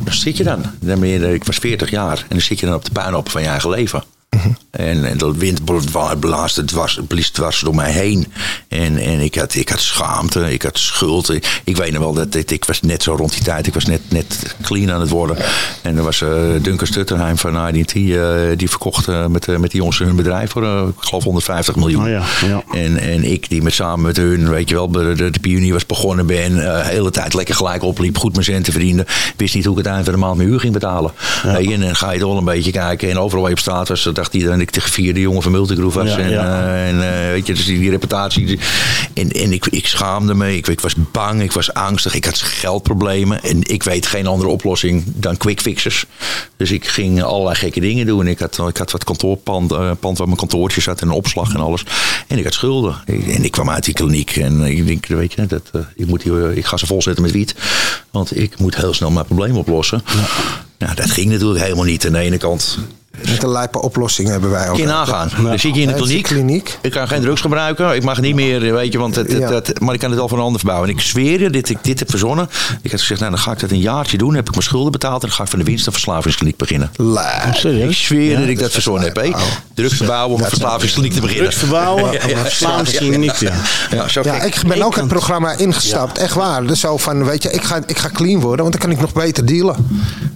daar 0.03 0.13
zit 0.13 0.37
je 0.37 0.43
dan. 0.43 0.61
dan 0.79 0.99
ben 0.99 1.09
je, 1.09 1.33
ik 1.33 1.43
was 1.43 1.57
40 1.57 1.89
jaar 1.89 2.17
en 2.17 2.25
dan 2.29 2.41
zit 2.41 2.59
je 2.59 2.65
dan 2.65 2.75
op 2.75 2.85
de 2.85 2.91
puinhoop 2.91 3.29
van 3.29 3.41
je 3.41 3.47
eigen 3.47 3.69
leven. 3.69 4.03
En, 4.71 5.05
en 5.05 5.17
de 5.17 5.33
wind 5.37 5.65
bla- 5.65 6.15
blaasde 6.15 6.65
dwars, 6.65 6.99
blies 7.07 7.29
dwars 7.29 7.59
door 7.59 7.75
mij 7.75 7.91
heen. 7.91 8.27
En, 8.67 8.97
en 8.97 9.19
ik, 9.19 9.35
had, 9.35 9.55
ik 9.55 9.69
had 9.69 9.79
schaamte, 9.79 10.53
ik 10.53 10.61
had 10.61 10.77
schuld. 10.77 11.29
Ik, 11.29 11.61
ik 11.63 11.77
weet 11.77 11.91
nog 11.91 12.01
wel 12.01 12.13
dat 12.13 12.35
ik, 12.35 12.51
ik 12.51 12.65
was 12.65 12.81
net 12.81 13.03
zo 13.03 13.15
rond 13.15 13.31
die 13.33 13.43
tijd, 13.43 13.67
ik 13.67 13.73
was 13.73 13.85
net, 13.85 14.01
net 14.09 14.55
clean 14.61 14.91
aan 14.91 14.99
het 14.99 15.09
worden. 15.09 15.37
En 15.81 15.97
er 15.97 16.03
was 16.03 16.21
eh 16.21 16.29
Duncan 16.61 16.87
Stutterheim 16.87 17.37
van 17.37 17.67
IDT, 17.67 17.95
eh, 17.95 18.31
die 18.55 18.69
verkocht 18.69 19.07
eh, 19.07 19.25
met, 19.25 19.47
met 19.47 19.71
die 19.71 19.79
jongens 19.79 19.99
hun 19.99 20.15
bedrijf 20.15 20.51
voor, 20.51 20.87
ik 20.87 20.93
geloof 20.99 21.23
150 21.23 21.75
miljoen. 21.75 22.03
Oh 22.03 22.09
ja, 22.09 22.23
ja. 22.45 22.63
En, 22.71 22.97
en 22.97 23.23
ik 23.31 23.49
die 23.49 23.61
met 23.61 23.73
samen 23.73 24.05
met 24.05 24.17
hun, 24.17 24.49
weet 24.49 24.69
je 24.69 24.75
wel, 24.75 24.91
de, 24.91 25.15
de, 25.31 25.39
pionier 25.41 25.73
was 25.73 25.85
begonnen 25.85 26.25
ben. 26.25 26.55
de 26.55 26.81
hele 26.83 27.11
tijd 27.11 27.33
lekker 27.33 27.55
gelijk 27.55 27.83
opliep, 27.83 28.17
goed 28.17 28.33
mijn 28.33 28.45
centen 28.45 28.73
verdiende. 28.73 29.05
Wist 29.35 29.55
niet 29.55 29.65
hoe 29.65 29.77
ik 29.77 29.85
het 29.85 29.93
eind 29.93 30.05
van 30.05 30.13
de 30.13 30.19
maand 30.19 30.37
mijn 30.37 30.49
huur 30.49 30.59
ging 30.59 30.73
betalen. 30.73 31.11
En 31.43 31.79
dan 31.79 31.95
ga 31.95 32.11
je 32.11 32.19
toch 32.19 32.29
wel 32.29 32.37
een 32.37 32.45
beetje 32.45 32.71
kijken. 32.71 33.09
En 33.09 33.19
overal 33.19 33.41
waar 33.41 33.51
je 33.51 33.57
op 33.57 33.61
straat 33.61 33.87
was, 33.87 34.03
dacht 34.03 34.18
dacht 34.19 34.33
iedereen 34.33 34.59
dat 34.59 34.67
ik 34.67 34.73
de 34.73 34.81
vierde 34.81 35.19
jongen 35.19 35.41
van 35.41 35.51
Multigroove 35.51 36.03
was. 36.03 36.09
Ja, 36.09 36.17
en 36.17 36.29
ja. 36.29 36.63
eh, 36.63 36.87
en 36.87 37.25
eh, 37.25 37.31
weet 37.31 37.47
je, 37.47 37.53
dus 37.53 37.65
die, 37.65 37.79
die 37.79 37.89
reputatie. 37.89 38.59
En, 39.13 39.31
en 39.31 39.53
ik, 39.53 39.65
ik 39.65 39.87
schaamde 39.87 40.33
me. 40.33 40.55
Ik, 40.55 40.67
ik 40.67 40.79
was 40.79 40.93
bang, 41.11 41.41
ik 41.41 41.51
was 41.51 41.73
angstig. 41.73 42.13
Ik 42.13 42.25
had 42.25 42.37
geldproblemen. 42.37 43.43
En 43.43 43.63
ik 43.63 43.83
weet 43.83 44.07
geen 44.07 44.27
andere 44.27 44.49
oplossing 44.49 45.03
dan 45.05 45.37
quick 45.37 45.61
fixes. 45.61 46.05
Dus 46.57 46.71
ik 46.71 46.87
ging 46.87 47.23
allerlei 47.23 47.55
gekke 47.55 47.79
dingen 47.79 48.05
doen. 48.05 48.27
Ik 48.27 48.39
had, 48.39 48.59
ik 48.67 48.77
had 48.77 48.91
wat 48.91 49.03
kantoorpand 49.03 49.71
eh, 49.71 49.91
pand 49.99 50.17
waar 50.17 50.27
mijn 50.27 50.39
kantoortje 50.39 50.81
zat 50.81 51.01
en 51.01 51.07
een 51.07 51.13
opslag 51.13 51.53
en 51.53 51.59
alles. 51.59 51.83
En 52.27 52.37
ik 52.37 52.43
had 52.43 52.53
schulden. 52.53 52.95
En 53.05 53.43
ik 53.43 53.51
kwam 53.51 53.69
uit 53.69 53.83
die 53.83 53.93
kliniek. 53.93 54.35
En 54.35 54.61
ik 54.61 54.87
denk, 54.87 55.05
weet 55.05 55.33
je, 55.33 55.45
dat, 55.45 55.71
ik, 55.95 56.07
moet 56.07 56.23
hier, 56.23 56.57
ik 56.57 56.65
ga 56.65 56.77
ze 56.77 56.85
volzetten 56.85 57.23
met 57.23 57.31
wiet. 57.31 57.55
Want 58.11 58.37
ik 58.37 58.59
moet 58.59 58.75
heel 58.75 58.93
snel 58.93 59.11
mijn 59.11 59.25
probleem 59.25 59.57
oplossen. 59.57 60.03
Nou, 60.77 60.95
dat 60.95 61.11
ging 61.11 61.31
natuurlijk 61.31 61.63
helemaal 61.63 61.83
niet. 61.83 62.05
Aan 62.05 62.11
de 62.11 62.19
ene 62.19 62.37
kant 62.37 62.79
Met 63.29 63.43
een 63.43 63.49
lijpe 63.49 63.81
oplossing 63.81 64.27
hebben 64.29 64.49
wij 64.49 64.67
ook. 64.69 64.73
Kun 64.75 64.83
je 64.83 64.89
nagaan. 64.89 65.29
Dan 65.43 65.59
zit 65.59 65.75
je 65.75 65.81
in 65.81 65.87
de 65.87 65.93
kliniek. 65.93 66.23
kliniek. 66.23 66.77
Ik 66.81 66.91
kan 66.91 67.07
geen 67.07 67.21
drugs 67.21 67.41
gebruiken. 67.41 67.95
Ik 67.95 68.03
mag 68.03 68.21
niet 68.21 68.35
meer, 68.35 68.73
weet 68.73 68.91
je, 68.91 68.97
want 68.99 69.15
het, 69.15 69.31
het- 69.31 69.37
Ja. 69.41 69.51
het- 69.53 69.79
maar 69.79 69.93
ik 69.93 69.99
kan 69.99 70.09
het 70.09 70.19
wel 70.19 70.27
voor 70.29 70.37
een 70.37 70.43
ander 70.43 70.59
verbouwen. 70.59 70.89
En 70.89 70.95
ik 70.95 71.01
zweer 71.01 71.41
je, 71.41 71.49
dit 71.49 71.69
ik 71.69 71.77
dit 71.81 71.99
heb 71.99 72.09
verzonnen. 72.09 72.49
Ik 72.81 72.91
had 72.91 72.99
gezegd, 72.99 73.19
nou 73.19 73.31
dan 73.31 73.39
ga 73.41 73.51
ik 73.51 73.59
dat 73.59 73.71
een 73.71 73.79
jaartje 73.79 74.17
doen. 74.17 74.27
Dan 74.27 74.35
heb 74.37 74.45
ik 74.47 74.51
mijn 74.51 74.63
schulden 74.63 74.91
betaald. 74.91 75.21
En 75.21 75.27
dan 75.27 75.37
ga 75.37 75.43
ik 75.43 75.49
van 75.49 75.59
de 75.59 75.65
winst 75.65 75.85
een 75.87 75.91
verslavingskliniek 75.91 76.57
beginnen. 76.57 76.91
Lijp. 76.95 77.43
Ik 77.45 77.53
Serieus? 77.55 78.03
zweer 78.03 78.39
dat 78.39 78.47
ik 78.47 78.59
dat 78.59 78.71
verzonnen 78.71 79.03
heb. 79.03 79.15
hé. 79.15 79.31
Drugs 79.73 79.95
verbouwen 79.95 80.35
om 80.35 80.41
een 80.43 80.49
verslavingskliniek 80.49 81.13
te 81.13 81.21
beginnen. 81.21 81.43
Drugs 81.45 81.59
verbouwen, 81.59 82.21
verslavingskliniek, 82.43 83.35
ja. 83.35 83.53
Ja, 84.23 84.41
ik 84.43 84.61
ben 84.67 84.81
ook 84.81 84.93
in 84.93 84.99
het 84.99 85.07
programma 85.09 85.51
ingestapt. 85.51 86.17
Echt 86.17 86.33
waar. 86.35 86.65
Dus 86.67 86.79
zo 86.79 86.97
van, 86.97 87.25
weet 87.25 87.43
je, 87.43 87.51
ik 87.51 87.63
ga, 87.63 87.79
ik 87.85 87.97
ga 87.97 88.09
clean 88.13 88.39
worden, 88.39 88.65
want 88.65 88.71
dan 88.71 88.81
kan 88.81 88.91
ik 88.91 89.01
nog 89.01 89.13
beter 89.13 89.45
dealen. 89.45 89.75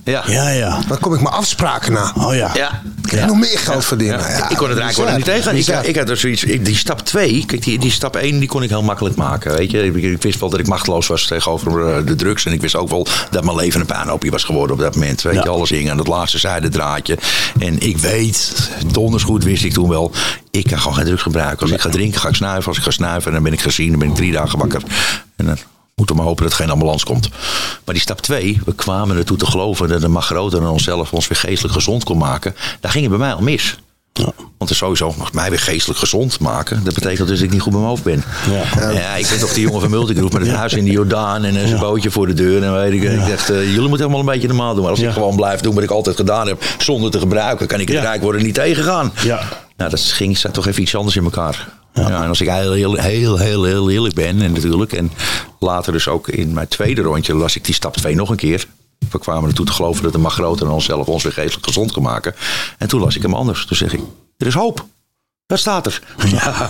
Ja. 0.04 0.24
Ja, 0.28 0.50
ja. 0.50 0.80
Dan 0.88 1.00
kom 1.00 1.14
ik 1.14 1.22
mijn 1.22 1.36
afspraken 1.36 1.94
na. 1.94 2.14
Oh 2.18 2.36
ja. 2.36 2.52
Ja. 2.54 2.73
Ik 3.10 3.26
nog 3.26 3.40
meer 3.40 3.60
geld 3.60 3.86
verdienen. 3.86 4.20
Ja, 4.20 4.28
Ja, 4.30 4.50
ik 4.50 4.58
kon 4.58 4.70
het 4.70 4.78
eigenlijk 4.78 5.10
wel 5.10 5.18
niet 5.18 5.26
tegen. 5.26 5.80
Ik, 5.82 5.88
ik 5.88 5.96
had 5.96 6.10
er 6.10 6.18
zoiets, 6.18 6.44
ik- 6.44 6.66
die 6.66 6.76
stap 6.76 7.00
2, 7.00 7.44
kijk, 7.46 7.64
die, 7.64 7.80
die 7.80 7.92
stap 7.92 8.16
1 8.16 8.40
die 8.40 8.48
kon 8.48 8.64
ik 8.64 8.70
heel 8.70 8.84
makkelijk 8.84 9.16
maken. 9.16 9.58
Weet 9.58 9.72
je? 9.72 9.86
Ik, 9.86 9.96
ik 9.96 10.22
wist 10.22 10.40
wel 10.40 10.50
dat 10.50 10.60
ik 10.60 10.68
machteloos 10.68 11.08
was 11.08 11.26
tegenover 11.28 11.88
eh, 11.98 12.06
de 12.06 12.16
drugs. 12.16 12.46
En 12.46 12.54
ik 12.54 12.62
wist 12.62 12.76
ook 12.76 12.90
wel 12.90 13.08
dat 13.32 13.44
mijn 13.44 13.58
leven 13.58 13.80
een 13.80 13.86
puinhoopje 13.86 14.32
was 14.32 14.44
geworden 14.44 14.76
op 14.76 14.82
dat 14.82 14.96
moment. 14.96 15.22
Weet 15.22 15.34
je, 15.34 15.50
alles 15.50 15.70
hing 15.70 15.92
aan 15.92 15.98
het 15.98 16.08
laatste 16.08 16.38
zijdendraadje. 16.38 17.18
En 17.60 17.80
ik 17.80 17.98
weet, 17.98 18.70
donders 18.92 19.24
goed 19.24 19.44
wist 19.44 19.64
ik 19.64 19.74
toen 19.74 19.90
wel, 19.90 20.12
ik 20.52 20.64
kan 20.68 20.80
gewoon 20.80 20.96
geen 20.96 21.06
drugs 21.06 21.22
gebruiken. 21.22 21.60
Als 21.60 21.72
ik 21.72 21.82
ga 21.82 21.90
drinken, 21.90 22.20
ga 22.22 22.28
ik 22.30 22.36
snuiven. 22.36 22.68
Als 22.68 22.78
ik 22.78 22.84
ga 22.84 22.92
snuiven, 22.92 23.32
dan 23.32 23.44
ben 23.44 23.54
ik 23.54 23.62
gezien, 23.62 23.90
dan 23.90 24.00
ben 24.00 24.08
ik 24.10 24.16
drie 24.16 24.32
dagen 24.32 24.60
wakker. 24.60 24.82
En 25.36 25.46
dan 25.46 25.58
moeten 25.96 26.16
maar 26.16 26.26
hopen 26.26 26.44
dat 26.44 26.52
er 26.52 26.60
geen 26.60 26.70
ambulance 26.70 27.06
komt. 27.06 27.30
Maar 27.86 27.94
die 27.94 28.04
stap 28.04 28.22
2, 28.22 28.62
we 28.66 28.74
kwamen 28.76 29.18
ertoe 29.18 29.38
te 29.38 29.46
geloven 29.46 29.88
dat 29.88 30.04
een 30.04 30.12
mag 30.12 30.26
groter 30.26 30.62
dan 30.62 30.70
onszelf 30.70 31.14
ons 31.14 31.28
weer 31.28 31.38
geestelijk 31.38 31.74
gezond 31.74 32.04
kon 32.04 32.18
maken. 32.18 32.56
Daar 32.80 32.91
ging 32.91 33.04
het 33.04 33.18
bij 33.18 33.26
mij 33.28 33.34
al 33.34 33.41
mis. 33.41 33.78
Want 34.58 34.70
er 34.70 34.76
sowieso 34.76 35.14
mag 35.18 35.34
mij 35.34 35.50
weer 35.50 35.60
geestelijk 35.60 36.00
gezond 36.00 36.39
maken. 36.39 36.84
Dat 36.84 36.94
betekent 36.94 37.28
dus 37.28 37.38
dat 37.38 37.46
ik 37.48 37.52
niet 37.54 37.62
goed 37.62 37.72
bij 37.72 37.82
mijn 37.82 37.91
hoofd 37.91 38.04
ben. 38.04 38.24
Ja. 38.52 38.91
Ja, 38.91 39.16
ik 39.16 39.28
ben 39.30 39.39
toch 39.39 39.54
die 39.54 39.64
jongen 39.64 39.82
van 39.82 39.89
Multigroep 39.89 40.34
met 40.34 40.41
het 40.48 40.56
huis 40.56 40.74
in 40.74 40.86
de 40.86 40.91
Jordaan 40.91 41.44
en 41.44 41.56
een 41.56 41.68
zijn 41.68 41.80
bootje 41.80 42.12
voor 42.12 42.28
de 42.28 42.34
deur. 42.34 42.64
En 42.64 42.74
weet 42.74 42.94
ik, 42.94 43.04
ik 43.04 43.28
dacht, 43.28 43.50
eh, 43.50 43.64
jullie 43.64 43.80
moeten 43.88 44.00
allemaal 44.00 44.20
een 44.20 44.26
beetje 44.34 44.48
normaal 44.48 44.74
doen. 44.74 44.82
Maar 44.82 44.91
als 44.91 45.00
Ja. 45.00 45.08
ik 45.08 45.14
gewoon 45.14 45.36
blijf 45.36 45.60
doen 45.60 45.74
wat 45.74 45.84
ik 45.84 45.89
altijd 45.91 46.16
gedaan 46.16 46.48
heb, 46.48 46.64
zonder 46.78 47.12
te 47.12 47.20
gebruiken, 47.20 47.68
kan 47.68 47.80
ik 47.80 47.88
het 47.88 47.98
Ja. 47.98 48.04
rijk 48.04 48.22
worden 48.22 48.44
niet 48.44 48.54
tegengaan. 48.56 49.12
Ja. 49.24 49.41
Nou, 49.78 49.89
dat 49.89 50.00
ging 50.02 50.38
zat 50.38 50.54
toch 50.54 50.68
even 50.68 50.82
iets 50.82 50.96
anders 50.96 51.16
in 51.16 51.24
elkaar. 51.24 51.68
Ja. 51.94 52.24
en 52.24 52.28
als 52.28 52.41
ik 52.41 52.50
heel, 52.50 52.72
heel, 52.74 52.96
heel, 52.96 53.38
heel, 53.38 53.64
heel 53.64 53.89
eerlijk 53.89 54.16
ben, 54.16 54.41
en 54.41 54.52
natuurlijk. 54.52 54.94
En 54.94 55.12
later 55.64 55.93
dus 55.93 56.07
ook 56.07 56.28
in 56.28 56.53
mijn 56.53 56.68
tweede 56.68 57.01
rondje 57.01 57.36
las 57.36 57.55
ik 57.55 57.66
die 57.66 57.76
stap 57.76 57.97
2 57.97 58.16
nog 58.16 58.30
een 58.30 58.36
keer. 58.36 58.68
We 59.09 59.20
kwamen 59.20 59.49
ertoe 59.49 59.66
te 59.66 59.72
geloven 59.72 60.03
dat 60.03 60.11
de 60.11 60.18
mag 60.18 60.34
groter 60.34 60.66
dan 60.66 60.74
onszelf 60.74 61.07
ons 61.07 61.24
weer 61.24 61.32
geestelijk 61.32 61.66
gezond 61.66 61.91
kan 61.91 62.03
maken. 62.03 62.36
En 62.78 62.88
toen 62.88 63.01
las 63.01 63.16
ik 63.16 63.22
hem 63.22 63.34
anders. 63.34 63.66
Toen 63.66 63.78
zeg 63.78 63.93
ik, 63.93 63.99
er 64.38 64.47
is 64.47 64.53
hoop. 64.53 64.86
Dat 65.45 65.59
staat 65.59 65.86
er. 65.86 66.01
Ja. 66.32 66.70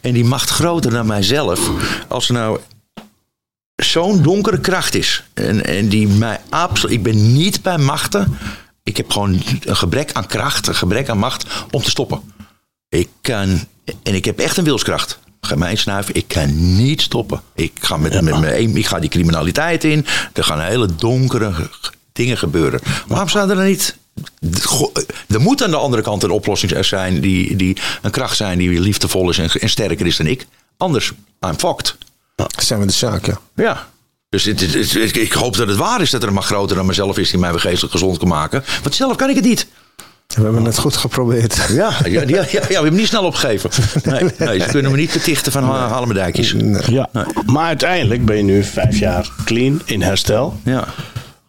En 0.00 0.12
die 0.12 0.24
macht 0.24 0.50
groter 0.50 0.90
dan 0.90 1.06
mijzelf. 1.06 1.70
Als 2.08 2.28
er 2.28 2.34
nou 2.34 2.58
zo'n 3.76 4.22
donkere 4.22 4.60
kracht 4.60 4.94
is. 4.94 5.24
En, 5.34 5.64
en 5.64 5.88
die 5.88 6.08
mij 6.08 6.40
absoluut. 6.48 6.96
Ik 6.96 7.02
ben 7.02 7.32
niet 7.32 7.62
bij 7.62 7.78
machten. 7.78 8.38
Ik 8.82 8.96
heb 8.96 9.10
gewoon 9.10 9.42
een 9.60 9.76
gebrek 9.76 10.12
aan 10.12 10.26
kracht, 10.26 10.66
een 10.66 10.74
gebrek 10.74 11.08
aan 11.08 11.18
macht 11.18 11.46
om 11.70 11.82
te 11.82 11.90
stoppen. 11.90 12.20
Ik 12.88 13.08
kan. 13.20 13.60
En 14.02 14.14
ik 14.14 14.24
heb 14.24 14.38
echt 14.38 14.56
een 14.56 14.64
wilskracht. 14.64 15.18
Ga 15.46 15.54
mij 15.56 15.76
snuiven, 15.76 16.14
ik 16.14 16.28
kan 16.28 16.76
niet 16.76 17.00
stoppen. 17.02 17.42
Ik 17.54 17.72
ga, 17.80 17.96
met, 17.96 18.20
met, 18.22 18.40
met, 18.40 18.76
ik 18.76 18.86
ga 18.86 18.98
die 18.98 19.10
criminaliteit 19.10 19.84
in. 19.84 20.06
Er 20.32 20.44
gaan 20.44 20.60
hele 20.60 20.94
donkere 20.94 21.52
dingen 22.12 22.38
gebeuren. 22.38 22.80
Waarom 23.06 23.28
zou 23.28 23.50
er 23.50 23.56
dan 23.56 23.64
niet. 23.64 23.96
Goh, 24.62 24.94
Er 25.28 25.40
moet 25.40 25.62
aan 25.62 25.70
de 25.70 25.76
andere 25.76 26.02
kant 26.02 26.22
een 26.22 26.30
oplossing 26.30 26.84
zijn. 26.84 27.20
Die, 27.20 27.56
die 27.56 27.76
een 28.02 28.10
kracht 28.10 28.36
zijn 28.36 28.58
die 28.58 28.80
liefdevol 28.80 29.30
is 29.30 29.38
en, 29.38 29.50
en 29.50 29.68
sterker 29.68 30.06
is 30.06 30.16
dan 30.16 30.26
ik. 30.26 30.46
Anders, 30.76 31.12
I'm 31.46 31.58
fucked. 31.58 31.96
Zijn 32.56 32.80
we 32.80 32.86
de 32.86 32.92
zaak, 32.92 33.26
ja. 33.26 33.40
Ja. 33.56 33.88
Dus 34.28 34.44
het, 34.44 34.60
het- 34.60 34.92
het- 34.92 35.16
ik 35.16 35.32
hoop 35.32 35.56
dat 35.56 35.68
het 35.68 35.76
waar 35.76 36.00
is 36.00 36.10
dat 36.10 36.22
er 36.22 36.28
een 36.28 36.34
macht 36.34 36.46
groter 36.46 36.76
dan 36.76 36.86
mezelf 36.86 37.18
is 37.18 37.30
die 37.30 37.38
mij 37.38 37.50
weer 37.50 37.60
geestelijk 37.60 37.92
gezond 37.92 38.18
kan 38.18 38.28
maken. 38.28 38.64
Want 38.82 38.94
zelf 38.94 39.16
kan 39.16 39.28
ik 39.30 39.34
het 39.36 39.44
niet. 39.44 39.66
We 40.34 40.42
hebben 40.42 40.64
het 40.64 40.78
goed 40.78 40.96
geprobeerd. 40.96 41.54
Ja, 41.68 41.92
ja, 42.04 42.22
ja, 42.22 42.22
ja, 42.26 42.44
ja 42.50 42.60
we 42.68 42.72
hebben 42.72 42.94
niet 42.94 43.06
snel 43.06 43.24
opgegeven. 43.24 43.70
Nee, 44.04 44.22
nee, 44.38 44.60
ze 44.60 44.68
kunnen 44.68 44.90
me 44.90 44.96
niet 44.96 45.12
betichten 45.12 45.52
van 45.52 45.64
ha- 45.64 45.88
halen 45.88 46.08
me 46.08 46.14
dijkjes. 46.14 46.54
Ja. 46.86 47.08
Maar 47.46 47.66
uiteindelijk 47.66 48.24
ben 48.24 48.36
je 48.36 48.42
nu 48.42 48.64
vijf 48.64 48.98
jaar 48.98 49.30
clean 49.44 49.82
in 49.84 50.02
herstel. 50.02 50.58
Ja, 50.64 50.84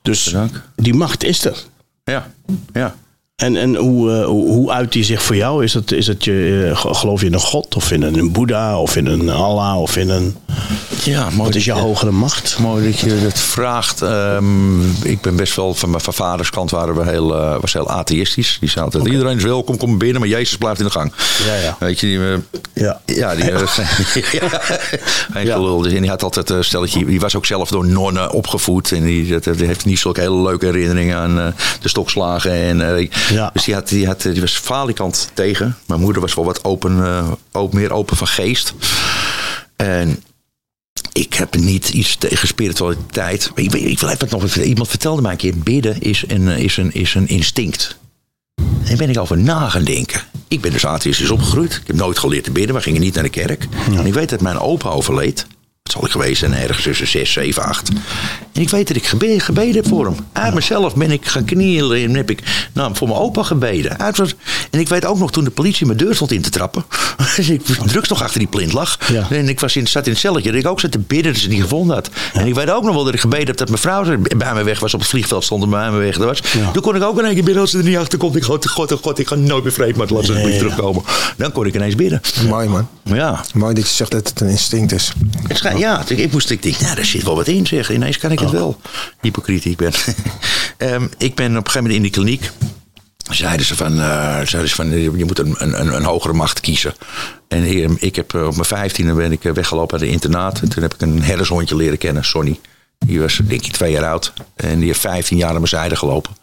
Dus 0.01 0.23
Dank. 0.23 0.61
die 0.75 0.93
macht 0.93 1.23
is 1.23 1.45
er. 1.45 1.57
ja, 2.03 2.27
ja. 2.73 2.95
En, 3.35 3.55
en 3.55 3.75
hoe, 3.75 4.11
eh, 4.19 4.25
hoe, 4.25 4.47
hoe 4.51 4.71
uit 4.71 4.91
die 4.91 5.03
zich 5.03 5.23
voor 5.23 5.35
jou? 5.35 5.63
Is 5.63 5.73
het, 5.73 5.91
is 5.91 6.07
het 6.07 6.23
je, 6.23 6.67
eh, 6.71 6.77
ge- 6.79 6.93
geloof 6.93 7.19
je 7.19 7.25
in 7.25 7.33
een 7.33 7.39
god 7.39 7.75
of 7.75 7.91
in 7.91 8.01
een, 8.01 8.31
boeddha 8.31 8.79
of 8.79 8.95
in 8.95 9.05
een 9.05 9.29
Allah 9.29 9.81
of 9.81 9.97
in 9.97 10.09
een... 10.09 10.35
Ja, 11.03 11.23
mooi. 11.23 11.37
Wat 11.37 11.55
is 11.55 11.65
je 11.65 11.71
dat 11.71 11.79
hogere 11.79 12.11
macht? 12.11 12.59
Mooi 12.59 12.85
dat 12.91 12.99
je 12.99 13.21
dat 13.23 13.39
vraagt. 13.39 14.01
Ehm, 14.01 14.81
ik 15.03 15.21
ben 15.21 15.35
best 15.35 15.55
wel, 15.55 15.73
van 15.73 15.89
mijn 15.89 16.01
van 16.01 16.13
vaders 16.13 16.49
kant 16.49 16.71
waren 16.71 16.95
we 16.95 17.09
heel, 17.09 17.35
eh, 17.35 17.55
was 17.61 17.73
heel 17.73 17.89
atheïstisch. 17.89 18.57
Die 18.59 18.69
zei 18.69 18.85
altijd, 18.85 19.05
iedereen 19.07 19.37
is 19.37 19.43
welkom, 19.43 19.77
kom 19.77 19.97
binnen, 19.97 20.19
maar 20.19 20.29
Jezus 20.29 20.57
blijft 20.57 20.79
in 20.79 20.85
de 20.85 20.91
gang. 20.91 21.13
Ja, 21.45 21.55
ja. 21.55 21.75
Weet 21.79 21.99
je, 21.99 22.05
die, 22.07 22.19
Ja. 22.83 23.01
Ja, 23.05 23.35
die, 23.35 23.51
eh, 23.51 23.59
ja, 24.41 24.47
geen 25.31 25.45
Ja. 25.45 25.55
gelul. 25.55 25.81
Dus, 25.81 25.93
en 25.93 26.01
die 26.01 26.09
had 26.09 26.23
altijd 26.23 26.49
een 26.49 26.63
stelletje. 26.63 27.05
Die 27.05 27.19
was 27.19 27.35
ook 27.35 27.45
zelf 27.45 27.69
door 27.69 27.87
nonnen 27.87 28.31
opgevoed. 28.31 28.91
En 28.91 29.03
die, 29.03 29.39
dat, 29.39 29.57
die 29.57 29.65
heeft 29.67 29.85
niet 29.85 29.99
zulke 29.99 30.19
hele 30.21 30.41
leuke 30.41 30.65
herinneringen 30.65 31.17
aan 31.17 31.53
de 31.81 31.89
stokslagen. 31.89 32.51
En, 32.51 33.09
Ja. 33.29 33.49
Dus 33.53 33.63
die, 33.63 33.73
had, 33.73 33.87
die, 33.89 34.05
had, 34.05 34.21
die 34.21 34.41
was 34.41 34.57
falikant 34.57 35.31
tegen. 35.33 35.77
Mijn 35.87 35.99
moeder 35.99 36.21
was 36.21 36.33
wel 36.33 36.45
wat 36.45 36.63
open, 36.63 37.03
eh, 37.03 37.31
ook 37.51 37.73
meer 37.73 37.91
open 37.91 38.17
van 38.17 38.27
geest. 38.27 38.73
En 39.75 40.23
ik 41.11 41.33
heb 41.33 41.55
niet 41.55 41.89
iets 41.89 42.15
tegen 42.15 42.47
spiritualiteit. 42.47 43.51
Ik, 43.55 43.73
ik 43.73 43.99
wil 43.99 44.09
even 44.09 44.27
nog 44.29 44.41
wat. 44.41 44.55
Iemand 44.55 44.89
vertelde 44.89 45.21
mij 45.21 45.31
een 45.31 45.37
keer: 45.37 45.57
bidden 45.57 46.01
is 46.01 46.23
een, 46.27 46.47
eh, 46.47 46.57
is 46.57 46.77
een, 46.77 46.93
is 46.93 47.13
een 47.13 47.27
instinct. 47.27 47.97
En 48.55 48.89
daar 48.89 48.97
ben 48.97 49.09
ik 49.09 49.19
over 49.19 49.37
na 49.37 49.69
gaan 49.69 49.83
denken. 49.83 50.21
Ik 50.47 50.61
ben 50.61 50.71
dus 50.71 50.85
atheïstisch 50.85 51.29
opgegroeid. 51.29 51.73
Ik 51.73 51.87
heb 51.87 51.95
nooit 51.95 52.19
geleerd 52.19 52.43
te 52.43 52.51
bidden. 52.51 52.75
We 52.75 52.81
gingen 52.81 53.01
niet 53.01 53.13
naar 53.13 53.23
de 53.23 53.29
kerk. 53.29 53.67
En 53.91 54.05
ik 54.05 54.13
weet 54.13 54.29
dat 54.29 54.41
mijn 54.41 54.59
opa 54.59 54.89
overleed. 54.89 55.45
Dat 55.83 55.93
zal 55.93 56.05
ik 56.05 56.11
geweest 56.11 56.39
zijn 56.39 56.53
ergens 56.53 56.83
tussen 56.83 57.07
6, 57.07 57.31
7, 57.31 57.63
8. 57.63 57.89
En 58.53 58.61
ik 58.61 58.69
weet 58.69 58.87
dat 58.87 58.97
ik 58.97 59.05
gebe- 59.05 59.39
gebeden 59.39 59.75
heb 59.75 59.87
voor 59.87 60.05
hem. 60.05 60.15
Uit 60.31 60.53
mezelf 60.53 60.95
ben 60.95 61.11
ik 61.11 61.25
gaan 61.25 61.45
knielen 61.45 62.03
en 62.03 62.15
heb 62.15 62.29
ik 62.29 62.67
nou, 62.73 62.95
voor 62.95 63.07
mijn 63.07 63.19
opa 63.19 63.43
gebeden. 63.43 63.99
Uit 63.99 64.35
En 64.69 64.79
ik 64.79 64.87
weet 64.89 65.05
ook 65.05 65.17
nog 65.17 65.31
toen 65.31 65.43
de 65.43 65.49
politie 65.49 65.85
mijn 65.85 65.97
deur 65.97 66.15
stond 66.15 66.31
in 66.31 66.41
te 66.41 66.49
trappen. 66.49 66.83
Dus 67.35 67.49
ik 67.49 67.61
drugs 67.65 68.09
nog 68.09 68.23
achter 68.23 68.39
die 68.39 68.47
plint 68.47 68.73
lag. 68.73 68.97
Ja. 69.11 69.27
En 69.29 69.49
ik 69.49 69.59
was 69.59 69.75
in, 69.75 69.87
zat 69.87 70.05
in 70.05 70.11
het 70.11 70.21
celletje. 70.21 70.51
Dat 70.51 70.59
ik 70.59 70.67
ook 70.67 70.79
zat 70.79 70.91
te 70.91 70.99
bidden 70.99 71.31
dat 71.31 71.35
ze 71.41 71.47
het 71.47 71.51
niet 71.53 71.61
gevonden 71.63 71.95
had. 71.95 72.09
En 72.33 72.47
ik 72.47 72.53
weet 72.55 72.69
ook 72.69 72.83
nog 72.83 72.95
wel 72.95 73.03
dat 73.03 73.13
ik 73.13 73.19
gebeden 73.19 73.47
heb 73.47 73.57
dat 73.57 73.67
mijn 73.67 73.81
vrouw 73.81 74.17
bij 74.37 74.53
me 74.53 74.63
weg 74.63 74.79
was. 74.79 74.93
Op 74.93 74.99
het 74.99 75.09
vliegveld 75.09 75.43
stond 75.43 75.63
en 75.63 75.69
bij 75.69 75.91
me 75.91 75.97
weg 75.97 76.17
was. 76.17 76.41
Ja. 76.57 76.71
Toen 76.71 76.81
kon 76.81 76.95
ik 76.95 77.03
ook 77.03 77.19
in 77.19 77.25
één 77.25 77.33
keer 77.33 77.43
bidden 77.43 77.61
als 77.61 77.71
ze 77.71 77.77
er 77.77 77.83
niet 77.83 77.97
achter 77.97 78.17
komt. 78.17 78.35
Ik 78.35 78.43
god, 78.43 78.69
god, 78.69 78.91
oh 78.91 79.01
god, 79.01 79.19
ik 79.19 79.27
ga 79.27 79.35
nooit 79.35 79.63
meer 79.63 79.73
vreemd, 79.73 79.95
maar 79.95 80.07
laat 80.09 80.25
ze 80.25 80.55
terugkomen. 80.57 81.03
Dan 81.37 81.51
kon 81.51 81.65
ik 81.65 81.75
ineens 81.75 81.95
bidden. 81.95 82.21
Mooi, 82.47 82.67
man. 82.67 82.87
Maar 83.03 83.17
ja, 83.17 83.43
Mooi 83.53 83.73
dat 83.73 83.87
je 83.87 83.93
zegt 83.93 84.11
dat 84.11 84.29
het 84.29 84.41
een 84.41 84.47
instinct 84.49 84.91
is. 84.91 85.11
ja, 85.77 86.03
ik 86.07 86.31
moest 86.31 86.49
ik 86.49 86.63
denk, 86.63 86.79
nou, 86.79 86.95
daar 86.95 87.05
zit 87.05 87.23
wel 87.23 87.35
wat 87.35 87.47
in, 87.47 87.67
zeg. 87.67 87.91
Ineens 87.91 88.17
kan 88.17 88.31
ik 88.31 88.39
het 88.43 88.51
wel. 88.51 88.81
Hypocriet 89.21 89.65
ik 89.65 89.77
ben. 89.77 89.93
Ehm, 90.77 91.07
ik 91.17 91.35
ben 91.35 91.57
op 91.57 91.65
een 91.65 91.71
gegeven 91.71 91.81
moment 91.81 91.95
in 91.95 92.01
die 92.01 92.11
kliniek. 92.11 92.51
Zeiden 93.31 93.65
ze 93.65 93.75
van, 93.75 93.99
eh, 93.99 94.35
zeiden 94.35 94.69
ze 94.69 94.75
van 94.75 94.89
je 94.89 95.25
moet 95.25 95.39
een, 95.39 95.55
een, 95.57 95.95
een 95.95 96.03
hogere 96.03 96.33
macht 96.33 96.59
kiezen. 96.59 96.93
En 97.47 97.61
hier, 97.61 97.91
ik 97.97 98.15
heb 98.15 98.33
eh, 98.33 98.45
op 98.45 98.53
mijn 98.53 98.65
vijftiende 98.65 99.13
ben 99.13 99.31
ik 99.31 99.45
eh, 99.45 99.53
weggelopen 99.53 99.97
naar 99.97 100.07
de 100.07 100.13
internaat. 100.13 100.59
En 100.61 100.69
toen 100.69 100.83
heb 100.83 100.93
ik 100.93 101.01
een 101.01 101.23
herdershondje 101.23 101.75
leren 101.75 101.97
kennen, 101.97 102.25
Sonny. 102.25 102.59
Die 102.97 103.19
was 103.19 103.39
denk 103.43 103.65
ik 103.65 103.71
twee 103.71 103.91
jaar 103.91 104.05
oud. 104.05 104.33
En 104.55 104.77
die 104.77 104.87
heeft 104.87 104.99
15 104.99 105.37
jaar 105.37 105.49
aan 105.49 105.55
mijn 105.55 105.67
zijde 105.67 105.95
gelopen. 105.95 106.35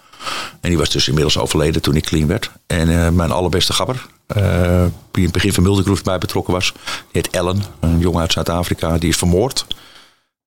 En 0.61 0.69
die 0.69 0.79
was 0.79 0.91
dus 0.91 1.09
inmiddels 1.09 1.39
overleden 1.39 1.83
toen 1.83 1.97
ik 1.97 2.05
clean 2.05 2.27
werd. 2.27 2.51
En 2.67 3.15
mijn 3.15 3.31
allerbeste 3.31 3.73
gabber, 3.73 4.07
eh, 4.27 4.85
die 5.11 5.19
in 5.19 5.23
het 5.23 5.33
begin 5.33 5.53
van 5.53 5.63
Multigroove 5.63 6.03
bij 6.03 6.19
betrokken 6.19 6.53
was. 6.53 6.73
Die 6.73 6.83
heet 7.13 7.31
Ellen, 7.31 7.63
een 7.81 7.99
jongen 7.99 8.21
uit 8.21 8.33
Zuid-Afrika. 8.33 8.99
Die 8.99 9.09
is 9.09 9.17
vermoord. 9.17 9.67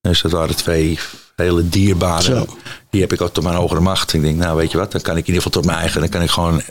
Dus 0.01 0.21
dat 0.21 0.31
waren 0.31 0.55
twee 0.55 0.99
hele 1.35 1.69
dierbare. 1.69 2.21
Zo. 2.21 2.45
Die 2.89 3.01
heb 3.01 3.13
ik 3.13 3.21
ook 3.21 3.33
tot 3.33 3.43
mijn 3.43 3.55
hogere 3.55 3.79
macht. 3.79 4.13
Ik 4.13 4.21
denk, 4.21 4.37
nou 4.37 4.57
weet 4.57 4.71
je 4.71 4.77
wat, 4.77 4.91
dan 4.91 5.01
kan 5.01 5.17
ik 5.17 5.27
in 5.27 5.33
ieder 5.33 5.41
geval 5.43 5.61
tot 5.61 5.65
mijn 5.65 5.79
eigen. 5.79 5.99
Dan 5.99 6.09
kan 6.09 6.21
ik 6.21 6.29
gewoon 6.29 6.61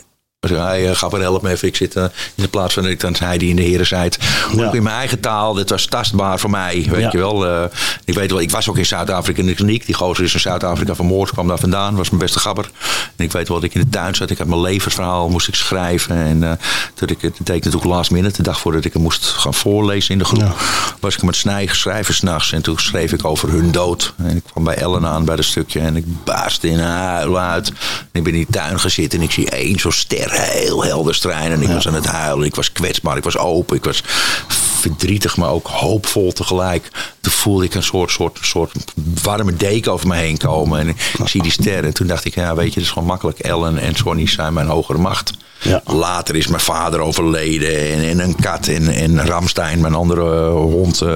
Ik 0.43 0.49
zei, 0.49 0.85
hey, 0.85 0.95
help 1.21 1.41
me 1.41 1.49
even. 1.49 1.67
Ik 1.67 1.75
zit 1.75 1.95
eh, 1.95 2.03
in 2.35 2.43
de 2.43 2.47
plaats 2.47 2.73
van 2.73 2.83
dat 2.83 2.91
ik 2.91 2.99
dan 2.99 3.15
zei 3.15 3.37
die 3.37 3.49
in 3.49 3.55
de 3.55 3.61
heren 3.61 3.99
het. 4.01 4.17
Ja. 4.55 4.65
Ook 4.65 4.75
in 4.75 4.83
mijn 4.83 4.95
eigen 4.95 5.19
taal. 5.19 5.53
Dat 5.53 5.69
was 5.69 5.85
tastbaar 5.85 6.39
voor 6.39 6.49
mij. 6.49 6.85
Weet 6.89 7.01
Ja. 7.01 7.09
je 7.11 7.17
wel. 7.17 7.45
Eh, 7.47 7.63
ik 8.05 8.13
weet 8.13 8.31
wel, 8.31 8.39
ik 8.39 8.51
was 8.51 8.69
ook 8.69 8.77
in 8.77 8.85
Zuid-Afrika 8.85 9.39
in 9.39 9.45
de 9.45 9.53
kliniek. 9.53 9.85
Die 9.85 9.95
gozer 9.95 10.23
is 10.23 10.33
in 10.33 10.39
Zuid-Afrika 10.39 10.95
vermoord. 10.95 11.31
Kwam 11.31 11.47
daar 11.47 11.59
vandaan. 11.59 11.95
Was 11.95 12.09
mijn 12.09 12.21
beste 12.21 12.39
gabber. 12.39 12.69
En 13.15 13.25
ik 13.25 13.31
weet 13.31 13.47
wel 13.47 13.57
dat 13.59 13.65
ik 13.69 13.75
in 13.75 13.81
de 13.81 13.89
tuin 13.89 14.15
zat. 14.15 14.29
Ik 14.29 14.37
had 14.37 14.47
mijn 14.47 14.61
levensverhaal 14.61 15.29
moest 15.29 15.47
ik 15.47 15.55
schrijven. 15.55 16.15
En 16.15 16.43
eh 16.43 16.51
toen 16.93 17.07
ik 17.07 17.21
het 17.21 17.37
deed 17.37 17.55
ik 17.55 17.63
natuurlijk 17.63 17.91
last 17.91 18.11
minute. 18.11 18.35
De 18.37 18.43
dag 18.43 18.59
voordat 18.59 18.85
ik 18.85 18.93
hem 18.93 19.01
moest 19.01 19.25
gaan 19.25 19.53
voorlezen 19.53 20.11
in 20.11 20.17
de 20.17 20.25
groep. 20.25 20.55
Was 20.99 21.15
ik 21.15 21.23
met 21.23 21.35
snij 21.35 21.67
schrijven 21.71 22.13
s'nachts. 22.13 22.51
En 22.51 22.61
toen 22.61 22.77
schreef 22.79 23.11
ik 23.11 23.25
over 23.25 23.49
hun 23.49 23.71
dood. 23.71 24.13
En 24.17 24.35
ik 24.35 24.43
kwam 24.51 24.63
bij 24.63 24.75
Ellen 24.75 25.05
aan 25.05 25.25
bij 25.25 25.35
dat 25.35 25.45
stukje. 25.45 25.79
En 25.79 25.95
ik 25.95 26.05
baasde 26.23 26.67
in 26.69 26.79
huil 26.79 27.39
uit. 27.39 27.67
En 27.67 27.75
ik 28.11 28.23
ben 28.23 28.33
in 28.33 28.39
die 28.39 28.47
tuin 28.51 28.79
gaan 28.79 28.89
zitten. 28.89 29.19
En 29.19 29.25
ik 29.25 29.31
zie 29.31 29.49
één 29.49 29.79
zo'n 29.79 29.91
ster 29.91 30.31
heel 30.35 30.83
helder 30.83 31.15
strijden. 31.15 31.51
En 31.51 31.61
ik 31.61 31.67
was 31.67 31.87
aan 31.87 31.93
het 31.93 32.05
huilen. 32.05 32.47
Ik 32.47 32.55
was 32.55 32.71
kwetsbaar. 32.71 33.17
Ik 33.17 33.23
was 33.23 33.37
open. 33.37 33.75
Ik 33.75 33.83
was 33.83 34.03
verdrietig, 34.79 35.37
maar 35.37 35.49
ook 35.49 35.67
hoopvol 35.67 36.31
tegelijk. 36.31 36.89
Toen 37.21 37.31
voelde 37.31 37.65
ik 37.65 37.73
een 37.75 37.83
soort, 37.83 38.11
soort, 38.11 38.39
soort 38.41 38.71
warme 39.23 39.55
deken 39.55 39.91
over 39.91 40.07
me 40.07 40.15
heen 40.15 40.37
komen. 40.37 40.79
En 40.79 40.87
ik 40.89 40.97
zie 41.25 41.41
die 41.41 41.51
sterren. 41.51 41.83
En 41.83 41.93
toen 41.93 42.07
dacht 42.07 42.25
ik, 42.25 42.35
ja, 42.35 42.55
weet 42.55 42.67
je, 42.67 42.73
het 42.73 42.83
is 42.83 42.91
gewoon 42.91 43.07
makkelijk. 43.07 43.39
Ellen 43.39 43.77
en 43.77 43.95
Sonny 43.95 44.27
zijn 44.27 44.53
mijn 44.53 44.67
hogere 44.67 44.97
macht. 44.97 45.33
Ja. 45.63 45.81
Later 45.85 46.35
is 46.35 46.47
mijn 46.47 46.61
vader 46.61 46.99
overleden. 46.99 47.91
En, 47.93 48.03
en 48.09 48.19
een 48.19 48.35
kat. 48.35 48.67
En, 48.67 48.87
en 48.87 49.25
Ramstein, 49.27 49.81
mijn 49.81 49.93
andere 49.93 50.21
eh, 50.45 50.47
hond. 50.51 51.01
eh. 51.01 51.15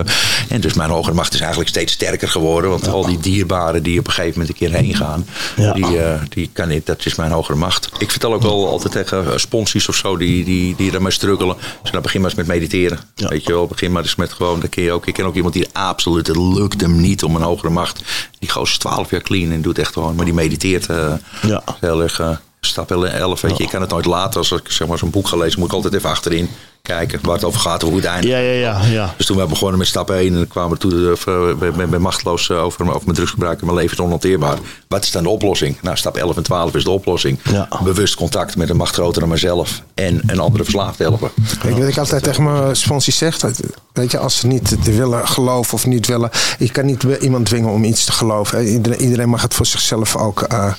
En 0.50 0.62
dus 0.62 0.74
mijn 0.74 0.90
hogere 0.90 1.16
macht 1.16 1.34
is 1.34 1.40
eigenlijk 1.40 1.70
steeds 1.70 1.94
sterker 1.94 2.28
geworden. 2.30 2.70
Want 2.70 2.88
al 2.88 3.06
die 3.06 3.18
dierbaren 3.20 3.84
die 3.84 4.00
op 4.00 4.08
een 4.08 4.14
gegeven 4.14 4.40
moment 4.40 4.50
een 4.62 4.68
keer 4.68 4.78
heen 4.80 4.96
gaan. 4.96 5.26
Ja. 5.56 5.74
Die, 5.74 6.00
eh, 6.04 6.22
die 6.30 6.50
kan 6.54 6.72
ik, 6.72 6.86
dat 6.86 7.06
is 7.06 7.16
mijn 7.16 7.32
hogere 7.32 7.58
macht. 7.58 7.90
Ik 8.00 8.12
vertel 8.12 8.34
ook 8.34 8.42
wel 8.42 8.68
altijd 8.70 8.92
tegen 8.92 9.40
sponsies 9.40 9.90
of 9.90 9.96
zo 9.96 10.18
die, 10.18 10.44
die, 10.46 10.76
die 10.76 10.92
ermee 10.92 11.12
struggelen. 11.12 11.56
Dus 11.82 11.92
dan 11.92 12.02
begin 12.02 12.22
maar 12.22 12.30
eens 12.30 12.40
met 12.40 12.48
mediteren. 12.48 13.00
Ja. 13.16 13.28
Weet 13.28 13.44
je 13.46 13.54
wel, 13.54 13.68
begin 13.68 13.92
maar 13.92 14.04
eens 14.04 14.16
met 14.16 14.34
gewoon, 14.34 14.60
dat 14.60 14.76
je 14.76 14.92
ook. 14.92 15.06
Ik 15.08 15.14
ken 15.14 15.26
ook 15.26 15.36
iemand 15.36 15.54
die 15.54 15.68
absoluut, 15.72 16.28
het 16.28 16.38
lukt 16.38 16.82
hem 16.82 17.02
niet 17.02 17.24
om 17.24 17.36
een 17.36 17.42
hogere 17.42 17.70
macht. 17.72 18.02
Die 18.40 18.50
is 18.62 18.78
12 18.78 19.10
jaar 19.12 19.22
clean 19.22 19.52
en 19.52 19.62
doet 19.62 19.80
echt 19.80 19.94
gewoon, 19.94 20.16
maar 20.16 20.26
die 20.26 20.34
mediteert 20.34 20.86
eh, 20.90 21.14
Ja. 21.42 21.64
heel 21.80 22.02
erg. 22.04 22.20
eh, 22.20 22.30
stap 22.68 22.92
11, 22.92 23.42
weet 23.42 23.58
je, 23.58 23.64
ik 23.64 23.70
kan 23.70 23.82
het 23.82 23.90
nooit 23.90 24.06
laten. 24.06 24.40
Als 24.40 24.52
ik 24.52 24.72
zeg 24.72 24.88
maar 24.88 24.98
zo'n 24.98 25.10
boek 25.10 25.28
ga 25.28 25.38
lezen, 25.38 25.60
moet 25.60 25.68
ik 25.68 25.74
altijd 25.74 25.94
even 25.94 26.10
achterin 26.10 26.50
kijken 26.88 27.20
waar 27.22 27.36
het 27.36 27.44
over 27.44 27.60
gaat, 27.60 27.82
hoe 27.82 27.96
het 27.96 28.06
eindigt. 28.06 28.34
Ja, 28.34 28.40
ja, 28.40 28.52
ja. 28.52 28.86
ja. 28.86 29.14
Dus 29.18 29.26
toen 29.26 29.38
we 29.38 29.46
begonnen 29.46 29.78
met 29.78 29.88
stap 29.88 30.10
1 30.10 30.28
en 30.28 30.34
dan 30.34 30.48
kwamen 30.48 30.72
we 30.72 30.78
toen 30.78 30.94
uh, 30.94 31.58
ben, 31.58 31.76
ben, 31.76 31.90
ben 31.90 32.02
machteloos 32.02 32.50
eh, 32.50 32.64
over, 32.64 32.88
over 32.88 33.02
mijn 33.04 33.16
drugsgebruik 33.16 33.60
en 33.60 33.66
mijn 33.66 33.78
leven 33.78 33.98
is 33.98 34.00
onhanteerbaar. 34.00 34.58
Wat 34.88 35.04
is 35.04 35.12
dan 35.12 35.24
de 35.24 35.30
oplossing? 35.30 35.78
Nou, 35.82 35.98
stap 35.98 36.18
11 36.18 36.38
en 36.38 36.44
12 36.44 36.76
is 36.76 36.84
de 36.84 36.90
oplossing. 36.90 37.40
Ja. 37.52 37.68
Bewust 37.84 38.16
contact 38.16 38.58
met 38.58 38.70
een 38.70 38.78
macht 38.78 38.94
groter 38.94 39.22
dan 39.22 39.30
mezelf 39.30 39.82
en 39.94 40.22
een 40.26 40.40
andere 40.40 40.64
verslaafd 40.64 41.00
helpen. 41.00 41.32
Weet 41.64 41.76
je 41.76 41.80
wat 41.80 41.90
ik 41.90 41.98
altijd 41.98 42.24
tegen 42.24 42.44
mijn 42.44 42.76
sponsies 42.76 43.18
zeg? 43.18 43.40
Dat, 43.40 43.60
Weet 43.94 44.12
je, 44.12 44.18
als 44.18 44.38
ze 44.38 44.48
niet 44.48 44.84
willen 44.84 45.28
geloven 45.28 45.74
of 45.74 45.86
niet 45.86 46.08
willen. 46.08 46.30
Je 46.60 46.72
kan 46.72 46.86
niet 46.86 47.04
iemand 47.04 47.46
dwingen 47.46 47.70
om 47.70 47.84
iets 47.84 48.06
te 48.06 48.12
geloven. 48.12 48.68
Iedereen, 48.68 49.02
iedereen 49.02 49.30
mag 49.30 49.42
het 49.42 49.54
voor 49.54 49.66
zichzelf 49.66 50.16
ook 50.16 50.42
eh, 50.42 50.74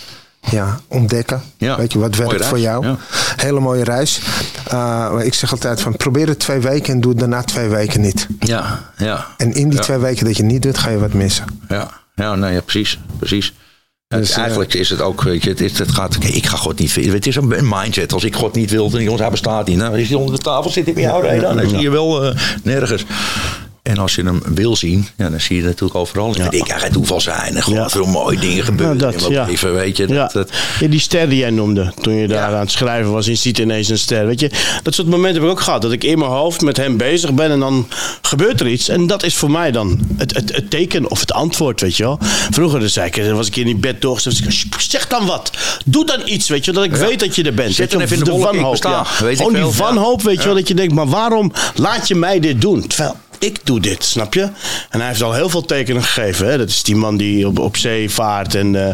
ja, 0.51 0.81
ontdekken. 0.89 1.43
Ja, 1.57 1.77
Weet 1.77 1.93
je, 1.93 1.99
wat 1.99 2.09
mooie 2.11 2.19
werkt 2.23 2.33
reis, 2.37 2.47
voor 2.49 2.59
jou? 2.61 2.87
ja. 2.87 2.97
Hele 3.37 3.61
mooie 3.61 3.85
reis. 3.85 4.21
Uh, 4.67 4.73
maar 5.13 5.25
ik 5.25 5.35
zeg 5.35 5.51
altijd 5.53 5.81
van 5.81 5.97
probeer 5.97 6.29
het 6.29 6.39
twee 6.39 6.59
weken 6.61 6.93
en 6.95 7.01
doe 7.01 7.11
het 7.11 7.21
daarna 7.21 7.43
twee 7.43 7.69
weken 7.69 8.01
niet. 8.01 8.27
Ja, 8.41 8.91
ja. 8.97 9.27
En 9.37 9.53
in 9.53 9.69
die 9.69 9.79
Ja. 9.79 9.85
twee 9.85 9.99
weken 9.99 10.25
dat 10.25 10.37
je 10.37 10.43
niet 10.43 10.63
doet, 10.63 10.79
ga 10.79 10.91
je 10.91 10.99
wat 10.99 11.13
missen. 11.13 11.45
Ja, 11.69 11.91
ja, 12.15 12.35
nou 12.35 12.53
ja, 12.53 12.61
precies. 12.61 12.99
precies. 13.19 13.53
Dus, 14.09 14.31
eh, 14.31 14.39
eigenlijk 14.39 14.75
is 14.75 14.91
het 14.91 15.01
ook, 15.01 15.23
weet 15.23 15.43
je, 15.43 15.49
het, 15.51 15.61
is- 15.61 15.79
het 15.79 15.91
gaat, 15.93 16.17
ik 16.25 16.47
ga 16.47 16.57
God 16.57 16.79
niet 16.79 16.93
vinden. 16.93 17.13
Het 17.15 17.27
is 17.27 17.37
een 17.37 17.49
mindset. 17.69 18.13
Als 18.13 18.25
ik 18.25 18.35
God 18.37 18.55
niet 18.55 18.71
wil, 18.71 18.91
dan 18.91 19.03
jongens, 19.03 19.21
hij 19.23 19.31
bestaat 19.31 19.67
niet. 19.67 19.77
Nou, 19.77 19.99
is 20.01 20.09
hij 20.09 20.19
onder 20.19 20.35
de 20.37 20.43
tafel, 20.43 20.71
zit 20.71 20.85
hij 20.85 20.95
bij 20.95 21.03
jou 21.03 21.41
dan 21.41 21.69
zie 21.69 21.79
je 21.79 21.91
wel 21.91 22.25
eh, 22.25 22.37
nergens. 22.63 23.05
En 23.89 23.99
als 23.99 24.15
je 24.15 24.23
hem 24.23 24.41
wil 24.55 24.77
zien, 24.77 25.09
ja, 25.17 25.31
dan 25.31 25.41
zie 25.41 25.57
je 25.57 25.61
het 25.63 25.71
natuurlijk 25.71 25.99
overal. 25.99 26.35
En 26.35 26.51
ik, 26.51 26.67
hij 26.67 26.81
gaat 26.81 26.93
toeval 26.93 27.21
zijn. 27.21 27.57
En 27.57 27.63
gewoon 27.63 27.79
Ja. 27.79 27.89
veel 27.89 28.07
mooie 28.07 28.39
dingen 28.39 28.65
gebeuren 28.65 28.97
Nou, 28.97 29.13
dat, 29.13 29.27
ja. 29.29 29.45
leven, 29.45 29.75
weet 29.75 29.97
je. 29.97 30.09
Ja. 30.09 30.15
Dat, 30.15 30.33
dat, 30.33 30.51
Ja, 30.81 30.87
die 30.89 31.01
ster 31.01 31.29
die 31.29 31.39
jij 31.39 31.51
noemde 31.51 31.93
toen 32.01 32.15
je 32.15 32.29
daar 32.29 32.51
Ja. 32.51 32.55
aan 32.57 32.61
het 32.61 32.71
schrijven 32.71 33.13
was. 33.13 33.27
Je 33.27 33.35
ziet 33.35 33.59
ineens 33.59 33.89
een 33.89 33.99
ster. 33.99 34.27
Weet 34.27 34.41
je, 34.41 34.51
dat 34.83 34.95
soort 34.95 35.09
momenten 35.09 35.35
heb 35.43 35.51
ik 35.51 35.57
ook 35.59 35.61
gehad. 35.65 35.83
Dat 35.83 35.93
ik 35.93 36.05
in 36.05 36.19
mijn 36.19 36.31
hoofd 36.31 36.61
met 36.61 36.77
hem 36.77 36.97
bezig 36.97 37.33
ben 37.35 37.51
en 37.51 37.61
dan 37.61 37.89
gebeurt 38.23 38.61
er 38.61 38.69
iets. 38.69 38.89
En 38.89 39.07
dat 39.07 39.23
is 39.23 39.35
voor 39.35 39.51
mij 39.51 39.71
dan 39.71 40.01
het, 40.17 40.35
het, 40.35 40.55
het 40.57 40.71
teken 40.71 41.11
of 41.11 41.21
het 41.21 41.33
antwoord, 41.33 41.81
weet 41.81 41.97
je 41.97 42.03
wel. 42.03 42.19
Vroeger 42.51 42.81
dus 42.81 42.93
zei 42.93 43.07
ik, 43.07 43.25
dan 43.25 43.37
was 43.37 43.47
ik 43.47 43.57
in 43.57 43.65
die 43.65 43.77
bed 43.77 44.05
ik, 44.05 44.81
Zeg 44.89 45.07
dan 45.07 45.27
wat. 45.27 45.51
Doe 45.85 46.07
dan 46.07 46.21
iets, 46.25 46.49
weet 46.49 46.65
je 46.65 46.73
wel. 46.73 46.83
Dat 46.89 46.93
ik 46.93 46.99
weet 47.07 47.21
dat 47.21 47.35
je 47.35 47.43
er 47.43 47.55
bent. 47.55 47.75
Zet 47.75 47.93
hem 47.93 48.01
even 48.01 48.17
in 48.19 48.25
de 48.25 48.49
ik 48.53 48.71
besta. 48.71 48.91
ja. 48.91 49.07
Weet 49.25 49.31
ik 49.33 49.37
Gewoon 49.37 49.53
die 49.53 49.63
ja. 49.65 49.71
wanhoop, 49.71 50.23
weet 50.23 50.39
je 50.39 50.45
wel. 50.45 50.55
Dat 50.55 50.69
je 50.69 50.75
denkt, 50.75 50.95
maar 50.95 51.09
waarom 51.09 51.53
laat 51.75 52.09
je 52.09 52.15
mij 52.15 52.41
dit 52.41 52.61
doen? 52.61 52.87
Terwijl 52.87 53.17
ik 53.39 53.61
doe 53.65 53.81
dit, 53.81 54.05
snap 54.05 54.35
je? 54.35 54.43
En 54.91 54.99
hij 54.99 55.07
heeft 55.07 55.23
al 55.23 55.33
heel 55.33 55.49
veel 55.49 55.65
tekenen 55.65 56.03
gegeven. 56.03 56.47
Hè? 56.47 56.59
Dat 56.59 56.69
is 56.69 56.83
die 56.83 56.97
man 56.97 57.17
die 57.17 57.47
op, 57.47 57.59
op 57.59 57.77
zee 57.77 58.11
vaart 58.11 58.55
en, 58.55 58.75
eh, 58.75 58.89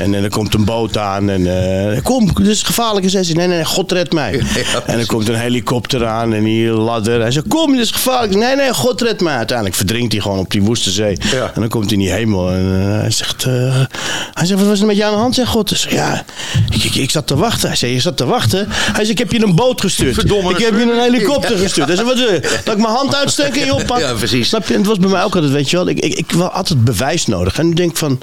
en, 0.00 0.14
en 0.14 0.22
er 0.22 0.30
komt 0.30 0.54
een 0.54 0.64
boot 0.64 0.98
aan. 0.98 1.30
En 1.30 1.46
eh, 1.92 2.02
kom, 2.02 2.34
dit 2.34 2.46
is 2.46 2.62
gevaarlijk. 2.62 3.04
En 3.04 3.10
zei 3.10 3.24
hij, 3.24 3.34
nee, 3.34 3.46
nee, 3.46 3.56
nee, 3.56 3.64
God 3.64 3.92
redt 3.92 4.12
mij. 4.12 4.42
Ja, 4.72 4.82
en 4.86 4.98
er 4.98 5.06
komt 5.06 5.28
een 5.28 5.34
helikopter 5.34 6.06
aan 6.06 6.34
en 6.34 6.44
die 6.44 6.70
ladder. 6.70 7.20
Hij 7.20 7.30
zegt, 7.30 7.48
kom, 7.48 7.72
dit 7.72 7.80
is 7.80 7.90
gevaarlijk. 7.90 8.34
Nee, 8.34 8.56
nee, 8.56 8.74
God 8.74 9.00
redt 9.00 9.20
mij. 9.20 9.36
Uiteindelijk 9.36 9.76
verdrinkt 9.76 10.12
hij 10.12 10.20
gewoon 10.20 10.38
op 10.38 10.50
die 10.50 10.62
woeste 10.62 10.90
zee. 10.90 11.18
Ja. 11.32 11.50
En 11.54 11.60
dan 11.60 11.68
komt 11.68 11.84
hij 11.84 11.92
in 11.92 11.98
die 11.98 12.12
hemel 12.12 12.50
en 12.50 12.80
eh, 12.80 13.00
hij 13.00 13.10
zegt... 13.10 13.44
hij 13.44 14.46
zegt, 14.46 14.60
wat 14.60 14.68
was 14.68 14.80
er 14.80 14.86
met 14.86 14.96
jou 14.96 15.08
aan 15.10 15.16
de 15.16 15.22
hand, 15.22 15.34
zegt 15.34 15.48
God? 15.48 15.70
Ik 15.70 15.76
zeg, 15.76 15.92
ja, 15.92 16.24
ik, 16.70 16.84
ik, 16.84 16.94
ik 16.94 17.10
zat 17.10 17.26
te 17.26 17.36
wachten. 17.36 17.68
Hij 17.68 17.76
zei, 17.76 17.92
je 17.92 18.00
zat 18.00 18.16
te 18.16 18.26
wachten? 18.26 18.66
Hij 18.68 19.04
zegt, 19.04 19.08
ik 19.08 19.18
heb 19.18 19.32
je 19.32 19.46
een 19.46 19.54
boot 19.54 19.80
gestuurd. 19.80 20.14
Verdomme, 20.14 20.50
ik 20.50 20.58
heb 20.58 20.74
je 20.74 20.82
een 20.82 21.00
helikopter 21.00 21.58
gestuurd. 21.58 21.86
Hij 21.86 21.96
zei, 21.96 22.08
wat 22.08 22.18
wil 22.18 22.32
je? 22.32 22.40
Dat 22.64 22.74
ik 22.74 22.80
mijn 22.80 22.94
hand 22.94 23.14
uitsteek 23.14 23.56
en 23.56 23.66
je 23.66 23.83
Ja, 23.86 24.12
precies. 24.12 24.48
Snap 24.48 24.66
je? 24.66 24.72
En 24.72 24.78
het 24.78 24.88
was 24.88 24.98
bij 24.98 25.10
mij 25.10 25.24
ook 25.24 25.34
altijd, 25.34 25.52
weet 25.52 25.70
je 25.70 25.76
wel, 25.76 25.88
ik, 25.88 25.98
ik, 25.98 26.14
ik 26.14 26.32
wil 26.32 26.50
altijd 26.50 26.84
bewijs 26.84 27.26
nodig. 27.26 27.58
En 27.58 27.70
ik 27.70 27.76
denk 27.76 27.96
van, 27.96 28.20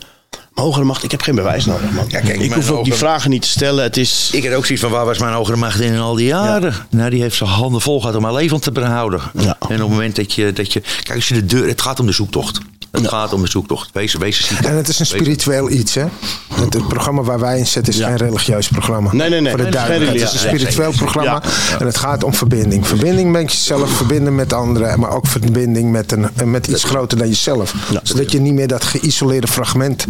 hogere 0.54 0.86
macht, 0.86 1.04
ik 1.04 1.12
heb 1.12 1.22
geen 1.22 1.36
bewijs 1.36 1.66
nodig, 1.66 1.92
man. 1.92 2.06
Ja, 2.08 2.20
kijk, 2.20 2.40
ik 2.40 2.54
hoef 2.54 2.72
ook 2.72 2.84
die 2.84 2.94
vragen 2.94 3.30
niet 3.30 3.42
te 3.42 3.48
stellen. 3.48 3.84
Het 3.84 3.98
is... 3.98 4.30
Ik 4.32 4.44
had 4.46 4.54
ook 4.54 4.66
zoiets 4.66 4.84
van, 4.84 4.92
waar 4.94 5.06
was 5.06 5.18
mijn 5.18 5.34
hogere 5.34 5.58
macht 5.58 5.80
in 5.80 6.00
al 6.00 6.16
die 6.16 6.28
jaren? 6.28 6.74
Nou, 6.90 7.10
die 7.10 7.22
heeft 7.22 7.36
zijn 7.36 7.50
handen 7.50 7.82
vol 7.82 8.00
gehad 8.00 8.16
om 8.16 8.22
mijn 8.22 8.34
leven 8.34 8.62
te 8.62 8.72
behouden. 8.72 9.22
Ja. 9.34 9.44
En 9.44 9.56
op 9.60 9.70
het 9.70 9.80
moment 9.80 10.16
dat 10.16 10.34
je, 10.34 10.54
dat 10.54 10.74
je... 10.74 10.82
Kijk, 11.04 11.16
als 11.16 11.28
je 11.28 11.34
de 11.34 11.46
deur... 11.46 11.68
Het 11.68 11.82
gaat 11.82 12.00
om 12.00 12.06
de 12.06 12.12
zoektocht. 12.12 12.60
Het 12.92 13.08
gaat 13.08 13.34
om 13.34 13.42
de 13.42 13.50
zoektocht. 13.50 13.90
Wees, 13.94 14.14
wees 14.14 14.48
ziek. 14.48 14.60
En 14.60 14.76
het 14.76 14.88
is 14.88 15.00
een 15.00 15.06
spiritueel 15.06 15.70
iets, 15.70 15.94
hè? 15.94 16.06
Het, 16.54 16.74
het 16.74 16.88
programma 16.88 17.22
waar 17.22 17.40
wij 17.40 17.58
in 17.58 17.68
zitten 17.68 17.94
is 17.94 18.00
geen 18.00 18.18
religieus 18.18 18.68
programma. 18.68 19.14
Nee, 19.14 19.30
nee, 19.30 19.42
nee. 19.42 19.52
Voor 19.52 19.72
de 19.72 19.80
Nee, 19.88 20.08
het 20.08 20.16
is 20.16 20.34
een 20.34 20.40
spiritueel 20.40 20.92
programma. 20.92 21.44
En 21.80 21.86
het 21.86 21.98
gaat 21.98 22.24
om 22.24 22.34
verbinding. 22.34 22.88
Verbinding 22.88 23.32
met 23.32 23.52
jezelf, 23.52 23.92
verbinden 23.92 24.36
met 24.36 24.54
anderen. 24.54 25.00
Maar 25.00 25.12
ook 25.12 25.28
verbinding 25.28 25.92
met, 25.92 26.12
een, 26.12 26.30
met 26.46 26.68
iets 26.68 26.84
groter 26.84 27.18
dan 27.18 27.28
jezelf. 27.28 27.76
Zodat 28.04 28.32
je 28.32 28.40
niet 28.40 28.54
meer 28.54 28.68
dat 28.68 28.84
geïsoleerde 28.84 29.48
fragment 29.48 30.06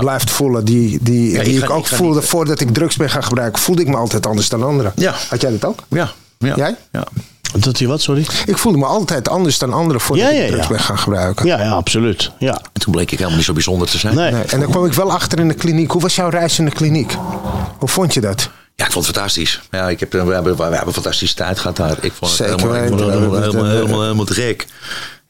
blijft 0.00 0.30
voelen. 0.30 0.64
Die, 0.64 0.98
die, 1.02 1.42
die 1.42 1.62
ik 1.62 1.70
ook 1.70 1.86
voelde 1.86 2.22
voordat 2.22 2.60
ik 2.60 2.74
drugs 2.74 2.96
ben 2.96 3.10
gaan 3.10 3.24
gebruiken. 3.24 3.62
Voelde 3.62 3.82
ik 3.82 3.88
me 3.88 3.96
altijd 3.96 4.26
anders 4.26 4.48
dan 4.48 4.62
anderen. 4.62 4.92
Ja. 4.96 5.14
Had 5.28 5.40
jij 5.40 5.50
dat 5.50 5.64
ook? 5.64 5.78
Ja. 5.88 6.12
ja. 6.38 6.56
Jij? 6.56 6.76
Ja. 6.92 7.04
Dat 7.58 7.78
hij 7.78 7.88
wat, 7.88 8.02
sorry? 8.02 8.26
Ik 8.46 8.58
voelde 8.58 8.78
me 8.78 8.84
altijd 8.84 9.28
anders 9.28 9.58
dan 9.58 9.72
anderen 9.72 10.00
voordat 10.00 10.30
Ja, 10.32 10.32
ik 10.40 10.46
drugs 10.48 10.62
ja. 10.62 10.68
ben 10.68 10.80
gaan 10.80 10.98
gebruiken. 10.98 11.46
Ja, 11.46 11.60
ja, 11.62 11.70
absoluut. 11.70 12.30
Ja. 12.38 12.52
En 12.72 12.80
toen 12.80 12.92
bleek 12.92 13.04
ik 13.10 13.16
helemaal 13.18 13.36
niet 13.36 13.46
zo 13.46 13.52
bijzonder 13.52 13.88
te 13.88 13.98
zijn. 13.98 14.14
Nee. 14.14 14.32
Nee, 14.32 14.42
en 14.42 14.60
dan 14.60 14.70
kwam 14.70 14.84
ik 14.84 14.92
wel 14.92 15.12
achter 15.12 15.38
in 15.38 15.48
de 15.48 15.54
kliniek. 15.54 15.90
Hoe 15.90 16.00
was 16.02 16.14
jouw 16.16 16.28
reis 16.28 16.58
in 16.58 16.64
de 16.64 16.70
kliniek? 16.70 17.16
Hoe 17.78 17.88
vond 17.88 18.14
je 18.14 18.20
dat? 18.20 18.50
Ja, 18.76 18.84
ik 18.86 18.92
vond 18.92 19.06
het 19.06 19.14
fantastisch. 19.14 19.60
Ja, 19.70 19.88
ik 19.88 20.00
heb, 20.00 20.12
we, 20.12 20.18
hebben, 20.18 20.56
we 20.56 20.62
hebben 20.62 20.86
een 20.86 20.92
fantastische 20.92 21.34
tijd 21.34 21.58
gehad 21.58 21.76
daar. 21.76 21.96
Ik 22.00 22.12
vond 22.12 22.38
het 22.38 22.48
Zeker 22.48 22.56
helemaal, 22.56 22.82
ik 22.82 22.88
vond 22.88 23.00
het 23.00 23.08
weten. 23.10 23.20
helemaal, 23.20 23.40
helemaal, 23.42 23.70
helemaal, 23.76 24.02
helemaal 24.02 24.24
te 24.24 24.34
gek. 24.34 24.66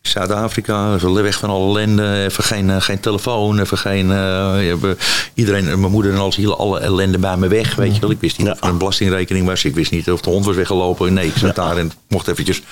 Zuid-Afrika, 0.09 0.94
even 0.94 1.22
weg 1.22 1.38
van 1.38 1.50
alle 1.50 1.68
ellende, 1.80 2.24
even 2.24 2.44
geen, 2.44 2.70
eh, 2.70 2.80
geen 2.80 3.00
telefoon, 3.00 3.59
even 3.59 3.78
geen... 3.78 4.11
eh, 4.11 4.70
eh, 4.70 4.78
iedereen, 5.34 5.64
mijn 5.64 5.92
moeder 5.92 6.12
en 6.12 6.18
alles 6.18 6.36
hielden 6.36 6.59
alle 6.59 6.80
ellende 6.80 7.18
bij 7.18 7.36
me 7.36 7.48
weg, 7.48 7.74
weet 7.74 7.94
je 7.94 8.00
wel. 8.00 8.11
Ik 8.11 8.20
wist 8.20 8.38
niet 8.38 8.46
Ja. 8.46 8.52
of 8.52 8.61
er 8.62 8.68
een 8.68 8.78
belastingrekening 8.78 9.46
was, 9.46 9.64
ik 9.64 9.74
wist 9.74 9.90
niet 9.90 10.11
of 10.11 10.20
de 10.20 10.30
hond 10.30 10.44
was 10.44 10.57
weggelopen. 10.57 11.12
Nee, 11.12 11.26
ik 11.26 11.36
zat 11.36 11.55
daar 11.55 11.76
en 11.76 11.92
mocht 12.09 12.28
eventjes... 12.28 12.62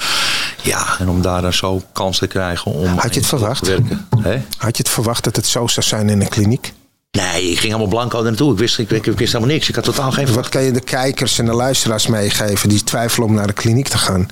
Ja, 0.62 0.87
en 0.99 1.09
om 1.09 1.22
daar 1.22 1.43
dan 1.43 1.53
zo 1.53 1.83
kans 1.93 2.18
te 2.18 2.26
krijgen 2.26 2.72
om... 2.72 2.87
Had 2.99 3.14
je 3.14 3.20
het 3.20 3.28
verwacht? 3.28 3.64
te 3.64 3.70
werken. 3.70 4.07
Hè? 4.20 4.43
Had 4.57 4.76
je 4.76 4.83
het 4.83 4.89
verwacht 4.93 5.24
dat 5.24 5.37
het 5.37 5.47
zo 5.47 5.66
zou 5.66 5.87
zijn 5.87 6.09
in 6.09 6.20
een 6.20 6.28
kliniek? 6.28 6.72
Nee, 7.11 7.43
ik 7.51 7.59
ging 7.59 7.62
helemaal 7.72 7.87
blanco 7.87 8.18
er 8.18 8.24
naartoe. 8.24 8.53
Ik 8.53 8.59
wist, 8.59 8.78
ik, 8.78 8.91
ik, 8.91 9.07
ik 9.07 9.18
wist 9.18 9.33
helemaal 9.33 9.55
niks. 9.55 9.68
Ik 9.68 9.74
had 9.74 9.85
totaal 9.85 10.12
geen 10.12 10.35
Wat 10.35 10.49
kan 10.49 10.62
je 10.62 10.70
de 10.70 10.80
kijkers 10.80 11.39
en 11.39 11.45
de 11.47 11.53
luisteraars 11.53 12.07
meegeven 12.07 12.68
die 12.68 12.85
twijfelen 12.85 13.28
om 13.28 13.35
naar 13.35 13.47
de 13.47 13.53
kliniek 13.53 13.89
te 13.89 13.99
gaan? 13.99 14.28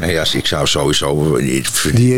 Ja, 0.00 0.24
ik 0.32 0.46
zou 0.46 0.66
sowieso. 0.66 1.36
Die- 1.36 1.64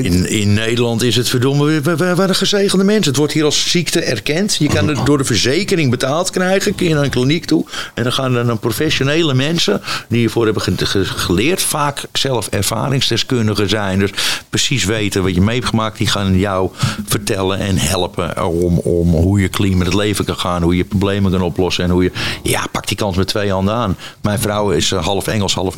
In, 0.03 0.29
in 0.29 0.53
Nederland 0.53 1.03
is 1.03 1.17
het 1.17 1.29
verdomme. 1.29 1.81
We, 1.81 1.97
we, 1.97 2.35
gezegende 2.35 2.85
mensen. 2.85 3.07
Het 3.09 3.17
wordt 3.17 3.33
hier 3.33 3.45
als 3.45 3.71
ziekte 3.71 4.01
erkend. 4.01 4.57
Je 4.57 4.69
kan 4.69 4.89
het 4.89 5.07
door 5.07 5.19
de 5.19 5.25
verzekering 5.25 5.91
betaald 5.91 6.31
krijgen. 6.31 6.75
Kun 6.75 6.89
je 6.89 6.95
naar 6.95 7.05
een 7.05 7.11
kliniek 7.11 7.45
toe. 7.45 7.65
En 7.95 8.03
dan 8.03 8.13
gaan 8.13 8.35
er 8.37 8.47
dan 8.47 8.59
professionele 8.59 9.35
mensen. 9.35 9.81
die 10.09 10.19
hiervoor 10.19 10.45
hebben 10.45 10.63
ge- 10.63 10.87
ge- 10.87 11.05
geleerd. 11.05 11.63
vaak 11.63 12.01
zelf 12.13 12.49
ervaringsdeskundigen 12.49 13.69
zijn. 13.69 13.99
Dus 13.99 14.11
precies 14.55 14.85
weten 14.85 15.23
wat 15.23 15.35
je 15.35 15.41
mee 15.41 15.55
hebt 15.55 15.69
gemaakt. 15.69 15.99
Die 15.99 16.07
gaan 16.07 16.39
jou 16.39 16.71
vertellen 17.05 17.59
en 17.59 17.77
helpen 17.79 18.47
om, 18.47 18.79
om 18.79 19.09
hoe 19.09 19.41
je 19.41 19.49
clean 19.49 19.79
met 19.79 19.87
het 19.87 19.97
leven 19.97 20.25
kan 20.25 20.39
gaan. 20.39 20.63
Hoe 20.63 20.77
je 20.77 20.85
problemen 20.85 21.31
kan 21.31 21.43
oplossen. 21.43 21.85
En 21.85 21.91
hoe 21.91 22.03
je, 22.03 22.13
ja, 22.43 22.67
pak 22.73 22.87
die 22.87 22.97
kans 22.97 23.17
met 23.17 23.27
twee 23.27 23.51
handen 23.51 23.75
aan. 23.75 23.97
Mijn 24.21 24.39
vrouw 24.39 24.71
is 24.71 24.93
eh, 24.93 25.05
half 25.05 25.27
Engels, 25.27 25.55
half 25.55 25.77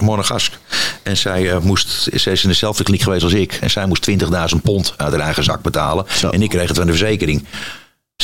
Monegask. 0.00 0.58
En 1.02 1.16
zij, 1.16 1.50
eh, 1.50 1.58
moest, 1.58 2.08
zij 2.12 2.32
is 2.32 2.42
in 2.42 2.48
dezelfde 2.48 2.82
kliniek 2.82 3.02
geweest 3.02 3.22
als 3.22 3.32
ik. 3.32 3.52
En 3.52 3.70
zij 3.70 3.86
moest 3.86 4.02
20.000 4.02 4.62
pond 4.62 4.94
uit 4.96 5.12
haar 5.12 5.20
eigen 5.20 5.44
zak 5.44 5.62
betalen. 5.62 6.04
Zo. 6.08 6.28
En 6.28 6.42
ik 6.42 6.48
kreeg 6.48 6.68
het 6.68 6.76
van 6.76 6.86
de 6.86 6.92
verzekering. 6.92 7.44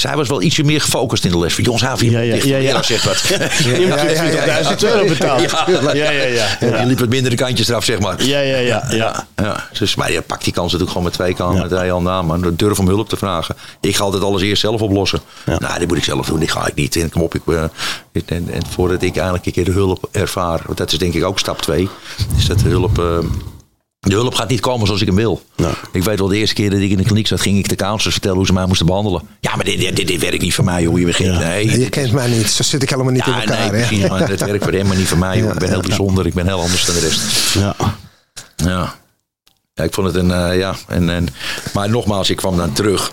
Zij 0.01 0.17
was 0.17 0.29
wel 0.29 0.43
ietsje 0.43 0.65
meer 0.65 0.81
gefocust 0.81 1.25
in 1.25 1.31
de 1.31 1.39
les. 1.39 1.55
Van, 1.55 1.65
jongens, 1.65 2.01
je 2.01 2.11
Ja, 2.11 2.21
ja, 2.21 2.35
ja, 2.45 2.57
ja. 2.57 2.83
Zeg 2.83 3.05
wat. 3.05 3.23
Je 3.65 3.87
moet 3.89 4.83
20.000 4.83 4.93
euro 4.93 5.09
betalen. 5.09 5.43
Ja. 5.43 5.93
Ja, 5.95 6.11
ja, 6.11 6.81
je 6.81 6.87
liep 6.87 6.99
wat 6.99 7.09
minder 7.09 7.31
de 7.31 7.37
kantjes 7.37 7.69
eraf, 7.69 7.85
zeg 7.85 8.01
maar. 8.01 8.25
ja, 8.25 8.41
ja. 8.41 8.57
ja, 8.57 8.85
ja. 8.91 9.27
Ja, 9.37 9.69
dus, 9.79 9.95
maar 9.95 10.13
je 10.13 10.23
pakt 10.23 10.45
die 10.45 10.53
kans 10.53 10.65
natuurlijk 10.65 10.91
gewoon 10.91 11.05
met 11.07 11.13
twee 11.13 11.35
kanten, 11.35 11.61
met 11.61 11.71
twee 11.71 11.91
handen 11.91 12.13
aan. 12.13 12.27
Maar 12.27 12.39
durf 12.57 12.79
om 12.79 12.87
hulp 12.87 13.09
te 13.09 13.17
vragen. 13.17 13.57
Ik 13.81 13.97
ga 13.97 14.05
altijd 14.05 14.23
alles 14.23 14.43
eerst 14.43 14.61
zelf 14.61 14.81
oplossen. 14.81 15.21
Nou, 15.45 15.79
dit 15.79 15.89
moet 15.89 15.97
ik 15.97 16.05
zelf 16.05 16.27
doen, 16.27 16.39
die 16.39 16.49
ga 16.49 16.67
ik 16.67 16.75
niet. 16.75 16.97
En 16.97 17.11
kom 17.11 17.23
op, 17.23 17.35
ik, 17.35 17.43
eh, 17.47 17.63
en, 18.27 18.49
en 18.53 18.63
voordat 18.71 19.03
ik 19.03 19.15
eigenlijk 19.15 19.47
een 19.47 19.53
keer 19.53 19.65
de 19.65 19.71
hulp 19.71 20.09
ervaar, 20.13 20.61
want 20.67 20.79
dat 20.79 20.93
is 20.93 20.99
denk 20.99 21.15
ik 21.15 21.25
ook 21.25 21.39
stap 21.39 21.63
twee, 21.63 21.89
is 22.37 22.47
dat 22.47 22.59
de 22.59 22.69
hulp... 22.69 23.23
de 24.05 24.15
hulp 24.15 24.35
gaat 24.35 24.49
niet 24.49 24.61
komen 24.61 24.87
zoals 24.87 25.01
ik 25.01 25.07
hem 25.07 25.17
wil. 25.17 25.43
Ik 25.93 26.03
weet 26.03 26.19
wel, 26.19 26.29
de 26.29 26.37
eerste 26.37 26.55
keer 26.55 26.71
dat 26.71 26.81
ik 26.81 26.91
in 26.91 26.97
de 26.97 27.03
kliniek 27.05 27.27
zat, 27.27 27.41
ging 27.41 27.59
ik 27.59 27.69
de 27.69 27.75
counselors 27.77 28.13
vertellen 28.15 28.37
hoe 28.37 28.47
ze 28.47 28.53
mij 28.53 28.67
moesten 28.67 28.87
behandelen. 28.87 29.23
Ja, 29.41 29.57
maar 29.57 29.65
dit, 29.65 29.79
dit, 29.97 30.07
dit, 30.07 30.21
werkt 30.21 30.43
niet 30.43 30.55
voor 30.55 30.65
mij, 30.65 30.85
hoe 30.85 31.01
je 31.01 31.07
begint. 31.07 31.39
Nee, 31.39 31.81
Je 31.81 31.89
kent 31.89 32.13
mij 32.13 32.29
niet, 32.29 32.51
zo 32.51 32.63
zit 32.63 32.83
ik 32.83 32.91
helemaal 32.91 33.13
niet 33.13 33.27
in 33.27 33.33
elkaar. 33.33 33.59
nee, 33.61 33.69
precies. 33.87 34.09
Maar 34.09 34.29
dat 34.29 34.41
werkt 34.41 34.65
voor 34.65 34.73
hem, 34.73 34.87
maar 34.87 34.97
niet 34.97 35.09
voor 35.09 35.19
mij. 35.19 35.39
joh. 35.39 35.53
Ik 35.53 35.59
ben 35.59 35.69
heel 35.69 35.81
bijzonder, 35.81 36.27
ik 36.27 36.35
ben 36.35 36.47
heel 36.47 36.61
anders 36.61 36.85
dan 36.85 36.95
de 36.95 37.01
rest. 37.01 37.21
Ja. 37.55 37.75
Ja. 38.57 38.95
ja, 39.75 39.85
ik 39.85 39.95
vond 39.95 40.07
het 40.07 40.17
een. 40.17 40.31
eh, 40.31 40.59
ja, 40.59 40.75
en, 40.89 41.11
en, 41.11 41.29
maar 41.73 41.89
nogmaals, 41.91 42.31
ik 42.31 42.37
kwam 42.37 42.57
dan 42.57 42.73
terug 42.73 43.13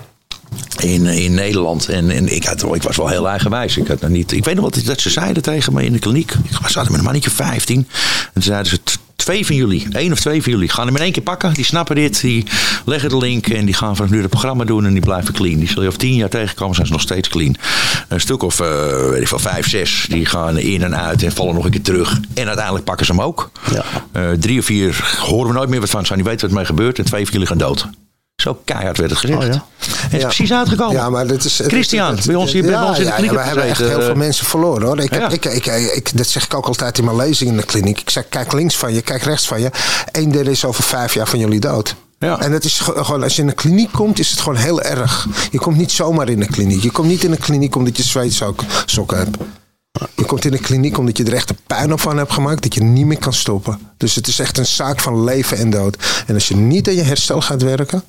in, 0.79 1.05
in 1.05 1.33
Nederland. 1.33 1.89
En, 1.89 2.09
en 2.09 2.35
ik, 2.35 2.43
had, 2.45 2.63
ik 2.75 2.83
was 2.83 2.95
wel 2.97 3.07
heel 3.07 3.29
eigenwijs. 3.29 3.77
Ik, 3.77 3.87
had 3.87 4.01
nog 4.01 4.09
niet, 4.09 4.31
ik 4.31 4.45
weet 4.45 4.55
nog 4.55 4.63
wat 4.63 4.85
dat 4.85 4.99
ze 4.99 5.09
zeiden 5.09 5.43
tegen 5.43 5.73
me 5.73 5.83
in 5.83 5.91
de 5.93 5.99
kliniek. 5.99 6.31
Ik 6.61 6.67
zat 6.67 6.89
met 6.89 6.97
een 6.97 7.03
mannetje 7.03 7.29
15. 7.29 7.77
En 7.77 7.85
toen 8.33 8.43
zeiden 8.43 8.71
ze. 8.71 8.79
"T- 9.21 9.25
Twee 9.31 9.45
van 9.45 9.55
jullie, 9.55 9.87
één 9.91 10.11
of 10.11 10.19
twee 10.19 10.43
van 10.43 10.51
jullie, 10.51 10.69
gaan 10.69 10.85
hem 10.87 10.95
in 10.95 11.01
één 11.01 11.11
keer 11.11 11.23
pakken. 11.23 11.53
Die 11.53 11.65
snappen 11.65 11.95
dit, 11.95 12.21
die 12.21 12.45
leggen 12.85 13.09
de 13.09 13.17
link 13.17 13.47
en 13.47 13.65
die 13.65 13.73
gaan 13.73 13.95
vanaf 13.95 14.11
nu 14.11 14.19
het 14.21 14.29
programma 14.29 14.63
doen 14.63 14.85
en 14.85 14.91
die 14.93 15.01
blijven 15.01 15.33
clean. 15.33 15.59
Die 15.59 15.67
zul 15.69 15.81
je 15.81 15.87
over 15.87 15.99
tien 15.99 16.15
jaar 16.15 16.29
tegenkomen, 16.29 16.75
zijn 16.75 16.87
ze 16.87 16.93
nog 16.93 17.01
steeds 17.01 17.27
clean. 17.29 17.55
Een 18.07 18.19
stuk 18.19 18.43
of, 18.43 18.59
eh, 18.59 19.09
weet 19.09 19.21
ik 19.21 19.27
veel, 19.27 19.39
vijf, 19.39 19.69
zes, 19.69 20.05
die 20.09 20.25
gaan 20.25 20.57
in 20.57 20.83
en 20.83 20.95
uit 20.97 21.23
en 21.23 21.31
vallen 21.31 21.53
nog 21.55 21.65
een 21.65 21.71
keer 21.71 21.81
terug. 21.81 22.19
En 22.33 22.45
uiteindelijk 22.47 22.85
pakken 22.85 23.05
ze 23.05 23.11
hem 23.11 23.21
ook. 23.21 23.51
Ja. 23.73 23.83
Eh, 24.11 24.29
drie 24.39 24.59
of 24.59 24.65
vier 24.65 25.15
horen 25.19 25.47
we 25.47 25.53
nooit 25.53 25.69
meer 25.69 25.79
wat 25.79 25.89
van. 25.89 26.05
Zijn 26.05 26.19
die 26.19 26.27
weten 26.27 26.41
wat 26.41 26.49
ermee 26.49 26.65
gebeurt. 26.65 26.99
En 26.99 27.05
twee 27.05 27.23
van 27.23 27.31
jullie 27.33 27.47
gaan 27.47 27.57
dood. 27.57 27.87
Zo 28.41 28.59
keihard 28.65 28.97
werd 28.97 29.09
het 29.09 29.19
gezegd. 29.19 29.39
Oh, 29.39 29.45
ja? 29.45 29.65
Het 29.85 30.13
is 30.13 30.19
Ja. 30.19 30.25
precies 30.25 30.53
uitgekomen. 30.53 30.95
Ja, 30.95 31.09
maar 31.09 31.27
dit 31.27 31.43
is, 31.43 31.61
Christian, 31.65 32.17
bij 32.25 32.35
ons 32.35 32.51
hier 32.51 32.61
bij 32.61 32.71
ja, 32.71 32.87
ons 32.87 32.99
in 32.99 33.05
de 33.05 33.11
kliniek 33.11 33.31
ja, 33.31 33.37
we 33.37 33.43
hebben 33.43 33.63
echt 33.63 33.79
heel 33.79 34.01
veel 34.01 34.15
mensen 34.15 34.45
verloren 34.45 34.87
hoor. 34.87 34.99
Ik 34.99 35.11
heb, 35.13 35.31
ik, 35.31 35.45
ik, 35.45 35.65
ik, 35.65 36.17
dat 36.17 36.27
zeg 36.27 36.43
ik 36.45 36.53
ook 36.53 36.65
altijd 36.65 36.97
in 36.97 37.03
mijn 37.05 37.17
lezing 37.17 37.49
in 37.49 37.57
de 37.57 37.63
kliniek. 37.63 37.99
Ik 37.99 38.09
zeg, 38.09 38.29
kijk 38.29 38.51
links 38.53 38.77
van 38.77 38.93
je, 38.93 39.01
kijk 39.01 39.23
rechts 39.23 39.47
van 39.47 39.61
je. 39.61 39.69
Eén 40.11 40.31
derde 40.31 40.51
is 40.51 40.65
over 40.65 40.83
vijf 40.83 41.13
jaar 41.13 41.27
van 41.27 41.39
jullie 41.39 41.59
dood. 41.59 41.95
Ja. 42.19 42.39
En 42.39 42.51
dat 42.51 42.63
is 42.63 42.79
ge- 42.79 43.03
gewoon, 43.03 43.23
als 43.23 43.35
je 43.35 43.41
in 43.41 43.47
de 43.47 43.53
kliniek 43.53 43.91
komt, 43.91 44.19
is 44.19 44.31
het 44.31 44.39
gewoon 44.39 44.57
heel 44.57 44.81
erg. 44.81 45.27
Je 45.51 45.59
komt 45.59 45.77
niet 45.77 45.91
zomaar 45.91 46.29
in 46.29 46.39
de 46.39 46.45
kliniek. 46.45 46.83
Je 46.83 46.91
komt 46.91 47.07
niet 47.07 47.23
in 47.23 47.31
de 47.31 47.37
kliniek 47.37 47.75
omdat 47.75 47.97
je 47.97 48.03
zweetsokken 48.03 49.17
hebt. 49.17 49.37
Je 50.15 50.25
komt 50.25 50.45
in 50.45 50.51
de 50.51 50.57
kliniek 50.59 50.97
omdat 50.97 51.17
je 51.17 51.23
er 51.23 51.33
echt 51.33 51.49
een 51.49 51.57
puinhoop 51.67 51.99
van 52.01 52.17
hebt 52.17 52.33
gemaakt 52.33 52.63
dat 52.63 52.73
je 52.73 52.83
niet 52.83 53.05
meer 53.05 53.19
kan 53.19 53.33
stoppen. 53.33 53.79
Dus 53.97 54.15
het 54.15 54.27
is 54.27 54.39
echt 54.39 54.57
een 54.57 54.65
zaak 54.65 54.99
van 54.99 55.23
leven 55.23 55.57
en 55.57 55.69
dood. 55.69 55.97
En 56.27 56.33
als 56.33 56.47
je 56.47 56.55
niet 56.55 56.87
aan 56.87 56.95
je 56.95 57.01
herstel 57.01 57.41
gaat 57.41 57.61
werken, 57.61 58.03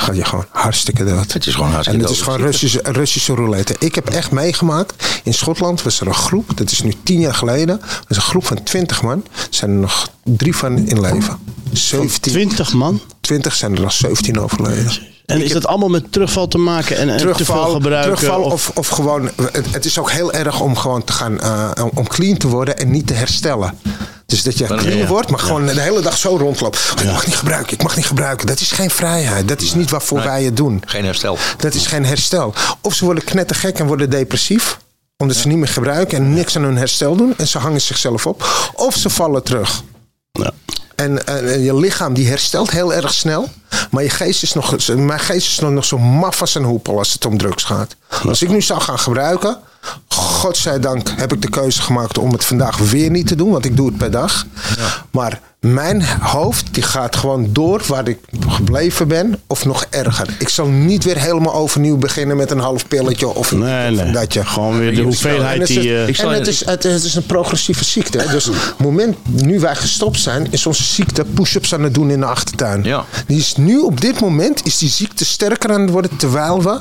ga 0.00 0.12
je 0.12 0.24
gewoon 0.24 0.44
hartstikke 0.50 1.04
dood. 1.04 1.32
Het 1.32 1.46
is 1.46 1.54
gewoon 1.54 1.70
hartstikke 1.70 1.98
En 1.98 2.04
het 2.04 2.08
dood. 2.08 2.16
is 2.18 2.22
gewoon 2.32 2.40
Russische, 2.40 2.80
Russische 2.84 3.34
roulette. 3.34 3.76
Ik 3.78 3.94
heb 3.94 4.08
echt 4.08 4.30
meegemaakt. 4.30 5.20
In 5.24 5.34
Schotland 5.34 5.82
was 5.82 6.00
er 6.00 6.06
een 6.06 6.14
groep. 6.14 6.56
Dat 6.56 6.70
is 6.70 6.82
nu 6.82 6.92
tien 7.02 7.20
jaar 7.20 7.34
geleden. 7.34 7.80
Was 8.08 8.16
een 8.16 8.22
groep 8.22 8.46
van 8.46 8.62
twintig 8.62 9.02
man. 9.02 9.24
Er 9.34 9.46
zijn 9.50 9.70
er 9.70 9.76
nog 9.76 10.08
drie 10.24 10.56
van 10.56 10.76
in 10.86 11.00
leven. 11.00 11.38
17, 11.72 12.32
20 12.32 12.72
man. 12.72 13.00
20 13.20 13.54
zijn 13.54 13.74
er 13.74 13.80
nog 13.80 13.92
17 13.92 14.40
overleden. 14.40 14.92
En 15.28 15.42
is 15.42 15.52
dat 15.52 15.66
allemaal 15.66 15.88
met 15.88 16.12
terugval 16.12 16.48
te 16.48 16.58
maken 16.58 16.96
en, 16.96 17.08
en 17.08 17.16
te 17.16 17.22
veel 17.24 17.32
Terugval, 17.32 17.70
gebruiken? 17.70 18.14
terugval 18.16 18.42
of- 18.42 18.70
of, 18.74 18.88
gewoon. 18.88 19.30
Het, 19.52 19.66
het 19.70 19.84
is 19.84 19.98
ook 19.98 20.10
heel 20.10 20.32
erg 20.32 20.60
om 20.60 20.76
gewoon 20.76 21.04
te 21.04 21.12
gaan. 21.12 21.40
eh, 21.40 21.70
om- 21.94 22.06
clean 22.06 22.36
te 22.36 22.48
worden 22.48 22.76
en 22.78 22.90
niet 22.90 23.06
te 23.06 23.12
herstellen. 23.14 23.78
Dus 24.26 24.42
dat 24.42 24.58
je 24.58 24.64
clean 24.64 24.96
ja. 24.96 25.06
wordt, 25.06 25.30
maar 25.30 25.38
gewoon 25.38 25.66
de 25.66 25.80
hele 25.80 26.00
dag 26.00 26.16
zo 26.18 26.36
rondloopt. 26.36 26.78
Oh, 26.96 27.02
ik 27.04 27.10
mag 27.12 27.26
niet 27.26 27.36
gebruiken, 27.36 27.72
ik 27.72 27.82
mag 27.82 27.96
niet 27.96 28.06
gebruiken. 28.06 28.46
Dat 28.46 28.60
is 28.60 28.70
geen 28.72 28.90
vrijheid. 28.90 29.48
Dat 29.48 29.60
is 29.60 29.74
niet 29.74 29.90
waarvoor 29.90 30.22
wij 30.22 30.44
het 30.44 30.56
doen. 30.56 30.82
Geen 30.86 31.04
herstel. 31.04 31.38
Dat 31.56 31.74
is 31.74 31.86
geen 31.86 32.04
herstel. 32.04 32.54
Of 32.80 32.94
ze 32.94 33.04
worden 33.04 33.24
knettergek 33.24 33.78
en 33.78 33.86
worden 33.86 34.10
depressief. 34.10 34.78
Omdat 35.16 35.36
ze 35.36 35.48
niet 35.48 35.56
meer 35.56 35.68
gebruiken 35.68 36.18
en 36.18 36.34
niks 36.34 36.56
aan 36.56 36.62
hun 36.62 36.76
herstel 36.76 37.16
doen. 37.16 37.34
En 37.36 37.48
ze 37.48 37.58
hangen 37.58 37.80
zichzelf 37.80 38.26
op. 38.26 38.70
Of 38.74 38.94
ze 38.96 39.10
vallen 39.10 39.42
terug. 39.42 39.82
Ja. 40.32 40.52
En, 41.00 41.26
en 41.26 41.60
je 41.62 41.74
lichaam 41.74 42.14
die 42.14 42.28
herstelt 42.28 42.70
heel 42.70 42.94
erg 42.94 43.12
snel. 43.12 43.48
Maar 43.90 44.02
je 44.02 44.10
geest 44.10 44.42
is 44.42 44.52
nog, 44.52 44.94
mijn 44.96 45.20
geest 45.20 45.46
is 45.46 45.58
nog, 45.58 45.70
nog 45.70 45.84
zo 45.84 45.98
maf 45.98 46.40
als 46.40 46.54
een 46.54 46.64
hoepel 46.64 46.98
als 46.98 47.12
het 47.12 47.26
om 47.26 47.38
drugs 47.38 47.64
gaat. 47.64 47.96
Als 48.24 48.42
ik 48.42 48.48
nu 48.48 48.62
zou 48.62 48.80
gaan 48.80 48.98
gebruiken. 48.98 49.58
Godzijdank 50.38 51.08
heb 51.16 51.32
ik 51.32 51.42
de 51.42 51.50
keuze 51.50 51.82
gemaakt 51.82 52.18
om 52.18 52.32
het 52.32 52.44
vandaag 52.44 52.78
weer 52.78 53.10
niet 53.10 53.26
te 53.26 53.34
doen. 53.34 53.50
Want 53.50 53.64
ik 53.64 53.76
doe 53.76 53.86
het 53.86 53.96
per 53.96 54.10
dag. 54.10 54.46
Maar 55.10 55.40
mijn 55.60 56.02
hoofd 56.20 56.74
die 56.74 56.82
gaat 56.82 57.16
gewoon 57.16 57.48
door 57.52 57.82
waar 57.86 58.08
ik 58.08 58.18
gebleven 58.48 59.08
ben. 59.08 59.40
Of 59.46 59.64
nog 59.64 59.84
erger. 59.90 60.36
Ik 60.38 60.48
zal 60.48 60.66
niet 60.66 61.04
weer 61.04 61.18
helemaal 61.18 61.54
overnieuw 61.54 61.96
beginnen 61.96 62.36
met 62.36 62.50
een 62.50 62.58
half 62.58 62.88
pilletje. 62.88 63.28
Of 63.34 63.50
een, 63.50 63.58
Nee, 63.58 63.92
of 63.92 64.02
nee. 64.02 64.12
datje. 64.12 64.44
Gewoon 64.44 64.78
weer 64.78 64.90
de 64.90 64.96
En 64.96 65.02
hoeveelheid 65.02 65.60
het 65.60 65.68
is, 65.70 65.76
die... 65.76 65.94
eh, 66.04 66.20
en 66.20 66.28
het 66.28 66.46
is, 66.46 66.64
het, 66.64 66.82
het 66.82 67.04
is 67.04 67.14
een 67.14 67.26
progressieve 67.26 67.84
ziekte. 67.84 68.24
Dus 68.30 68.48
op 68.48 68.54
het 68.54 68.78
moment 68.78 69.16
nu 69.30 69.60
wij 69.60 69.74
gestopt 69.74 70.20
zijn, 70.20 70.46
is 70.50 70.66
onze 70.66 70.82
ziekte 70.84 71.24
push-ups 71.34 71.74
aan 71.74 71.82
het 71.82 71.94
doen 71.94 72.10
in 72.10 72.20
de 72.20 72.26
achtertuin. 72.26 72.82
Ja. 72.84 73.04
Die 73.26 73.38
is 73.38 73.56
nu 73.56 73.78
op 73.78 74.00
dit 74.00 74.20
moment 74.20 74.66
is 74.66 74.78
die 74.78 74.88
ziekte 74.90 75.24
sterker 75.24 75.70
aan 75.72 75.80
het 75.80 75.90
worden 75.90 76.16
terwijl 76.16 76.62
we 76.62 76.80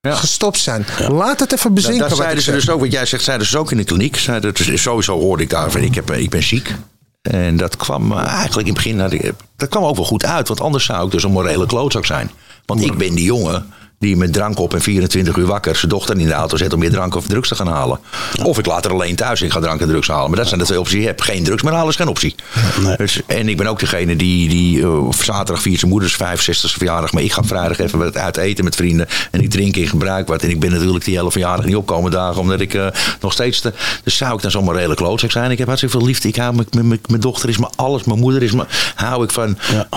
Ja. 0.00 0.14
gestopt 0.14 0.58
zijn. 0.58 0.86
Laat 1.08 1.40
het 1.40 1.52
even 1.52 1.64
Dat, 1.64 1.74
bezinken. 1.74 2.00
dat 2.00 2.08
wat 2.08 2.18
zeiden 2.18 2.42
ze 2.42 2.50
dus 2.52 2.70
ook, 2.70 2.80
wat 2.80 2.92
jij 2.92 3.06
zegt, 3.06 3.24
zeiden 3.24 3.46
ze 3.46 3.58
ook 3.58 3.70
in 3.70 3.76
de 3.76 3.84
kliniek. 3.84 4.16
Zeiden, 4.16 4.54
dus 4.54 4.82
sowieso 4.82 5.18
hoorde 5.18 5.42
ik 5.42 5.50
daarvan, 5.50 5.82
ik, 5.82 5.94
heb, 5.94 6.10
ik 6.10 6.30
ben 6.30 6.42
ziek. 6.42 6.74
En 7.22 7.56
dat 7.56 7.76
kwam 7.76 8.12
eh, 8.12 8.18
eigenlijk 8.18 8.68
in 8.68 8.74
het 8.74 8.82
begin, 8.82 8.96
nou, 8.96 9.32
dat 9.56 9.68
kwam 9.68 9.84
ook 9.84 9.96
wel 9.96 10.04
goed 10.04 10.24
uit. 10.24 10.48
Want 10.48 10.60
anders 10.60 10.84
zou 10.84 11.04
ik 11.06 11.10
dus 11.12 11.22
een 11.22 11.32
morele 11.32 11.66
klootzak 11.66 12.06
zijn. 12.06 12.30
Want 12.66 12.82
ik 12.84 12.98
ben 12.98 13.14
die 13.14 13.24
jongen 13.24 13.66
die 14.00 14.16
met 14.16 14.32
drank 14.32 14.58
op 14.58 14.74
en 14.74 14.80
24 14.80 15.36
uur 15.36 15.46
wakker 15.46 15.76
zijn 15.76 15.90
dochter 15.90 16.18
in 16.18 16.26
de 16.26 16.32
auto 16.32 16.56
zet 16.56 16.72
om 16.72 16.78
meer 16.78 16.90
drank 16.90 17.14
of 17.14 17.26
drugs 17.26 17.48
te 17.48 17.54
gaan 17.54 17.66
halen. 17.66 17.98
Of 18.42 18.58
ik 18.58 18.66
laat 18.66 18.84
haar 18.84 18.92
alleen 18.92 19.16
thuis 19.16 19.42
ik 19.42 19.52
ga 19.52 19.60
drank 19.60 19.80
en 19.80 19.88
drugs 19.88 20.08
halen. 20.08 20.28
Maar 20.28 20.38
dat 20.38 20.48
zijn 20.48 20.60
de 20.60 20.66
twee 20.66 20.78
opties 20.78 20.94
die 20.94 21.02
je 21.02 21.08
hebt. 21.08 21.22
Geen 21.22 21.44
drugs 21.44 21.62
meer 21.62 21.72
halen 21.72 21.88
is 21.88 21.96
geen 21.96 22.08
optie. 22.08 22.34
Nee. 22.82 22.96
Dus, 22.96 23.20
en 23.26 23.48
ik 23.48 23.56
ben 23.56 23.66
ook 23.66 23.78
degene 23.78 24.16
die, 24.16 24.48
die 24.48 24.82
eh, 24.82 25.10
zaterdag 25.10 25.62
viert 25.62 25.78
zijn 25.78 25.90
moeders 25.90 26.14
65 26.14 26.72
verjaardag. 26.72 27.12
Maar 27.12 27.22
ik 27.22 27.32
ga 27.32 27.42
vrijdag 27.42 27.78
even 27.78 27.98
wat 27.98 28.16
uit 28.16 28.36
eten 28.36 28.64
met 28.64 28.76
vrienden. 28.76 29.06
En 29.30 29.40
ik 29.40 29.50
drink 29.50 29.76
en 29.76 29.88
gebruik 29.88 30.28
wat. 30.28 30.42
En 30.42 30.50
ik 30.50 30.60
ben 30.60 30.70
natuurlijk 30.70 31.04
die 31.04 31.16
hele 31.16 31.30
verjaardag 31.30 31.64
niet 31.64 31.76
opkomen 31.76 32.10
dagen. 32.10 32.40
Omdat 32.40 32.60
ik 32.60 32.74
eh, 32.74 32.86
nog 33.20 33.32
steeds... 33.32 33.60
De, 33.60 33.72
dus 34.04 34.16
zou 34.16 34.34
ik 34.34 34.42
dan 34.42 34.50
zomaar 34.50 34.74
redelijk 34.74 35.00
klootzak 35.00 35.30
zijn. 35.30 35.50
Ik 35.50 35.58
heb 35.58 35.66
hartstikke 35.66 35.98
veel 35.98 36.06
liefde. 36.06 36.28
Ik 36.28 36.36
hou 36.36 36.64
mijn 37.08 37.20
dochter 37.20 37.48
is 37.48 37.58
me 37.58 37.68
alles. 37.76 38.04
Mijn 38.04 38.18
moeder 38.18 38.42
is 38.42 38.52
me... 38.52 38.64
Hou 38.94 39.24
ik 39.24 39.30
van... 39.30 39.58
ja. 39.72 39.88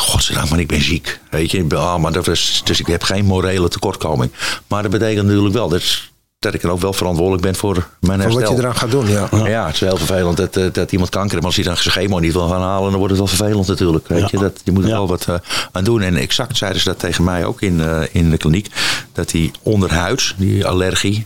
Godzijdank, 0.00 0.50
maar 0.50 0.58
ik 0.58 0.66
ben 0.68 0.82
ziek. 0.82 1.20
Weet 1.30 1.50
je, 1.50 1.66
ah, 1.76 1.96
maar 1.98 2.12
dat 2.12 2.28
is, 2.28 2.60
dus 2.64 2.80
ik 2.80 2.86
heb 2.86 3.02
geen 3.02 3.24
morele 3.24 3.68
tekortkoming. 3.68 4.32
Maar 4.66 4.82
dat 4.82 4.90
betekent 4.90 5.26
natuurlijk 5.26 5.54
wel 5.54 5.68
dat, 5.68 5.82
dat 6.38 6.54
ik 6.54 6.62
er 6.62 6.70
ook 6.70 6.80
wel 6.80 6.92
verantwoordelijk 6.92 7.42
ben 7.42 7.54
voor 7.56 7.74
mijn 8.00 8.20
Voor 8.22 8.30
herstel. 8.30 8.40
wat 8.40 8.50
je 8.50 8.62
eraan 8.62 8.76
gaat 8.76 8.90
doen, 8.90 9.08
ja. 9.08 9.28
Ja, 9.48 9.64
het 9.66 9.74
is 9.74 9.80
heel 9.80 9.96
vervelend 9.96 10.36
dat, 10.36 10.56
eh, 10.56 10.72
dat 10.72 10.92
iemand 10.92 11.10
kanker 11.10 11.30
heeft. 11.30 11.42
Maar 11.42 11.56
als 11.56 11.56
hij 11.56 11.64
dan 11.64 11.76
zijn 11.76 11.94
chemo 11.94 12.18
niet 12.18 12.32
wil 12.32 12.48
gaan 12.48 12.60
halen, 12.62 12.90
dan 12.90 12.98
wordt 12.98 13.16
het 13.16 13.18
wel 13.18 13.36
vervelend 13.36 13.66
natuurlijk. 13.66 14.08
Weet 14.08 14.20
Ja. 14.20 14.28
je, 14.30 14.38
dat, 14.38 14.60
je 14.64 14.72
moet 14.72 14.82
er 14.82 14.88
Ja. 14.88 14.94
wel 14.94 15.08
wat 15.08 15.26
eh, 15.28 15.34
aan 15.72 15.84
doen. 15.84 16.02
En 16.02 16.16
exact 16.16 16.56
zeiden 16.56 16.80
ze 16.80 16.88
dat 16.88 16.98
tegen 16.98 17.24
mij 17.24 17.44
ook 17.44 17.60
in, 17.62 17.80
eh, 17.80 18.02
in 18.12 18.30
de 18.30 18.36
kliniek. 18.36 18.66
Dat 19.12 19.28
die 19.30 19.50
onderhuids, 19.62 20.34
die 20.38 20.66
allergie, 20.66 21.24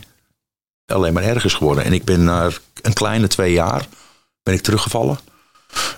alleen 0.85 1.13
maar 1.13 1.23
erg 1.23 1.45
is 1.45 1.53
geworden. 1.53 1.83
En 1.83 1.93
ik 1.93 2.03
ben 2.03 2.23
na 2.23 2.49
een 2.81 2.93
kleine 2.93 3.27
twee 3.27 3.53
jaar 3.53 3.87
ben 4.43 4.53
ik 4.53 4.61
teruggevallen. 4.61 5.19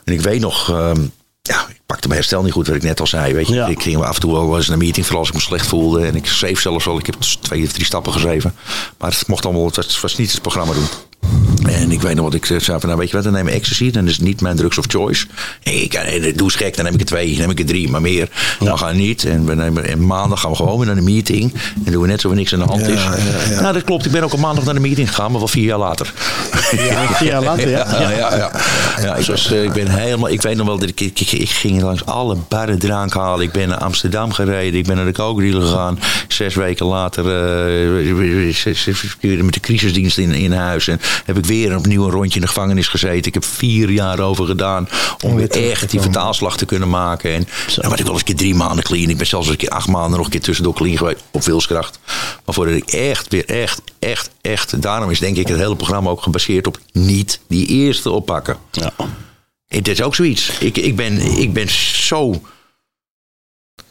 En 0.04 0.14
ik 0.14 0.22
weet 0.22 0.40
nog, 0.42 0.70
ehm, 0.70 1.02
ja, 1.48 1.66
ik 1.70 1.80
pakte 1.86 2.08
mijn 2.08 2.20
herstel 2.20 2.44
niet 2.44 2.52
goed, 2.54 2.68
wat 2.68 2.76
ik 2.76 2.84
net 2.84 3.00
al 3.00 3.08
zei. 3.08 3.34
Weet 3.34 3.48
je, 3.48 3.54
Ja. 3.54 3.68
ik 3.68 3.82
ging 3.82 4.04
af 4.04 4.16
en 4.16 4.22
toe 4.22 4.32
wel 4.34 4.56
eens 4.58 4.66
naar 4.68 4.78
een 4.78 4.84
meeting, 4.84 5.06
vooral 5.06 5.22
als 5.22 5.30
ik 5.30 5.36
me 5.36 5.42
slecht 5.42 5.68
voelde. 5.68 6.06
En 6.06 6.16
ik 6.16 6.26
schreef 6.26 6.62
zelfs 6.62 6.88
al, 6.88 6.98
ik 7.00 7.06
heb 7.06 7.16
twee 7.42 7.64
of 7.66 7.72
drie 7.72 7.86
stappen 7.86 8.14
geschreven. 8.14 8.56
Maar 8.98 9.12
het 9.12 9.28
mocht 9.28 9.46
allemaal, 9.46 9.66
het 9.66 9.76
was, 9.76 9.86
het 9.86 10.02
was 10.02 10.18
niet 10.18 10.32
het 10.32 10.42
programma 10.42 10.74
doen. 10.74 10.88
En 11.70 11.92
ik 11.92 12.02
weet 12.02 12.16
nog 12.16 12.24
wat 12.24 12.34
ik 12.34 12.46
zei 12.46 12.62
van, 12.62 12.80
nou 12.82 12.98
weet 12.98 13.10
je 13.10 13.16
wat, 13.16 13.24
dan 13.24 13.34
neem 13.34 13.48
ik 13.48 13.54
ecstasy. 13.54 13.92
Dan 13.92 14.08
is 14.08 14.16
het 14.16 14.22
niet 14.22 14.42
mijn 14.42 14.56
drugs 14.56 14.78
of 14.78 14.86
choice. 14.88 15.26
Ik, 15.64 15.94
eh, 15.94 16.22
doe 16.36 16.44
eens 16.44 16.56
gek, 16.56 16.76
dan 16.76 16.86
neem 16.86 16.94
ik 16.94 17.00
er 17.00 17.06
twee, 17.06 17.30
dan 17.30 17.40
neem 17.40 17.50
ik 17.50 17.60
er 17.60 17.66
drie, 17.66 17.90
maar 17.90 18.02
meer. 18.02 18.30
Dan 18.60 18.78
gaan 18.78 18.92
we 18.92 19.02
niet. 19.02 19.26
En, 19.26 19.46
we 19.46 19.56
nemen, 19.56 19.88
en 19.88 20.06
maandag 20.06 20.40
gaan 20.40 20.52
we 20.52 20.56
gewoon 20.56 20.78
weer 20.78 20.86
naar 20.86 20.96
de 20.96 21.02
meeting. 21.02 21.54
En 21.86 21.92
doen 21.92 22.02
we 22.02 22.08
net 22.08 22.22
zo 22.22 22.30
er 22.30 22.36
niks 22.36 22.54
aan 22.54 22.60
de 22.60 22.66
hand 22.66 22.88
is. 22.88 23.04
ja. 23.04 23.62
Nou, 23.62 23.74
dat 23.74 23.84
klopt. 23.84 24.06
Ik 24.06 24.12
ben 24.12 24.24
ook 24.24 24.34
op 24.34 24.40
maandag 24.40 24.66
naar 24.66 24.74
de 24.74 24.80
meeting 24.80 25.08
gegaan, 25.08 25.32
maar 25.32 25.40
wel 25.40 25.48
vier 25.48 25.64
jaar 25.64 25.78
later. 25.78 26.14
Ja, 26.72 27.14
vier 27.14 27.28
jaar 27.28 27.44
later, 27.44 27.70
ja. 27.70 28.00
Ja, 28.00 28.12
ja, 28.12 28.36
ja. 28.36 28.52
ja 29.02 29.16
ik, 29.16 29.26
was, 29.26 29.52
eh, 29.52 29.64
ik 29.64 29.74
ben 29.74 29.88
helemaal. 29.88 30.30
Ik 30.30 30.42
weet 30.42 30.58
nog 30.58 30.68
wel 30.68 30.78
dat 30.78 30.90
ik, 30.90 31.02
ik, 31.02 31.50
ging 31.50 31.82
langs 31.82 32.06
alle 32.06 32.38
barren 32.48 32.80
drank 32.80 33.14
halen. 33.14 33.46
Ik 33.46 33.52
ben 33.52 33.68
naar 33.68 33.78
Amsterdam 33.78 34.32
gereden. 34.32 34.80
Ik 34.80 34.86
ben 34.86 34.96
naar 34.96 35.06
de 35.06 35.12
kookdealer 35.12 35.62
gegaan. 35.62 36.00
Zes 36.28 36.56
weken 36.56 36.86
later 36.86 37.24
eh, 37.24 38.16
keer 39.20 39.46
met 39.46 39.54
de 39.54 39.60
crisisdienst 39.60 40.18
in, 40.18 40.32
in 40.32 40.52
huis. 40.52 40.88
En 40.88 41.00
heb 41.26 41.38
ik 41.38 41.46
weer 41.46 41.78
opnieuw 41.78 42.04
een 42.04 42.12
rondje 42.12 42.36
in 42.36 42.42
de 42.42 42.48
gevangenis 42.48 42.88
gezeten. 42.88 43.26
Ik 43.26 43.34
heb 43.34 43.46
vier 43.46 43.90
jaar 43.90 44.20
over 44.20 44.46
gedaan 44.46 44.90
om 45.24 45.36
weer 45.36 45.50
echt 45.50 45.92
die 45.92 46.02
vertaalslag 46.02 46.58
te 46.58 46.66
kunnen 46.66 46.90
maken. 46.90 47.34
En 47.34 47.48
dan 47.76 47.88
werd 47.88 48.00
ik 48.00 48.06
wel 48.06 48.14
eens 48.14 48.20
een 48.20 48.28
keer 48.28 48.36
drie 48.36 48.56
maanden 48.56 48.84
clean. 48.84 49.10
Ik 49.10 49.18
ben 49.18 49.28
zelfs 49.28 49.48
een 49.48 49.58
keer 49.58 49.70
acht 49.70 49.88
maanden 49.88 50.18
nog 50.18 50.26
een 50.26 50.32
keer 50.32 50.42
tussendoor 50.42 50.74
clean 50.74 50.98
geweest 50.98 51.24
op 51.32 51.44
wilskracht. 51.44 52.00
Maar 52.46 52.56
voordat 52.56 52.76
ik 52.76 52.90
echt 52.90 53.28
weer 53.28 53.46
echt, 53.46 53.82
echt, 54.00 54.30
echt. 54.42 54.82
Daarom 54.82 55.12
is 55.12 55.20
denk 55.20 55.38
ik 55.38 55.48
het 55.48 55.58
hele 55.58 55.76
programma 55.76 56.10
ook 56.10 56.22
gebaseerd 56.22 56.68
op 56.68 56.80
niet 56.92 57.40
die 57.48 57.68
eerste 57.68 58.12
oppakken. 58.12 58.58
Ja. 58.72 58.94
Het 59.68 59.88
is 59.88 60.02
ook 60.02 60.16
zoiets. 60.16 60.52
Ik, 60.60 60.78
ik, 60.78 60.96
ben, 60.96 61.20
ik 61.20 61.54
ben 61.54 61.70
zo. 61.70 62.42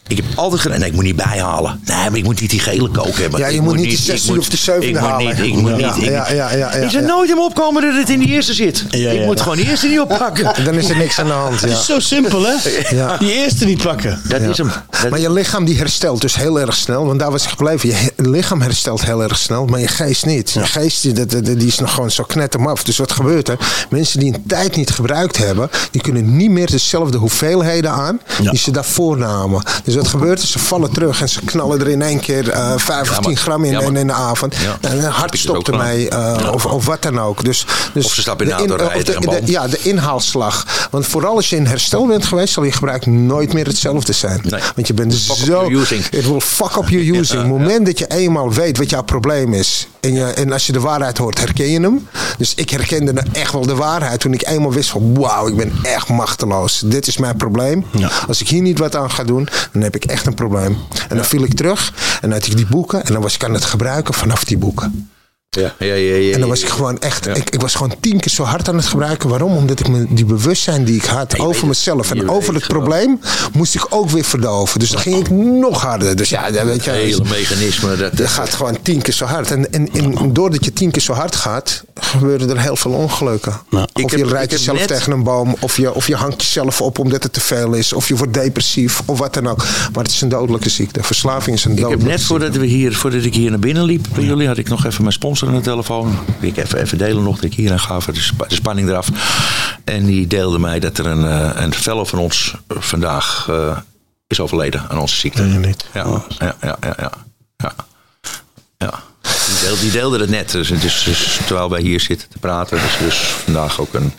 Ik 0.08 0.16
heb 0.16 0.24
altijd 0.34 0.60
gedaan. 0.60 0.78
Nee, 0.78 0.88
ik 0.88 0.94
moet 0.94 1.04
niet 1.04 1.16
bijhalen. 1.16 1.80
Nee, 1.84 1.96
maar 1.96 2.16
ik 2.16 2.24
moet 2.24 2.40
niet 2.40 2.50
die 2.50 2.60
gele 2.60 2.88
kook 2.88 3.16
hebben. 3.18 3.40
Ja, 3.40 3.46
je 3.46 3.54
Ik 3.54 3.60
moet 3.62 3.74
niet 3.74 3.84
die 3.84 3.92
ik 3.92 3.98
16 3.98 4.30
moet- 4.34 4.40
of 4.42 4.48
de 4.48 4.56
7 4.56 4.82
ik 4.82 4.90
moet 4.90 4.98
halen. 4.98 5.26
Niet, 5.42 5.46
ik 5.46 5.54
moet 5.60 5.70
Ja, 5.80 5.94
niet. 5.94 6.04
ik- 6.04 6.10
ja, 6.10 6.30
ja, 6.32 6.50
ja, 6.50 6.56
ja, 6.56 6.70
is 6.70 6.94
er 6.94 7.00
ja. 7.00 7.06
nooit 7.06 7.30
in 7.30 7.34
me 7.36 7.42
opkomen 7.42 7.82
dat 7.82 7.94
het 7.94 8.10
in 8.10 8.18
de 8.20 8.26
eerste 8.26 8.54
zit? 8.54 8.84
Ja, 8.90 9.10
ik 9.10 9.18
ja, 9.20 9.24
moet 9.24 9.40
gewoon 9.40 9.56
de 9.56 9.64
eerste 9.68 9.86
niet 9.88 10.00
oppakken. 10.00 10.52
Dan 10.64 10.74
is 10.74 10.88
er 10.88 10.96
niks 10.96 11.18
aan 11.18 11.26
de 11.26 11.32
hand. 11.32 11.60
Het 11.60 11.70
Ja. 11.70 11.76
is 11.76 11.84
zo 11.86 12.00
simpel, 12.00 12.42
hè? 12.46 12.54
Ja. 12.96 13.16
Die 13.16 13.32
eerste 13.32 13.64
niet 13.64 13.82
pakken. 13.82 14.20
Dat 14.28 14.40
is 14.40 14.58
hem. 14.58 14.70
Dat- 15.02 15.10
Maar 15.10 15.20
je 15.20 15.32
lichaam 15.32 15.64
die 15.64 15.76
herstelt 15.78 16.20
dus 16.20 16.36
heel 16.36 16.60
erg 16.60 16.74
snel. 16.74 17.06
Want 17.06 17.18
daar 17.18 17.30
was 17.30 17.42
ik 17.42 17.48
gebleven. 17.48 17.88
Je 17.88 17.96
lichaam 18.16 18.60
herstelt 18.62 19.04
heel 19.04 19.22
erg 19.22 19.38
snel, 19.38 19.66
maar 19.66 19.80
je 19.80 19.88
geest 19.88 20.26
niet. 20.26 20.50
Je 20.52 20.60
geest 20.66 21.02
die, 21.02 21.12
dat- 21.12 21.30
dat- 21.30 21.44
die 21.44 21.66
is 21.66 21.78
nog 21.78 21.94
gewoon 21.94 22.10
zo 22.10 22.24
knettermaf. 22.24 22.84
Dus 22.84 22.96
wat 22.96 23.12
gebeurt 23.12 23.48
er? 23.48 23.58
Mensen 23.90 24.18
die 24.20 24.34
een 24.34 24.44
tijd 24.46 24.76
niet 24.76 24.90
gebruikt 24.90 25.36
hebben... 25.36 25.70
die 25.90 26.00
kunnen 26.00 26.36
niet 26.36 26.50
meer 26.50 26.70
dezelfde 26.70 27.18
hoeveelheden 27.18 27.90
aan... 27.90 28.20
Ja. 28.42 28.50
die 28.50 28.58
ze 28.60 28.70
daarvoor 28.70 29.18
namen. 29.18 29.62
Dus 29.84 29.94
wat 29.96 30.08
gebeurt 30.08 30.42
er? 30.42 30.46
Ze 30.48 30.58
vallen 30.58 30.92
terug 30.92 31.20
en 31.20 31.28
ze 31.28 31.40
knallen 31.44 31.80
er 31.80 31.88
in 31.88 32.02
één 32.02 32.20
keer 32.20 32.50
eh 32.50 32.72
5 32.76 33.00
of 33.00 33.08
Ja, 33.16 33.20
10 33.20 33.32
maar- 33.32 33.42
gram 33.42 33.64
in, 33.64 33.80
in, 33.80 33.96
in 33.96 34.06
de 34.06 34.12
avond. 34.12 34.54
En 34.80 35.04
een 35.04 35.10
hart 35.10 35.38
stopt 35.38 35.66
dus 35.66 35.74
ermee. 35.74 36.08
eh, 36.08 36.50
of, 36.52 36.66
of 36.66 36.86
wat 36.86 37.02
dan 37.02 37.20
ook. 37.20 37.44
Dus, 37.44 37.66
dus 37.94 38.04
Of 38.04 38.14
ze 38.14 38.20
stappen 38.20 38.46
in 38.46 38.52
de 38.52 38.58
auto 38.58 38.74
rijden 38.86 39.20
de- 39.20 39.40
de-. 39.44 39.50
Ja, 39.52 39.68
de 39.68 39.78
inhaalslag. 39.82 40.88
Want 40.90 41.06
vooral 41.06 41.36
als 41.36 41.50
je 41.50 41.56
in 41.56 41.66
herstel 41.66 42.06
bent 42.06 42.24
geweest... 42.24 42.52
zal 42.52 42.62
je 42.64 42.72
gebruik 42.72 43.06
nooit 43.06 43.52
meer 43.52 43.66
hetzelfde 43.66 44.12
zijn. 44.12 44.40
Nee. 44.44 44.60
Want 44.74 44.86
je 44.86 44.94
bent 44.94 45.14
Fuck 45.18 45.36
up 45.36 45.44
zo... 45.44 45.70
Het 46.10 46.26
wil 46.26 46.40
fuck 46.40 46.76
up 46.76 46.88
your 46.88 47.10
using. 47.20 47.40
Het 47.40 47.48
moment 47.50 47.86
dat 47.86 47.98
je 47.98 48.06
eenmaal 48.06 48.52
weet 48.52 48.78
wat 48.78 48.90
jouw 48.90 49.02
probleem 49.02 49.52
is. 49.54 49.88
En, 50.00 50.12
je, 50.14 50.24
en 50.24 50.52
als 50.52 50.66
je 50.66 50.72
de 50.72 50.80
waarheid 50.80 51.18
hoort, 51.18 51.38
herken 51.38 51.70
je 51.70 51.80
hem. 51.80 52.08
Dus 52.38 52.52
ik 52.54 52.70
herkende 52.70 53.12
nou 53.12 53.26
echt 53.32 53.52
wel 53.52 53.66
de 53.66 53.74
waarheid. 53.74 54.20
Toen 54.20 54.32
ik 54.32 54.46
eenmaal 54.46 54.72
wist 54.72 54.90
van 54.90 55.14
wauw, 55.18 55.48
ik 55.48 55.56
ben 55.56 55.72
echt 55.82 56.08
machteloos. 56.08 56.82
Dit 56.84 57.06
is 57.06 57.16
mijn 57.16 57.36
probleem. 57.36 57.84
Ja. 57.90 58.10
Als 58.28 58.40
ik 58.40 58.48
hier 58.48 58.62
niet 58.62 58.78
wat 58.78 58.96
aan 58.96 59.10
ga 59.10 59.24
doen, 59.24 59.48
dan 59.72 59.85
heb 59.92 60.02
ik 60.02 60.04
echt 60.04 60.26
een 60.26 60.34
probleem. 60.34 60.76
En 61.08 61.16
dan 61.16 61.24
viel 61.24 61.44
ik 61.44 61.54
terug. 61.54 61.92
En 62.14 62.28
dan 62.28 62.38
had 62.38 62.46
ik 62.46 62.56
die 62.56 62.66
boeken. 62.66 63.04
En 63.04 63.12
dan 63.12 63.22
was 63.22 63.34
ik 63.34 63.44
aan 63.44 63.54
het 63.54 63.64
gebruiken 63.64 64.14
vanaf 64.14 64.44
die 64.44 64.58
boeken. 64.58 65.10
Ja, 65.56 65.74
ja, 65.78 65.94
ja, 65.94 66.14
ja, 66.14 66.32
En 66.34 66.40
dan 66.40 66.48
was 66.48 66.62
ik 66.62 66.68
gewoon 66.68 66.98
echt, 67.00 67.26
ik, 67.26 67.50
ik 67.50 67.60
was 67.60 67.74
gewoon 67.74 67.94
tien 68.00 68.20
keer 68.20 68.32
zo 68.32 68.42
hard 68.42 68.68
aan 68.68 68.76
het 68.76 68.86
gebruiken. 68.86 69.28
Waarom? 69.28 69.56
Omdat 69.56 69.80
ik 69.80 69.88
me, 69.88 70.06
die 70.08 70.24
bewustzijn 70.24 70.84
die 70.84 70.94
ik 70.96 71.04
had 71.04 71.38
over 71.38 71.56
het. 71.60 71.66
mezelf 71.66 72.10
en 72.10 72.28
over 72.30 72.54
het 72.54 72.62
gewoon. 72.62 72.82
probleem, 72.82 73.20
moest 73.52 73.74
ik 73.74 73.86
ook 73.90 74.10
weer 74.10 74.24
verdoven. 74.24 74.80
Dus 74.80 74.90
dan 74.90 75.00
ging 75.00 75.16
ik 75.16 75.30
nog 75.30 75.80
harder. 75.82 76.16
Dus 76.16 76.28
ja, 76.28 76.52
weet 76.64 76.84
je, 76.84 76.90
hele 76.90 77.24
mechanisme. 77.30 77.96
Dat, 77.96 78.18
je 78.18 78.28
gaat 78.28 78.54
gewoon 78.54 78.76
tien 78.82 79.02
keer 79.02 79.14
zo 79.14 79.24
hard. 79.24 79.50
En, 79.50 79.72
en, 79.72 79.88
en 79.92 80.32
doordat 80.32 80.64
je 80.64 80.72
tien 80.72 80.90
keer 80.90 81.02
zo 81.02 81.12
hard 81.12 81.36
gaat, 81.36 81.84
gebeuren 81.94 82.50
er 82.50 82.60
heel 82.60 82.76
veel 82.76 82.90
ongelukken. 82.92 83.60
Nou, 83.70 83.86
of 83.92 84.16
je 84.16 84.24
rijdt 84.26 84.50
jezelf 84.52 84.78
net- 84.78 84.88
tegen 84.88 85.12
een 85.12 85.22
boom, 85.22 85.56
of 85.60 85.76
je, 85.76 85.94
of 85.94 86.06
je 86.06 86.14
hangt 86.14 86.42
jezelf 86.42 86.80
op 86.80 86.98
omdat 86.98 87.22
het 87.22 87.32
te 87.32 87.40
veel 87.40 87.72
is, 87.72 87.92
of 87.92 88.08
je 88.08 88.16
wordt 88.16 88.34
depressief, 88.34 89.02
of 89.04 89.18
wat 89.18 89.34
dan 89.34 89.46
ook. 89.48 89.64
Maar 89.92 90.02
het 90.04 90.12
is 90.12 90.20
een 90.20 90.28
dodelijke 90.28 90.68
ziekte. 90.68 91.02
Verslaving 91.02 91.56
is 91.56 91.64
een 91.64 91.70
Ik 91.70 91.76
heb 91.78 91.84
dodelijke 91.88 92.10
net 92.10 92.20
ziekte. 92.20 92.34
voordat, 92.34 92.56
we 92.56 92.66
hier, 92.66 92.94
voordat 92.96 93.24
ik 93.24 93.34
hier 93.34 93.50
naar 93.50 93.58
binnen 93.58 93.84
liep 93.84 94.06
bij 94.14 94.24
jullie, 94.24 94.46
had 94.46 94.58
ik 94.58 94.68
nog 94.68 94.84
even 94.86 95.00
mijn 95.02 95.12
sponsor 95.14 95.45
aan 95.48 95.54
de 95.54 95.60
telefoon. 95.60 96.18
Die 96.40 96.50
ik 96.50 96.56
even, 96.56 96.78
even 96.78 96.98
delen 96.98 97.22
nog, 97.22 97.34
dat 97.34 97.44
ik 97.44 97.54
hier 97.54 97.72
aan 97.72 97.80
gaf, 97.80 98.04
de, 98.04 98.12
de 98.48 98.54
spanning 98.54 98.88
eraf. 98.88 99.08
En 99.84 100.04
die 100.04 100.26
deelde 100.26 100.58
mij 100.58 100.80
dat 100.80 100.98
er 100.98 101.06
een, 101.06 101.26
eh, 101.26 101.62
een 101.62 101.74
fellow 101.74 102.06
van 102.06 102.18
ons 102.18 102.54
vandaag 102.68 103.46
eh, 103.50 103.76
is 104.26 104.40
overleden 104.40 104.88
aan 104.88 104.98
onze 104.98 105.16
ziekte. 105.16 105.42
Nee, 105.42 105.66
niet. 105.66 105.86
Ja, 105.92 106.22
ja, 106.38 106.56
ja, 106.60 106.76
ja. 106.80 106.96
ja, 106.96 107.12
ja. 107.56 107.74
ja. 108.78 109.02
Die, 109.46 109.58
deelde, 109.60 109.80
die 109.80 109.90
deelde 109.90 110.18
het 110.18 110.30
net. 110.30 110.50
Dus, 110.50 110.68
dus 111.04 111.40
terwijl 111.46 111.70
wij 111.70 111.80
hier 111.80 112.00
zitten 112.00 112.28
te 112.28 112.38
praten, 112.38 112.78
is 112.78 112.98
dus 112.98 113.16
vandaag 113.16 113.80
ook 113.80 113.94
een. 113.94 114.12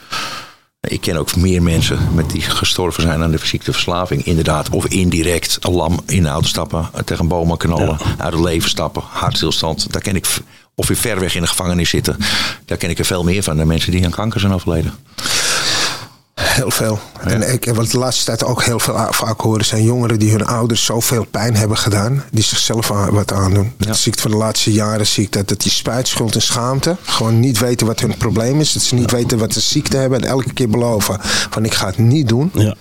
Ik 0.80 1.02
ken 1.02 1.18
ook 1.18 1.36
meer 1.36 1.64
mensen 1.64 1.99
met 2.14 2.30
die 2.30 2.41
gestorven 2.41 3.02
zijn 3.02 3.24
aan 3.24 3.32
de 3.32 3.40
fysieke 3.40 3.74
verslaving. 3.74 4.26
Inderdaad, 4.26 4.70
of 4.70 4.86
indirect 4.86 5.58
een 5.60 5.72
lam 5.72 5.99
in 6.06 6.24
de 6.24 6.30
auto 6.30 6.48
stappen, 6.48 6.90
tegen 7.06 7.28
boom 7.28 7.58
knallen, 7.58 7.98
uit 8.18 8.34
het 8.34 8.44
leven 8.44 8.70
stappen, 8.70 9.04
hartstilstand. 9.06 9.94
Daar 9.94 10.02
ken 10.02 10.16
ik, 10.16 10.28
of 10.80 10.88
weer 10.88 10.98
ver 10.98 11.20
weg 11.20 11.36
in 11.36 11.41
de 11.41 11.48
gevangenis 11.48 11.90
zitten. 11.90 12.18
Daar 12.66 12.78
ken 12.78 12.90
ik 12.90 12.99
er 12.99 13.06
veel 13.06 13.24
meer 13.24 13.44
van 13.44 13.58
dan 13.58 13.68
mensen 13.68 13.91
die 13.91 14.06
aan 14.06 14.12
kanker 14.12 14.40
zijn 14.40 14.54
overleden. 14.54 14.94
Heel 16.41 16.72
veel. 16.72 16.99
En 17.24 17.54
ik, 17.54 17.72
wat 17.74 17.91
de 17.91 17.98
laatste 17.98 18.26
tijd 18.26 18.44
ook 18.44 18.64
heel 18.64 18.80
veel 18.80 19.08
vaak 19.10 19.41
horen 19.41 19.66
zijn 19.66 19.84
jongeren 19.84 20.20
die 20.20 20.32
hun 20.32 20.45
ouders 20.45 20.86
zoveel 20.86 21.26
pijn 21.26 21.56
hebben 21.56 21.78
gedaan, 21.78 22.24
die 22.32 22.44
zichzelf 22.44 22.91
aan, 22.91 23.14
wat 23.14 23.32
aandoen. 23.32 23.74
Ja. 23.78 23.86
Dat 23.86 23.98
zie 23.98 24.12
ik 24.12 24.20
van 24.20 24.32
de 24.32 24.38
laatste 24.38 24.72
jaren, 24.72 25.08
zie 25.08 25.24
ik 25.24 25.32
dat, 25.32 25.48
dat 25.48 25.62
die 25.62 25.72
spijt, 25.72 26.08
schuld 26.08 26.36
en 26.36 26.41
schaamte 26.41 26.98
gewoon 27.04 27.40
niet 27.40 27.60
weten 27.60 27.88
wat 27.88 27.99
hun 27.99 28.18
probleem 28.18 28.60
is. 28.60 28.74
Dat 28.74 28.84
ze 28.84 28.95
niet 28.95 29.12
weten 29.12 29.38
wat 29.38 29.54
ze 29.54 29.60
ziekte 29.60 29.98
hebben 29.98 30.22
en 30.22 30.28
elke 30.28 30.54
keer 30.54 30.70
beloven 30.70 31.20
van 31.49 31.66
ik 31.66 31.74
ga 31.74 31.86
het 31.86 31.98
niet 31.98 32.28
doen. 32.28 32.52
Ja. 32.54 32.76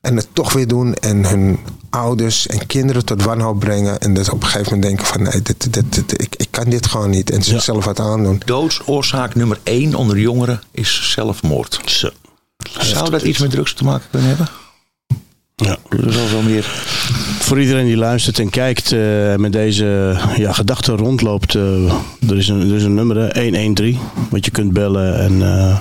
En 0.00 0.16
het 0.16 0.28
toch 0.32 0.52
weer 0.52 0.66
doen 0.68 0.94
en 0.94 1.26
hun 1.28 1.58
ouders 1.90 2.46
en 2.46 2.66
kinderen 2.66 3.04
tot 3.04 3.22
wanhoop 3.22 3.58
brengen. 3.58 3.98
En 4.00 4.14
dat 4.14 4.30
op 4.30 4.42
een 4.42 4.48
gegeven 4.48 4.72
moment 4.72 4.82
denken 4.82 5.06
van 5.06 5.22
nee, 5.22 5.42
dit, 5.42 5.72
dit, 5.72 5.94
dit- 5.94 6.20
ik, 6.22 6.34
ik 6.36 6.48
kan 6.50 6.68
dit 6.70 6.86
gewoon 6.86 7.10
niet. 7.10 7.30
En 7.30 7.42
zichzelf 7.42 7.84
wat 7.84 8.00
aandoen. 8.00 8.42
Doodsoorzaak 8.44 9.34
nummer 9.34 9.58
één 9.62 9.94
onder 9.94 10.18
jongeren 10.18 10.60
is 10.70 11.10
zelfmoord. 11.12 11.80
Zo. 11.84 12.08
Zou 12.80 13.10
dat 13.10 13.22
iets 13.22 13.38
met 13.38 13.50
drugs 13.50 13.74
te 13.74 13.84
maken 13.84 14.06
kunnen 14.10 14.28
hebben? 14.28 14.48
Ja. 15.54 15.76
Er 15.90 16.12
zal 16.12 16.28
wel 16.30 16.42
meer. 16.42 16.64
Voor 17.38 17.60
iedereen 17.60 17.86
die 17.86 17.96
luistert 17.96 18.38
en 18.38 18.50
kijkt 18.50 18.92
eh, 18.92 19.34
met 19.36 19.52
deze 19.52 20.18
ja, 20.36 20.52
gedachte 20.52 20.92
rondloopt. 20.92 21.54
eh, 21.54 21.92
er, 22.28 22.36
is 22.36 22.48
een, 22.48 22.60
er 22.70 22.76
is 22.76 22.82
een 22.82 22.94
nummer, 22.94 23.16
hè, 23.16 23.42
113, 23.42 23.98
wat 24.30 24.44
je 24.44 24.50
kunt 24.50 24.72
bellen. 24.72 25.18
En 25.18 25.42
eh, 25.42 25.78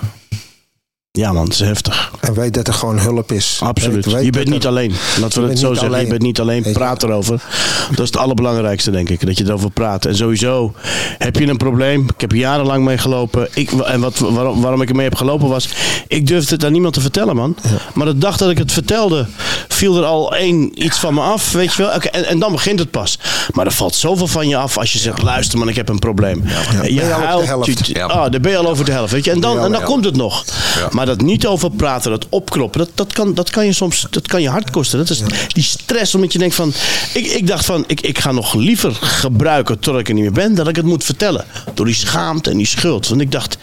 ja 1.18 1.32
man, 1.34 1.44
het 1.44 1.54
is 1.54 1.60
heftig. 1.60 2.12
En 2.20 2.34
weet 2.34 2.54
dat 2.54 2.68
er 2.68 2.74
gewoon 2.74 3.00
hulp 3.00 3.32
is. 3.32 3.60
Absoluut. 3.64 4.06
Weet- 4.06 4.14
weet 4.14 4.24
je 4.26 4.32
bent 4.32 4.50
niet 4.50 4.64
er- 4.64 4.70
alleen. 4.70 4.94
Laten 5.20 5.38
we 5.42 5.46
Je 5.46 5.52
het 5.52 5.60
zo 5.62 5.74
zeggen. 5.74 6.00
Je 6.02 6.08
bent 6.08 6.22
niet 6.22 6.40
alleen. 6.40 6.66
Praat 6.74 7.04
erover. 7.04 7.42
Dat 7.90 8.00
is 8.00 8.06
het 8.06 8.18
allerbelangrijkste, 8.18 8.92
denk 8.92 9.10
ik. 9.10 9.26
Dat 9.26 9.38
je 9.38 9.44
erover 9.46 9.70
praat. 9.72 10.06
En 10.06 10.16
sowieso 10.16 10.74
heb 11.18 11.36
je 11.36 11.48
een 11.48 11.58
probleem. 11.58 12.08
Ik 12.16 12.22
heb 12.22 12.32
jarenlang 12.32 12.86
mee 12.86 12.98
gelopen. 12.98 13.48
Ik, 13.54 13.72
en 13.72 14.00
wat, 14.00 14.18
waarom, 14.18 14.62
waarom 14.62 14.82
ik 14.82 14.90
ermee 14.90 15.06
heb 15.06 15.16
gelopen 15.16 15.48
was. 15.48 15.70
Ik 16.08 16.28
durfde 16.28 16.54
het 16.56 16.66
aan 16.66 16.72
niemand 16.72 16.94
te 16.94 17.02
vertellen, 17.02 17.36
man. 17.36 17.56
Maar 17.94 18.06
de 18.06 18.18
dag 18.18 18.38
dat 18.38 18.50
ik 18.50 18.58
het 18.58 18.72
vertelde, 18.72 19.26
viel 19.68 19.98
er 19.98 20.04
al 20.06 20.36
één 20.36 20.84
iets 20.84 20.98
van 20.98 21.14
me 21.14 21.22
af. 21.22 21.52
Weet 21.52 21.74
je 21.74 21.82
wel? 21.84 21.94
Oké, 21.96 22.08
en, 22.08 22.26
en 22.26 22.40
dan 22.40 22.52
begint 22.52 22.80
het 22.80 22.92
pas. 22.92 23.20
Maar 23.54 23.66
er 23.66 23.72
valt 23.72 23.96
zoveel 23.96 24.28
van 24.28 24.48
je 24.48 24.58
af 24.58 24.78
als 24.78 24.94
je 24.94 25.00
zegt: 25.00 25.22
luister, 25.22 25.58
man, 25.60 25.70
ik 25.70 25.76
heb 25.76 25.90
een 25.90 26.00
probleem. 26.00 26.44
Je 26.84 26.94
je 26.94 27.02
huilt. 27.04 27.46
helft? 27.46 27.88
je- 27.88 27.94
Ja. 27.94 28.06
ah, 28.06 28.32
dan 28.32 28.42
ben 28.42 28.52
je 28.52 28.58
al 28.58 28.68
over 28.70 28.86
de 28.86 28.92
helft. 28.92 29.12
Weet 29.12 29.26
je? 29.26 29.32
En 29.32 29.40
dan, 29.40 29.60
en 29.60 29.72
dan 29.72 29.84
komt 29.84 30.06
het 30.06 30.16
nog. 30.16 30.44
Ja. 30.80 30.88
Maar 30.92 31.06
dat 31.08 31.22
niet 31.22 31.46
over 31.48 31.72
praten, 31.72 32.12
dat 32.12 32.26
opkroppen, 32.30 32.80
dat, 32.80 32.90
dat, 32.94 33.14
kan, 33.14 33.34
dat 33.34 33.50
kan 33.50 33.66
je 33.66 33.74
soms 33.74 34.08
dat 34.10 34.28
kan 34.28 34.42
je 34.42 34.50
hard 34.50 34.70
kosten. 34.72 34.98
Dat 35.00 35.10
is 35.10 35.22
die 35.48 35.64
stress, 35.64 36.16
omdat 36.16 36.34
je 36.34 36.40
denkt 36.40 36.56
van. 36.56 36.74
Ik, 37.14 37.26
ik 37.26 37.48
dacht 37.48 37.66
van, 37.66 37.84
ik, 37.88 38.02
ik 38.02 38.20
ga 38.20 38.32
nog 38.32 38.54
liever 38.54 38.94
gebruiken 39.02 39.80
totdat 39.80 40.02
ik 40.02 40.08
er 40.08 40.14
niet 40.14 40.24
meer 40.24 40.32
ben, 40.32 40.56
dan 40.56 40.68
ik 40.68 40.76
het 40.76 40.86
moet 40.86 41.04
vertellen. 41.04 41.46
Door 41.74 41.86
die 41.86 41.96
schaamte 41.96 42.50
en 42.50 42.58
die 42.58 42.66
schuld. 42.68 43.08
Want 43.08 43.22
ik 43.22 43.32
dacht, 43.32 43.58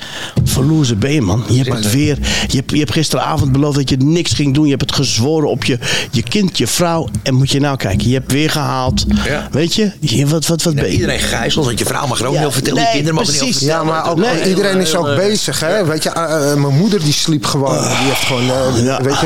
verlozen 0.45 0.99
ben 0.99 1.13
je, 1.13 1.21
man. 1.21 1.45
Je 1.49 1.63
hebt 1.63 1.73
het 1.73 1.91
weer. 1.93 2.19
Je 2.49 2.57
hebt, 2.57 2.71
je 2.71 2.79
hebt 2.79 2.93
gisteravond 2.93 3.53
beloofd 3.53 3.77
dat 3.77 3.89
je 3.91 3.97
niks 3.97 4.33
ging 4.33 4.55
doen. 4.55 4.65
Je 4.65 4.71
hebt 4.71 4.83
het 4.83 4.95
gezworen 4.95 5.51
op 5.51 5.65
je, 5.65 5.79
je 6.11 6.23
kind, 6.23 6.59
je 6.59 6.67
vrouw. 6.67 7.09
En 7.23 7.35
moet 7.35 7.51
je 7.51 7.61
nou 7.61 7.77
kijken, 7.77 8.09
je 8.09 8.15
hebt 8.15 8.33
weer 8.33 8.51
gehaald. 8.51 9.05
Ja. 9.25 9.49
Weet 9.51 9.75
je? 9.75 9.91
je 10.01 10.27
wat, 10.27 10.47
wat, 10.47 10.63
wat 10.63 10.75
ben 10.75 10.85
je? 10.85 10.91
Iedereen 10.93 11.19
gijzelt, 11.21 11.65
want 11.67 11.79
je 11.79 11.85
vrouw 11.85 12.07
mag 12.07 12.21
er 12.21 12.27
ook 12.27 12.35
Ja, 12.35 12.41
over 12.41 12.53
vertellen. 12.53 12.79
nee, 12.79 12.87
je 12.87 12.93
kinderen 12.95 13.15
mogen 13.15 13.35
er 13.35 13.41
niet 13.41 13.43
over 13.43 13.59
precies. 13.61 13.69
vertellen. 13.69 13.95
Ja, 13.95 14.03
maar 14.03 14.11
ook, 14.11 14.43
Nee. 14.43 14.49
iedereen 14.49 14.81
is 14.81 14.95
ook 14.95 15.07
Heel, 15.07 15.17
bezig. 15.17 15.61
Hè? 15.61 15.85
Weet 15.85 16.03
je, 16.03 16.11
eh, 16.11 16.53
eh, 16.53 16.59
mijn 16.59 16.77
moeder 16.77 17.01
die 17.01 17.13
sliep 17.25 17.45
gewoon. 17.47 17.79
Die 17.79 17.91
heeft 17.91 18.21
gewoon, 18.25 18.51
eh, 18.51 18.85
Ja. 18.85 19.03
weet 19.03 19.21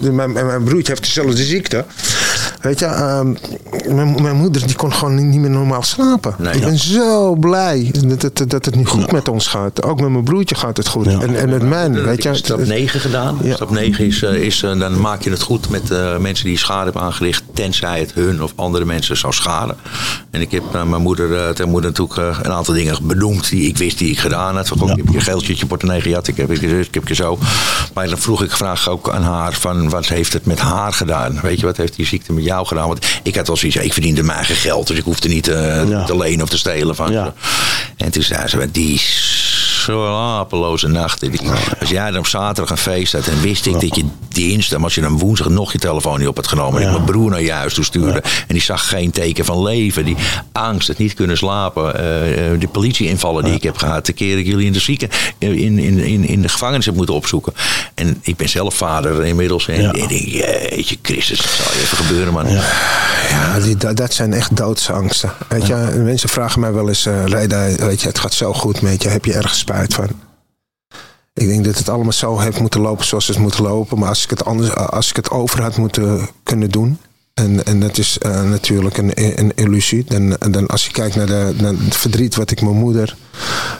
je, 0.00 0.10
mijn, 0.12 0.32
mijn 0.32 0.64
broertje 0.64 0.92
heeft 0.92 1.04
dezelfde 1.04 1.44
ziekte. 1.44 1.84
Weet 2.60 2.78
je, 2.78 2.84
ehm, 2.84 3.32
mijn, 3.94 4.22
mijn 4.22 4.36
moeder 4.36 4.66
die 4.66 4.76
kon 4.76 4.92
gewoon 4.92 5.28
niet, 5.30 5.40
meer 5.40 5.50
normaal 5.50 5.82
slapen. 5.82 6.34
Nee, 6.38 6.52
ik 6.54 6.60
ja. 6.60 6.66
ben 6.66 6.78
zo 6.78 7.34
blij 7.34 7.90
dat, 8.06 8.22
het- 8.22 8.50
dat 8.50 8.64
het 8.64 8.74
nu 8.74 8.84
goed 8.84 9.12
met 9.12 9.28
ons 9.28 9.46
gaat. 9.46 9.82
Ook 9.82 10.00
met 10.00 10.10
mijn 10.10 10.24
broertje 10.24 10.54
gaat 10.54 10.76
het 10.76 10.88
goed. 10.88 11.04
Ja. 11.04 11.20
En, 11.20 11.36
en 11.36 11.48
met 11.48 11.62
mij, 11.62 11.90
weet 11.90 12.16
Ik 12.16 12.22
je. 12.22 12.34
stap 12.34 12.64
9 12.66 13.00
gedaan. 13.00 13.38
Ja. 13.42 13.54
Stap 13.54 13.70
9 13.70 14.06
is, 14.06 14.22
eh, 14.22 14.34
is 14.34 14.62
eh, 14.62 14.78
dan 14.78 15.00
maak 15.00 15.22
je 15.22 15.30
het 15.30 15.42
goed 15.42 15.68
met 15.68 15.90
eh, 15.90 16.16
mensen 16.16 16.46
die 16.46 16.58
schade 16.58 16.84
hebben 16.84 17.02
aangericht. 17.02 17.42
Tenzij 17.54 18.00
het 18.00 18.12
hun 18.14 18.42
of 18.42 18.52
andere 18.54 18.84
mensen 18.84 19.16
zou 19.16 19.32
schaden. 19.32 19.76
En 20.30 20.40
ik 20.40 20.50
heb 20.50 20.62
mijn 20.72 21.02
moeder, 21.02 21.54
tegen 21.54 21.70
moeder 21.70 21.90
natuurlijk 21.90 22.38
een 22.46 22.52
aantal 22.52 22.74
dingen 22.74 22.96
benoemd 23.02 23.48
die 23.50 23.68
ik 23.68 23.76
wist 23.78 23.98
die 23.98 24.10
ik 24.10 24.18
gedaan 24.18 24.56
had. 24.56 24.68
Van. 24.68 24.90
Ik 24.90 24.96
heb 24.96 25.08
je 25.12 25.20
geldje, 25.20 25.54
je 25.56 25.66
portemonnee 25.66 26.02
gejat. 26.02 26.28
Ik 26.28 26.36
heb 26.36 26.50
je 26.50 26.56
zus, 26.68 26.86
ik 26.86 26.94
heb 26.94 27.08
je 27.08 27.14
zo. 27.14 27.35
Maar 27.94 28.08
dan 28.08 28.18
vroeg 28.18 28.42
ik 28.42 28.50
vraag 28.56 28.88
ook 28.88 29.10
aan 29.10 29.22
haar 29.22 29.52
van 29.52 29.88
wat 29.88 30.06
heeft 30.06 30.32
het 30.32 30.46
met 30.46 30.58
haar 30.58 30.92
gedaan? 30.92 31.40
Weet 31.42 31.60
je, 31.60 31.66
wat 31.66 31.76
heeft 31.76 31.96
die 31.96 32.06
ziekte 32.06 32.32
met 32.32 32.44
jou 32.44 32.66
gedaan? 32.66 32.88
Want 32.88 33.06
ik 33.22 33.34
had 33.36 33.46
wel 33.46 33.56
zoiets, 33.56 33.76
ik 33.78 33.92
verdiende 33.92 34.22
mijn 34.22 34.36
eigen 34.36 34.54
geld. 34.56 34.86
Dus 34.86 34.98
ik 34.98 35.04
hoefde 35.04 35.28
niet 35.28 35.46
Ja. 35.46 36.04
te 36.04 36.16
lenen 36.16 36.42
of 36.42 36.48
te 36.48 36.58
stelen 36.58 36.94
van 36.96 37.12
Ja. 37.12 37.24
ze. 37.24 37.32
En 38.04 38.10
toen 38.10 38.22
zei 38.22 38.48
ze, 38.48 38.68
die 38.72 39.00
slapeloze 39.86 40.88
nachten. 40.88 41.30
Die- 41.30 41.40
Als 41.80 41.88
jij 41.88 42.10
dan 42.10 42.18
op 42.18 42.26
zaterdag 42.26 42.70
een 42.70 42.76
feest 42.82 43.12
had 43.12 43.26
en 43.26 43.40
wist 43.40 43.66
ik 43.66 43.72
dat 43.80 43.96
je 43.96 44.04
dinsdag, 44.28 44.82
als 44.82 44.94
je 44.94 45.00
dan 45.00 45.18
woensdag 45.18 45.48
nog 45.48 45.72
je 45.72 45.78
telefoon 45.78 46.18
niet 46.18 46.28
op 46.28 46.36
had 46.36 46.46
genomen. 46.46 46.80
En 46.80 46.86
ik 46.86 46.92
mijn 46.92 47.04
broer 47.04 47.30
naar 47.30 47.42
je 47.42 47.52
huis 47.52 47.74
toe 47.74 47.84
stuurde. 47.84 48.22
En 48.22 48.54
die 48.54 48.62
zag 48.62 48.88
geen 48.88 49.10
teken 49.10 49.44
van 49.44 49.62
leven. 49.62 50.04
Die 50.04 50.16
angst, 50.52 50.88
het 50.88 50.98
niet 50.98 51.14
kunnen 51.14 51.36
slapen. 51.36 51.94
eh, 51.98 52.52
eh, 52.52 52.60
de 52.60 52.68
politieinvallen 52.68 53.44
die 53.44 53.54
ik 53.54 53.62
heb 53.62 53.76
gehad. 53.76 54.06
De 54.06 54.12
keer 54.12 54.38
ik 54.38 54.46
jullie 54.46 54.66
in 54.66 54.72
de 54.72 54.80
zieken, 54.80 55.08
in, 55.38 55.78
in, 55.78 55.98
in, 55.98 56.24
in 56.28 56.42
de 56.42 56.48
gevangenis 56.48 56.86
heb 56.86 56.94
moeten 56.94 57.14
opzoeken. 57.14 57.52
En 57.94 58.18
ik 58.22 58.36
ben 58.36 58.48
zelf 58.48 58.74
vader 58.74 59.24
inmiddels. 59.24 59.68
En 59.68 59.94
ik 59.94 60.08
denk, 60.08 60.20
jeetje 60.22 60.96
Christus, 61.02 61.38
dat 61.38 61.50
zal 61.50 61.80
even 61.82 61.96
gebeuren 61.96 62.32
man. 62.32 62.48
Ja. 62.50 63.58
Die, 63.62 63.76
dat, 63.76 63.96
dat 63.96 64.14
zijn 64.14 64.32
echt 64.32 64.56
doodsangsten. 64.56 65.32
Weet 65.48 65.66
je, 65.66 65.74
mensen 66.04 66.28
vragen 66.28 66.60
mij 66.60 66.72
wel 66.72 66.88
eens, 66.88 67.06
eh 67.06 67.24
Reda, 67.24 67.66
weet 67.76 68.00
je, 68.00 68.06
het 68.08 68.18
gaat 68.18 68.34
zo 68.34 68.52
goed 68.52 68.80
met 68.82 69.02
je, 69.02 69.08
heb 69.08 69.24
je 69.24 69.32
ergens 69.32 69.58
spijt 69.58 69.75
van? 69.88 70.08
Ik 71.34 71.48
denk 71.48 71.64
dat 71.64 71.78
het 71.78 71.88
allemaal 71.88 72.12
zo 72.12 72.38
heeft 72.38 72.60
moeten 72.60 72.80
lopen 72.80 73.04
zoals 73.04 73.26
het 73.26 73.38
moet 73.38 73.58
lopen. 73.58 73.98
Maar 73.98 74.08
als 74.08 74.24
ik 74.24 74.30
het, 74.30 74.44
anders, 74.44 74.74
als 74.74 75.10
ik 75.10 75.16
het 75.16 75.30
over 75.30 75.62
had 75.62 75.76
moeten 75.76 76.28
kunnen 76.42 76.70
doen. 76.70 76.98
En, 77.34 77.64
en 77.64 77.80
dat 77.80 77.98
is 77.98 78.18
eh, 78.18 78.42
natuurlijk 78.42 78.96
een, 78.96 79.38
een 79.40 79.52
illusie. 79.54 80.04
Dan, 80.04 80.36
dan 80.50 80.66
als 80.66 80.86
je 80.86 80.92
kijkt 80.92 81.16
naar, 81.16 81.26
de, 81.26 81.54
het 81.84 81.96
verdriet 81.96 82.34
wat 82.34 82.50
ik 82.50 82.60
mijn 82.62 82.76
moeder, 82.76 83.16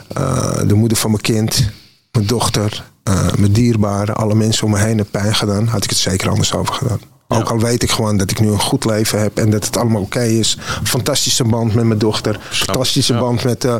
eh, 0.09 0.60
de 0.66 0.74
moeder 0.74 0.98
van 0.98 1.10
mijn 1.10 1.23
kind, 1.23 1.70
mijn 2.12 2.27
dochter, 2.27 2.85
eh, 3.02 3.32
mijn 3.32 3.52
dierbaren, 3.52 4.16
alle 4.16 4.35
mensen 4.35 4.64
om 4.64 4.70
me 4.70 4.78
heen 4.78 4.98
heb 4.98 5.10
pijn 5.10 5.35
gedaan, 5.35 5.66
had 5.66 5.85
ik 5.85 5.90
het 5.90 5.98
zeker 5.98 6.28
anders 6.28 6.55
over 6.55 6.74
gedaan. 6.74 7.01
Ook 7.28 7.51
al 7.51 7.59
weet 7.59 7.82
ik 7.82 7.90
gewoon 7.90 8.16
dat 8.16 8.31
ik 8.31 8.40
nu 8.40 8.48
een 8.48 8.61
goed 8.61 8.85
leven 8.85 9.20
heb 9.20 9.39
en 9.39 9.51
dat 9.51 9.65
het 9.65 9.77
allemaal 9.77 10.03
oké 10.03 10.23
is. 10.23 10.59
Fantastische 10.85 11.44
band 11.44 11.74
met 11.74 11.85
mijn 11.85 11.98
dochter. 11.98 12.39
Fantastische 12.51 13.12
Ja. 13.12 13.19
band 13.19 13.44
met, 13.44 13.65
eh, 13.65 13.77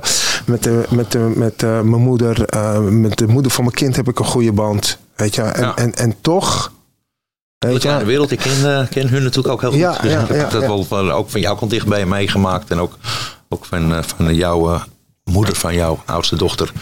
met, 0.47 0.63
de, 0.63 0.85
met, 0.89 1.13
de, 1.13 1.33
met 1.37 1.63
eh, 1.63 1.71
mijn 1.81 2.03
moeder. 2.03 2.45
eh, 2.45 2.79
met 2.79 3.19
de 3.19 3.27
moeder 3.27 3.53
van 3.53 3.65
mijn 3.65 3.77
kind 3.77 3.97
heb 3.97 4.09
ik 4.09 4.19
een 4.19 4.25
goede 4.25 4.53
band. 4.53 4.99
Weet 5.17 5.35
je, 5.35 5.43
en, 5.43 5.63
Ja. 5.63 5.77
en, 5.77 5.95
en 5.95 6.15
toch. 6.21 6.73
De 7.59 7.67
Weet 7.69 7.83
je, 7.83 8.05
wereld, 8.05 8.31
ik 8.31 8.39
ken, 8.39 8.79
eh, 8.81 8.89
ken 8.89 9.09
hun 9.09 9.23
natuurlijk 9.23 9.55
ook 9.55 9.61
heel 9.61 9.71
goed. 9.71 9.79
Ja, 9.79 9.99
Dus 10.03 10.13
ik 10.13 10.29
heb 10.29 10.51
dat 10.51 10.61
wel 10.61 10.85
van, 10.85 11.11
ook 11.11 11.31
van 11.31 11.41
jouw 11.41 11.55
kant 11.57 11.71
dichtbij 11.71 12.07
meegemaakt. 12.07 12.71
En 12.71 12.79
ook, 12.81 12.97
ook 13.49 13.65
van, 13.65 13.95
eh, 13.95 14.03
van 14.17 14.35
jouw 14.35 14.73
eh, 14.75 14.81
moeder 15.25 15.57
van 15.57 15.75
jouw 15.75 16.03
oudste 16.07 16.37
dochter. 16.37 16.73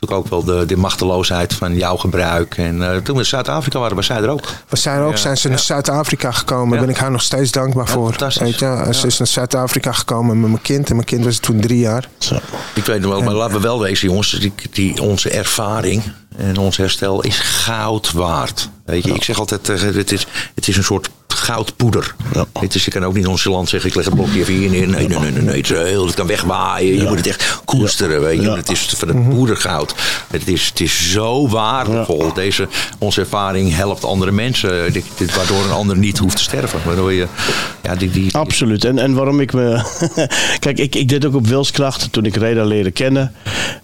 Natuurlijk 0.00 0.34
ook 0.34 0.44
wel 0.46 0.56
de, 0.56 0.66
de 0.66 0.76
machteloosheid 0.76 1.54
van 1.54 1.76
jouw 1.76 1.96
gebruik. 1.96 2.56
En 2.56 2.82
eh, 2.82 2.96
toen 2.96 3.14
we 3.14 3.20
in 3.20 3.26
Zuid-Afrika 3.26 3.78
waren, 3.78 3.96
was 3.96 4.06
zij 4.06 4.16
er 4.16 4.28
ook. 4.28 4.40
we 4.68 4.76
zijn 4.76 4.98
er 4.98 5.04
ook, 5.04 5.10
Ja, 5.10 5.16
zijn 5.16 5.36
ze 5.36 5.48
naar 5.48 5.56
ja. 5.56 5.62
Zuid-Afrika 5.62 6.32
gekomen. 6.32 6.74
Ja. 6.74 6.80
ben 6.84 6.94
ik 6.94 6.96
haar 6.96 7.10
nog 7.10 7.22
steeds 7.22 7.50
dankbaar 7.50 7.88
voor. 7.88 8.08
fantastisch. 8.08 8.58
Je, 8.58 8.88
ze 8.90 9.06
is 9.06 9.18
naar 9.18 9.26
Zuid-Afrika 9.26 9.92
gekomen 9.92 10.40
met 10.40 10.50
mijn 10.50 10.62
kind. 10.62 10.88
En 10.88 10.94
mijn 10.94 11.06
kind 11.06 11.24
was 11.24 11.38
toen 11.38 11.60
drie 11.60 11.78
jaar. 11.78 12.08
Zo. 12.18 12.38
Ik 12.74 12.84
weet 12.84 13.00
nog 13.00 13.10
wel, 13.12 13.22
maar 13.22 13.34
laten 13.34 13.54
we 13.54 13.60
wel 13.60 13.80
wezen, 13.80 14.08
jongens. 14.08 14.30
Die, 14.30 14.52
die, 14.70 15.02
onze 15.02 15.30
ervaring 15.30 16.02
en 16.40 16.56
ons 16.56 16.76
herstel 16.76 17.22
is 17.22 17.38
goud 17.38 18.12
waard. 18.12 18.68
Weet 18.84 19.04
je, 19.04 19.14
ik 19.14 19.22
zeg 19.24 19.38
altijd, 19.38 19.68
eh, 19.68 19.80
het 19.80 20.12
is, 20.12 20.26
het 20.54 20.68
is 20.68 20.76
een 20.76 20.84
soort 20.84 21.10
goudpoeder. 21.28 22.14
Ja. 22.34 22.44
Het 22.60 22.74
is, 22.74 22.84
je 22.84 22.90
kan 22.90 23.04
ook 23.04 23.14
niet 23.14 23.24
nonchalant 23.24 23.68
zeggen, 23.68 23.90
ik 23.90 23.96
leg 23.96 24.04
het 24.04 24.14
blokje 24.14 24.40
even 24.40 24.54
hier 24.54 24.70
neer. 24.70 24.88
Nee, 24.88 25.08
nee, 25.08 25.18
nee, 25.18 25.30
nee, 25.30 25.42
nee, 25.42 25.56
het, 25.56 25.70
is 25.70 25.76
heel, 25.76 26.06
het 26.06 26.14
kan 26.14 26.26
wegwaaien. 26.26 26.96
Je 26.96 27.08
moet 27.08 27.16
het 27.16 27.26
echt 27.26 27.60
koesteren, 27.64 28.20
weet 28.20 28.40
je. 28.40 28.46
Ja. 28.46 28.56
Het 28.56 28.70
is 28.70 28.94
van 28.96 29.08
het 29.08 29.28
poedergoud. 29.28 29.94
Het 30.30 30.48
is, 30.48 30.66
het 30.66 30.80
is 30.80 31.10
zo 31.12 31.48
waardevol. 31.48 32.32
Deze, 32.32 32.68
onze 32.98 33.20
ervaring 33.20 33.74
helpt 33.74 34.04
andere 34.04 34.30
mensen. 34.30 34.92
Dit, 34.92 35.04
dit- 35.16 35.36
waardoor 35.36 35.64
een 35.64 35.70
ander 35.70 35.96
niet 35.96 36.18
hoeft 36.18 36.36
te 36.36 36.42
sterven. 36.42 36.80
Waardoor 36.84 37.12
je, 37.12 37.26
ja, 37.82 37.94
die, 37.94 38.10
die, 38.10 38.34
Absoluut. 38.36 38.84
En, 38.84 38.98
en 38.98 39.14
waarom 39.14 39.40
ik 39.40 39.52
me. 39.52 39.82
Kijk, 40.58 40.78
ik, 40.78 40.94
ik 40.94 41.08
deed 41.08 41.26
ook 41.26 41.34
op 41.34 41.46
wilskracht 41.46 42.12
toen 42.12 42.24
ik 42.24 42.36
Reda 42.36 42.64
leerde 42.64 42.90
kennen. 42.90 43.32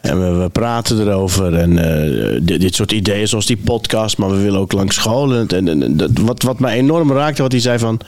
En 0.00 0.20
we, 0.20 0.42
we 0.42 0.48
praten 0.48 1.00
erover. 1.00 1.54
En 1.54 1.78
eh, 1.78 2.40
dit, 2.46 2.60
dit 2.60 2.74
soort 2.74 2.92
ideeën, 2.92 3.28
zoals 3.28 3.46
die 3.46 3.56
podcast. 3.56 4.18
Maar 4.18 4.30
we 4.30 4.36
willen 4.42 4.60
ook 4.60 4.72
langs 4.72 4.94
scholen. 4.96 5.48
En, 5.48 5.68
en, 5.68 5.96
dat, 5.96 6.10
wat, 6.20 6.42
wat 6.42 6.58
mij 6.58 6.76
enorm 6.76 7.12
raakte, 7.12 7.42
wat 7.42 7.52
hij 7.52 7.60
zei 7.60 7.78
van. 7.78 8.00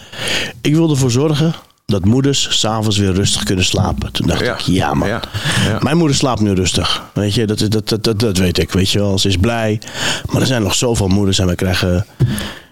Ik 0.60 0.74
wil 0.74 0.90
ervoor 0.90 1.10
zorgen 1.10 1.54
dat 1.86 2.04
moeders 2.04 2.46
s'avonds 2.60 2.96
weer 2.98 3.12
rustig 3.12 3.42
kunnen 3.42 3.64
slapen. 3.64 4.12
Toen 4.12 4.26
dacht 4.26 4.40
Ja. 4.44 4.52
ik, 4.52 4.60
ja 4.60 4.94
man. 4.94 5.08
Ja. 5.08 5.20
Ja. 5.68 5.78
Mijn 5.82 5.96
moeder 5.96 6.16
slaapt 6.16 6.40
nu 6.40 6.52
rustig. 6.52 7.02
Weet 7.14 7.34
je, 7.34 7.46
dat, 7.46 7.58
dat, 7.68 7.88
dat, 7.88 8.04
dat, 8.04 8.20
dat 8.20 8.38
weet 8.38 8.58
ik. 8.58 8.72
Weet 8.72 8.90
je 8.90 8.98
wel, 8.98 9.18
ze 9.18 9.28
is 9.28 9.36
blij. 9.36 9.80
Maar 10.30 10.40
er 10.40 10.46
zijn 10.46 10.62
nog 10.62 10.74
zoveel 10.74 11.08
moeders 11.08 11.38
en 11.38 11.46
we 11.46 11.54
krijgen. 11.54 12.06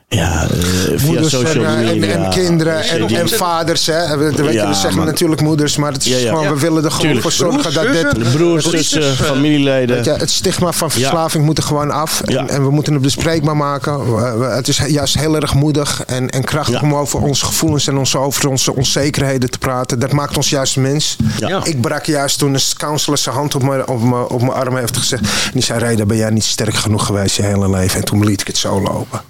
Ja, 0.08 0.42
eh, 0.42 0.58
via 0.96 1.06
Moeders 1.06 1.32
en, 1.32 1.38
social 1.46 1.64
en, 1.64 1.84
media. 1.84 2.14
en 2.14 2.30
kinderen 2.30 2.82
en, 2.82 3.08
en 3.08 3.28
vaders. 3.28 3.86
Hè. 3.86 4.16
We, 4.16 4.52
Ja, 4.52 4.72
zeggen 4.72 4.96
man. 4.96 5.06
natuurlijk 5.06 5.40
moeders, 5.40 5.76
maar 5.76 5.92
het 5.92 6.06
is 6.06 6.12
Ja, 6.12 6.16
ja. 6.18 6.28
gewoon, 6.28 6.42
Ja. 6.44 6.52
we 6.52 6.58
willen 6.60 6.84
er 6.84 6.90
gewoon 6.90 7.20
voor 7.20 7.32
zorgen 7.32 7.60
Broers, 7.60 7.74
dat 7.74 7.92
dit... 7.92 8.32
broers, 8.32 8.70
zussen, 8.70 9.16
familieleden. 9.16 10.04
Je, 10.04 10.10
het 10.10 10.30
stigma 10.30 10.72
van 10.72 10.90
verslaving 10.90 11.44
moet 11.44 11.58
er 11.58 11.64
gewoon 11.64 11.90
af. 11.90 12.20
En, 12.20 12.32
Ja. 12.32 12.46
en 12.46 12.62
we 12.64 12.70
moeten 12.70 12.92
het 12.92 13.02
bespreekbaar 13.02 13.56
maken. 13.56 14.14
We- 14.38 14.44
Het 14.46 14.68
is 14.68 14.80
juist 14.86 15.18
heel 15.18 15.36
erg 15.36 15.54
moedig 15.54 16.02
en, 16.06 16.30
en 16.30 16.44
krachtig 16.44 16.80
Ja. 16.80 16.86
om 16.86 16.94
over 16.94 17.20
onze 17.22 17.44
gevoelens 17.44 17.86
en 17.86 17.96
onze, 17.96 18.18
over 18.18 18.48
onze 18.48 18.74
onzekerheden 18.74 19.50
te 19.50 19.58
praten. 19.58 19.98
Dat 19.98 20.12
maakt 20.12 20.36
ons 20.36 20.48
juist 20.48 20.76
mens. 20.76 21.16
Ja. 21.38 21.60
Ik 21.64 21.80
brak 21.80 22.04
juist 22.04 22.38
toen 22.38 22.54
een 22.54 22.60
counselor 22.76 23.18
zijn 23.18 23.34
hand 23.34 23.54
op 23.54 23.62
mijn, 23.62 23.88
op 23.88 24.02
mijn, 24.02 24.22
op 24.28 24.40
mijn 24.40 24.52
arm 24.52 24.76
heeft 24.76 24.96
gezegd. 24.96 25.22
En 25.22 25.28
die 25.52 25.62
zei, 25.62 25.78
Reda, 25.78 26.04
ben 26.04 26.16
jij 26.16 26.30
niet 26.30 26.44
sterk 26.44 26.74
genoeg 26.74 27.06
geweest 27.06 27.36
je 27.36 27.42
hele 27.42 27.70
leven? 27.70 27.98
En 27.98 28.04
toen 28.04 28.24
liet 28.24 28.40
ik 28.40 28.46
het 28.46 28.56
zo 28.58 28.80
lopen. 28.82 29.20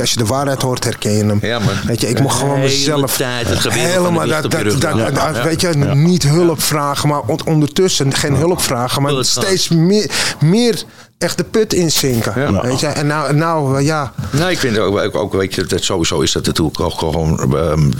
Als 0.00 0.12
je 0.12 0.24
de 0.26 0.32
waarheid 0.32 0.62
hoort, 0.62 0.84
herken 0.84 1.12
je 1.12 1.24
hem. 1.24 1.38
Ja, 1.42 1.58
man. 1.58 1.74
Weet 1.86 2.00
je, 2.00 2.08
ik 2.08 2.20
mocht 2.20 2.38
gewoon 2.38 2.60
mezelf 2.60 3.18
helemaal 3.18 4.26
dat, 4.26 4.42
dat, 4.42 4.64
dat, 4.64 4.80
dragen. 4.80 5.14
dat- 5.14 5.36
Ja. 5.36 5.42
weet 5.42 5.60
je, 5.60 5.68
niet 5.94 6.22
hulp 6.22 6.62
vragen, 6.62 7.08
maar 7.08 7.20
on- 7.20 7.40
ondertussen 7.46 8.14
geen 8.14 8.34
hulp 8.34 8.60
vragen, 8.60 9.02
maar 9.02 9.24
steeds 9.24 9.68
meer, 9.68 10.10
meer 10.40 10.82
echt 11.18 11.36
de 11.36 11.44
put 11.44 11.72
inzinken. 11.72 12.32
Ja. 12.40 12.62
Weet 12.62 12.80
je, 12.80 12.86
en 12.86 13.06
nou, 13.06 13.34
nou 13.34 13.78
eh, 13.78 13.84
ja, 13.84 14.12
Nee, 14.30 14.50
ik 14.50 14.58
vind 14.58 14.78
ook, 14.78 15.14
ook, 15.14 15.32
weet 15.32 15.54
je, 15.54 15.64
dat 15.64 15.82
sowieso 15.84 16.20
is 16.20 16.32
dat 16.32 16.46
natuurlijk 16.46 16.80
ook 16.80 16.98
gewoon. 16.98 17.56
ehm, 17.56 17.90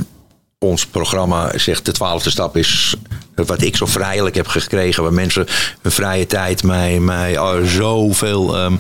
ons 0.59 0.87
programma 0.87 1.59
zegt 1.59 1.85
de 1.85 1.93
twaalfde 1.93 2.31
stap 2.31 2.57
is 2.57 2.97
wat 3.35 3.63
ik 3.63 3.77
zo 3.77 3.87
vrijelijk 3.87 4.35
heb 4.35 4.47
gekregen. 4.47 5.03
Waar 5.03 5.13
mensen 5.13 5.47
hun 5.83 5.93
vrije 5.93 6.27
tijd 6.27 6.63
mij, 6.63 6.99
mij 7.01 7.39
oh, 7.39 7.55
zoveel 7.65 8.57
ehm, 8.57 8.77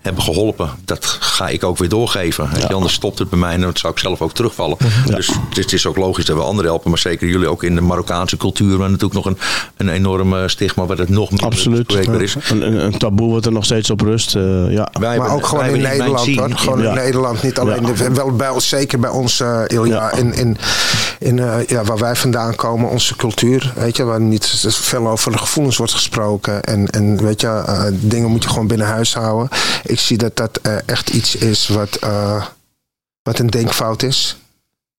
hebben 0.00 0.22
geholpen. 0.22 0.70
Dat 0.84 1.04
ga 1.20 1.48
ik 1.48 1.64
ook 1.64 1.78
weer 1.78 1.88
doorgeven. 1.88 2.48
Anders 2.74 2.92
stopt 2.94 3.18
het 3.18 3.30
bij 3.30 3.38
mij 3.38 3.52
en 3.54 3.60
dan 3.60 3.70
zou 3.74 3.92
ik 3.92 3.98
zelf 3.98 4.22
ook 4.22 4.32
terugvallen. 4.32 4.76
Dus 5.06 5.26
het 5.26 5.58
is, 5.58 5.64
het 5.64 5.72
is 5.72 5.86
ook 5.86 5.96
logisch 5.96 6.24
dat 6.24 6.36
we 6.36 6.42
anderen 6.42 6.70
helpen. 6.70 6.90
Maar 6.90 6.98
zeker 6.98 7.28
jullie 7.28 7.48
ook 7.48 7.62
in 7.62 7.74
de 7.74 7.80
Marokkaanse 7.80 8.36
cultuur. 8.36 8.76
Waar 8.78 8.90
natuurlijk 8.90 9.14
nog 9.14 9.24
een, 9.26 9.38
een 9.76 9.88
enorme 9.88 10.48
stigma 10.48 10.86
waar 10.86 10.96
het 10.98 11.08
nog 11.08 11.30
meer 11.30 11.40
Absoluut. 11.40 11.92
is. 12.20 12.36
Een, 12.50 12.62
een, 12.66 12.84
een 12.84 12.98
taboe 12.98 13.32
wat 13.32 13.46
er 13.46 13.52
nog 13.52 13.64
steeds 13.64 13.90
op 13.90 14.00
rust. 14.00 14.34
eh, 14.36 14.42
ja. 14.42 14.88
Wij 14.92 15.00
maar 15.00 15.10
hebben- 15.10 15.30
ook 15.30 15.46
gewoon 15.46 15.64
wij 15.64 15.72
in 15.72 15.82
Nederland 15.82 16.36
hoor. 16.36 16.50
Gewoon 16.50 16.78
in- 16.78 16.84
in 16.84 16.90
Ja. 16.90 16.94
Nederland, 17.02 17.42
niet 17.42 17.58
alleen, 17.58 17.86
Ja. 17.86 17.92
de, 17.92 18.10
wel 18.14 18.36
bij 18.36 18.48
ons, 18.48 18.68
zeker 18.68 18.98
bij 19.00 19.10
ons, 19.10 19.40
eh, 19.40 19.60
Ilja, 19.66 19.94
Ja. 19.94 20.12
in, 20.18 20.34
in, 20.34 20.56
in 21.18 21.38
eh, 21.38 21.66
ja, 21.66 21.84
waar 21.84 21.98
wij 21.98 22.16
vandaan 22.16 22.54
komen, 22.54 22.90
onze 22.90 23.16
cultuur, 23.16 23.72
weet 23.76 23.96
je, 23.96 24.04
waar 24.04 24.20
niet 24.20 24.64
veel 24.68 25.08
over 25.08 25.32
de 25.32 25.38
gevoelens 25.38 25.76
wordt 25.76 25.92
gesproken 25.92 26.62
en, 26.62 26.88
en 26.90 27.22
weet 27.24 27.40
je, 27.40 27.62
dingen 28.00 28.30
moet 28.30 28.42
je 28.42 28.48
gewoon 28.48 28.66
binnen 28.66 28.86
huis 28.86 29.14
houden. 29.14 29.48
Ik 29.90 30.00
zie 30.00 30.16
dat 30.18 30.36
dat 30.36 30.58
eh, 30.62 30.76
echt 30.86 31.10
iets 31.10 31.34
is 31.34 31.68
wat, 31.68 31.96
eh, 31.96 32.44
wat 33.22 33.38
een 33.38 33.50
denkfout 33.50 34.02
is. 34.02 34.36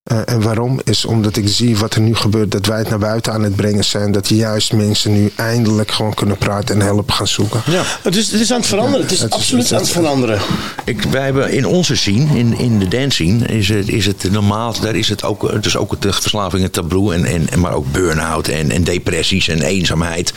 Eh, 0.03 0.19
en 0.25 0.41
waarom? 0.41 0.79
Is 0.83 1.05
omdat 1.05 1.35
ik 1.37 1.47
zie 1.47 1.77
wat 1.77 1.93
er 1.93 2.01
nu 2.01 2.15
gebeurt, 2.15 2.51
dat 2.51 2.65
wij 2.65 2.77
het 2.77 2.89
naar 2.89 2.99
buiten 2.99 3.33
aan 3.33 3.43
het 3.43 3.55
brengen 3.55 3.83
zijn. 3.85 4.11
Dat 4.11 4.29
juist 4.29 4.73
mensen 4.73 5.13
nu 5.13 5.31
eindelijk 5.35 5.91
gewoon 5.91 6.13
kunnen 6.13 6.37
praten 6.37 6.79
en 6.81 6.85
hulp 6.85 7.11
gaan 7.11 7.27
zoeken. 7.27 7.61
Ja. 7.65 7.83
Het, 8.01 8.15
is, 8.15 8.31
het 8.31 8.41
is 8.41 8.51
aan 8.51 8.57
het 8.59 8.67
veranderen. 8.67 9.01
Het 9.01 9.11
is 9.11 9.19
Het 9.19 9.29
is- 9.31 9.35
absoluut 9.37 9.63
het 9.63 9.73
aan 9.73 9.79
het 9.79 9.89
veranderen. 9.89 10.39
Ik, 10.85 11.01
wij 11.01 11.23
hebben 11.23 11.51
in 11.51 11.65
onze 11.65 11.95
scene, 11.95 12.37
in, 12.37 12.57
in 12.57 12.79
de 12.79 12.87
dance 12.87 13.09
scene, 13.23 13.45
is 13.45 13.69
het, 13.69 13.89
is 13.89 14.05
het 14.05 14.31
normaal. 14.31 14.79
Daar 14.79 14.95
is 14.95 15.09
het 15.09 15.23
ook, 15.23 15.63
dus 15.63 15.77
ook 15.77 16.01
de 16.01 16.13
verslaving, 16.13 16.63
het 16.63 16.73
taboe, 16.73 17.13
en, 17.13 17.25
en, 17.25 17.49
en 17.49 17.59
maar 17.59 17.73
ook 17.73 17.91
burn-out 17.91 18.47
en, 18.47 18.71
en 18.71 18.83
depressies 18.83 19.47
en 19.47 19.61
eenzaamheid. 19.61 20.33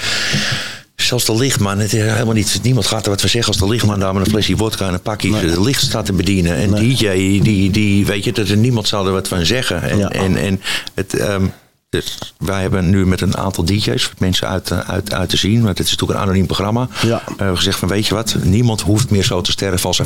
Zelfs 0.96 1.24
de 1.24 1.34
lichtman, 1.36 1.78
het 1.78 1.92
is 1.92 2.00
helemaal 2.00 2.34
niet, 2.34 2.58
niemand 2.62 2.86
gaat 2.86 3.04
er 3.04 3.10
wat 3.10 3.20
van 3.20 3.28
zeggen 3.30 3.52
als 3.52 3.60
de 3.62 3.68
lichtman 3.68 3.98
daar 4.00 4.14
met 4.14 4.24
een 4.26 4.30
flesje 4.32 4.56
vodka 4.56 4.86
en 4.86 4.94
een 4.94 5.00
pakje 5.00 5.40
de 5.40 5.60
licht 5.62 5.82
staat 5.82 6.06
te 6.06 6.12
bedienen. 6.12 6.56
En 6.56 6.70
DJ, 6.74 7.40
die, 7.40 7.70
die, 7.70 8.06
weet 8.06 8.24
je, 8.24 8.32
dat 8.32 8.48
er 8.48 8.56
niemand 8.56 8.88
zal 8.88 9.06
er 9.06 9.12
wat 9.12 9.28
van 9.28 9.44
zeggen. 9.46 9.82
En, 9.82 9.98
Ja. 9.98 10.08
en, 10.10 10.36
en 10.36 10.60
het, 10.94 11.14
ehm, 11.14 11.44
dus 11.88 12.18
wij 12.38 12.60
hebben 12.60 12.90
nu 12.90 13.06
met 13.06 13.20
een 13.20 13.36
aantal 13.36 13.64
DJ's, 13.64 14.10
mensen 14.18 14.48
uit, 14.48 14.70
eh, 14.70 14.78
uit, 14.78 15.12
uit 15.14 15.28
te 15.28 15.36
zien, 15.36 15.62
want 15.62 15.78
het 15.78 15.86
is 15.86 15.92
natuurlijk 15.92 16.18
een 16.18 16.24
anoniem 16.26 16.46
programma, 16.46 16.88
Ja. 17.02 17.22
eh, 17.36 17.56
gezegd 17.56 17.78
van 17.78 17.88
weet 17.88 18.06
je 18.06 18.14
wat, 18.14 18.36
niemand 18.42 18.80
hoeft 18.80 19.10
meer 19.10 19.24
zo 19.24 19.40
te 19.40 19.50
sterven 19.50 19.88
als 19.88 20.00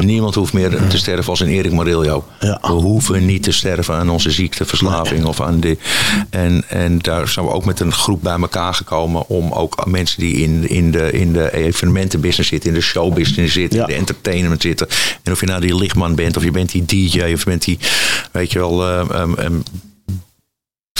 Niemand 0.00 0.34
hoeft 0.34 0.52
meer 0.52 0.88
te 0.88 0.98
sterven 0.98 1.30
als 1.30 1.40
een 1.40 1.48
Erik 1.48 1.72
Morillo. 1.72 2.24
Ja. 2.40 2.58
We 2.62 2.72
hoeven 2.72 3.26
niet 3.26 3.42
te 3.42 3.52
sterven 3.52 3.94
aan 3.94 4.10
onze 4.10 4.30
ziekte, 4.30 4.64
verslaving 4.64 5.24
of 5.24 5.40
aan 5.40 5.60
de. 5.60 5.76
En, 6.30 6.64
en 6.68 6.98
daar 6.98 7.28
zijn 7.28 7.46
we 7.46 7.52
ook 7.52 7.64
met 7.64 7.80
een 7.80 7.92
groep 7.92 8.22
bij 8.22 8.38
elkaar 8.40 8.74
gekomen 8.74 9.28
om 9.28 9.52
ook 9.52 9.86
mensen 9.86 10.20
die 10.20 10.36
in, 10.36 10.68
in, 10.68 10.90
de, 10.90 11.12
in 11.12 11.32
de 11.32 11.54
evenementenbusiness 11.54 12.48
zitten, 12.48 12.68
in 12.68 12.74
de 12.74 12.82
showbusiness 12.82 13.54
zitten, 13.54 13.80
in 13.80 13.86
de 13.86 13.94
entertainment 13.94 14.62
zitten. 14.62 14.86
En 15.22 15.32
of 15.32 15.40
je 15.40 15.46
nou 15.46 15.60
die 15.60 15.76
lichtman 15.76 16.14
bent, 16.14 16.36
of 16.36 16.44
je 16.44 16.50
bent 16.50 16.70
die 16.70 16.84
DJ, 16.84 17.20
of 17.20 17.44
je 17.44 17.44
bent 17.44 17.64
die, 17.64 17.78
weet 18.32 18.52
je 18.52 18.58
wel, 18.58 18.86
ehm, 18.86 19.34
ehm, 19.34 19.54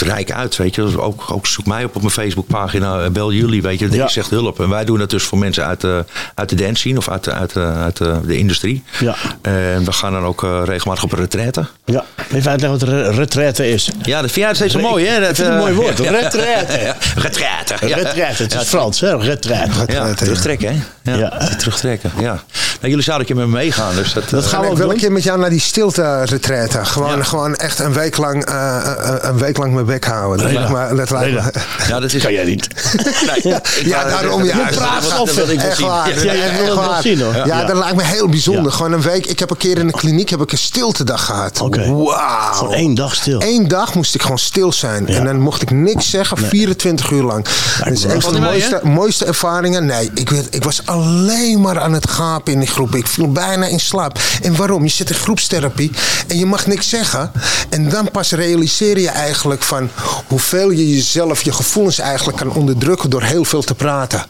rijk 0.01 0.31
uit, 0.31 0.55
weet 0.57 0.75
je. 0.75 0.81
Dus 0.81 0.97
Ook, 0.97 1.31
ook 1.31 1.47
zoek 1.47 1.65
mij 1.65 1.83
op 1.83 1.95
op 1.95 2.01
mijn 2.01 2.13
Facebookpagina, 2.13 3.03
eh, 3.03 3.09
bel 3.09 3.33
jullie, 3.33 3.61
weet 3.61 3.79
je. 3.79 3.91
Ja. 3.91 4.03
Ik 4.03 4.09
zeg 4.09 4.29
hulp. 4.29 4.59
En 4.59 4.69
wij 4.69 4.85
doen 4.85 4.97
dat 4.97 5.09
dus 5.09 5.23
voor 5.23 5.37
mensen 5.37 5.65
uit 5.65 5.81
de, 5.81 6.05
uit 6.35 6.49
de 6.49 6.55
dance 6.55 6.75
scene 6.75 6.97
of 6.97 7.09
uit 7.09 7.23
de, 7.23 7.31
uit 7.31 7.53
de, 7.53 7.59
uit 7.59 7.97
de, 7.97 8.37
industrie. 8.37 8.83
Ja. 8.99 9.15
En 9.41 9.85
we 9.85 9.91
gaan 9.91 10.11
dan 10.11 10.23
ook 10.23 10.43
eh, 10.43 10.61
regelmatig 10.65 11.03
op 11.03 11.11
retraite. 11.11 11.65
Ja, 11.91 12.03
even 12.33 12.51
uitleggen 12.51 12.79
wat 12.79 12.89
re- 12.89 13.09
retraite 13.11 13.69
is. 13.69 13.91
Ja, 14.01 14.21
dat 14.21 14.31
vind 14.31 14.45
jij 14.45 14.55
steeds 14.55 14.73
zo 14.73 14.79
mooi, 14.79 15.07
hè? 15.07 15.19
Dat, 15.19 15.29
Ik 15.29 15.35
vind 15.35 15.47
het 15.47 15.47
een 15.47 15.53
eh, 15.53 15.59
mooi 15.63 15.73
woord, 15.73 15.97
ja. 16.03 16.11
retraite. 16.11 16.79
Ja, 16.79 16.95
retraite. 17.15 17.87
Ja. 17.87 17.95
Retraite, 17.95 18.43
het 18.43 18.53
Ja, 18.53 18.59
is 18.61 18.67
Frans, 18.67 18.99
hè? 18.99 19.15
Retraite. 19.17 19.51
Ja, 19.53 19.79
Retraite, 19.79 19.93
ja. 20.09 20.13
terugtrekken, 20.13 20.67
hè? 21.03 21.11
Ja, 21.11 21.17
Ja. 21.17 21.47
terugtrekken, 21.57 22.11
ja. 22.19 22.39
Nou, 22.79 22.93
jullie 22.93 23.03
zouden 23.03 23.27
een 23.29 23.35
keer 23.35 23.45
met 23.45 23.53
me 23.53 23.59
meegaan, 23.63 23.95
dus 23.95 24.13
dat... 24.13 24.29
Dat 24.29 24.43
eh, 24.43 24.49
gaan 24.49 24.61
we 24.61 24.67
ook 24.67 24.77
wil 24.77 24.85
doen. 24.85 24.95
een 24.95 25.01
keer 25.01 25.11
met 25.11 25.23
jou 25.23 25.39
naar 25.39 25.49
die 25.49 25.59
stilte 25.59 26.23
retraite. 26.23 26.85
Gewoon, 26.85 27.17
Ja. 27.17 27.23
gewoon 27.23 27.55
echt 27.55 27.79
een 27.79 27.93
week 27.93 28.17
lang, 28.17 28.45
eh, 28.45 28.77
eh, 28.77 29.15
een 29.21 29.37
week 29.37 29.57
lang 29.57 29.73
mijn 29.73 29.85
bek 29.85 30.05
houden. 30.05 30.43
Dat 30.45 30.53
lijkt 30.53 30.69
me, 30.89 30.95
dat 30.95 31.09
lijkt 31.09 31.25
Nee, 31.25 31.35
me- 31.43 31.51
dat 31.51 31.87
Ja, 31.87 31.99
dat 31.99 32.13
is... 32.13 32.21
kan 32.23 32.33
jij 32.33 32.43
niet. 32.45 32.67
Nee, 33.43 33.53
Ja, 33.83 34.03
daarom 34.03 34.41
dat- 34.45 34.47
juist. 34.53 34.69
dat- 34.69 34.83
praat 34.87 35.01
dat- 35.01 35.17
dat 35.27 35.33
wel 35.35 35.47
Echt 35.57 35.77
zien. 35.77 35.85
waar. 35.87 36.09
Ja. 36.09 36.15
Ja, 36.15 36.21
jij 36.35 36.41
echt 36.49 36.57
wil 36.65 36.75
wel 36.75 36.87
waar. 36.87 37.01
zien, 37.01 37.21
hoor. 37.21 37.35
Ja, 37.35 37.45
Ja. 37.45 37.63
dat 37.65 37.77
lijkt 37.77 37.95
me 37.95 38.03
heel 38.03 38.27
bijzonder. 38.29 38.63
Ja. 38.71 38.71
Gewoon 38.77 38.91
een 38.91 39.01
week. 39.01 39.25
Ik 39.25 39.39
heb 39.39 39.49
een 39.49 39.57
keer 39.57 39.77
in 39.77 39.87
de 39.87 39.93
kliniek 39.93 40.29
heb 40.29 40.41
ik 40.41 40.51
een 40.51 40.57
stiltedag 40.57 41.25
gehad. 41.25 41.61
Oké. 41.61 41.80
Wauw. 41.87 42.53
Voor 42.53 42.73
één 42.73 42.95
dag 42.95 43.15
stil. 43.15 43.41
Eén 43.41 43.67
dag 43.67 43.93
moest 43.95 44.15
ik 44.15 44.21
gewoon 44.21 44.39
stil 44.39 44.73
zijn. 44.73 45.05
Ja. 45.07 45.17
En 45.17 45.25
dan 45.25 45.39
mocht 45.39 45.61
ik 45.61 45.71
niks 45.71 46.09
zeggen, 46.09 46.37
24 46.37 47.11
uur 47.11 47.23
lang. 47.23 47.45
Dat 47.83 47.93
is 47.93 48.05
van 48.23 48.33
de 48.33 48.39
mooiste, 48.39 48.79
mooiste 48.83 49.25
ervaringen. 49.25 49.85
Nee, 49.85 50.11
ik, 50.13 50.29
weet, 50.29 50.55
ik 50.55 50.63
was 50.63 50.85
alleen 50.85 51.61
maar 51.61 51.79
aan 51.79 51.93
het 51.93 52.09
gapen 52.09 52.53
in 52.53 52.59
die 52.59 52.67
groep. 52.67 52.95
Ik 52.95 53.07
viel 53.07 53.31
bijna 53.31 53.65
in 53.65 53.79
slaap. 53.79 54.19
En 54.41 54.55
waarom? 54.55 54.83
Je 54.83 54.89
zit 54.89 55.09
in 55.09 55.15
groepstherapie 55.15 55.91
en 56.27 56.37
je 56.37 56.45
mag 56.45 56.67
niks 56.67 56.89
zeggen. 56.89 57.31
En 57.69 57.89
dan 57.89 58.11
pas 58.11 58.31
realiseer 58.31 58.99
je 58.99 59.09
eigenlijk 59.09 59.61
van 59.61 59.89
hoeveel 60.27 60.69
je 60.69 60.89
jezelf, 60.89 61.41
je 61.41 61.51
gevoelens 61.51 61.99
eigenlijk 61.99 62.37
kan 62.37 62.51
onderdrukken 62.53 63.09
door 63.09 63.23
heel 63.23 63.43
veel 63.43 63.61
te 63.61 63.75
praten. 63.75 64.25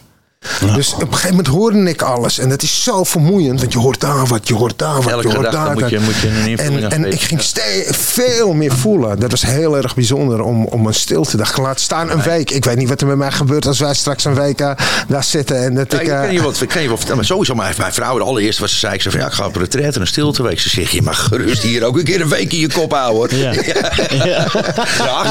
Dus 0.74 0.94
op 0.94 1.00
een 1.00 1.08
gegeven 1.08 1.28
moment 1.30 1.46
hoorde 1.46 1.82
ik 1.88 2.02
alles. 2.02 2.38
En 2.38 2.48
dat 2.48 2.62
is 2.62 2.82
zo 2.82 3.04
vermoeiend. 3.04 3.60
Want 3.60 3.72
je 3.72 3.78
hoort 3.78 4.00
daar 4.00 4.26
wat, 4.26 4.48
je 4.48 4.54
hoort 4.54 4.78
daar 4.78 4.94
wat, 5.02 5.06
Elke 5.12 5.28
je 5.28 5.34
hoort 5.34 5.52
daar 5.52 5.70
moet 5.72 5.80
wat. 5.80 5.90
je- 5.90 5.98
moet 6.00 6.16
je 6.16 6.28
een 6.28 6.58
en, 6.58 6.90
en 6.90 7.12
ik 7.12 7.20
ging 7.20 7.40
veel 7.90 8.52
meer 8.52 8.72
voelen. 8.72 9.18
Dat 9.20 9.30
was 9.30 9.42
heel 9.42 9.76
erg 9.76 9.94
bijzonder 9.94 10.42
om, 10.42 10.66
om 10.66 10.86
een 10.86 10.94
stilte 10.94 11.36
dag 11.36 11.52
te 11.54 11.60
laten 11.60 11.80
staan. 11.80 12.10
Een 12.10 12.22
week. 12.22 12.50
Ik 12.50 12.64
weet 12.64 12.76
niet 12.76 12.88
wat 12.88 13.00
er 13.00 13.06
met 13.06 13.16
mij 13.16 13.30
gebeurt 13.32 13.66
als 13.66 13.78
wij 13.78 13.94
straks 13.94 14.24
een 14.24 14.34
week 14.34 14.60
eh, 14.60 14.70
daar 15.08 15.24
zitten. 15.24 15.62
En 15.64 15.74
dat 15.74 15.92
Ja, 15.92 15.98
ik, 15.98 16.06
ik 16.06 16.12
eh, 16.12 16.20
kan 16.22 16.32
je 16.32 16.42
wat, 16.42 16.60
ik 16.60 16.68
kan 16.68 16.82
je 16.82 16.88
wat 16.88 16.96
vertellen. 16.96 17.16
Maar 17.20 17.26
sowieso, 17.30 17.54
mijn, 17.54 17.74
mijn 17.78 17.92
vrouw, 17.92 18.18
de 18.18 18.24
allereerste 18.24 18.60
was 18.60 18.72
ze 18.72 18.78
zei, 18.78 18.94
ik 18.94 19.02
zei 19.02 19.14
van, 19.14 19.22
ja, 19.22 19.28
ik 19.30 19.34
ga 19.34 19.46
op 19.46 19.56
retraite, 19.56 20.00
een 20.00 20.06
stilteweek. 20.06 20.60
Ze 20.60 20.68
zegt, 20.68 20.90
je 20.92 21.02
mag 21.02 21.24
gerust 21.24 21.62
hier 21.62 21.84
ook 21.84 21.96
een 21.98 22.04
keer 22.04 22.20
een 22.20 22.28
week 22.28 22.52
in 22.52 22.58
je 22.58 22.72
kop 22.72 22.92
houden, 22.92 23.38
hoor. 23.38 23.38
Ja. 23.38 23.52
Ja, 24.24 24.46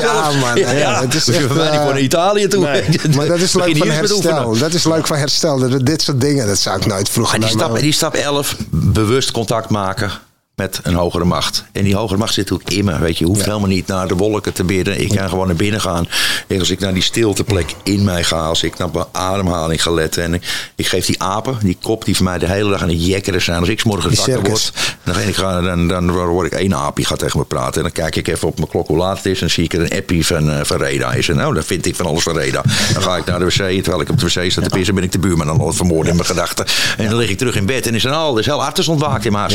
Ja, 0.01 0.31
man. 0.39 0.57
Ja, 0.77 1.01
het 1.01 1.13
is 1.13 1.23
Dus 1.25 1.35
echt, 1.35 1.47
we 1.47 1.53
gaan 1.53 1.63
niet 1.65 1.73
eh, 1.73 1.81
voor 1.83 1.91
naar 1.93 2.01
Italië 2.01 2.47
toe. 2.47 2.63
nee. 2.67 2.83
maar 3.15 3.27
dat 3.27 3.39
is 3.39 3.53
leuk 3.53 3.77
van 3.77 3.89
herstel. 3.89 4.57
Dat 4.57 4.73
is 4.73 4.83
leuk 4.83 5.00
van 5.07 5.17
herstel. 5.17 5.59
Dat- 5.59 5.85
Dit 5.85 6.01
soort 6.01 6.21
dingen, 6.21 6.47
dat 6.47 6.57
zou 6.59 6.77
ik 6.77 6.85
nooit 6.85 7.09
vroeger 7.09 7.39
Maar 7.39 7.49
die 7.49 7.57
stap, 7.57 7.79
die 7.79 7.91
stap 7.91 8.13
11, 8.13 8.55
bewust 8.69 9.31
contact 9.31 9.69
maken 9.69 10.11
met 10.55 10.79
een 10.83 10.93
hogere 10.93 11.25
macht. 11.25 11.65
En 11.71 11.83
die 11.83 11.95
hogere 11.95 12.19
macht 12.19 12.33
zit 12.33 12.49
natuurlijk 12.49 12.77
in 12.77 12.85
me. 12.85 12.99
Weet 12.99 13.17
je, 13.17 13.23
je 13.23 13.29
hoeft 13.31 13.45
helemaal 13.45 13.67
niet 13.67 13.87
naar 13.87 14.07
de 14.07 14.15
wolken 14.15 14.53
te 14.53 14.63
bidden. 14.63 15.01
Ik 15.01 15.09
kan 15.09 15.29
gewoon 15.29 15.47
naar 15.47 15.55
binnen 15.55 15.81
gaan. 15.81 16.07
En 16.47 16.59
als 16.59 16.69
ik 16.69 16.79
naar 16.79 16.93
die 16.93 17.03
stilteplek 17.03 17.75
in 17.83 18.03
mij 18.03 18.23
ga, 18.23 18.39
als 18.39 18.63
ik 18.63 18.77
naar 18.77 18.89
mijn 18.93 19.05
ademhaling 19.11 19.83
ga 19.83 19.91
letten. 19.91 20.23
En 20.23 20.33
ik, 20.33 20.71
ik 20.75 20.87
geef 20.87 21.05
die 21.05 21.21
apen, 21.21 21.57
die 21.61 21.77
kop 21.81 22.05
die 22.05 22.15
voor 22.15 22.25
mij 22.25 22.37
de 22.37 22.47
hele 22.47 22.69
dag 22.69 22.81
aan 22.81 22.89
het 22.89 23.05
jekkeren 23.05 23.41
zijn. 23.41 23.59
Als 23.59 23.69
ik 23.69 23.83
Die 23.83 23.91
wakker 23.91 24.41
word, 24.41 24.73
dan, 25.03 25.19
ik, 25.19 25.35
dan, 25.35 25.63
dan, 25.63 25.87
dan 25.87 26.09
hoor 26.09 26.45
ik 26.45 26.51
één 26.51 26.75
aap 26.75 26.95
die 26.95 27.05
gaat 27.05 27.19
tegen 27.19 27.39
me 27.39 27.45
praten. 27.45 27.75
En 27.75 27.81
dan 27.81 27.91
kijk 27.91 28.15
ik 28.15 28.27
even 28.27 28.47
op 28.47 28.57
mijn 28.57 28.69
klok 28.69 28.87
hoe 28.87 28.97
laat 28.97 29.17
het 29.17 29.25
is. 29.25 29.33
En 29.33 29.39
dan 29.39 29.49
zie 29.49 29.63
ik 29.63 29.73
er 29.73 29.81
een 29.81 29.97
appie 29.97 30.25
van, 30.25 30.51
eh, 30.51 30.59
van 30.63 30.77
Reda 30.77 31.13
is. 31.13 31.29
En 31.29 31.35
nou, 31.35 31.53
dan 31.53 31.63
vind 31.63 31.85
ik 31.85 31.95
van 31.95 32.05
alles 32.05 32.23
van 32.23 32.37
Reda. 32.37 32.61
Dan 32.93 33.01
ga 33.01 33.17
ik 33.17 33.25
naar 33.25 33.39
de 33.39 33.45
wc. 33.45 33.53
Terwijl 33.53 34.01
ik 34.01 34.09
op 34.09 34.19
de 34.19 34.25
wc 34.25 34.51
sta 34.51 34.61
te 34.61 34.69
pissen, 34.69 34.95
ben 34.95 35.03
ik 35.03 35.11
de 35.11 35.19
buurman 35.19 35.59
al 35.59 35.73
vermoord 35.73 36.07
in 36.07 36.15
mijn 36.15 36.27
gedachten. 36.27 36.65
En 36.97 37.09
dan 37.09 37.17
lig 37.17 37.29
ik 37.29 37.37
terug 37.37 37.55
in 37.55 37.65
bed 37.65 37.87
en 37.87 37.95
is 37.95 38.03
dan 38.03 38.13
al, 38.13 38.33
dus 38.33 38.45
heel 38.45 38.69
is 38.73 38.87
ontwaakt 38.87 39.25
in 39.25 39.31
mijn. 39.31 39.51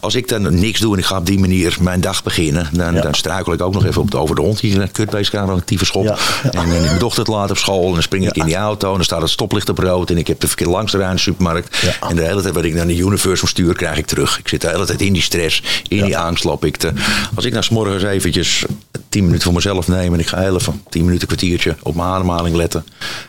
Als 0.00 0.14
ik 0.14 0.21
dan 0.28 0.58
niks 0.58 0.80
doe 0.80 0.92
en 0.92 0.98
ik 0.98 1.04
ga 1.04 1.16
op 1.16 1.26
die 1.26 1.38
manier 1.38 1.76
mijn 1.80 2.00
dag 2.00 2.22
beginnen, 2.22 2.68
dan, 2.72 2.94
dan 2.94 3.14
struikel 3.14 3.52
ik 3.52 3.62
ook 3.62 3.72
nog 3.72 3.84
even 3.84 4.02
op 4.02 4.10
de, 4.10 4.16
over 4.16 4.34
de 4.34 4.42
hond 4.42 4.60
hier 4.60 4.80
het 4.80 4.92
kutbeest 4.92 5.30
krijg 5.30 5.48
een 5.48 5.54
actieve 5.54 5.84
schop. 5.84 6.04
Ja, 6.04 6.16
ja. 6.42 6.50
En 6.50 6.66
is 6.68 6.84
mijn 6.84 6.98
dochter 6.98 7.18
het 7.18 7.28
laat 7.28 7.50
op 7.50 7.58
school 7.58 7.86
en 7.86 7.92
dan 7.92 8.02
spring 8.02 8.28
ik 8.28 8.36
in 8.36 8.44
die 8.44 8.56
auto 8.56 8.88
en 8.90 8.94
dan 8.94 9.04
staat 9.04 9.20
het 9.20 9.30
stoplicht 9.30 9.68
op 9.68 9.78
rood 9.78 10.10
en 10.10 10.18
ik 10.18 10.26
heb 10.26 10.40
de 10.40 10.48
verkeer 10.48 10.66
langs 10.66 10.92
de 10.92 11.12
supermarkt. 11.14 11.76
En 12.08 12.16
de 12.16 12.22
hele 12.22 12.42
tijd 12.42 12.54
wat 12.54 12.64
ik 12.64 12.74
naar 12.74 12.86
de 12.86 12.96
universe 12.96 13.40
moet 13.40 13.50
sturen, 13.50 13.76
krijg 13.76 13.98
ik 13.98 14.06
terug. 14.06 14.38
Ik 14.38 14.48
zit 14.48 14.60
de 14.60 14.68
hele 14.68 14.84
tijd 14.84 15.00
in 15.00 15.12
die 15.12 15.22
stress, 15.22 15.62
in 15.88 16.04
die 16.04 16.18
angst 16.18 16.44
loop 16.44 16.64
ik 16.64 16.76
te. 16.76 16.92
Als 17.34 17.44
ik 17.44 17.52
nou 17.52 17.64
's 17.64 17.68
morgens 17.68 18.02
eventjes 18.02 18.64
tien 19.08 19.24
minuten 19.24 19.42
voor 19.44 19.52
mezelf 19.52 19.88
neem 19.88 20.14
en 20.14 20.20
ik 20.20 20.26
ga 20.26 20.40
heel 20.40 20.54
even 20.54 20.82
tien 20.88 21.04
minuten, 21.04 21.26
kwartiertje 21.26 21.76
op 21.82 21.94
mijn 21.94 22.08
ademhaling 22.08 22.56
letten, 22.56 22.84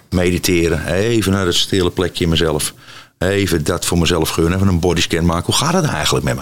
mediteren, 0.09 0.85
even 0.85 1.31
naar 1.31 1.45
het 1.45 1.55
stille 1.55 1.89
plekje 1.89 2.23
in 2.23 2.29
mezelf. 2.29 2.73
Even 3.17 3.63
dat 3.63 3.85
voor 3.85 3.97
mezelf 3.97 4.29
gunnen, 4.29 4.55
even 4.55 4.67
een 4.67 4.79
bodyscan 4.79 5.25
maken. 5.25 5.45
Hoe 5.45 5.55
gaat 5.55 5.73
het 5.73 5.85
eigenlijk 5.85 6.25
met 6.25 6.35
me? 6.35 6.41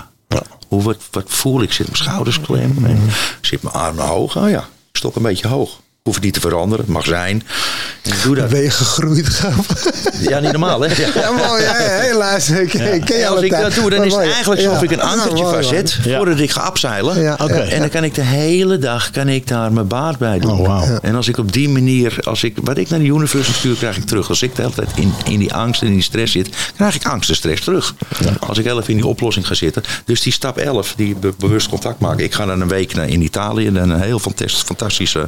Hoe, 0.68 0.84
wat, 0.84 0.98
wat 1.12 1.24
voel 1.28 1.62
ik? 1.62 1.74
Zit 1.74 1.86
mijn 1.86 1.98
schouders 1.98 2.42
klem? 2.42 2.86
En 2.86 3.10
Zit 3.42 3.62
mijn 3.64 3.76
armen 3.76 4.06
hoog? 4.06 4.38
Oh 4.38 4.50
ja, 4.50 4.68
stok 4.92 5.16
een 5.16 5.22
beetje 5.22 5.48
hoog. 5.48 5.80
Hoef 6.04 6.16
het 6.16 6.24
niet 6.24 6.34
te 6.34 6.40
veranderen, 6.40 6.86
het 6.86 6.94
mag 6.94 7.06
zijn. 7.06 7.44
En 8.04 8.12
doe 8.24 8.36
dat. 8.36 8.50
Ben 8.50 8.62
je 8.62 8.70
gegroeid, 8.70 9.30
Gaaf? 9.30 9.66
Ja, 10.20 10.40
niet 10.40 10.52
normaal, 10.52 10.82
hè? 10.82 10.88
Ja. 11.02 11.08
Ja, 11.22 11.32
mooi. 11.32 11.64
hè? 11.64 12.02
Helaas. 12.08 12.50
Ik 12.50 12.70
ken 13.06 13.18
je 13.18 13.28
als 13.28 13.42
ik 13.42 13.52
dat 13.52 13.74
doe, 13.74 13.90
dan 13.90 13.98
Maar 14.00 14.08
is 14.08 14.14
het 14.14 14.22
eigenlijk 14.24 14.62
Ja. 14.62 14.68
alsof 14.68 14.84
ik 14.84 14.92
een 14.92 15.02
ankertje 15.02 15.44
vastzet 15.46 15.98
Ja. 16.04 16.18
voordat 16.18 16.40
ik 16.40 16.52
ga 16.52 16.62
abzeilen. 16.62 17.38
En 17.70 17.80
dan 17.80 17.90
kan 17.90 18.04
ik 18.04 18.14
de 18.16 18.22
hele 18.22 18.78
dag 18.78 19.10
kan 19.12 19.28
ik 19.30 19.48
daar 19.48 19.74
mijn 19.74 19.88
baard 19.88 20.18
bij 20.18 20.40
doen. 20.40 20.60
Oh. 20.60 20.84
En 21.02 21.16
als 21.16 21.28
ik 21.28 21.38
op 21.38 21.52
die 21.52 21.70
manier, 21.70 22.18
als 22.24 22.44
ik, 22.44 22.58
wat 22.64 22.78
ik 22.78 22.90
naar 22.90 23.00
de 23.00 23.06
universe 23.06 23.54
stuur, 23.54 23.76
krijg 23.76 23.98
ik 23.98 24.06
terug. 24.06 24.30
Als 24.30 24.42
ik 24.42 24.56
de 24.56 24.62
hele 24.62 24.74
tijd 24.74 24.90
in, 24.96 25.14
in 25.26 25.40
die 25.40 25.54
angst 25.54 25.82
en 25.82 25.88
in 25.88 25.94
die 25.94 26.02
stress 26.04 26.32
zit, 26.32 26.50
krijg 26.76 26.96
ik 26.96 27.06
angst 27.06 27.30
en 27.30 27.36
stress 27.36 27.64
terug. 27.64 27.96
Als 28.40 28.58
ik 28.58 28.66
even 28.66 28.84
in 28.88 28.96
die 28.96 29.06
oplossing 29.08 29.48
ga 29.48 29.54
zitten. 29.54 29.84
Dus 30.06 30.22
die 30.22 30.34
stap 30.34 30.58
11, 30.58 30.94
die 30.98 31.16
be- 31.16 31.34
bewust 31.38 31.70
contact 31.70 32.00
maken. 32.00 32.24
Ik 32.24 32.34
ga 32.34 32.46
dan 32.46 32.62
een 32.62 32.68
week 32.68 32.94
naar 32.94 33.08
in 33.10 33.22
Italië, 33.22 33.70
naar 33.72 33.84
een 33.84 34.02
heel 34.02 34.20
fantastisch, 34.20 34.62
fantastisch 34.62 35.16
eh, 35.16 35.24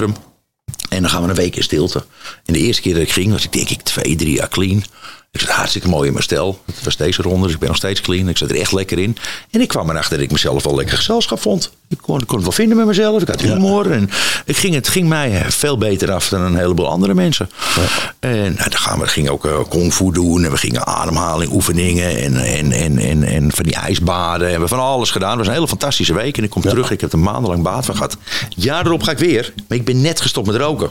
En 0.00 1.02
dan 1.02 1.10
gaan 1.10 1.22
we 1.22 1.28
een 1.28 1.34
week 1.34 1.56
in 1.56 1.62
stilte. 1.62 2.04
En 2.44 2.52
de 2.52 2.58
eerste 2.58 2.82
keer 2.82 2.92
dat 2.92 3.02
ik 3.02 3.10
ging, 3.10 3.32
was 3.32 3.44
ik 3.44 3.52
denk 3.52 3.68
ik 3.68 3.82
twee, 3.82 4.16
drie 4.16 4.34
jaar 4.34 4.48
clean. 4.48 4.84
Ik 5.34 5.40
zat 5.40 5.50
hartstikke 5.50 5.88
mooi 5.88 6.06
in 6.06 6.12
mijn 6.12 6.24
stijl. 6.24 6.60
Het 6.66 6.84
was 6.84 6.96
deze 6.96 7.22
ronde, 7.22 7.42
dus 7.42 7.52
ik 7.52 7.58
ben 7.58 7.68
nog 7.68 7.76
steeds 7.76 8.00
clean. 8.00 8.28
Ik 8.28 8.36
zat 8.36 8.50
er 8.50 8.60
echt 8.60 8.72
lekker 8.72 8.98
in. 8.98 9.16
En 9.50 9.60
ik 9.60 9.68
kwam 9.68 9.90
erachter 9.90 10.16
dat 10.16 10.24
ik 10.24 10.32
mezelf 10.32 10.64
wel 10.64 10.74
lekker 10.74 10.96
gezelschap 10.96 11.40
vond. 11.40 11.70
Ik 11.88 11.98
kon, 12.00 12.20
ik 12.20 12.26
kon 12.26 12.36
het 12.36 12.44
wel 12.44 12.54
vinden 12.54 12.76
met 12.76 12.86
mezelf. 12.86 13.22
Ik 13.22 13.28
had 13.28 13.40
humor. 13.40 13.90
En 13.90 14.10
ik 14.44 14.56
ging, 14.56 14.74
het 14.74 14.88
ging 14.88 15.08
mij 15.08 15.40
eh, 15.40 15.50
veel 15.50 15.78
beter 15.78 16.12
af 16.12 16.28
dan 16.28 16.40
een 16.40 16.56
heleboel 16.56 16.88
andere 16.88 17.14
mensen. 17.14 17.50
En 18.18 18.42
nou, 18.42 18.70
dan 18.70 18.78
gaan 18.78 18.98
we, 18.98 19.06
gingen 19.06 19.32
ook 19.32 19.44
uh, 19.44 19.58
kung 19.68 19.92
fu 19.92 20.10
doen. 20.12 20.44
En 20.44 20.50
we 20.50 20.56
gingen 20.56 20.86
ademhaling 20.86 21.52
oefeningen. 21.52 22.16
En, 22.16 22.36
en, 22.36 22.72
en, 22.72 22.98
en, 22.98 23.22
en 23.22 23.52
van 23.52 23.64
die 23.64 23.74
ijsbaden. 23.74 24.40
En 24.40 24.44
we 24.44 24.50
hebben 24.50 24.68
van 24.68 24.80
alles 24.80 25.10
gedaan. 25.10 25.28
Het 25.28 25.38
was 25.38 25.46
een 25.46 25.54
hele 25.54 25.68
fantastische 25.68 26.14
week. 26.14 26.38
En 26.38 26.44
ik 26.44 26.50
kom 26.50 26.62
terug. 26.62 26.90
Ik 26.90 27.00
heb 27.00 27.12
er 27.12 27.18
maandenlang 27.18 27.62
baat 27.62 27.84
van 27.84 27.94
gehad. 27.94 28.16
Jaar 28.56 28.86
erop 28.86 29.02
ga 29.02 29.10
ik 29.10 29.18
weer. 29.18 29.52
Maar 29.68 29.78
ik 29.78 29.84
ben 29.84 30.00
net 30.00 30.20
gestopt 30.20 30.46
met 30.46 30.56
roken. 30.56 30.90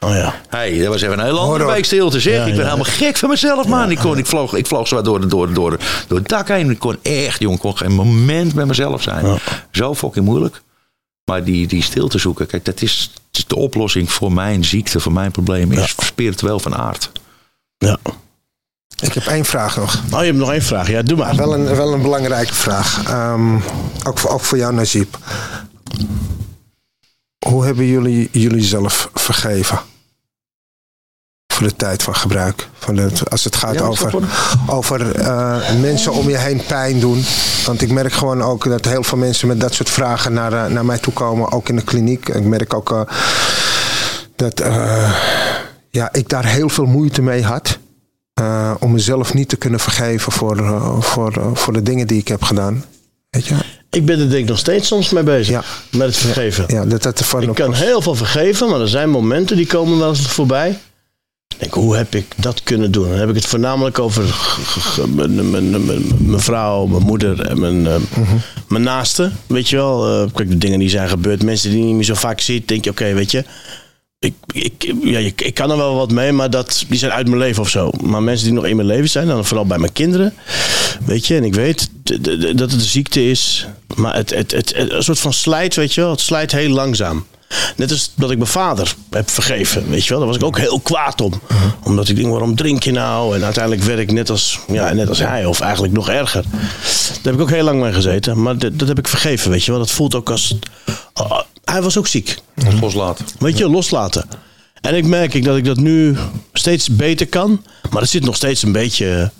Oh 0.00 0.14
ja. 0.14 0.34
Hey, 0.48 0.78
dat 0.78 0.88
was 0.88 1.02
even 1.02 1.18
een 1.18 1.24
hele 1.24 1.38
andere 1.38 1.66
week 1.66 1.84
stilte 1.84 2.20
zeg. 2.20 2.34
Ja, 2.34 2.40
ik 2.40 2.46
ben 2.46 2.54
ja. 2.54 2.62
helemaal 2.62 2.92
gek 2.92 3.16
van 3.16 3.28
mezelf, 3.28 3.66
man. 3.66 3.90
Ik, 3.90 3.98
kon, 3.98 4.18
ik, 4.18 4.26
vloog, 4.26 4.54
ik 4.54 4.66
vloog 4.66 4.88
zo 4.88 5.02
door, 5.02 5.28
door, 5.28 5.52
door, 5.52 5.78
door 6.08 6.18
het 6.18 6.28
dak 6.28 6.48
heen. 6.48 6.70
Ik 6.70 6.78
kon 6.78 6.98
echt, 7.02 7.40
jongen, 7.40 7.56
ik 7.56 7.62
kon 7.62 7.76
geen 7.76 7.92
moment 7.92 8.54
met 8.54 8.66
mezelf 8.66 9.02
zijn. 9.02 9.26
Ja. 9.26 9.36
Zo 9.70 9.94
fucking 9.94 10.24
moeilijk. 10.24 10.62
Maar 11.24 11.44
die, 11.44 11.66
die 11.66 11.82
stilte 11.82 12.18
zoeken, 12.18 12.46
kijk, 12.46 12.64
dat 12.64 12.82
is, 12.82 13.10
dat 13.12 13.22
is 13.32 13.46
de 13.46 13.56
oplossing 13.56 14.12
voor 14.12 14.32
mijn 14.32 14.64
ziekte, 14.64 15.00
voor 15.00 15.12
mijn 15.12 15.30
probleem. 15.30 15.72
Is 15.72 15.94
spiritueel 15.98 16.58
van 16.58 16.74
aard. 16.74 17.12
ja. 17.78 17.98
Ik 19.00 19.12
heb 19.12 19.26
één 19.26 19.44
vraag 19.44 19.76
nog. 19.76 20.02
Oh, 20.10 20.18
je 20.18 20.26
hebt 20.26 20.38
nog 20.38 20.52
één 20.52 20.62
vraag. 20.62 20.88
Ja, 20.88 21.02
doe 21.02 21.16
maar. 21.16 21.36
Wel 21.36 21.54
een, 21.54 21.76
wel 21.76 21.92
een 21.92 22.02
belangrijke 22.02 22.54
vraag. 22.54 23.02
Ehm, 23.06 23.54
ook, 24.06 24.18
voor, 24.18 24.30
ook 24.30 24.40
voor 24.40 24.58
jou, 24.58 24.74
Najib. 24.74 25.16
Hoe 27.46 27.64
hebben 27.64 27.84
jullie 27.84 28.28
jullie 28.32 28.64
zelf 28.64 29.10
vergeven? 29.14 29.80
Voor 31.58 31.68
de 31.68 31.76
tijd 31.76 32.02
van 32.02 32.14
gebruik. 32.14 32.68
Van 32.78 32.96
het, 32.96 33.30
als 33.30 33.44
het 33.44 33.56
gaat 33.56 33.74
Ja, 33.74 33.80
over, 33.80 34.14
over 34.66 35.14
eh, 35.14 35.56
mensen 35.80 36.12
om 36.12 36.28
je 36.28 36.36
heen 36.36 36.62
pijn 36.66 37.00
doen. 37.00 37.24
Want 37.66 37.82
ik 37.82 37.90
merk 37.90 38.12
gewoon 38.12 38.42
ook 38.42 38.68
dat 38.68 38.84
heel 38.84 39.02
veel 39.02 39.18
mensen 39.18 39.48
met 39.48 39.60
dat 39.60 39.74
soort 39.74 39.90
vragen 39.90 40.32
naar, 40.32 40.52
eh, 40.52 40.66
naar 40.66 40.84
mij 40.84 40.98
toe 40.98 41.12
komen. 41.12 41.52
Ook 41.52 41.68
in 41.68 41.76
de 41.76 41.82
kliniek. 41.82 42.28
Ik 42.28 42.44
merk 42.44 42.74
ook 42.74 42.92
eh, 42.92 43.00
dat 44.36 44.62
ja, 45.90 46.12
ik 46.12 46.28
daar 46.28 46.46
heel 46.46 46.68
veel 46.68 46.84
moeite 46.86 47.22
mee 47.22 47.44
had. 47.44 47.78
om 48.78 48.92
mezelf 48.92 49.34
niet 49.34 49.48
te 49.48 49.56
kunnen 49.56 49.80
vergeven 49.80 50.32
voor, 50.32 50.56
voor, 51.00 51.50
voor 51.54 51.72
de 51.72 51.82
dingen 51.82 52.06
die 52.06 52.18
ik 52.18 52.28
heb 52.28 52.42
gedaan. 52.42 52.84
Weet 53.30 53.46
je? 53.46 53.54
Ik 53.90 54.06
ben 54.06 54.20
er 54.20 54.30
denk 54.30 54.42
ik 54.42 54.48
nog 54.48 54.58
steeds 54.58 54.86
soms 54.86 55.10
mee 55.10 55.22
bezig. 55.22 55.54
Ja. 55.54 55.98
Met 55.98 56.06
het 56.06 56.16
vergeven. 56.16 56.64
Ja, 56.66 56.84
dat 56.84 57.02
dat 57.02 57.24
van 57.24 57.42
Ik 57.42 57.54
kan 57.54 57.74
heel 57.74 58.02
veel 58.02 58.14
vergeven, 58.14 58.68
maar 58.68 58.80
er 58.80 58.88
zijn 58.88 59.10
momenten 59.10 59.56
die 59.56 59.66
komen 59.66 59.98
wel 59.98 60.08
eens 60.08 60.26
voorbij. 60.26 60.78
Denk, 61.58 61.74
hoe 61.74 61.96
heb 61.96 62.14
ik 62.14 62.26
dat 62.36 62.62
kunnen 62.62 62.90
doen? 62.92 63.08
Dan 63.08 63.18
heb 63.18 63.28
ik 63.28 63.34
het 63.34 63.46
voornamelijk 63.46 63.98
over 63.98 64.24
mijn- 65.14 65.50
mijn- 65.50 65.70
mijn 65.86 66.04
mijn 66.18 66.40
vrouw, 66.40 66.86
mijn 66.86 67.02
moeder 67.02 67.40
en 67.40 67.60
mijn, 67.60 67.86
eh, 67.86 67.94
mijn 68.68 68.82
naasten. 68.82 69.36
Weet 69.46 69.68
je 69.68 69.76
wel, 69.76 70.06
eh, 70.22 70.30
kijk, 70.34 70.48
de 70.50 70.58
dingen 70.58 70.78
die 70.78 70.88
zijn 70.88 71.08
gebeurd, 71.08 71.42
mensen 71.42 71.70
die 71.70 71.78
je 71.78 71.84
niet 71.84 71.94
meer 71.94 72.04
zo 72.04 72.14
vaak 72.14 72.40
ziet, 72.40 72.68
denk 72.68 72.84
je, 72.84 72.90
oké, 72.90 73.12
weet 73.14 73.30
je. 73.30 73.44
Ik, 74.18 74.34
ik, 74.52 74.94
ja, 75.02 75.18
ik, 75.18 75.40
ik 75.40 75.54
kan 75.54 75.70
er 75.70 75.76
wel 75.76 75.94
wat 75.94 76.10
mee, 76.10 76.32
maar 76.32 76.50
dat, 76.50 76.84
die 76.88 76.98
zijn 76.98 77.12
uit 77.12 77.26
mijn 77.26 77.38
leven 77.38 77.62
of 77.62 77.68
zo. 77.68 77.90
Maar 78.02 78.22
mensen 78.22 78.46
die 78.46 78.54
nog 78.54 78.66
in 78.66 78.76
mijn 78.76 78.88
leven 78.88 79.08
zijn, 79.10 79.26
dan 79.26 79.44
vooral 79.44 79.66
bij 79.66 79.78
mijn 79.78 79.92
kinderen. 79.92 80.34
Weet 81.04 81.26
je, 81.26 81.36
en 81.36 81.44
ik 81.44 81.54
weet 81.54 81.88
dat 82.02 82.58
het 82.58 82.72
een 82.72 82.80
ziekte 82.80 83.30
is. 83.30 83.66
Maar 83.94 84.14
het, 84.14 84.30
het, 84.30 84.50
het, 84.50 84.74
het- 84.76 84.90
een 84.92 85.02
soort 85.02 85.18
van 85.18 85.32
slijt, 85.32 85.74
weet 85.74 85.94
je 85.94 86.00
wel. 86.00 86.10
Het 86.10 86.20
slijt 86.20 86.52
heel 86.52 86.70
langzaam. 86.70 87.26
Net 87.76 87.90
als 87.90 88.12
dat 88.14 88.30
ik 88.30 88.36
mijn 88.36 88.50
vader 88.50 88.94
heb 89.10 89.30
vergeven, 89.30 89.88
weet 89.90 90.02
je 90.04 90.08
wel. 90.08 90.18
Daar 90.18 90.28
was 90.28 90.36
ik 90.36 90.44
ook 90.44 90.58
heel 90.58 90.80
kwaad 90.80 91.20
om. 91.20 91.32
Omdat 91.84 92.08
ik 92.08 92.16
denk, 92.16 92.28
waarom 92.30 92.56
drink 92.56 92.82
je 92.82 92.90
nou? 92.90 93.36
En 93.36 93.44
uiteindelijk 93.44 93.84
werd 93.84 93.98
ik 93.98 94.12
net 94.12 94.30
als, 94.30 94.58
ja, 94.68 94.92
net 94.92 95.08
als 95.08 95.18
hij, 95.18 95.44
of 95.46 95.60
eigenlijk 95.60 95.92
nog 95.94 96.08
erger. 96.08 96.42
Daar 96.42 97.18
heb 97.22 97.34
ik 97.34 97.40
ook 97.40 97.50
heel 97.50 97.64
lang 97.64 97.80
mee 97.80 97.92
gezeten. 97.92 98.42
Maar 98.42 98.58
dat, 98.58 98.78
dat 98.78 98.88
heb 98.88 98.98
ik 98.98 99.08
vergeven, 99.08 99.50
weet 99.50 99.64
je 99.64 99.70
wel. 99.70 99.80
Dat 99.80 99.90
voelt 99.90 100.14
ook 100.14 100.30
als... 100.30 100.54
oh, 101.14 101.40
hij 101.64 101.82
was 101.82 101.98
ook 101.98 102.06
ziek. 102.06 102.38
Loslaten. 102.80 103.26
Weet 103.38 103.58
je, 103.58 103.68
loslaten. 103.68 104.28
En 104.80 104.94
ik 104.94 105.06
merk 105.06 105.34
ik 105.34 105.44
dat 105.44 105.56
ik 105.56 105.64
dat 105.64 105.76
nu 105.76 106.16
steeds 106.52 106.88
beter 106.88 107.26
kan. 107.26 107.64
Maar 107.90 108.02
er 108.02 108.08
zit 108.08 108.24
nog 108.24 108.36
steeds 108.36 108.62
een 108.62 108.72
beetje 108.72 109.30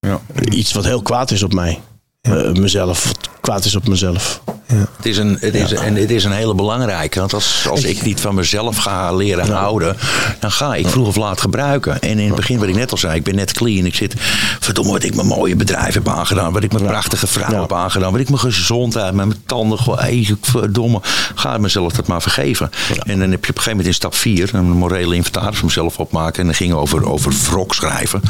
Ja. 0.00 0.20
iets 0.50 0.72
wat 0.72 0.84
heel 0.84 1.02
kwaad 1.02 1.30
is 1.30 1.42
op 1.42 1.52
mij. 1.52 1.80
Eh, 2.20 2.52
mezelf, 2.52 3.04
wat 3.04 3.28
kwaad 3.40 3.64
is 3.64 3.74
op 3.74 3.88
mezelf. 3.88 4.40
Het 4.66 5.06
is, 5.06 5.16
een, 5.16 5.36
het, 5.40 5.54
is, 5.54 5.72
en 5.72 5.94
het 5.94 6.10
is 6.10 6.24
een 6.24 6.32
hele 6.32 6.54
belangrijke. 6.54 7.18
Want 7.18 7.34
als, 7.34 7.66
als 7.70 7.84
ik 7.84 8.02
niet 8.02 8.20
van 8.20 8.34
mezelf 8.34 8.76
ga 8.76 9.12
leren 9.12 9.50
houden, 9.50 9.96
dan 10.40 10.50
ga 10.50 10.74
ik 10.74 10.88
vroeg 10.88 11.06
of 11.06 11.16
laat 11.16 11.40
gebruiken. 11.40 12.00
En 12.00 12.18
in 12.18 12.26
het 12.26 12.36
begin, 12.36 12.58
wat 12.58 12.68
ik 12.68 12.74
net 12.74 12.90
al 12.90 12.96
zei, 12.96 13.16
ik 13.16 13.24
ben 13.24 13.34
net 13.34 13.52
clean. 13.52 13.86
Ik 13.86 13.94
zit, 13.94 14.14
verdomme, 14.60 14.92
wat 14.92 15.02
ik 15.02 15.14
mijn 15.14 15.26
mooie 15.26 15.56
bedrijf 15.56 15.94
heb 15.94 16.08
aangedaan. 16.08 16.52
Wat 16.52 16.62
ik 16.62 16.72
mijn 16.72 16.84
prachtige 16.84 17.26
vrouw 17.26 17.60
heb 17.60 17.72
aangedaan. 17.72 18.12
Wat 18.12 18.20
ik 18.20 18.28
mijn 18.28 18.40
gezondheid, 18.40 19.14
met 19.14 19.26
mijn 19.26 19.42
tanden, 19.46 19.78
gewoon, 19.78 19.98
hey, 19.98 20.36
verdomme, 20.40 21.00
ga 21.34 21.58
mezelf 21.58 21.92
dat 21.92 22.06
maar 22.06 22.22
vergeven. 22.22 22.70
En 23.02 23.18
dan 23.18 23.30
heb 23.30 23.44
je 23.44 23.50
op 23.50 23.56
een 23.56 23.62
gegeven 23.62 23.70
moment 23.70 23.86
in 23.86 23.94
stap 23.94 24.14
4 24.14 24.54
een 24.54 24.70
morele 24.70 25.14
inventaris 25.14 25.56
van 25.56 25.66
mezelf 25.66 25.98
opmaken. 25.98 26.40
En 26.40 26.46
dat 26.46 26.56
ging 26.56 26.72
over, 26.72 27.10
over 27.10 27.32
wrok 27.50 27.74
schrijven. 27.74 28.22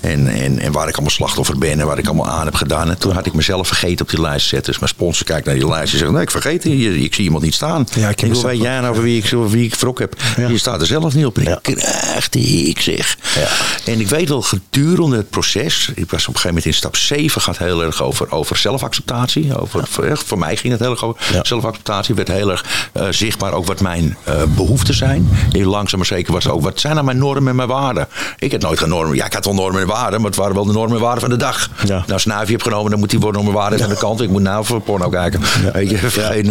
En, 0.00 0.26
en, 0.26 0.58
en 0.58 0.72
waar 0.72 0.88
ik 0.88 0.94
allemaal 0.94 1.10
slachtoffer 1.10 1.58
ben 1.58 1.80
en 1.80 1.86
waar 1.86 1.98
ik 1.98 2.06
allemaal 2.06 2.28
aan 2.28 2.44
heb 2.44 2.54
gedaan. 2.54 2.88
En 2.90 2.98
toen 2.98 3.12
had 3.12 3.26
ik 3.26 3.34
mezelf 3.34 3.66
vergeten 3.66 4.04
op 4.04 4.10
die 4.10 4.20
lijst 4.20 4.42
te 4.42 4.48
zetten. 4.48 4.70
Dus 4.72 4.80
mijn 4.80 4.92
sponsor 4.92 5.26
kijkt 5.26 5.46
naar 5.46 5.54
die 5.54 5.62
lijst 5.64 5.76
en 5.80 5.88
zegt: 5.88 6.10
Nee, 6.12 6.22
ik 6.22 6.30
vergeet 6.30 6.62
het. 6.62 6.72
hier. 6.72 6.96
Ik 6.96 7.14
zie 7.14 7.24
iemand 7.24 7.42
niet 7.42 7.54
staan. 7.54 7.86
Ja, 7.94 8.08
ik 8.08 8.20
hoe 8.20 8.28
mezelf- 8.28 8.50
weet 8.50 8.60
jij 8.60 8.80
nou 8.80 8.90
over 8.90 9.02
wie 9.02 9.18
ik, 9.22 9.30
wie 9.48 9.64
ik 9.64 9.98
heb? 9.98 10.14
Je 10.48 10.58
staat 10.58 10.80
er 10.80 10.86
zelf 10.86 11.14
niet 11.14 11.26
op. 11.26 11.38
Ik 11.38 11.58
krijg 11.62 12.28
de 12.28 12.38
ik 12.40 12.80
zeg. 12.80 13.16
En 13.84 14.00
ik 14.00 14.08
weet 14.08 14.28
wel, 14.28 14.42
gedurende 14.42 15.16
het 15.16 15.30
proces. 15.30 15.90
Ik 15.94 16.10
was 16.10 16.20
op 16.20 16.34
een 16.34 16.40
gegeven 16.40 16.48
moment 16.48 16.64
in 16.64 16.74
stap 16.74 16.96
7. 16.96 17.40
gaat 17.40 17.58
heel 17.58 17.82
erg 17.82 18.02
over, 18.02 18.32
over 18.32 18.56
zelfacceptatie. 18.56 19.60
Over, 19.60 19.86
voor, 19.90 20.18
voor 20.26 20.38
mij 20.38 20.56
ging 20.56 20.72
het 20.72 20.82
heel 20.82 20.90
erg 20.90 21.04
over 21.04 21.40
zelfacceptatie. 21.42 22.14
werd 22.14 22.28
heel 22.28 22.50
erg 22.50 22.64
eh, 22.92 23.06
zichtbaar 23.10 23.52
ook 23.52 23.66
wat 23.66 23.80
mijn 23.80 24.16
eh, 24.24 24.34
behoeften 24.56 24.94
zijn. 24.94 25.28
En 25.52 25.64
langzaam 25.64 25.98
maar 25.98 26.06
zeker 26.08 26.32
was 26.32 26.48
ook. 26.48 26.62
Wat 26.62 26.80
zijn 26.80 26.92
nou 26.94 27.04
mijn 27.04 27.18
normen 27.18 27.48
en 27.48 27.56
mijn 27.56 27.68
waarden? 27.68 28.08
Ik 28.38 28.52
had 28.52 28.60
nooit 28.60 28.78
geen 28.78 28.88
normen. 28.88 29.16
Ja, 29.16 29.26
ik 29.26 29.32
had 29.32 29.44
wel 29.44 29.54
normen 29.54 29.80
en 29.80 29.86
waarden. 29.86 30.20
Maar 30.20 30.30
het 30.30 30.38
waren 30.38 30.54
wel 30.54 30.64
de 30.64 30.72
normen 30.72 30.96
en 30.96 31.02
waarden 31.02 31.20
van 31.20 31.30
de 31.30 31.36
dag. 31.36 31.70
Nou, 32.06 32.20
snuifje 32.20 32.52
heb 32.52 32.62
genomen, 32.62 32.90
dan 32.90 32.98
moet 33.00 33.10
die 33.10 33.18
normen 33.18 33.46
en 33.46 33.52
waarden 33.52 33.82
aan 33.82 33.88
de 33.88 33.96
kant. 33.96 34.20
Ik 34.20 34.28
moet 34.30 34.42
nou 34.42 34.64
voor 34.64 34.80
porno 34.80 35.08
kijken. 35.08 35.40
Weet 35.72 35.90
je, 35.90 35.96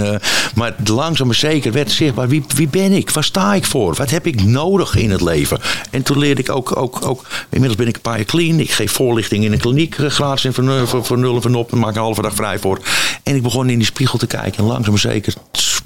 eh, 0.02 0.16
maar 0.56 0.76
langzaam 0.86 1.28
maar 1.28 1.36
zeker 1.36 1.72
werd 1.72 1.92
zichtbaar. 1.92 2.28
Wie, 2.28 2.44
wie 2.56 2.68
ben 2.68 2.92
ik? 2.92 3.10
Waar 3.10 3.24
sta 3.24 3.54
ik 3.54 3.66
voor? 3.66 3.94
Wat 3.96 4.10
heb 4.10 4.26
ik 4.28 4.44
nodig 4.44 4.96
in 4.96 5.12
het 5.12 5.22
leven? 5.22 5.60
En 5.92 6.04
toen 6.04 6.18
leerde 6.18 6.42
ik 6.42 6.50
ook, 6.50 6.78
ook, 6.78 7.06
ook 7.06 7.26
inmiddels 7.50 7.80
ben 7.80 7.88
ik 7.88 7.96
een 7.96 8.02
paar 8.02 8.16
jaar 8.16 8.26
clean. 8.26 8.60
Ik 8.60 8.72
geef 8.72 8.92
voorlichting 8.92 9.44
in 9.44 9.52
een 9.52 9.60
kliniek 9.60 9.96
eh, 9.98 10.10
gratis 10.10 10.46
en 10.46 10.54
voor, 10.54 10.64
nul- 10.64 10.88
voor, 10.88 11.06
voor 11.06 11.18
nul 11.18 11.36
en 11.36 11.42
voor 11.42 11.52
nop. 11.52 11.70
Daar 11.72 11.80
maak 11.80 11.90
ik 11.90 11.96
een 11.96 12.02
halve 12.02 12.22
dag 12.22 12.34
vrij 12.36 12.60
voor. 12.60 12.80
En 13.24 13.36
ik 13.36 13.42
begon 13.44 13.70
in 13.70 13.78
die 13.78 13.88
spiegel 13.88 14.18
te 14.18 14.28
kijken. 14.28 14.58
En 14.58 14.64
langzaam 14.66 14.90
maar 14.92 15.00
zeker 15.00 15.34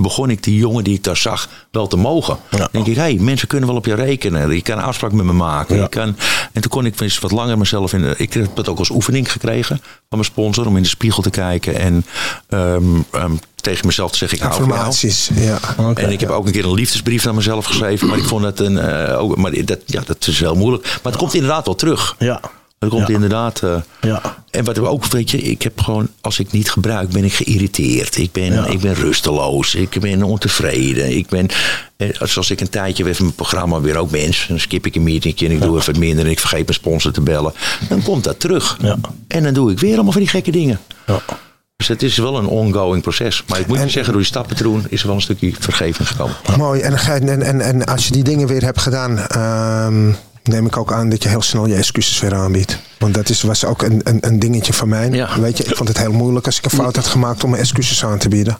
begon 0.02 0.30
ik 0.30 0.44
die 0.44 0.58
jongen 0.58 0.84
die 0.84 0.94
ik 0.94 1.04
daar 1.04 1.18
zag 1.18 1.50
wel 1.72 1.88
te 1.88 1.98
mogen. 1.98 2.38
Dan 2.50 2.68
denk 2.72 2.86
ik, 2.88 2.96
hé, 2.96 3.02
hey, 3.02 3.16
mensen 3.20 3.48
kunnen 3.48 3.68
wel 3.68 3.78
op 3.78 3.86
je 3.86 3.94
rekenen. 3.94 4.50
Je 4.56 4.62
kan 4.62 4.78
een 4.78 4.84
afspraak 4.84 5.12
met 5.12 5.26
me 5.26 5.34
maken. 5.34 5.76
Ja. 5.76 5.82
Je 5.82 5.90
kan, 5.90 6.16
en 6.54 6.62
toen 6.62 6.72
kon 6.72 6.86
ik 6.86 7.00
eens 7.00 7.20
wat 7.20 7.32
langer 7.32 7.58
mezelf 7.58 7.94
in. 7.94 8.02
de- 8.02 8.14
Ik 8.18 8.34
heb 8.34 8.50
dat 8.56 8.68
ook 8.70 8.78
als 8.78 8.90
oefening 8.90 9.32
gekregen 9.32 9.78
van 9.78 9.88
mijn 10.10 10.24
sponsor. 10.24 10.66
Om 10.68 10.78
in 10.78 10.84
de 10.84 10.90
spiegel 10.90 11.24
te 11.24 11.30
kijken 11.30 11.76
en 11.80 12.06
ehm, 12.50 12.84
ehm, 13.12 13.32
tegen 13.56 13.86
mezelf 13.88 14.12
te 14.12 14.18
zeggen: 14.18 14.38
ik 14.38 14.44
hou 14.44 14.56
van 14.70 14.70
jou. 14.78 14.94
Ja. 15.36 15.60
En 16.06 16.12
ik 16.12 16.20
heb 16.20 16.30
ook 16.30 16.46
een 16.46 16.52
keer 16.52 16.66
een 16.66 16.74
liefdesbrief 16.74 17.28
aan 17.28 17.36
mezelf 17.36 17.66
geschreven. 17.66 18.08
Maar 18.08 18.18
ik 18.18 18.24
vond 18.24 18.44
het 18.44 18.60
een. 18.60 18.78
eh, 18.78 19.20
ook, 19.22 19.38
maar 19.38 19.52
dat, 19.66 19.80
ja, 19.86 20.02
dat 20.06 20.28
is 20.28 20.40
heel 20.40 20.56
moeilijk. 20.56 20.84
Maar 20.84 21.12
het 21.12 21.22
komt 21.22 21.34
inderdaad 21.34 21.66
wel 21.66 21.76
terug. 21.76 22.16
Ja. 22.20 22.40
Het 22.82 22.90
komt 22.90 23.08
Ja. 23.08 23.14
inderdaad. 23.14 23.62
eh, 23.64 23.76
Ja. 24.02 24.22
En 24.52 24.64
wat 24.64 24.78
we 24.78 24.88
ook, 24.88 25.06
weet 25.06 25.32
je, 25.32 25.38
ik 25.42 25.62
heb 25.62 25.80
gewoon, 25.82 26.08
als 26.22 26.40
ik 26.40 26.52
niet 26.52 26.72
gebruik, 26.72 27.10
ben 27.10 27.24
ik 27.24 27.34
geïrriteerd. 27.34 28.18
Ik 28.18 28.32
ben, 28.32 28.54
Ja. 28.54 28.66
ik 28.66 28.80
ben 28.80 28.94
rusteloos. 28.94 29.76
Ik 29.76 30.00
ben 30.00 30.24
ontevreden. 30.24 31.18
Ik 31.18 31.28
ben, 31.30 31.48
eh, 31.98 32.08
zoals 32.22 32.50
ik 32.52 32.62
een 32.62 32.70
tijdje 32.70 33.04
weer 33.04 33.16
van 33.16 33.24
mijn 33.26 33.36
programma 33.38 33.82
weer 33.82 33.98
ook 33.98 34.12
mens. 34.12 34.46
Dan 34.48 34.60
skip 34.60 34.86
ik 34.86 34.96
een 34.96 35.04
meeting 35.04 35.40
en 35.40 35.52
ik 35.52 35.62
doe 35.62 35.78
even 35.78 36.00
minder 36.00 36.26
en 36.26 36.32
ik 36.32 36.40
vergeet 36.40 36.64
mijn 36.66 36.74
sponsor 36.74 37.12
te 37.12 37.22
bellen. 37.22 37.54
Dan 37.90 38.04
komt 38.04 38.24
dat 38.24 38.40
terug. 38.40 38.78
Ja. 38.82 38.98
En 39.28 39.44
dan 39.44 39.54
doe 39.54 39.72
ik 39.72 39.80
weer 39.80 39.94
allemaal 39.94 40.12
van 40.12 40.22
die 40.22 40.30
gekke 40.30 40.52
dingen. 40.52 40.80
Ja. 41.08 41.20
Dus 41.76 41.88
het 41.88 42.04
is 42.04 42.18
wel 42.18 42.38
een 42.38 42.46
ongoing 42.48 43.02
proces. 43.02 43.44
Maar 43.48 43.60
ik 43.60 43.68
moet 43.68 43.78
je 43.80 43.90
zeggen, 43.90 44.12
door 44.14 44.22
die 44.22 44.32
stappen 44.32 44.56
te 44.56 44.64
doen, 44.64 44.86
is 44.90 45.02
er 45.02 45.08
wel 45.08 45.16
een 45.16 45.22
stukje 45.22 45.54
vergeving 45.60 46.08
gekomen. 46.08 46.36
Mooi. 46.58 46.82
En, 46.82 46.90
dan 46.90 47.00
ga 47.00 47.14
je- 47.16 47.20
en, 47.22 47.42
en, 47.42 47.62
en 47.62 47.86
als 47.86 48.06
je 48.08 48.12
die 48.12 48.24
dingen 48.24 48.48
weer 48.48 48.64
hebt 48.64 48.82
gedaan, 48.82 49.18
ehm, 49.20 50.12
neem 50.44 50.66
ik 50.66 50.78
ook 50.78 50.94
aan 50.94 51.10
dat 51.10 51.24
je 51.24 51.30
heel 51.30 51.42
snel 51.42 51.68
je 51.68 51.76
excuses 51.76 52.20
weer 52.20 52.34
aanbiedt. 52.34 52.80
Want 53.00 53.14
dat 53.14 53.30
is, 53.30 53.42
was 53.42 53.66
ook 53.66 53.82
een, 53.82 54.02
een, 54.04 54.18
een 54.22 54.40
dingetje 54.40 54.74
van 54.74 54.90
mij. 54.90 55.10
Ja. 55.10 55.40
Weet 55.40 55.58
je, 55.58 55.64
ik 55.64 55.76
vond 55.76 55.90
het 55.90 55.98
heel 55.98 56.12
moeilijk 56.12 56.46
als 56.46 56.58
ik 56.58 56.66
een 56.66 56.72
fout 56.72 56.96
had 56.96 57.08
gemaakt 57.08 57.44
om 57.44 57.50
mijn 57.50 57.62
excuses 57.62 58.06
aan 58.06 58.18
te 58.18 58.30
bieden. 58.30 58.58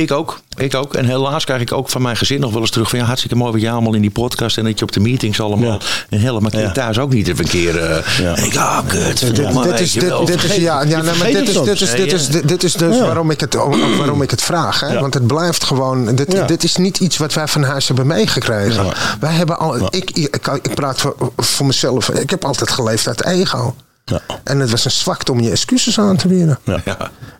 Ik 0.00 0.10
ook, 0.12 0.40
ik 0.56 0.74
ook. 0.74 0.94
En 0.94 1.04
helaas 1.04 1.44
krijg 1.44 1.60
ik 1.60 1.72
ook 1.72 1.88
van 1.88 2.02
mijn 2.02 2.16
gezin 2.16 2.40
nog 2.40 2.52
wel 2.52 2.60
eens 2.60 2.70
terug 2.70 2.88
van 2.90 2.98
ja, 2.98 3.04
hartstikke 3.04 3.36
mooi 3.36 3.52
wat 3.52 3.60
jij 3.60 3.72
allemaal 3.72 3.94
in 3.94 4.00
die 4.00 4.10
podcast 4.10 4.58
en 4.58 4.64
dat 4.64 4.78
je 4.78 4.84
op 4.84 4.92
de 4.92 5.00
meetings 5.00 5.40
allemaal 5.40 5.72
Ja. 5.72 5.78
en 6.10 6.18
helemaal 6.18 6.60
Ja. 6.60 6.72
thuis 6.72 6.98
ook 6.98 7.12
niet 7.12 7.28
even 7.28 7.44
een 7.44 7.50
keer. 7.50 8.04
ik, 8.44 8.56
ah, 8.56 8.78
kut, 8.86 9.20
Dit, 9.20 9.80
is, 9.80 9.92
je 9.92 10.22
dit, 10.26 10.44
is, 10.44 10.56
ja, 10.56 10.82
ja 10.82 11.02
nee, 11.02 11.14
maar 11.18 11.26
dit 11.26 11.48
is, 11.48 11.62
dit 11.62 11.80
is, 11.80 11.90
dit 11.90 12.12
is, 12.12 12.28
dit, 12.28 12.64
is 12.64 12.72
dus 12.72 13.00
waarom, 13.00 13.30
ik 13.30 13.40
het, 13.40 13.54
waarom 13.98 14.22
ik 14.22 14.30
het 14.30 14.42
vraag. 14.42 14.80
Hè? 14.80 15.00
Want 15.00 15.14
het 15.14 15.26
blijft 15.26 15.64
gewoon, 15.64 16.14
dit, 16.14 16.48
dit 16.48 16.64
is 16.64 16.76
niet 16.76 16.98
iets 16.98 17.16
wat 17.16 17.34
wij 17.34 17.48
van 17.48 17.62
huis 17.62 17.86
hebben 17.86 18.06
meegekregen. 18.06 18.86
Wij 19.20 19.32
hebben 19.32 19.58
al, 19.58 19.76
ik, 19.76 20.10
ik, 20.10 20.48
ik 20.62 20.74
praat 20.74 21.00
voor, 21.00 21.14
voor 21.36 21.66
mezelf, 21.66 22.08
ik 22.08 22.30
heb 22.30 22.44
altijd 22.44 22.70
geleefd 22.70 23.06
uit 23.06 23.24
ego. 23.24 23.74
Ja. 24.10 24.20
En 24.44 24.60
het 24.60 24.70
was 24.70 24.84
een 24.84 24.90
zwakte 24.90 25.32
om 25.32 25.40
je 25.40 25.50
excuses 25.50 25.98
aan 25.98 26.16
te 26.16 26.28
bieden. 26.28 26.58
Ja. 26.64 26.82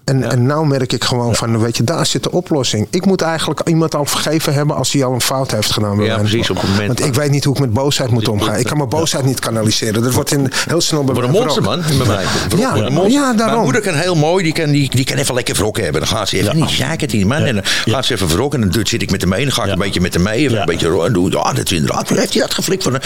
En, 0.04 0.30
en 0.30 0.46
nou 0.46 0.66
merk 0.66 0.92
ik 0.92 1.04
gewoon 1.04 1.34
van, 1.34 1.58
weet 1.60 1.76
je, 1.76 1.84
daar 1.84 2.06
zit 2.06 2.22
de 2.22 2.30
oplossing. 2.32 2.86
Ik 2.90 3.04
moet 3.06 3.22
eigenlijk 3.22 3.68
iemand 3.68 3.94
al 3.94 4.04
vergeven 4.04 4.54
hebben 4.54 4.76
als 4.76 4.92
hij 4.92 5.04
al 5.04 5.12
een 5.12 5.20
fout 5.20 5.50
heeft 5.50 5.70
gedaan. 5.70 5.96
bij 5.96 6.06
Ja, 6.06 6.12
mij. 6.16 6.24
precies, 6.24 6.50
op 6.50 6.56
het 6.60 6.68
moment- 6.70 6.86
Want 6.86 7.04
ik 7.08 7.14
weet 7.14 7.30
niet 7.30 7.44
hoe 7.44 7.54
ik 7.54 7.60
met 7.60 7.72
boosheid 7.72 8.10
moet 8.10 8.28
omgaan. 8.28 8.56
Ik 8.58 8.66
kan 8.66 8.76
mijn 8.76 8.88
boosheid 8.88 9.24
niet 9.24 9.38
kanaliseren. 9.40 10.02
Dat 10.02 10.14
wordt 10.14 10.32
in, 10.32 10.52
heel 10.68 10.80
snel 10.80 11.04
bij 11.04 11.14
Voor 11.14 11.24
een 11.24 11.30
mij 11.30 11.40
monster, 11.40 11.62
man. 11.62 11.82
Bij 11.98 12.06
mij. 12.06 12.24
Ja, 12.58 12.74
ja, 13.08 13.32
daarom. 13.32 13.36
Mijn 13.36 13.62
moeder 13.62 13.80
kan 13.82 13.94
heel 13.94 14.14
mooi, 14.14 14.44
die 14.44 14.52
kan, 14.52 14.70
die, 14.70 14.90
die 14.90 15.04
kan 15.04 15.16
even 15.16 15.34
lekker 15.34 15.54
wrok 15.54 15.78
hebben. 15.78 16.00
Dan 16.00 16.10
gaat 16.10 16.28
ze 16.28 16.36
even 16.36 16.56
Ja. 16.58 16.64
niet 16.64 16.74
zeiken 16.74 17.08
tegen 17.08 17.26
man. 17.26 17.42
En 17.42 17.54
dan 17.54 17.64
gaat 17.64 18.04
ze 18.04 18.14
even 18.14 18.28
wrokken. 18.28 18.62
En 18.62 18.70
dan 18.70 18.86
zit 18.86 19.02
ik 19.02 19.10
met 19.10 19.20
hem 19.20 19.30
mee. 19.30 19.42
Dan 19.44 19.52
ga 19.52 19.60
ik 19.60 19.66
Ja. 19.66 19.72
een 19.72 19.78
beetje 19.78 20.00
met 20.00 20.14
hem 20.14 20.22
mee. 20.22 20.38
Even 20.38 20.52
Ja. 20.54 20.60
een 20.60 20.66
beetje 20.66 21.02
en 21.04 21.12
doe, 21.12 21.30
ja, 21.30 21.52
dat 21.52 21.64
is 21.64 21.72
inderdaad. 21.72 22.08
Heeft 22.08 22.32
hij 22.32 22.42
dat 22.42 22.54
geflikt 22.54 22.84
een... 22.84 22.98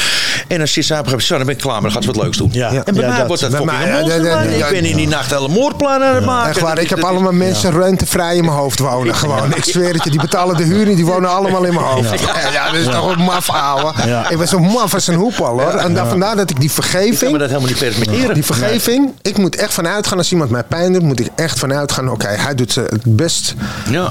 En 0.48 0.58
dan 0.58 0.68
zit 0.68 0.84
ze 0.84 0.92
op 0.92 0.98
een 0.98 1.04
gegeven 1.04 1.10
moment, 1.10 1.22
zo, 1.24 1.36
dan 1.36 1.46
ben 1.46 1.54
ik 1.54 1.60
klaar. 1.60 1.72
Maar 1.74 1.82
dan 1.82 1.92
gaat 1.92 2.02
ze 2.02 2.12
wat 2.12 2.22
leuks 2.22 2.36
doen. 2.36 2.48
Ja. 2.52 2.68
En 2.72 2.94
bij 2.94 3.02
Ja, 3.02 3.08
mij 3.08 3.18
dat, 3.18 3.26
wordt 3.26 3.42
dat 3.42 3.50
ja, 3.62 4.40
Ik 4.40 4.68
ben 4.70 4.84
in 4.84 4.96
die 4.96 5.08
nacht 5.08 5.30
hele 5.30 5.48
moordplannen 5.48 6.08
aan 6.08 6.14
het 6.14 6.24
maken. 6.24 6.50
Echt 6.50 6.60
waar, 6.60 6.78
ik 6.78 6.90
heb 6.90 7.04
allemaal 7.04 7.32
mensen 7.32 7.72
ruimtevrij 7.72 8.36
in 8.36 8.44
mijn 8.44 8.56
hoofd 8.56 8.78
wonen. 8.78 9.14
Gewoon. 9.14 9.54
Ik 9.54 9.64
zweer 9.64 9.94
het 9.94 10.04
je, 10.04 10.10
die 10.10 10.20
betalen 10.20 10.56
de 10.56 10.62
huur 10.62 10.86
niet, 10.86 10.96
die 10.96 11.04
wonen 11.06 11.30
allemaal 11.30 11.64
in 11.64 11.74
mijn 11.74 11.86
hoofd. 11.86 12.20
Ja, 12.52 12.70
dat 12.70 12.80
is 12.80 12.84
toch 12.86 13.16
een 13.16 13.22
maf, 13.22 13.50
ouwe. 13.50 13.92
Ik 14.28 14.38
ben 14.38 14.48
zo 14.48 14.58
maf 14.58 14.94
als 14.94 15.06
een 15.06 15.14
hoepel, 15.14 15.46
hoor. 15.60 15.74
En 15.74 15.96
vandaar 16.08 16.36
dat 16.36 16.50
ik 16.50 16.60
die 16.60 16.70
Ik 16.70 16.74
kan 16.76 16.84
me 16.84 16.90
vergeving... 16.90 17.38
dat 17.38 17.48
helemaal 17.48 17.68
niet 17.68 17.78
permitteren. 17.78 18.34
Die 18.34 18.44
vergeving, 18.44 19.12
ik 19.22 19.38
moet 19.38 19.56
echt 19.56 19.72
vanuit 19.72 20.06
gaan 20.06 20.18
als 20.18 20.32
iemand 20.32 20.50
mij 20.50 20.62
pijn 20.62 20.92
doet, 20.92 21.02
moet 21.02 21.20
ik 21.20 21.28
echt 21.34 21.58
vanuit 21.58 21.92
gaan. 21.92 22.10
Oké, 22.10 22.28
hij 22.28 22.54
doet 22.54 22.74
het 22.74 23.16
best 23.16 23.54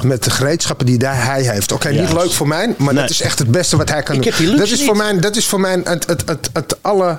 met 0.02 0.24
de 0.24 0.30
gereedschappen 0.30 0.86
die 0.86 0.98
daar 0.98 1.26
hij 1.26 1.42
heeft. 1.42 1.72
Oké, 1.72 1.90
niet 1.90 2.14
leuk 2.14 2.32
voor 2.32 2.48
mij, 2.48 2.76
maar 2.78 2.94
Nee. 2.94 3.02
dat 3.02 3.12
is 3.12 3.22
echt 3.22 3.40
het 3.40 3.52
beste 3.52 3.78
wat 3.78 3.90
hij 3.90 4.04
kan 4.04 4.16
Ik 4.16 4.38
doen. 4.38 4.58
dat, 4.58 4.68
is 4.68 4.84
voor 4.84 4.96
mij, 4.96 5.20
dat 5.20 5.36
is 5.36 5.46
voor 5.46 5.60
mij 5.60 5.82
het, 5.84 6.08
het, 6.08 6.24
het, 6.26 6.50
het 6.54 6.78
alle 6.82 7.18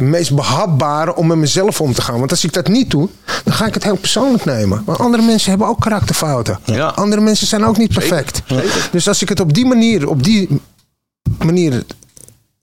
meest 0.00 0.34
behapbare 0.34 1.14
om 1.14 1.26
met 1.26 1.36
mezelf 1.36 1.80
om 1.80 1.92
te 1.92 2.02
gaan. 2.02 2.18
Want 2.18 2.30
als 2.30 2.44
ik 2.44 2.52
dat 2.52 2.68
niet 2.68 2.90
doe, 2.90 3.08
dan 3.44 3.54
ga 3.54 3.66
ik 3.66 3.74
het 3.74 3.84
heel 3.84 3.96
persoonlijk 3.96 4.44
nemen. 4.44 4.82
Maar 4.86 4.96
andere 4.96 5.22
mensen 5.22 5.50
hebben 5.50 5.68
ook 5.68 5.80
karakterfouten. 5.80 6.58
Ja. 6.64 6.86
Andere 6.86 7.20
mensen 7.20 7.46
zijn 7.46 7.64
ook 7.64 7.76
niet 7.76 7.94
perfect. 7.94 8.42
Dus 8.90 9.08
als 9.08 9.22
ik 9.22 9.28
het 9.28 9.40
op 9.40 9.54
die 9.54 9.66
manier, 9.66 10.08
op 10.08 10.22
die 10.22 10.60
manier 11.38 11.84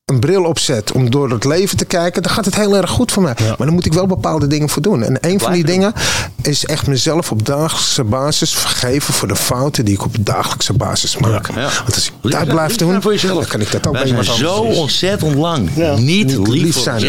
een 0.06 0.20
bril 0.20 0.44
opzet 0.44 0.92
om 0.92 1.10
door 1.10 1.30
het 1.30 1.44
leven 1.44 1.78
te 1.78 1.86
kijken, 1.86 2.24
dan 2.24 2.32
gaat 2.32 2.46
het 2.46 2.56
heel 2.56 2.76
erg 2.76 2.90
goed 2.90 3.12
voor 3.12 3.24
mij. 3.24 3.34
Maar 3.40 3.58
dan 3.58 3.74
moet 3.74 3.86
ik 3.86 3.94
wel 3.94 4.08
bepaalde 4.08 4.48
dingen 4.48 4.70
voor 4.70 4.82
doen. 4.82 5.04
En 5.04 5.18
een 5.22 5.40
van 5.40 5.52
die 5.52 5.64
dingen 5.64 5.94
is 6.42 6.66
echt 6.66 6.88
mezelf 6.88 7.32
op 7.32 7.46
dagelijkse 7.46 8.04
basis 8.04 8.54
vergeven 8.54 9.14
voor 9.14 9.28
de 9.28 9.36
fouten 9.36 9.86
die 9.86 9.94
ik 9.94 10.04
op 10.04 10.16
dagelijkse 10.20 10.74
basis 10.74 11.18
maak. 11.18 11.48
Ja. 11.48 11.56
Want 11.56 11.96
als 11.96 12.06
ik 12.08 12.14
Lief 12.22 12.34
dat 12.34 12.48
blijf 12.48 12.76
doen, 12.76 12.90
zijn 12.90 13.02
voor 13.02 13.12
jezelf. 13.12 13.40
dan 13.40 13.48
kan 13.48 13.62
ik 13.62 13.72
dat 13.72 13.88
ook 13.88 13.94
bij 13.94 14.06
iemand 14.06 14.26
zo 14.26 14.54
ontzettend 14.54 15.36
lang 15.36 15.76
niet 15.76 16.38
Niet 16.38 16.48
lief, 16.48 16.78
zijn. 16.78 17.02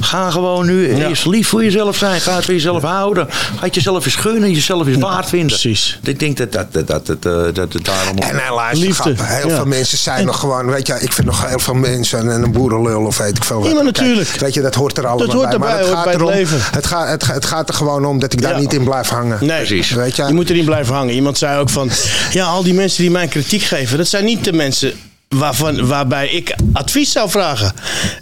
Ga 0.00 0.30
gewoon 0.30 0.66
nu 0.66 1.04
eens 1.04 1.24
lief 1.24 1.48
voor 1.48 1.64
jezelf 1.64 1.96
zijn. 1.96 2.20
Ga 2.20 2.34
het 2.34 2.44
voor 2.44 2.54
jezelf 2.54 2.82
houden. 2.82 3.26
Ga 3.30 3.64
het 3.64 3.74
jezelf 3.74 4.04
eens 4.04 4.16
gunnen. 4.16 4.52
Jezelf 4.52 4.86
eens 4.86 4.96
waard 4.96 5.28
vinden. 5.28 5.48
precies. 5.48 5.98
Ik 6.02 6.18
denk 6.18 6.36
dat 6.36 6.52
dat, 6.52 6.72
dat, 6.72 6.86
dat, 6.86 7.06
dat, 7.06 7.22
dat, 7.22 7.54
dat 7.54 7.72
het 7.72 7.84
daarom... 7.84 8.18
En 8.18 8.36
helaas, 8.44 8.78
grappen. 8.80 9.26
heel 9.26 9.50
veel 9.50 9.66
mensen 9.66 9.98
zijn 9.98 10.26
nog 10.26 10.40
gewoon, 10.40 10.66
weet 10.66 10.86
je, 10.86 10.98
ik 11.00 11.12
vind 11.12 11.26
nog 11.26 11.48
heel 11.48 11.58
veel 11.58 11.74
mensen 11.74 11.96
en 12.12 12.28
een 12.28 12.52
boerenlul 12.52 13.02
of 13.04 13.18
weet 13.18 13.36
ik 13.36 13.44
veel 13.44 13.56
wat. 13.58 13.66
Ja, 13.68 13.74
maar 13.74 13.82
Kijk, 13.84 13.96
natuurlijk. 13.96 14.28
weet 14.30 14.54
je, 14.54 14.60
dat 14.60 14.74
hoort 14.74 14.98
er 14.98 15.06
allemaal 15.06 15.34
hoort 15.34 15.44
bij. 15.44 15.52
erbij, 15.52 15.68
maar 15.68 15.78
het 15.78 15.88
gaat 15.88 16.04
bij 16.04 16.12
het 16.12 16.22
erom, 16.22 16.32
leven. 16.34 16.58
Het, 16.70 16.86
gaat, 16.86 17.08
het, 17.08 17.24
gaat- 17.24 17.34
het 17.34 17.44
gaat 17.44 17.68
er 17.68 17.74
gewoon 17.74 18.04
om 18.04 18.18
dat 18.18 18.32
ik 18.32 18.42
daar 18.42 18.52
Ja. 18.52 18.58
niet 18.58 18.72
in 18.72 18.84
blijf 18.84 19.08
hangen. 19.08 19.38
Nee, 19.40 19.56
Precies. 19.66 19.90
Weet 19.90 20.16
je? 20.16 20.24
Je 20.24 20.32
moet 20.32 20.50
erin 20.50 20.64
blijven 20.64 20.94
hangen. 20.94 21.14
Iemand 21.14 21.38
zei 21.38 21.58
ook 21.58 21.68
van, 21.70 21.90
ja, 22.32 22.46
al 22.46 22.62
die 22.62 22.74
mensen 22.74 23.02
die 23.02 23.10
mij 23.10 23.26
kritiek 23.26 23.62
geven, 23.62 23.98
dat 23.98 24.08
zijn 24.08 24.24
niet 24.24 24.44
de 24.44 24.52
mensen 24.52 24.92
waarvan, 25.28 25.86
waarbij 25.86 26.28
ik 26.28 26.54
advies 26.72 27.12
zou 27.12 27.30
vragen. 27.30 27.72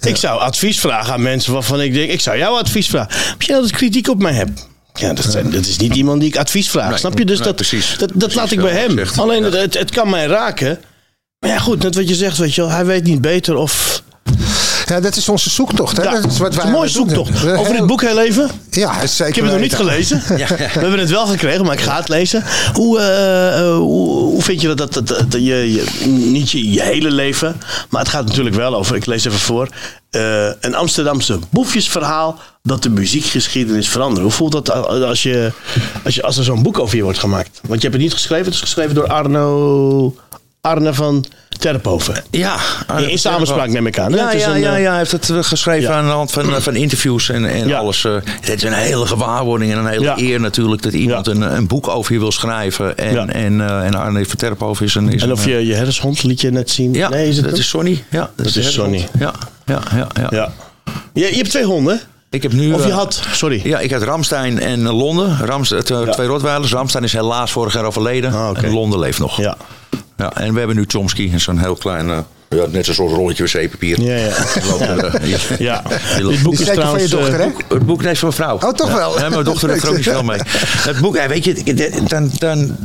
Ik 0.01 0.17
zou 0.17 0.41
advies 0.41 0.81
vragen 0.81 1.13
aan 1.13 1.23
mensen 1.23 1.53
waarvan 1.53 1.81
ik 1.81 1.95
denk, 1.95 2.11
ik 2.11 2.21
zou 2.21 2.39
jou 2.39 2.59
advies 2.59 2.89
vragen. 2.89 3.11
Als 3.37 3.47
jij 3.47 3.55
altijd 3.57 3.75
kritiek 3.75 4.09
op 4.09 4.23
mij 4.23 4.33
hebt. 4.33 4.69
Ja, 4.95 5.13
dat, 5.13 5.25
zijn, 5.31 5.51
dat 5.51 5.67
is 5.67 5.77
niet 5.77 5.95
iemand 5.97 6.21
die 6.21 6.29
ik 6.29 6.37
advies 6.37 6.71
vraag. 6.71 6.89
Nee, 6.89 6.99
snap 6.99 7.19
je? 7.19 7.25
Dus 7.25 7.37
nee, 7.37 7.47
dat, 7.47 7.57
precies. 7.57 7.89
dat, 7.91 7.99
dat 7.99 8.19
Precies 8.19 8.35
laat 8.37 8.51
ik 8.51 8.61
bij 8.61 8.73
hem. 8.73 8.99
Alleen 9.17 9.45
Ja. 9.45 9.51
het, 9.59 9.79
het 9.79 9.91
kan 9.91 10.11
mij 10.11 10.27
raken. 10.27 10.79
Maar 11.39 11.51
ja, 11.51 11.59
goed, 11.59 11.83
net 11.83 11.95
wat 11.95 12.09
je 12.09 12.15
zegt, 12.15 12.39
weet 12.39 12.55
je 12.55 12.61
wel, 12.61 12.71
hij 12.71 12.85
weet 12.85 13.05
niet 13.05 13.21
beter 13.21 13.57
of. 13.57 14.03
Ja, 14.87 15.01
dat 15.01 15.17
is 15.17 15.29
onze 15.29 15.51
zoektocht. 15.51 15.97
Hè? 15.97 16.03
Ja, 16.03 16.11
dat 16.21 16.31
is 16.31 16.39
wat 16.39 16.47
het 16.47 16.57
wij 16.57 16.65
is 16.65 16.71
een 16.71 16.77
mooie 16.77 16.93
doen 16.93 17.09
zoektocht. 17.09 17.59
Over 17.59 17.73
dit 17.73 17.87
boek 17.87 18.01
heel 18.03 18.21
even. 18.21 18.51
Ja, 18.71 19.07
zeker 19.07 19.27
Ik 19.29 19.35
heb 19.35 19.45
het 19.45 19.53
nog 19.53 19.63
niet 19.63 19.75
gelezen. 19.75 20.23
We 20.29 20.45
hebben 20.81 20.99
het 20.99 21.11
wel 21.11 21.27
gekregen, 21.27 21.65
maar 21.65 21.75
ik 21.75 21.81
ga 21.81 21.97
het 21.97 22.09
lezen. 22.09 22.45
Hoe, 22.73 22.99
eh, 22.99 23.59
eh, 23.59 23.77
hoe, 23.77 24.09
hoe 24.09 24.43
vind 24.43 24.61
je 24.61 24.75
dat, 24.75 24.93
dat, 24.93 25.07
dat, 25.07 25.09
dat 25.09 25.33
je, 25.33 25.73
je, 25.73 26.07
niet 26.07 26.51
je, 26.51 26.71
je 26.71 26.83
hele 26.83 27.11
leven, 27.11 27.61
maar 27.91 28.01
het 28.01 28.11
gaat 28.11 28.27
natuurlijk 28.27 28.57
wel 28.57 28.75
over, 28.75 28.97
ik 28.97 29.07
lees 29.07 29.25
even 29.25 29.39
voor, 29.39 29.69
eh, 30.11 30.47
een 30.61 30.75
Amsterdamse 30.75 31.39
boefjesverhaal 31.51 32.39
dat 32.63 32.83
de 32.83 32.91
muziekgeschiedenis 32.91 33.89
verandert. 33.89 34.23
Hoe 34.23 34.31
voelt 34.31 34.53
dat 34.53 34.71
als, 34.71 35.23
je, 35.23 35.53
als, 36.05 36.15
je, 36.15 36.23
als 36.23 36.37
er 36.37 36.45
zo'n 36.45 36.63
boek 36.63 36.79
over 36.79 36.97
je 36.97 37.03
wordt 37.03 37.19
gemaakt? 37.19 37.61
Want 37.63 37.83
je 37.83 37.89
hebt 37.89 38.01
het 38.01 38.03
niet 38.03 38.13
geschreven, 38.13 38.45
het 38.45 38.55
is 38.55 38.61
geschreven 38.61 38.95
door 38.95 39.07
Arno, 39.07 40.15
Arne 40.67 40.95
van 40.95 41.25
Terphoven. 41.59 42.25
Ja. 42.31 42.57
In, 42.99 43.11
in 43.11 43.19
samenspraak 43.19 43.69
neem 43.69 43.87
ik 43.87 43.99
aan. 43.99 44.13
hè? 44.13 44.19
Ja, 44.19 44.33
ja, 44.33 44.55
een, 44.55 44.61
ja, 44.61 44.75
eh, 44.77 44.83
ja, 44.83 44.89
hij 44.89 44.99
heeft 44.99 45.13
het 45.13 45.31
eh, 45.31 45.39
geschreven 45.41 45.95
aan 45.95 46.05
de 46.05 46.11
hand 46.11 46.31
van, 46.31 46.55
eh, 46.55 46.61
van 46.61 46.77
interviews 46.77 47.29
en, 47.29 47.45
en 47.45 47.75
alles. 47.75 48.03
Het 48.03 48.49
is 48.49 48.63
een 48.63 48.73
hele 48.73 49.07
gewaarwording 49.07 49.73
en 49.73 49.79
een 49.79 49.87
hele 49.87 50.13
eer 50.17 50.41
natuurlijk 50.41 50.83
dat 50.83 50.93
iemand 50.93 51.27
een, 51.27 51.57
een 51.57 51.67
boek 51.67 51.89
over 51.89 52.13
je 52.13 52.19
wil 52.19 52.33
schrijven. 52.33 52.97
En, 52.99 53.31
en, 53.33 53.61
en 53.85 53.95
Arne 53.95 54.27
van 54.27 54.37
Terphoven 54.37 54.87
is 54.87 54.95
een... 54.95 55.13
Is 55.13 55.23
En 55.23 55.33
of 55.33 55.45
een, 55.45 55.53
je 55.53 55.67
je 55.67 55.75
herdeshond 55.75 56.23
liet 56.23 56.41
je 56.41 56.51
net 56.51 56.71
zien. 56.71 56.95
Ja, 56.95 57.09
nee, 57.09 57.29
is 57.29 57.35
het 57.37 57.45
dat 57.45 57.53
hem? 57.53 57.61
is 57.61 57.69
Sonny. 57.69 58.05
Ja, 58.11 58.31
dat, 58.37 58.47
is 58.47 58.73
Sonny. 58.73 59.09
Ja, 59.19 59.35
ja, 59.67 59.81
ja, 59.95 60.07
ja. 60.21 60.27
Ja. 60.31 60.53
Je, 61.13 61.27
je 61.27 61.37
hebt 61.37 61.51
twee 61.51 61.65
honden. 61.65 62.01
Ik 62.31 62.43
heb 62.43 62.53
nu... 62.53 62.73
Of 62.73 62.87
je 62.87 62.93
had, 62.93 63.23
sorry. 63.33 63.61
Ja, 63.65 63.79
ik 63.79 63.91
had 63.91 64.03
Ramstein 64.03 64.61
en 64.61 64.83
Londen. 64.83 65.39
Rams, 65.39 65.71
het, 65.71 65.89
Ja. 65.89 66.05
Twee 66.05 66.27
Rotweilers. 66.27 66.73
Ramstein 66.73 67.05
is 67.05 67.13
helaas 67.13 67.51
vorig 67.51 67.73
jaar 67.75 67.85
overleden. 67.85 68.33
Ah. 68.33 68.63
En 68.63 68.73
Londen 68.73 68.99
leeft 68.99 69.19
nog. 69.19 69.37
Ja. 69.37 69.57
Ja, 70.17 70.33
en 70.37 70.53
we 70.53 70.59
hebben 70.59 70.77
nu 70.77 70.85
Chomsky. 70.87 71.39
Zo'n 71.39 71.59
heel 71.59 71.77
klein... 71.77 72.27
eh, 72.57 72.63
ja, 72.63 72.69
net 72.71 72.85
zo'n 72.85 72.95
soort 72.95 73.13
rolletje 73.13 73.45
wc-papier. 73.45 74.01
Ja, 74.01 74.17
ja. 74.17 74.27
Eh. 74.29 75.59
Ja, 75.59 75.83
loopt- 76.19 76.35
dit 76.35 76.43
boek 76.43 76.53
is 76.53 76.59
zeker 76.59 76.83
van 76.83 77.01
je 77.01 77.09
trouwens... 77.09 77.11
dochter, 77.11 77.41
eh, 77.41 77.47
hè? 77.47 77.75
Het 77.75 77.87
boek 77.87 78.03
is 78.03 78.19
van 78.19 78.29
mijn 78.37 78.41
vrouw. 78.43 78.69
Oh, 78.71 78.75
toch 78.75 78.93
wel? 78.93 79.19
Ja, 79.19 79.29
mijn 79.29 79.45
dochter 79.45 79.69
heeft 79.71 79.83
er 79.83 79.89
ook 79.89 79.97
niet 79.97 80.05
veel 80.05 80.23
mee. 80.23 80.41
Het 80.47 80.99
boek, 81.01 81.27
weet 81.29 81.45
je, 81.45 82.01
dan, 82.09 82.31
dan, 82.39 82.77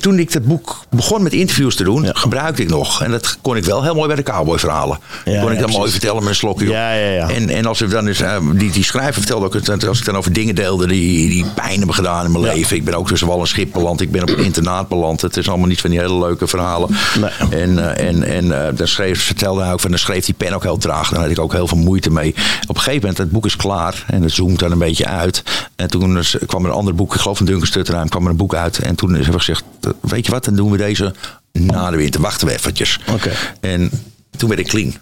toen 0.00 0.18
ik 0.18 0.32
dat 0.32 0.44
boek 0.44 0.84
begon 0.90 1.22
met 1.22 1.32
interviews 1.32 1.76
te 1.76 1.84
doen, 1.84 2.06
gebruikte 2.16 2.62
ik 2.62 2.68
nog. 2.68 3.02
En 3.02 3.10
dat 3.10 3.38
kon 3.40 3.56
ik 3.56 3.64
wel 3.64 3.82
heel 3.82 3.94
mooi 3.94 4.06
bij 4.06 4.16
de 4.16 4.22
cowboy-verhalen. 4.22 4.98
Ja, 5.24 5.42
kon 5.42 5.52
ik 5.52 5.58
dan 5.58 5.70
mooi 5.70 5.90
vertellen 5.90 6.18
met 6.18 6.28
een 6.28 6.34
slokje. 6.34 6.68
Ja, 6.68 6.94
ja, 6.94 7.10
ja. 7.10 7.28
En, 7.28 7.48
en 7.48 7.66
als 7.66 7.80
ik 7.80 7.90
dan 7.90 8.06
eens, 8.06 8.20
eh, 8.20 8.36
die, 8.54 8.70
die 8.70 8.84
schrijver 8.84 9.14
vertelde 9.14 9.46
ook, 9.46 9.64
dat 9.64 9.86
als 9.86 9.98
ik 9.98 10.04
dan 10.04 10.16
over 10.16 10.32
dingen 10.32 10.54
deelde 10.54 10.86
die, 10.86 11.28
die 11.28 11.44
pijn 11.54 11.76
hebben 11.76 11.94
gedaan 11.94 12.24
in 12.24 12.32
mijn 12.32 12.44
leven. 12.44 12.76
Ik 12.76 12.84
ben 12.84 12.94
ook 12.94 13.08
tussen 13.08 13.28
wal 13.28 13.40
en 13.40 13.46
schip 13.46 13.72
beland. 13.72 14.00
Ik 14.00 14.10
ben 14.10 14.22
op 14.22 14.28
een 14.28 14.44
internaat 14.44 14.88
beland. 14.88 15.20
Het 15.20 15.36
is 15.36 15.48
allemaal 15.48 15.68
niet 15.68 15.80
van 15.80 15.90
die 15.90 15.98
hele 15.98 16.18
leuke 16.18 16.46
verhalen. 16.46 16.90
Nee. 17.20 17.60
En, 17.60 17.96
eh, 17.96 18.08
en, 18.08 18.22
en 18.22 18.66
eh, 18.66 18.76
daar 18.76 18.88
vertelde 19.18 19.62
hij 19.62 19.72
ook 19.72 19.80
van, 19.80 19.90
dan 19.90 19.98
schreef 19.98 20.24
die 20.24 20.34
pen 20.34 20.52
ook 20.52 20.62
heel 20.62 20.76
traag. 20.76 21.10
Daar 21.10 21.20
had 21.20 21.30
ik 21.30 21.38
ook 21.38 21.52
heel 21.52 21.66
veel 21.66 21.78
moeite 21.78 22.10
mee. 22.10 22.34
Op 22.66 22.76
een 22.76 22.82
gegeven 22.82 23.00
moment, 23.00 23.18
het 23.18 23.30
boek 23.30 23.46
is 23.46 23.56
klaar. 23.56 24.04
En 24.06 24.22
het 24.22 24.32
zoomt 24.32 24.58
dan 24.58 24.72
een 24.72 24.78
beetje 24.78 25.06
uit. 25.06 25.42
En 25.76 25.88
toen 25.88 26.22
kwam 26.46 26.64
er 26.64 26.70
een 26.70 26.76
ander 26.76 26.94
boek, 26.94 27.14
ik 27.14 27.20
geloof 27.20 27.36
van 27.36 27.46
Duncan 27.46 27.66
Stutterheim, 27.66 28.08
kwam 28.08 28.24
er 28.24 28.30
een 28.30 28.36
boek 28.36 28.54
uit. 28.54 28.78
En 28.78 28.94
toen 28.94 29.12
hebben 29.12 29.32
we 29.32 29.38
gezegd, 29.38 29.64
weet 30.00 30.26
je 30.26 30.32
wat, 30.32 30.44
dan 30.44 30.54
doen 30.54 30.70
we 30.70 30.76
deze 30.76 31.14
na 31.52 31.90
de 31.90 31.96
winter. 31.96 32.20
Wachten 32.20 32.46
we 32.46 32.52
eventjes. 32.52 32.98
Oké. 33.12 33.32
En 33.60 33.90
toen 34.36 34.48
werd 34.48 34.60
ik 34.60 34.66
clean. 34.66 34.94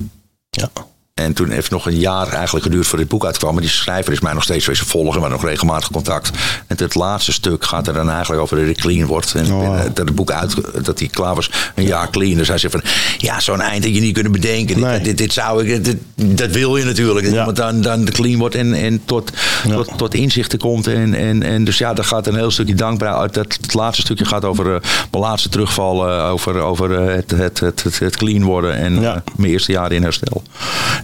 Ja. 0.50 0.70
En 1.18 1.32
toen 1.32 1.48
heeft 1.50 1.62
het 1.62 1.70
nog 1.72 1.86
een 1.86 1.98
jaar 1.98 2.32
eigenlijk 2.32 2.64
geduurd 2.64 2.86
voor 2.86 2.98
dit 2.98 3.08
boek 3.08 3.24
uitkwam. 3.24 3.52
Maar 3.52 3.62
die 3.62 3.70
schrijver 3.70 4.12
is 4.12 4.20
mij 4.20 4.32
nog 4.32 4.42
steeds 4.42 4.66
wezen 4.66 4.86
volgen. 4.86 5.20
Maar 5.20 5.30
nog 5.30 5.44
regelmatig 5.44 5.90
contact. 5.90 6.30
En 6.66 6.76
het 6.78 6.94
laatste 6.94 7.32
stuk 7.32 7.64
gaat 7.64 7.86
er 7.86 7.94
dan 7.94 8.10
eigenlijk 8.10 8.42
over 8.42 8.56
dat 8.56 8.66
ik 8.68 8.76
clean 8.76 9.06
wordt. 9.06 9.34
En 9.34 9.52
Oh. 9.52 9.60
binnen- 9.60 9.94
dat 9.94 10.06
het 10.06 10.14
boek 10.14 10.30
uit, 10.30 10.54
dat 10.84 10.98
hij 10.98 11.08
klaar 11.08 11.34
was, 11.34 11.50
een 11.74 11.84
jaar 11.86 12.10
clean. 12.10 12.36
Dus 12.36 12.48
hij 12.48 12.58
zegt 12.58 12.72
van, 12.72 12.82
ja, 13.18 13.40
zo'n 13.40 13.60
eind 13.60 13.84
had 13.84 13.94
je 13.94 14.00
niet 14.00 14.14
kunnen 14.14 14.32
bedenken. 14.32 14.80
Nee. 14.80 14.94
Dit, 14.96 15.04
dit, 15.04 15.18
dit 15.18 15.32
zou 15.32 15.64
ik, 15.66 15.84
dit- 15.84 16.38
dat 16.38 16.50
wil 16.50 16.76
je 16.76 16.84
natuurlijk. 16.84 17.26
Ja. 17.26 17.32
iemand 17.32 17.56
dan, 17.56 17.80
dan 17.80 18.04
de 18.04 18.12
clean 18.12 18.38
wordt 18.38 18.54
en, 18.54 18.74
en 18.74 19.00
tot, 19.04 19.30
Ja. 19.64 19.74
tot, 19.74 19.90
tot 19.96 20.14
inzichten 20.14 20.58
komt. 20.58 20.86
En, 20.86 21.14
en, 21.14 21.42
en 21.42 21.64
dus 21.64 21.78
ja, 21.78 21.94
daar 21.94 22.04
gaat 22.04 22.26
een 22.26 22.34
heel 22.34 22.50
stukje 22.50 22.74
dankbaar 22.74 23.14
uit. 23.14 23.34
Dat, 23.34 23.58
het 23.62 23.74
laatste 23.74 24.02
stukje 24.02 24.24
gaat 24.24 24.44
over 24.44 24.64
eh, 24.74 24.80
mijn 25.10 25.22
laatste 25.24 25.48
terugval. 25.48 26.08
eh, 26.08 26.30
over 26.30 26.60
over 26.60 26.94
eh, 27.08 27.14
het, 27.14 27.30
het, 27.30 27.60
het, 27.60 27.98
het, 27.98 28.16
clean 28.16 28.42
worden. 28.44 28.74
En 28.74 29.00
Ja. 29.00 29.14
eh, 29.14 29.20
mijn 29.36 29.52
eerste 29.52 29.72
jaren 29.72 29.96
in 29.96 30.02
herstel. 30.02 30.42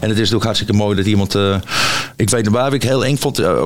En 0.04 0.10
het 0.10 0.18
is 0.18 0.30
natuurlijk 0.30 0.44
hartstikke 0.44 0.72
mooi 0.72 0.96
dat 0.96 1.06
iemand. 1.06 1.34
eh, 1.34 1.56
ik 2.16 2.30
weet 2.30 2.44
nog 2.44 2.52
waar 2.54 2.72
ik 2.74 2.82
heel 2.82 3.04
eng 3.04 3.16
vond. 3.16 3.38
eh, 3.38 3.62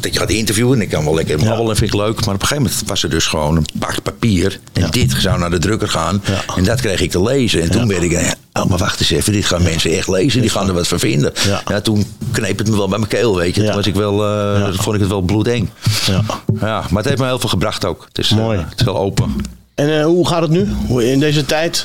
dat 0.00 0.12
je 0.14 0.18
gaat 0.20 0.30
interviewen 0.30 0.76
en 0.76 0.82
ik 0.82 0.88
kan 0.88 1.04
wel 1.04 1.14
lekker 1.14 1.38
babbelen, 1.44 1.76
vind 1.76 1.92
ik 1.94 2.00
leuk. 2.00 2.24
Maar 2.24 2.34
op 2.34 2.40
een 2.42 2.46
gegeven 2.46 2.62
moment 2.62 2.82
was 2.88 3.02
er 3.02 3.10
dus 3.10 3.26
gewoon 3.26 3.56
een 3.56 3.66
pak 3.78 4.02
papier. 4.02 4.60
En 4.72 4.82
Ja. 4.82 4.88
dit 4.88 5.14
zou 5.18 5.38
naar 5.38 5.50
de 5.50 5.58
drukker 5.58 5.88
gaan. 5.88 6.22
Ja. 6.24 6.54
En 6.56 6.64
dat 6.64 6.80
kreeg 6.80 7.00
ik 7.00 7.10
te 7.10 7.22
lezen. 7.22 7.62
En 7.62 7.70
toen 7.70 7.80
Ja. 7.80 7.86
werd 7.86 8.02
ik, 8.02 8.34
oh 8.52 8.64
maar 8.64 8.78
wacht 8.78 9.00
eens 9.00 9.10
even, 9.10 9.32
dit 9.32 9.44
gaan 9.44 9.62
mensen 9.62 9.90
echt 9.90 10.08
lezen. 10.08 10.40
Die 10.40 10.50
gaan 10.50 10.68
er 10.68 10.74
wat 10.74 10.88
van 10.88 10.98
vinden. 10.98 11.32
Ja. 11.46 11.62
Ja. 11.66 11.80
toen 11.80 12.04
kneep 12.30 12.58
het 12.58 12.68
me 12.70 12.76
wel 12.76 12.88
bij 12.88 12.98
mijn 12.98 13.10
keel, 13.10 13.36
weet 13.36 13.54
je. 13.54 13.60
Ja. 13.60 13.66
Toen 13.66 13.76
was 13.76 13.86
ik 13.86 13.94
wel, 13.94 14.26
Ja. 14.58 14.72
vond 14.72 14.94
ik 14.94 15.00
het 15.00 15.10
wel 15.10 15.20
bloedeng. 15.20 15.68
ja. 16.06 16.22
Ja, 16.60 16.80
maar 16.90 17.02
het 17.02 17.04
heeft 17.04 17.18
me 17.18 17.26
heel 17.26 17.38
veel 17.38 17.48
gebracht 17.48 17.84
ook. 17.84 18.04
Het 18.08 18.18
is, 18.18 18.28
Mooi. 18.30 18.58
het 18.58 18.78
is 18.80 18.84
wel 18.84 18.96
open. 18.98 19.34
En 19.74 20.02
hoe 20.02 20.28
gaat 20.28 20.42
het 20.42 20.50
nu? 20.50 20.68
Hoe- 20.86 21.10
In 21.10 21.20
deze 21.20 21.44
tijd? 21.46 21.82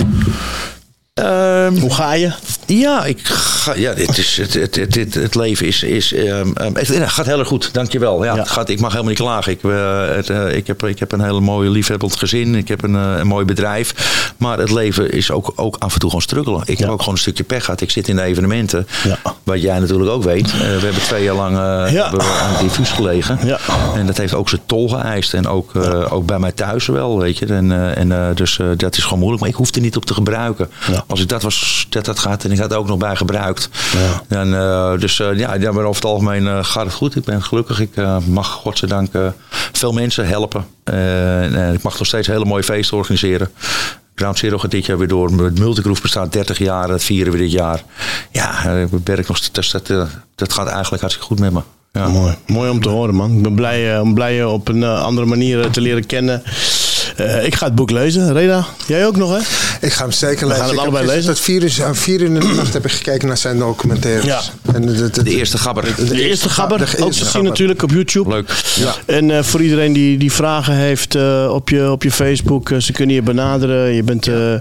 Ehm, 1.14 1.78
Hoe 1.78 1.94
ga 1.94 2.14
je? 2.14 2.32
Ja, 2.66 3.06
ik 3.06 3.20
ga, 3.28 3.74
ja 3.76 3.94
dit 3.94 4.18
is, 4.18 4.38
het, 4.38 4.54
het, 4.54 4.76
het, 4.76 4.96
het, 4.96 5.14
het 5.14 5.36
leven 5.36 5.68
is. 5.68 5.84
is 5.84 6.14
ehm, 6.14 6.52
ehm, 6.54 6.76
het, 6.76 6.88
het 6.88 7.10
gaat 7.10 7.26
heel 7.26 7.40
erg 7.40 7.48
goed, 7.48 7.70
dankjewel. 7.74 8.24
Ja, 8.24 8.34
Ja. 8.34 8.40
Het 8.40 8.50
gaat, 8.50 8.70
ik 8.70 8.80
mag 8.80 8.90
helemaal 8.92 9.12
niet 9.12 9.22
klagen. 9.22 9.52
Ik, 9.52 9.64
eh, 9.64 10.08
het, 10.16 10.30
eh, 10.30 10.56
ik, 10.56 10.68
heb, 10.68 10.84
ik 10.86 11.00
heb 11.00 11.12
een 11.12 11.22
hele 11.22 11.40
mooie, 11.40 11.70
liefhebbend 11.70 12.16
gezin. 12.16 12.56
Ik 12.56 12.68
heb 12.68 12.84
een, 12.84 12.96
eh, 12.96 13.16
een 13.18 13.28
mooi 13.28 13.46
bedrijf. 13.46 13.94
Maar 14.38 14.58
het 14.60 14.72
leven 14.72 15.12
is 15.12 15.32
ook, 15.32 15.54
ook 15.56 15.76
af 15.80 15.94
en 15.94 16.00
toe 16.00 16.10
gewoon 16.10 16.22
struggelen. 16.24 16.62
Ik 16.66 16.78
Ja. 16.78 16.84
heb 16.84 16.94
ook 16.94 17.00
gewoon 17.00 17.14
een 17.14 17.20
stukje 17.22 17.44
pech 17.44 17.64
gehad. 17.66 17.82
Ik 17.82 17.92
zit 17.92 18.08
in 18.08 18.16
de 18.16 18.22
evenementen. 18.22 18.88
Ja. 19.04 19.18
Wat 19.44 19.62
jij 19.62 19.80
natuurlijk 19.80 20.10
ook 20.10 20.24
weet. 20.24 20.52
We 20.52 20.58
hebben 20.64 21.02
twee 21.02 21.24
jaar 21.24 21.36
lang 21.36 21.58
aan 21.58 22.54
het 22.54 22.62
infuus 22.62 22.90
gelegen. 22.92 23.40
Ja. 23.44 23.60
En 23.96 24.06
dat 24.06 24.18
heeft 24.18 24.34
ook 24.34 24.50
zijn 24.50 24.62
tol 24.66 24.90
geëist. 24.90 25.34
En 25.34 25.48
ook, 25.48 25.72
ook 26.10 26.26
bij 26.26 26.40
mij 26.40 26.52
thuis 26.52 26.86
wel, 26.88 27.20
weet 27.20 27.38
je. 27.38 27.46
En, 27.46 27.96
en, 27.96 28.36
dus 28.36 28.60
dat 28.78 28.98
is 28.98 29.04
gewoon 29.04 29.20
moeilijk. 29.20 29.42
Maar 29.42 29.50
ik 29.52 29.56
hoef 29.58 29.76
er 29.76 29.82
niet 29.82 29.96
op 29.96 30.06
te 30.06 30.14
gebruiken. 30.14 30.70
Ja. 31.08 31.14
als 31.14 31.22
ik 31.22 31.30
dat 31.30 31.42
was, 31.42 31.88
dat 31.90 32.06
had 32.06 32.20
gehad 32.20 32.44
en 32.44 32.52
ik 32.52 32.58
had 32.58 32.70
het 32.70 32.80
ook 32.80 32.88
nog 32.88 32.98
bij 32.98 33.16
gebruikt. 33.16 33.70
Dan, 34.28 34.56
eh, 34.56 35.00
dus 35.00 35.20
eh, 35.20 35.38
ja, 35.38 35.54
ja, 35.54 35.72
maar 35.72 35.84
over 35.84 36.02
het 36.02 36.12
algemeen 36.12 36.48
eh, 36.48 36.64
gaat 36.64 36.86
het 36.86 36.94
goed. 36.94 37.16
Ik 37.16 37.24
ben 37.24 37.44
gelukkig. 37.44 37.80
Ik 37.80 37.96
mag 38.28 38.48
godzijdank 38.48 39.12
veel 39.72 39.92
mensen 39.92 40.28
helpen. 40.28 40.66
En 40.84 41.74
ik 41.74 41.82
mag 41.82 41.98
nog 41.98 42.08
steeds 42.08 42.28
hele 42.28 42.46
mooie 42.46 42.64
feesten 42.64 42.98
organiseren. 42.98 43.50
Ground 44.16 44.38
Zero 44.38 44.58
gaat 44.58 44.72
dit 44.72 44.86
jaar 44.86 44.98
weer 44.98 45.08
door. 45.08 45.44
Het 45.44 45.60
Multigroove 45.60 46.02
bestaat 46.02 46.34
30 46.34 46.58
jaar. 46.58 46.88
Dat 46.88 47.04
vieren 47.04 47.32
we 47.34 47.38
dit 47.38 47.52
jaar. 47.52 47.84
Ja, 48.32 48.64
ik 48.64 48.90
werk 49.04 49.28
nog 49.28 49.38
steeds. 49.38 49.72
Dat, 49.72 49.90
eh, 49.90 50.04
dat 50.36 50.54
gaat 50.54 50.68
eigenlijk 50.68 51.02
hartstikke 51.02 51.28
goed 51.28 51.40
met 51.40 51.54
me. 51.54 51.62
Ja. 51.92 52.08
Mooi. 52.08 52.36
Mooi 52.48 52.70
om 52.70 52.82
te 52.82 52.90
horen, 52.90 53.16
man. 53.16 53.36
Ik 53.38 53.42
ben 53.42 53.56
blij, 53.56 54.00
om 54.00 54.14
blij 54.14 54.36
je 54.36 54.48
op 54.48 54.68
een 54.68 54.84
andere 54.84 55.28
manier 55.28 55.70
te 55.70 55.82
leren 55.82 56.06
kennen. 56.06 56.44
Eh, 57.16 57.46
ik 57.46 57.56
ga 57.56 57.66
het 57.66 57.76
boek 57.76 57.92
lezen. 57.92 58.34
Reda, 58.34 58.66
jij 58.88 59.06
ook 59.06 59.16
nog, 59.18 59.32
hè? 59.32 59.40
Ik 59.88 59.94
ga 59.94 60.02
hem 60.02 60.12
zeker 60.12 60.48
We 60.48 60.54
lezen. 60.54 60.56
gaan 60.56 60.64
het 60.64 60.72
Ik 60.74 60.80
heb 60.80 60.80
allebei 60.80 61.04
gisteren 61.04 61.16
lezen. 61.16 61.34
Tot 61.34 61.44
vier 61.44 61.64
uur, 61.64 61.88
aan 61.88 61.96
vier 61.96 62.20
uur 62.22 62.26
in 62.28 62.34
de 62.40 62.54
nacht 62.56 62.74
heb 62.74 62.86
ik 62.86 62.92
gekeken 62.92 63.28
naar 63.28 63.38
zijn 63.38 63.58
documentaires. 63.58 64.26
Ja. 64.26 64.42
En 64.74 64.86
de, 64.86 64.94
de, 64.94 65.10
de- 65.10 65.24
De 65.24 65.30
eerste 65.36 65.58
gabber. 65.58 65.84
De 66.08 66.22
eerste 66.22 66.50
gabber, 66.50 66.78
de 66.78 66.84
ook 66.84 66.90
eerste 66.90 67.08
te 67.10 67.14
zien 67.18 67.26
gabber. 67.26 67.50
natuurlijk 67.50 67.84
op 67.84 67.92
YouTube. 67.92 68.30
Leuk. 68.30 68.64
Ja. 68.76 68.96
En 69.06 69.32
eh, 69.32 69.44
voor 69.44 69.62
iedereen 69.62 69.94
die, 69.94 70.18
die 70.18 70.32
vragen 70.32 70.74
heeft 70.76 71.16
eh, 71.16 71.48
op, 71.54 71.70
je, 71.70 71.92
op 71.92 72.04
je 72.04 72.12
Facebook, 72.12 72.72
eh, 72.72 72.78
ze 72.80 72.92
kunnen 72.92 73.16
je 73.16 73.22
benaderen. 73.22 73.94
Je 73.94 74.04
bent, 74.04 74.28
eh, 74.28 74.54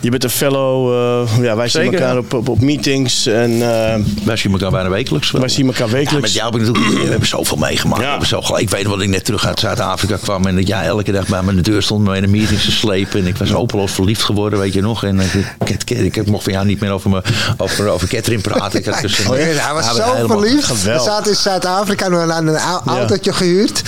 je 0.00 0.10
bent 0.10 0.24
een 0.24 0.30
fellow. 0.30 0.92
eh, 0.92 1.42
ja, 1.42 1.56
wij 1.56 1.68
zien 1.68 1.82
elkaar 1.82 2.12
ja. 2.12 2.18
op, 2.18 2.34
op, 2.34 2.48
op 2.48 2.60
meetings 2.60 3.26
en 3.26 3.50
eh, 3.52 3.94
Wij 4.24 4.36
zien 4.36 4.52
elkaar 4.52 4.70
bijna 4.70 4.88
wekelijks. 4.88 5.30
wel. 5.30 5.40
wij 5.40 5.50
zien 5.50 5.66
elkaar 5.66 5.86
Ja, 5.86 5.92
met 5.92 6.02
wekelijks. 6.02 6.32
jou 6.32 6.52
heb 6.52 6.60
ik 6.60 6.66
natuurlijk, 6.66 7.02
we 7.02 7.08
hebben 7.10 7.28
zoveel 7.28 7.56
meegemaakt. 7.56 8.00
Ja. 8.00 8.04
We 8.04 8.10
hebben 8.10 8.28
zo, 8.28 8.56
ik 8.56 8.70
weet 8.70 8.82
nog 8.84 8.92
dat 8.92 9.02
ik 9.02 9.08
net 9.08 9.24
terug 9.24 9.46
uit 9.46 9.60
Zuid-Afrika 9.60 10.16
kwam 10.16 10.46
en 10.46 10.54
dat 10.56 10.66
jij 10.66 10.84
elke 10.84 11.12
dag 11.12 11.26
bij 11.26 11.40
de 11.54 11.60
deur 11.60 11.82
stond 11.82 12.04
me 12.04 12.16
in 12.16 12.22
de 12.22 12.28
meetings 12.28 12.64
te 12.64 12.72
slepen. 12.72 13.20
En 13.20 13.26
ik 13.26 13.36
was 13.36 13.50
hopeloos 13.50 13.92
verliefd 13.92 14.22
geworden, 14.22 14.58
weet 14.58 14.72
je 14.72 14.80
nog. 14.80 15.04
En 15.04 15.20
ik, 15.20 15.32
ik, 15.64 15.90
ik, 15.90 16.16
ik 16.16 16.26
mocht 16.26 16.44
van 16.44 16.52
jou 16.52 16.66
niet 16.66 16.80
meer 16.80 16.90
over, 16.90 17.10
me, 17.10 17.22
over, 17.56 17.88
over 17.88 18.08
Catherine 18.08 18.42
praten. 18.42 18.78
Ik 18.78 18.84
had 18.86 19.00
dus 19.00 19.18
een- 19.18 19.30
Oh, 19.30 19.36
ja, 19.38 19.42
hij 19.44 19.74
was 19.74 19.96
zo 19.96 20.26
verliefd. 20.26 20.82
We 20.82 21.00
zaten 21.04 21.30
in 21.32 21.36
Zuid-Afrika 21.38 22.04
en 22.04 22.10
we 22.10 22.16
hadden 22.32 22.46
een 22.54 22.60
au- 22.60 22.82
autootje 22.86 23.32
gehuurd. 23.32 23.82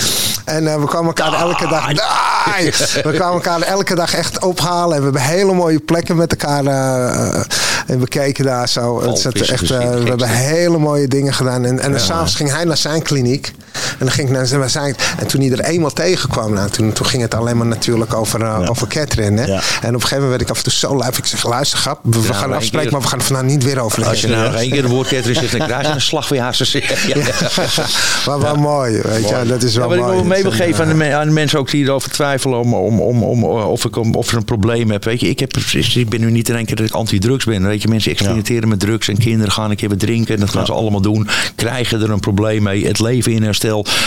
En 0.45 0.69
eh, 0.69 0.81
we 0.81 0.87
kwamen 0.87 1.07
elkaar 1.07 1.33
elke 1.33 1.69
dag... 1.69 1.93
Daai! 1.93 2.73
We 3.03 3.12
kwamen 3.12 3.35
elkaar 3.35 3.61
elke 3.61 3.95
dag 3.95 4.15
echt 4.15 4.45
ophalen. 4.45 4.97
En 4.97 4.99
we 4.99 5.05
hebben 5.05 5.23
hele 5.23 5.53
mooie 5.53 5.81
plekken 5.81 6.16
met 6.16 6.31
elkaar 6.31 6.66
eh, 6.66 7.37
eh, 7.37 7.45
en 7.87 7.99
bekeken 7.99 8.45
daar 8.45 8.69
zo. 8.69 9.03
Het 9.03 9.19
zat 9.19 9.35
is 9.35 9.51
echt, 9.51 9.71
eh, 9.71 9.79
we 9.79 10.09
hebben 10.09 10.29
hele 10.29 10.79
mooie 10.79 11.09
dingen 11.09 11.35
gedaan. 11.35 11.65
En, 11.65 11.81
en 11.81 11.91
dan 11.91 12.01
s'avonds 12.01 12.35
ging 12.35 12.51
hij 12.51 12.65
naar 12.65 12.77
zijn 12.77 13.03
kliniek. 13.03 13.53
En, 13.75 13.99
dan 13.99 14.11
ging 14.11 14.29
ik 14.29 14.35
naar 14.35 14.71
zijn, 14.71 14.97
en 15.19 15.27
toen 15.27 15.41
hij 15.41 15.51
er 15.51 15.61
eenmaal 15.61 15.93
tegenkwam, 15.93 16.53
nou, 16.53 16.71
toen, 16.71 16.93
toen 16.93 17.07
ging 17.07 17.23
het 17.23 17.35
alleen 17.35 17.57
maar 17.57 17.67
natuurlijk 17.67 18.15
over, 18.15 18.43
eh, 18.43 18.71
over 18.71 18.87
Catherine. 18.87 19.41
Hè? 19.41 19.47
Ja. 19.47 19.61
En 19.81 19.89
op 19.89 19.95
een 19.95 20.01
gegeven 20.01 20.15
moment 20.15 20.31
werd 20.31 20.41
ik 20.41 20.51
af 20.51 20.57
en 20.57 20.63
toe 20.63 20.73
zo 20.73 20.97
lijf. 20.97 21.19
Ik 21.19 21.27
zeg, 21.27 21.45
luister 21.47 21.79
grap, 21.79 21.99
we, 22.03 22.21
we 22.21 22.27
Ja, 22.27 22.33
gaan 22.33 22.53
afspreken, 22.53 22.93
maar 22.93 23.01
we 23.01 23.07
gaan 23.07 23.19
het 23.19 23.27
vandaag 23.27 23.45
niet 23.45 23.65
weer 23.65 23.79
over 23.79 24.07
Als 24.07 24.21
je 24.21 24.29
nou 24.29 24.45
nog 24.45 24.61
één 24.61 24.71
keer 24.71 24.83
de 24.83 24.89
woord 24.89 25.09
Catherine 25.09 25.41
zegt, 25.41 25.59
dan 25.59 25.67
krijg 25.67 25.87
je 25.87 25.93
een 25.93 26.01
slag 26.01 26.27
voor 26.27 26.37
je 26.37 26.43
hartstikke. 26.43 26.95
Ja. 27.07 27.17
maar 28.27 28.41
wel 28.41 28.57
mooi, 28.57 29.01
weet 29.03 29.29
je, 29.29 29.43
dat 29.47 29.63
is 29.63 29.75
wel 29.75 29.89
wat 29.89 29.97
ik 29.97 30.03
mooi. 30.03 30.15
wil 30.15 30.25
mee 30.25 30.43
wil 30.43 30.51
Dat 30.51 30.61
is 30.61 30.67
geven 30.67 30.87
aan 30.87 30.99
de, 30.99 31.15
aan 31.15 31.27
de 31.27 31.33
mensen 31.33 31.59
ook 31.59 31.71
die 31.71 31.85
erover 31.85 32.11
twijfelen 32.11 32.59
om, 32.59 32.75
om, 32.75 33.01
om, 33.01 33.23
om, 33.23 33.45
of, 33.45 33.85
ik, 33.85 33.97
om, 33.97 34.15
of 34.15 34.31
er 34.31 34.37
een 34.37 34.45
probleem 34.45 34.91
heb. 34.91 35.05
Weet 35.05 35.21
je, 35.21 35.29
ik, 35.29 35.39
heb, 35.39 35.57
ik 35.95 36.09
ben 36.09 36.21
nu 36.21 36.31
niet 36.31 36.49
in 36.49 36.55
één 36.55 36.65
keer 36.65 36.77
dat 36.77 36.87
ik 36.87 36.93
anti-drugs 36.93 37.45
ben. 37.45 37.67
Weet 37.67 37.83
je, 37.83 37.89
mensen 37.89 38.11
experimenteren 38.11 38.69
met 38.69 38.81
drugs 38.81 39.09
en 39.09 39.19
kinderen 39.19 39.53
gaan 39.53 39.71
een 39.71 39.77
keer 39.77 39.89
wat 39.89 39.99
drinken. 39.99 40.35
En 40.35 40.41
dat 40.41 40.51
gaan 40.51 40.67
ze 40.67 40.73
allemaal 40.73 41.01
doen. 41.01 41.29
Krijgen 41.55 42.03
er 42.03 42.11
een 42.11 42.21
probleem 42.21 42.63
mee. 42.63 42.87
Het 42.87 43.01
leven 43.01 43.33
in 43.33 43.43
herstel. 43.43 43.64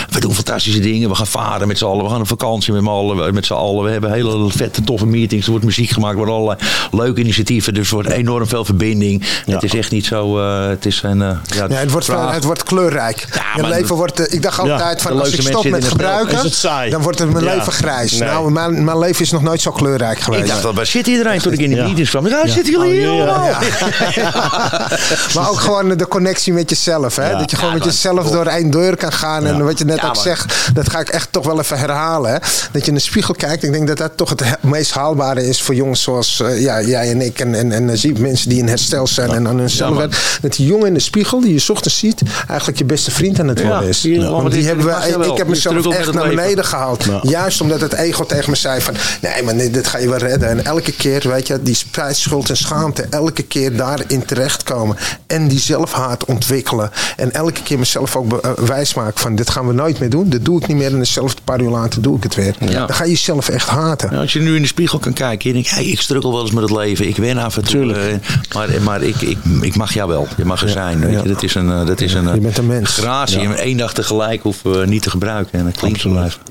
We 0.09 0.19
doen 0.19 0.33
fantastische 0.35 0.79
dingen. 0.79 1.09
We 1.09 1.15
gaan 1.15 1.27
varen 1.27 1.67
met 1.67 1.77
z'n 1.77 1.85
allen. 1.85 2.03
We 2.03 2.09
gaan 2.11 2.21
op 2.21 2.27
vakantie 2.27 2.73
met 2.73 2.81
z'n 2.83 2.87
allen. 2.89 3.33
Met 3.33 3.45
z'n 3.45 3.53
allen. 3.53 3.83
We 3.83 3.91
hebben 3.91 4.11
hele 4.13 4.49
vette, 4.49 4.83
toffe 4.83 5.05
meetings. 5.05 5.45
Er 5.45 5.51
wordt 5.51 5.65
muziek 5.65 5.89
gemaakt. 5.89 6.11
Er 6.11 6.17
worden 6.17 6.35
allerlei 6.35 6.59
leuke 6.91 7.19
initiatieven. 7.21 7.73
Dus 7.73 7.87
er 7.87 7.93
wordt 7.93 8.09
enorm 8.09 8.47
veel 8.47 8.65
verbinding. 8.65 9.23
Het 9.45 9.63
is 9.63 9.73
echt 9.73 9.91
niet 9.91 10.05
zo... 10.05 10.39
eh, 10.39 10.67
het 10.67 10.85
is 10.85 11.01
een... 11.03 11.21
eh, 11.21 11.27
ja, 11.45 11.65
Ja, 11.69 11.75
het 11.75 11.91
wordt, 11.91 12.05
vraag- 12.05 12.33
het 12.33 12.43
wordt 12.43 12.63
kleurrijk. 12.63 13.27
Ja, 13.55 13.61
maar- 13.61 13.69
leven 13.69 13.95
wordt, 13.95 14.19
eh, 14.19 14.33
ik 14.35 14.41
dacht 14.41 14.59
altijd 14.59 15.01
van 15.01 15.19
als 15.19 15.31
ik 15.31 15.41
stop 15.41 15.65
met 15.69 15.85
gebruiken, 15.87 16.37
Is 16.37 16.43
het 16.43 16.53
saai? 16.53 16.89
dan 16.89 17.01
wordt 17.01 17.19
het 17.19 17.31
mijn 17.31 17.45
Ja. 17.45 17.55
leven 17.55 17.71
grijs. 17.73 18.11
Nee. 18.11 18.29
Nou, 18.29 18.51
mijn, 18.51 18.83
mijn 18.83 18.99
leven 18.99 19.21
is 19.21 19.31
nog 19.31 19.41
nooit 19.41 19.61
zo 19.61 19.71
kleurrijk 19.71 20.19
geweest. 20.19 20.43
Ik 20.43 20.49
dacht, 20.49 20.63
wel, 20.63 20.73
waar 20.73 20.85
zit 20.85 21.07
iedereen 21.07 21.39
toen 21.39 21.53
ik 21.53 21.59
in 21.59 21.69
de 21.69 21.75
Ja. 21.75 21.83
meetings 21.85 22.09
kwam? 22.09 22.27
Ja, 22.27 22.47
zitten 22.47 22.73
jullie 22.73 22.91
hier 22.99 23.09
Oh, 23.11 23.15
ja, 23.17 23.25
allemaal? 23.25 23.59
maar 25.35 25.49
ook 25.49 25.59
gewoon 25.59 25.89
de 25.97 26.07
connectie 26.07 26.53
met 26.53 26.69
jezelf. 26.69 27.15
Hè? 27.15 27.29
Ja. 27.29 27.37
Dat 27.37 27.49
je 27.51 27.55
gewoon 27.57 27.71
Ja, 27.71 27.77
met 27.77 27.85
jezelf 27.85 28.29
door 28.31 28.45
één 28.45 28.69
deur 28.71 28.95
kan 28.97 29.11
gaan. 29.11 29.45
En 29.47 29.65
wat 29.65 29.77
je 29.79 29.85
net 29.85 30.03
ook 30.03 30.15
zegt, 30.15 30.55
dat 30.73 30.89
ga 30.89 30.99
ik 30.99 31.09
echt 31.09 31.31
toch 31.31 31.45
wel 31.45 31.59
even 31.59 31.79
herhalen. 31.79 32.31
Hè? 32.31 32.37
Dat 32.71 32.81
je 32.81 32.87
in 32.87 32.93
de 32.93 32.99
spiegel 32.99 33.33
kijkt. 33.33 33.63
Ik 33.63 33.71
denk 33.71 33.87
dat 33.87 33.97
dat 33.97 34.11
toch 34.15 34.29
het 34.29 34.39
he- 34.43 34.55
meest 34.61 34.91
haalbare 34.91 35.47
is 35.47 35.61
voor 35.61 35.75
jongens 35.75 36.01
zoals 36.01 36.39
eh, 36.39 36.61
ja, 36.61 36.81
jij 36.81 37.09
en 37.11 37.21
ik. 37.21 37.39
En, 37.39 37.55
en, 37.55 37.71
en 37.71 37.89
eh, 37.89 37.95
zie 37.97 38.19
mensen 38.19 38.49
die 38.49 38.57
in 38.57 38.67
herstel 38.67 39.07
zijn 39.07 39.29
en 39.31 39.47
aan 39.47 39.57
hunzelf. 39.57 40.37
Dat 40.41 40.53
die 40.53 40.65
jongen 40.67 40.87
in 40.87 40.93
de 40.93 40.99
spiegel, 40.99 41.41
die 41.41 41.53
je 41.53 41.65
ochtends 41.71 41.97
ziet, 41.99 42.21
eigenlijk 42.47 42.77
je 42.77 42.85
beste 42.85 43.11
vriend 43.11 43.39
aan 43.39 43.47
het 43.47 43.63
worden 43.63 43.89
is. 43.89 44.03
Want 44.03 44.51
die 44.51 44.65
hebben 44.65 44.85
we, 44.85 45.25
ik 45.31 45.37
heb 45.37 45.47
mezelf 45.47 45.87
echt 45.87 46.13
naar 46.13 46.27
beneden 46.27 46.65
gehaald. 46.65 47.05
Juist 47.21 47.61
omdat 47.61 47.81
het 47.81 47.93
ego 47.93 48.25
tegen 48.25 48.49
me 48.49 48.55
zei 48.55 48.81
van... 48.81 48.93
Nee, 49.21 49.43
maar 49.43 49.55
nee, 49.55 49.69
dit 49.71 49.87
ga 49.87 49.97
je 49.97 50.09
wel 50.09 50.17
redden. 50.17 50.49
En 50.49 50.65
elke 50.65 50.91
keer, 50.91 51.29
weet 51.29 51.47
je, 51.47 51.61
die 51.61 51.75
spijt, 51.75 52.15
schuld 52.17 52.49
en 52.49 52.57
schaamte... 52.57 53.07
elke 53.09 53.43
keer 53.43 53.75
daarin 53.75 54.25
terechtkomen. 54.25 54.97
En 55.27 55.47
die 55.47 55.59
zelfhaat 55.59 56.25
ontwikkelen. 56.25 56.91
En 57.17 57.31
elke 57.31 57.63
keer 57.63 57.79
mezelf 57.79 58.15
ook 58.15 58.41
eh, 58.41 58.51
wijsmaken 58.51 59.19
van... 59.21 59.35
dit 59.37 59.49
gaan 59.49 59.67
we 59.67 59.73
nooit 59.73 59.99
meer 59.99 60.09
doen. 60.09 60.29
Dat 60.29 60.45
doe 60.45 60.61
ik 60.61 60.67
niet 60.67 60.77
meer. 60.77 60.91
En 60.91 60.99
dezelfde 60.99 61.41
paar 61.43 61.61
uur 61.61 61.69
later 61.69 62.01
doe 62.01 62.17
ik 62.17 62.23
het 62.23 62.35
weer. 62.35 62.55
Ja. 62.59 62.85
Dan 62.85 62.95
ga 62.95 63.03
je 63.03 63.09
jezelf 63.09 63.49
echt 63.49 63.67
haten. 63.69 64.09
Ja, 64.11 64.19
als 64.19 64.33
je 64.33 64.39
nu 64.39 64.55
in 64.55 64.61
de 64.61 64.67
spiegel 64.67 64.99
kan 64.99 65.13
kijken 65.13 65.47
en 65.49 65.53
denk 65.55 65.67
hey, 65.67 65.85
ik 65.85 65.99
struggle 66.01 66.31
wel 66.31 66.41
eens 66.41 66.51
met 66.51 66.63
het 66.63 66.71
leven. 66.71 67.07
Ik 67.07 67.15
wen 67.17 67.37
af 67.37 67.55
en 67.57 67.63
toe. 67.63 67.71
Tuurlijk. 67.71 67.99
eh, 67.99 68.55
maar 68.55 68.67
maar 68.81 69.01
ik, 69.01 69.21
ik, 69.21 69.37
ik 69.61 69.75
mag 69.75 69.93
jou 69.93 70.09
wel. 70.09 70.27
Je 70.37 70.45
mag 70.45 70.61
er 70.61 70.69
zijn. 70.69 70.99
Weet 70.99 71.11
ja. 71.13 71.21
je. 71.21 71.27
Dat 71.27 71.43
is 71.43 71.55
een, 71.55 71.71
eh, 71.71 71.85
dat 71.85 72.01
is 72.01 72.13
een, 72.13 72.27
eh, 72.27 72.33
Je 72.33 72.39
bent 72.41 72.57
een 72.57 72.67
mens. 72.67 72.89
gratie. 72.97 73.39
En 73.39 73.57
één 73.57 73.77
dag 73.77 73.93
tegelijk 73.93 74.41
hoeven 74.43 74.79
we 74.79 74.85
niet 74.85 75.01
te 75.01 75.09
gebruiken. 75.09 75.59
En 75.59 75.65
dat 75.65 75.77
klinkt 75.77 76.01
zo 76.01 76.09
blijven. 76.09 76.41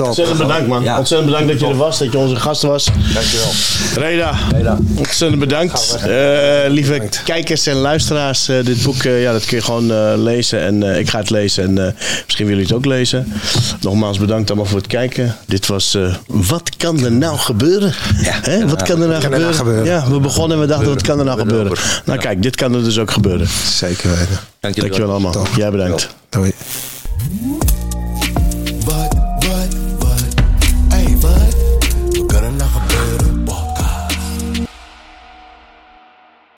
Top. 0.00 0.08
Ontzettend 0.08 0.38
bedankt, 0.38 0.66
man. 0.68 0.82
Ja. 0.82 0.98
Ontzettend 0.98 1.30
bedankt 1.30 1.52
dat 1.52 1.60
je 1.60 1.66
er 1.66 1.76
was, 1.76 1.98
dat 1.98 2.12
je 2.12 2.18
onze 2.18 2.36
gast 2.36 2.62
was. 2.62 2.84
Dankjewel. 3.14 3.50
Reda, 4.08 4.34
Reda. 4.52 4.78
ontzettend 4.96 5.40
bedankt. 5.40 5.94
Eh, 5.94 6.08
lieve 6.68 6.92
Bedankt. 6.92 7.22
kijkers 7.24 7.66
en 7.66 7.74
luisteraars, 7.76 8.48
eh, 8.48 8.64
dit 8.64 8.82
boek 8.82 9.02
eh, 9.02 9.22
ja, 9.22 9.32
dat 9.32 9.44
kun 9.44 9.56
je 9.56 9.62
gewoon 9.62 9.90
eh, 9.92 10.12
lezen. 10.16 10.60
En 10.60 10.82
eh, 10.92 10.98
ik 10.98 11.08
ga 11.10 11.18
het 11.18 11.30
lezen 11.30 11.64
en 11.64 11.78
eh, 11.86 11.92
misschien 12.24 12.46
willen 12.46 12.60
jullie 12.62 12.66
het 12.66 12.72
ook 12.72 12.84
lezen. 12.84 13.32
Nogmaals 13.80 14.18
bedankt 14.18 14.48
allemaal 14.50 14.66
voor 14.68 14.78
het 14.78 14.86
kijken. 14.86 15.36
Dit 15.46 15.66
was 15.66 15.94
eh, 15.94 16.14
Wat 16.26 16.76
kan 16.76 17.04
er 17.04 17.12
nou 17.12 17.36
gebeuren? 17.38 17.92
Hè? 18.42 18.68
Wat 18.68 18.82
kan 18.82 19.02
er 19.02 19.08
nou 19.08 19.20
kan 19.22 19.32
er 19.32 19.40
nou 19.40 19.54
gebeuren? 19.54 19.84
Ja, 19.84 20.10
we 20.10 20.20
begonnen 20.20 20.56
en 20.56 20.62
we 20.62 20.68
dachten, 20.68 20.88
wat 20.88 21.02
kan 21.02 21.18
er 21.18 21.24
nou 21.24 21.38
Gebeuren. 21.38 21.66
gebeuren? 21.76 22.02
Nou 22.04 22.18
kijk, 22.18 22.42
dit 22.42 22.56
kan 22.56 22.74
er 22.74 22.84
dus 22.84 22.98
ook 22.98 23.10
gebeuren. 23.10 23.48
Zeker 23.72 24.08
weten. 24.10 24.38
Dankjewel 24.60 25.10
allemaal. 25.10 25.32
Top. 25.32 25.48
Jij 25.56 25.70
bedankt. 25.70 26.08
Doei. 26.28 26.52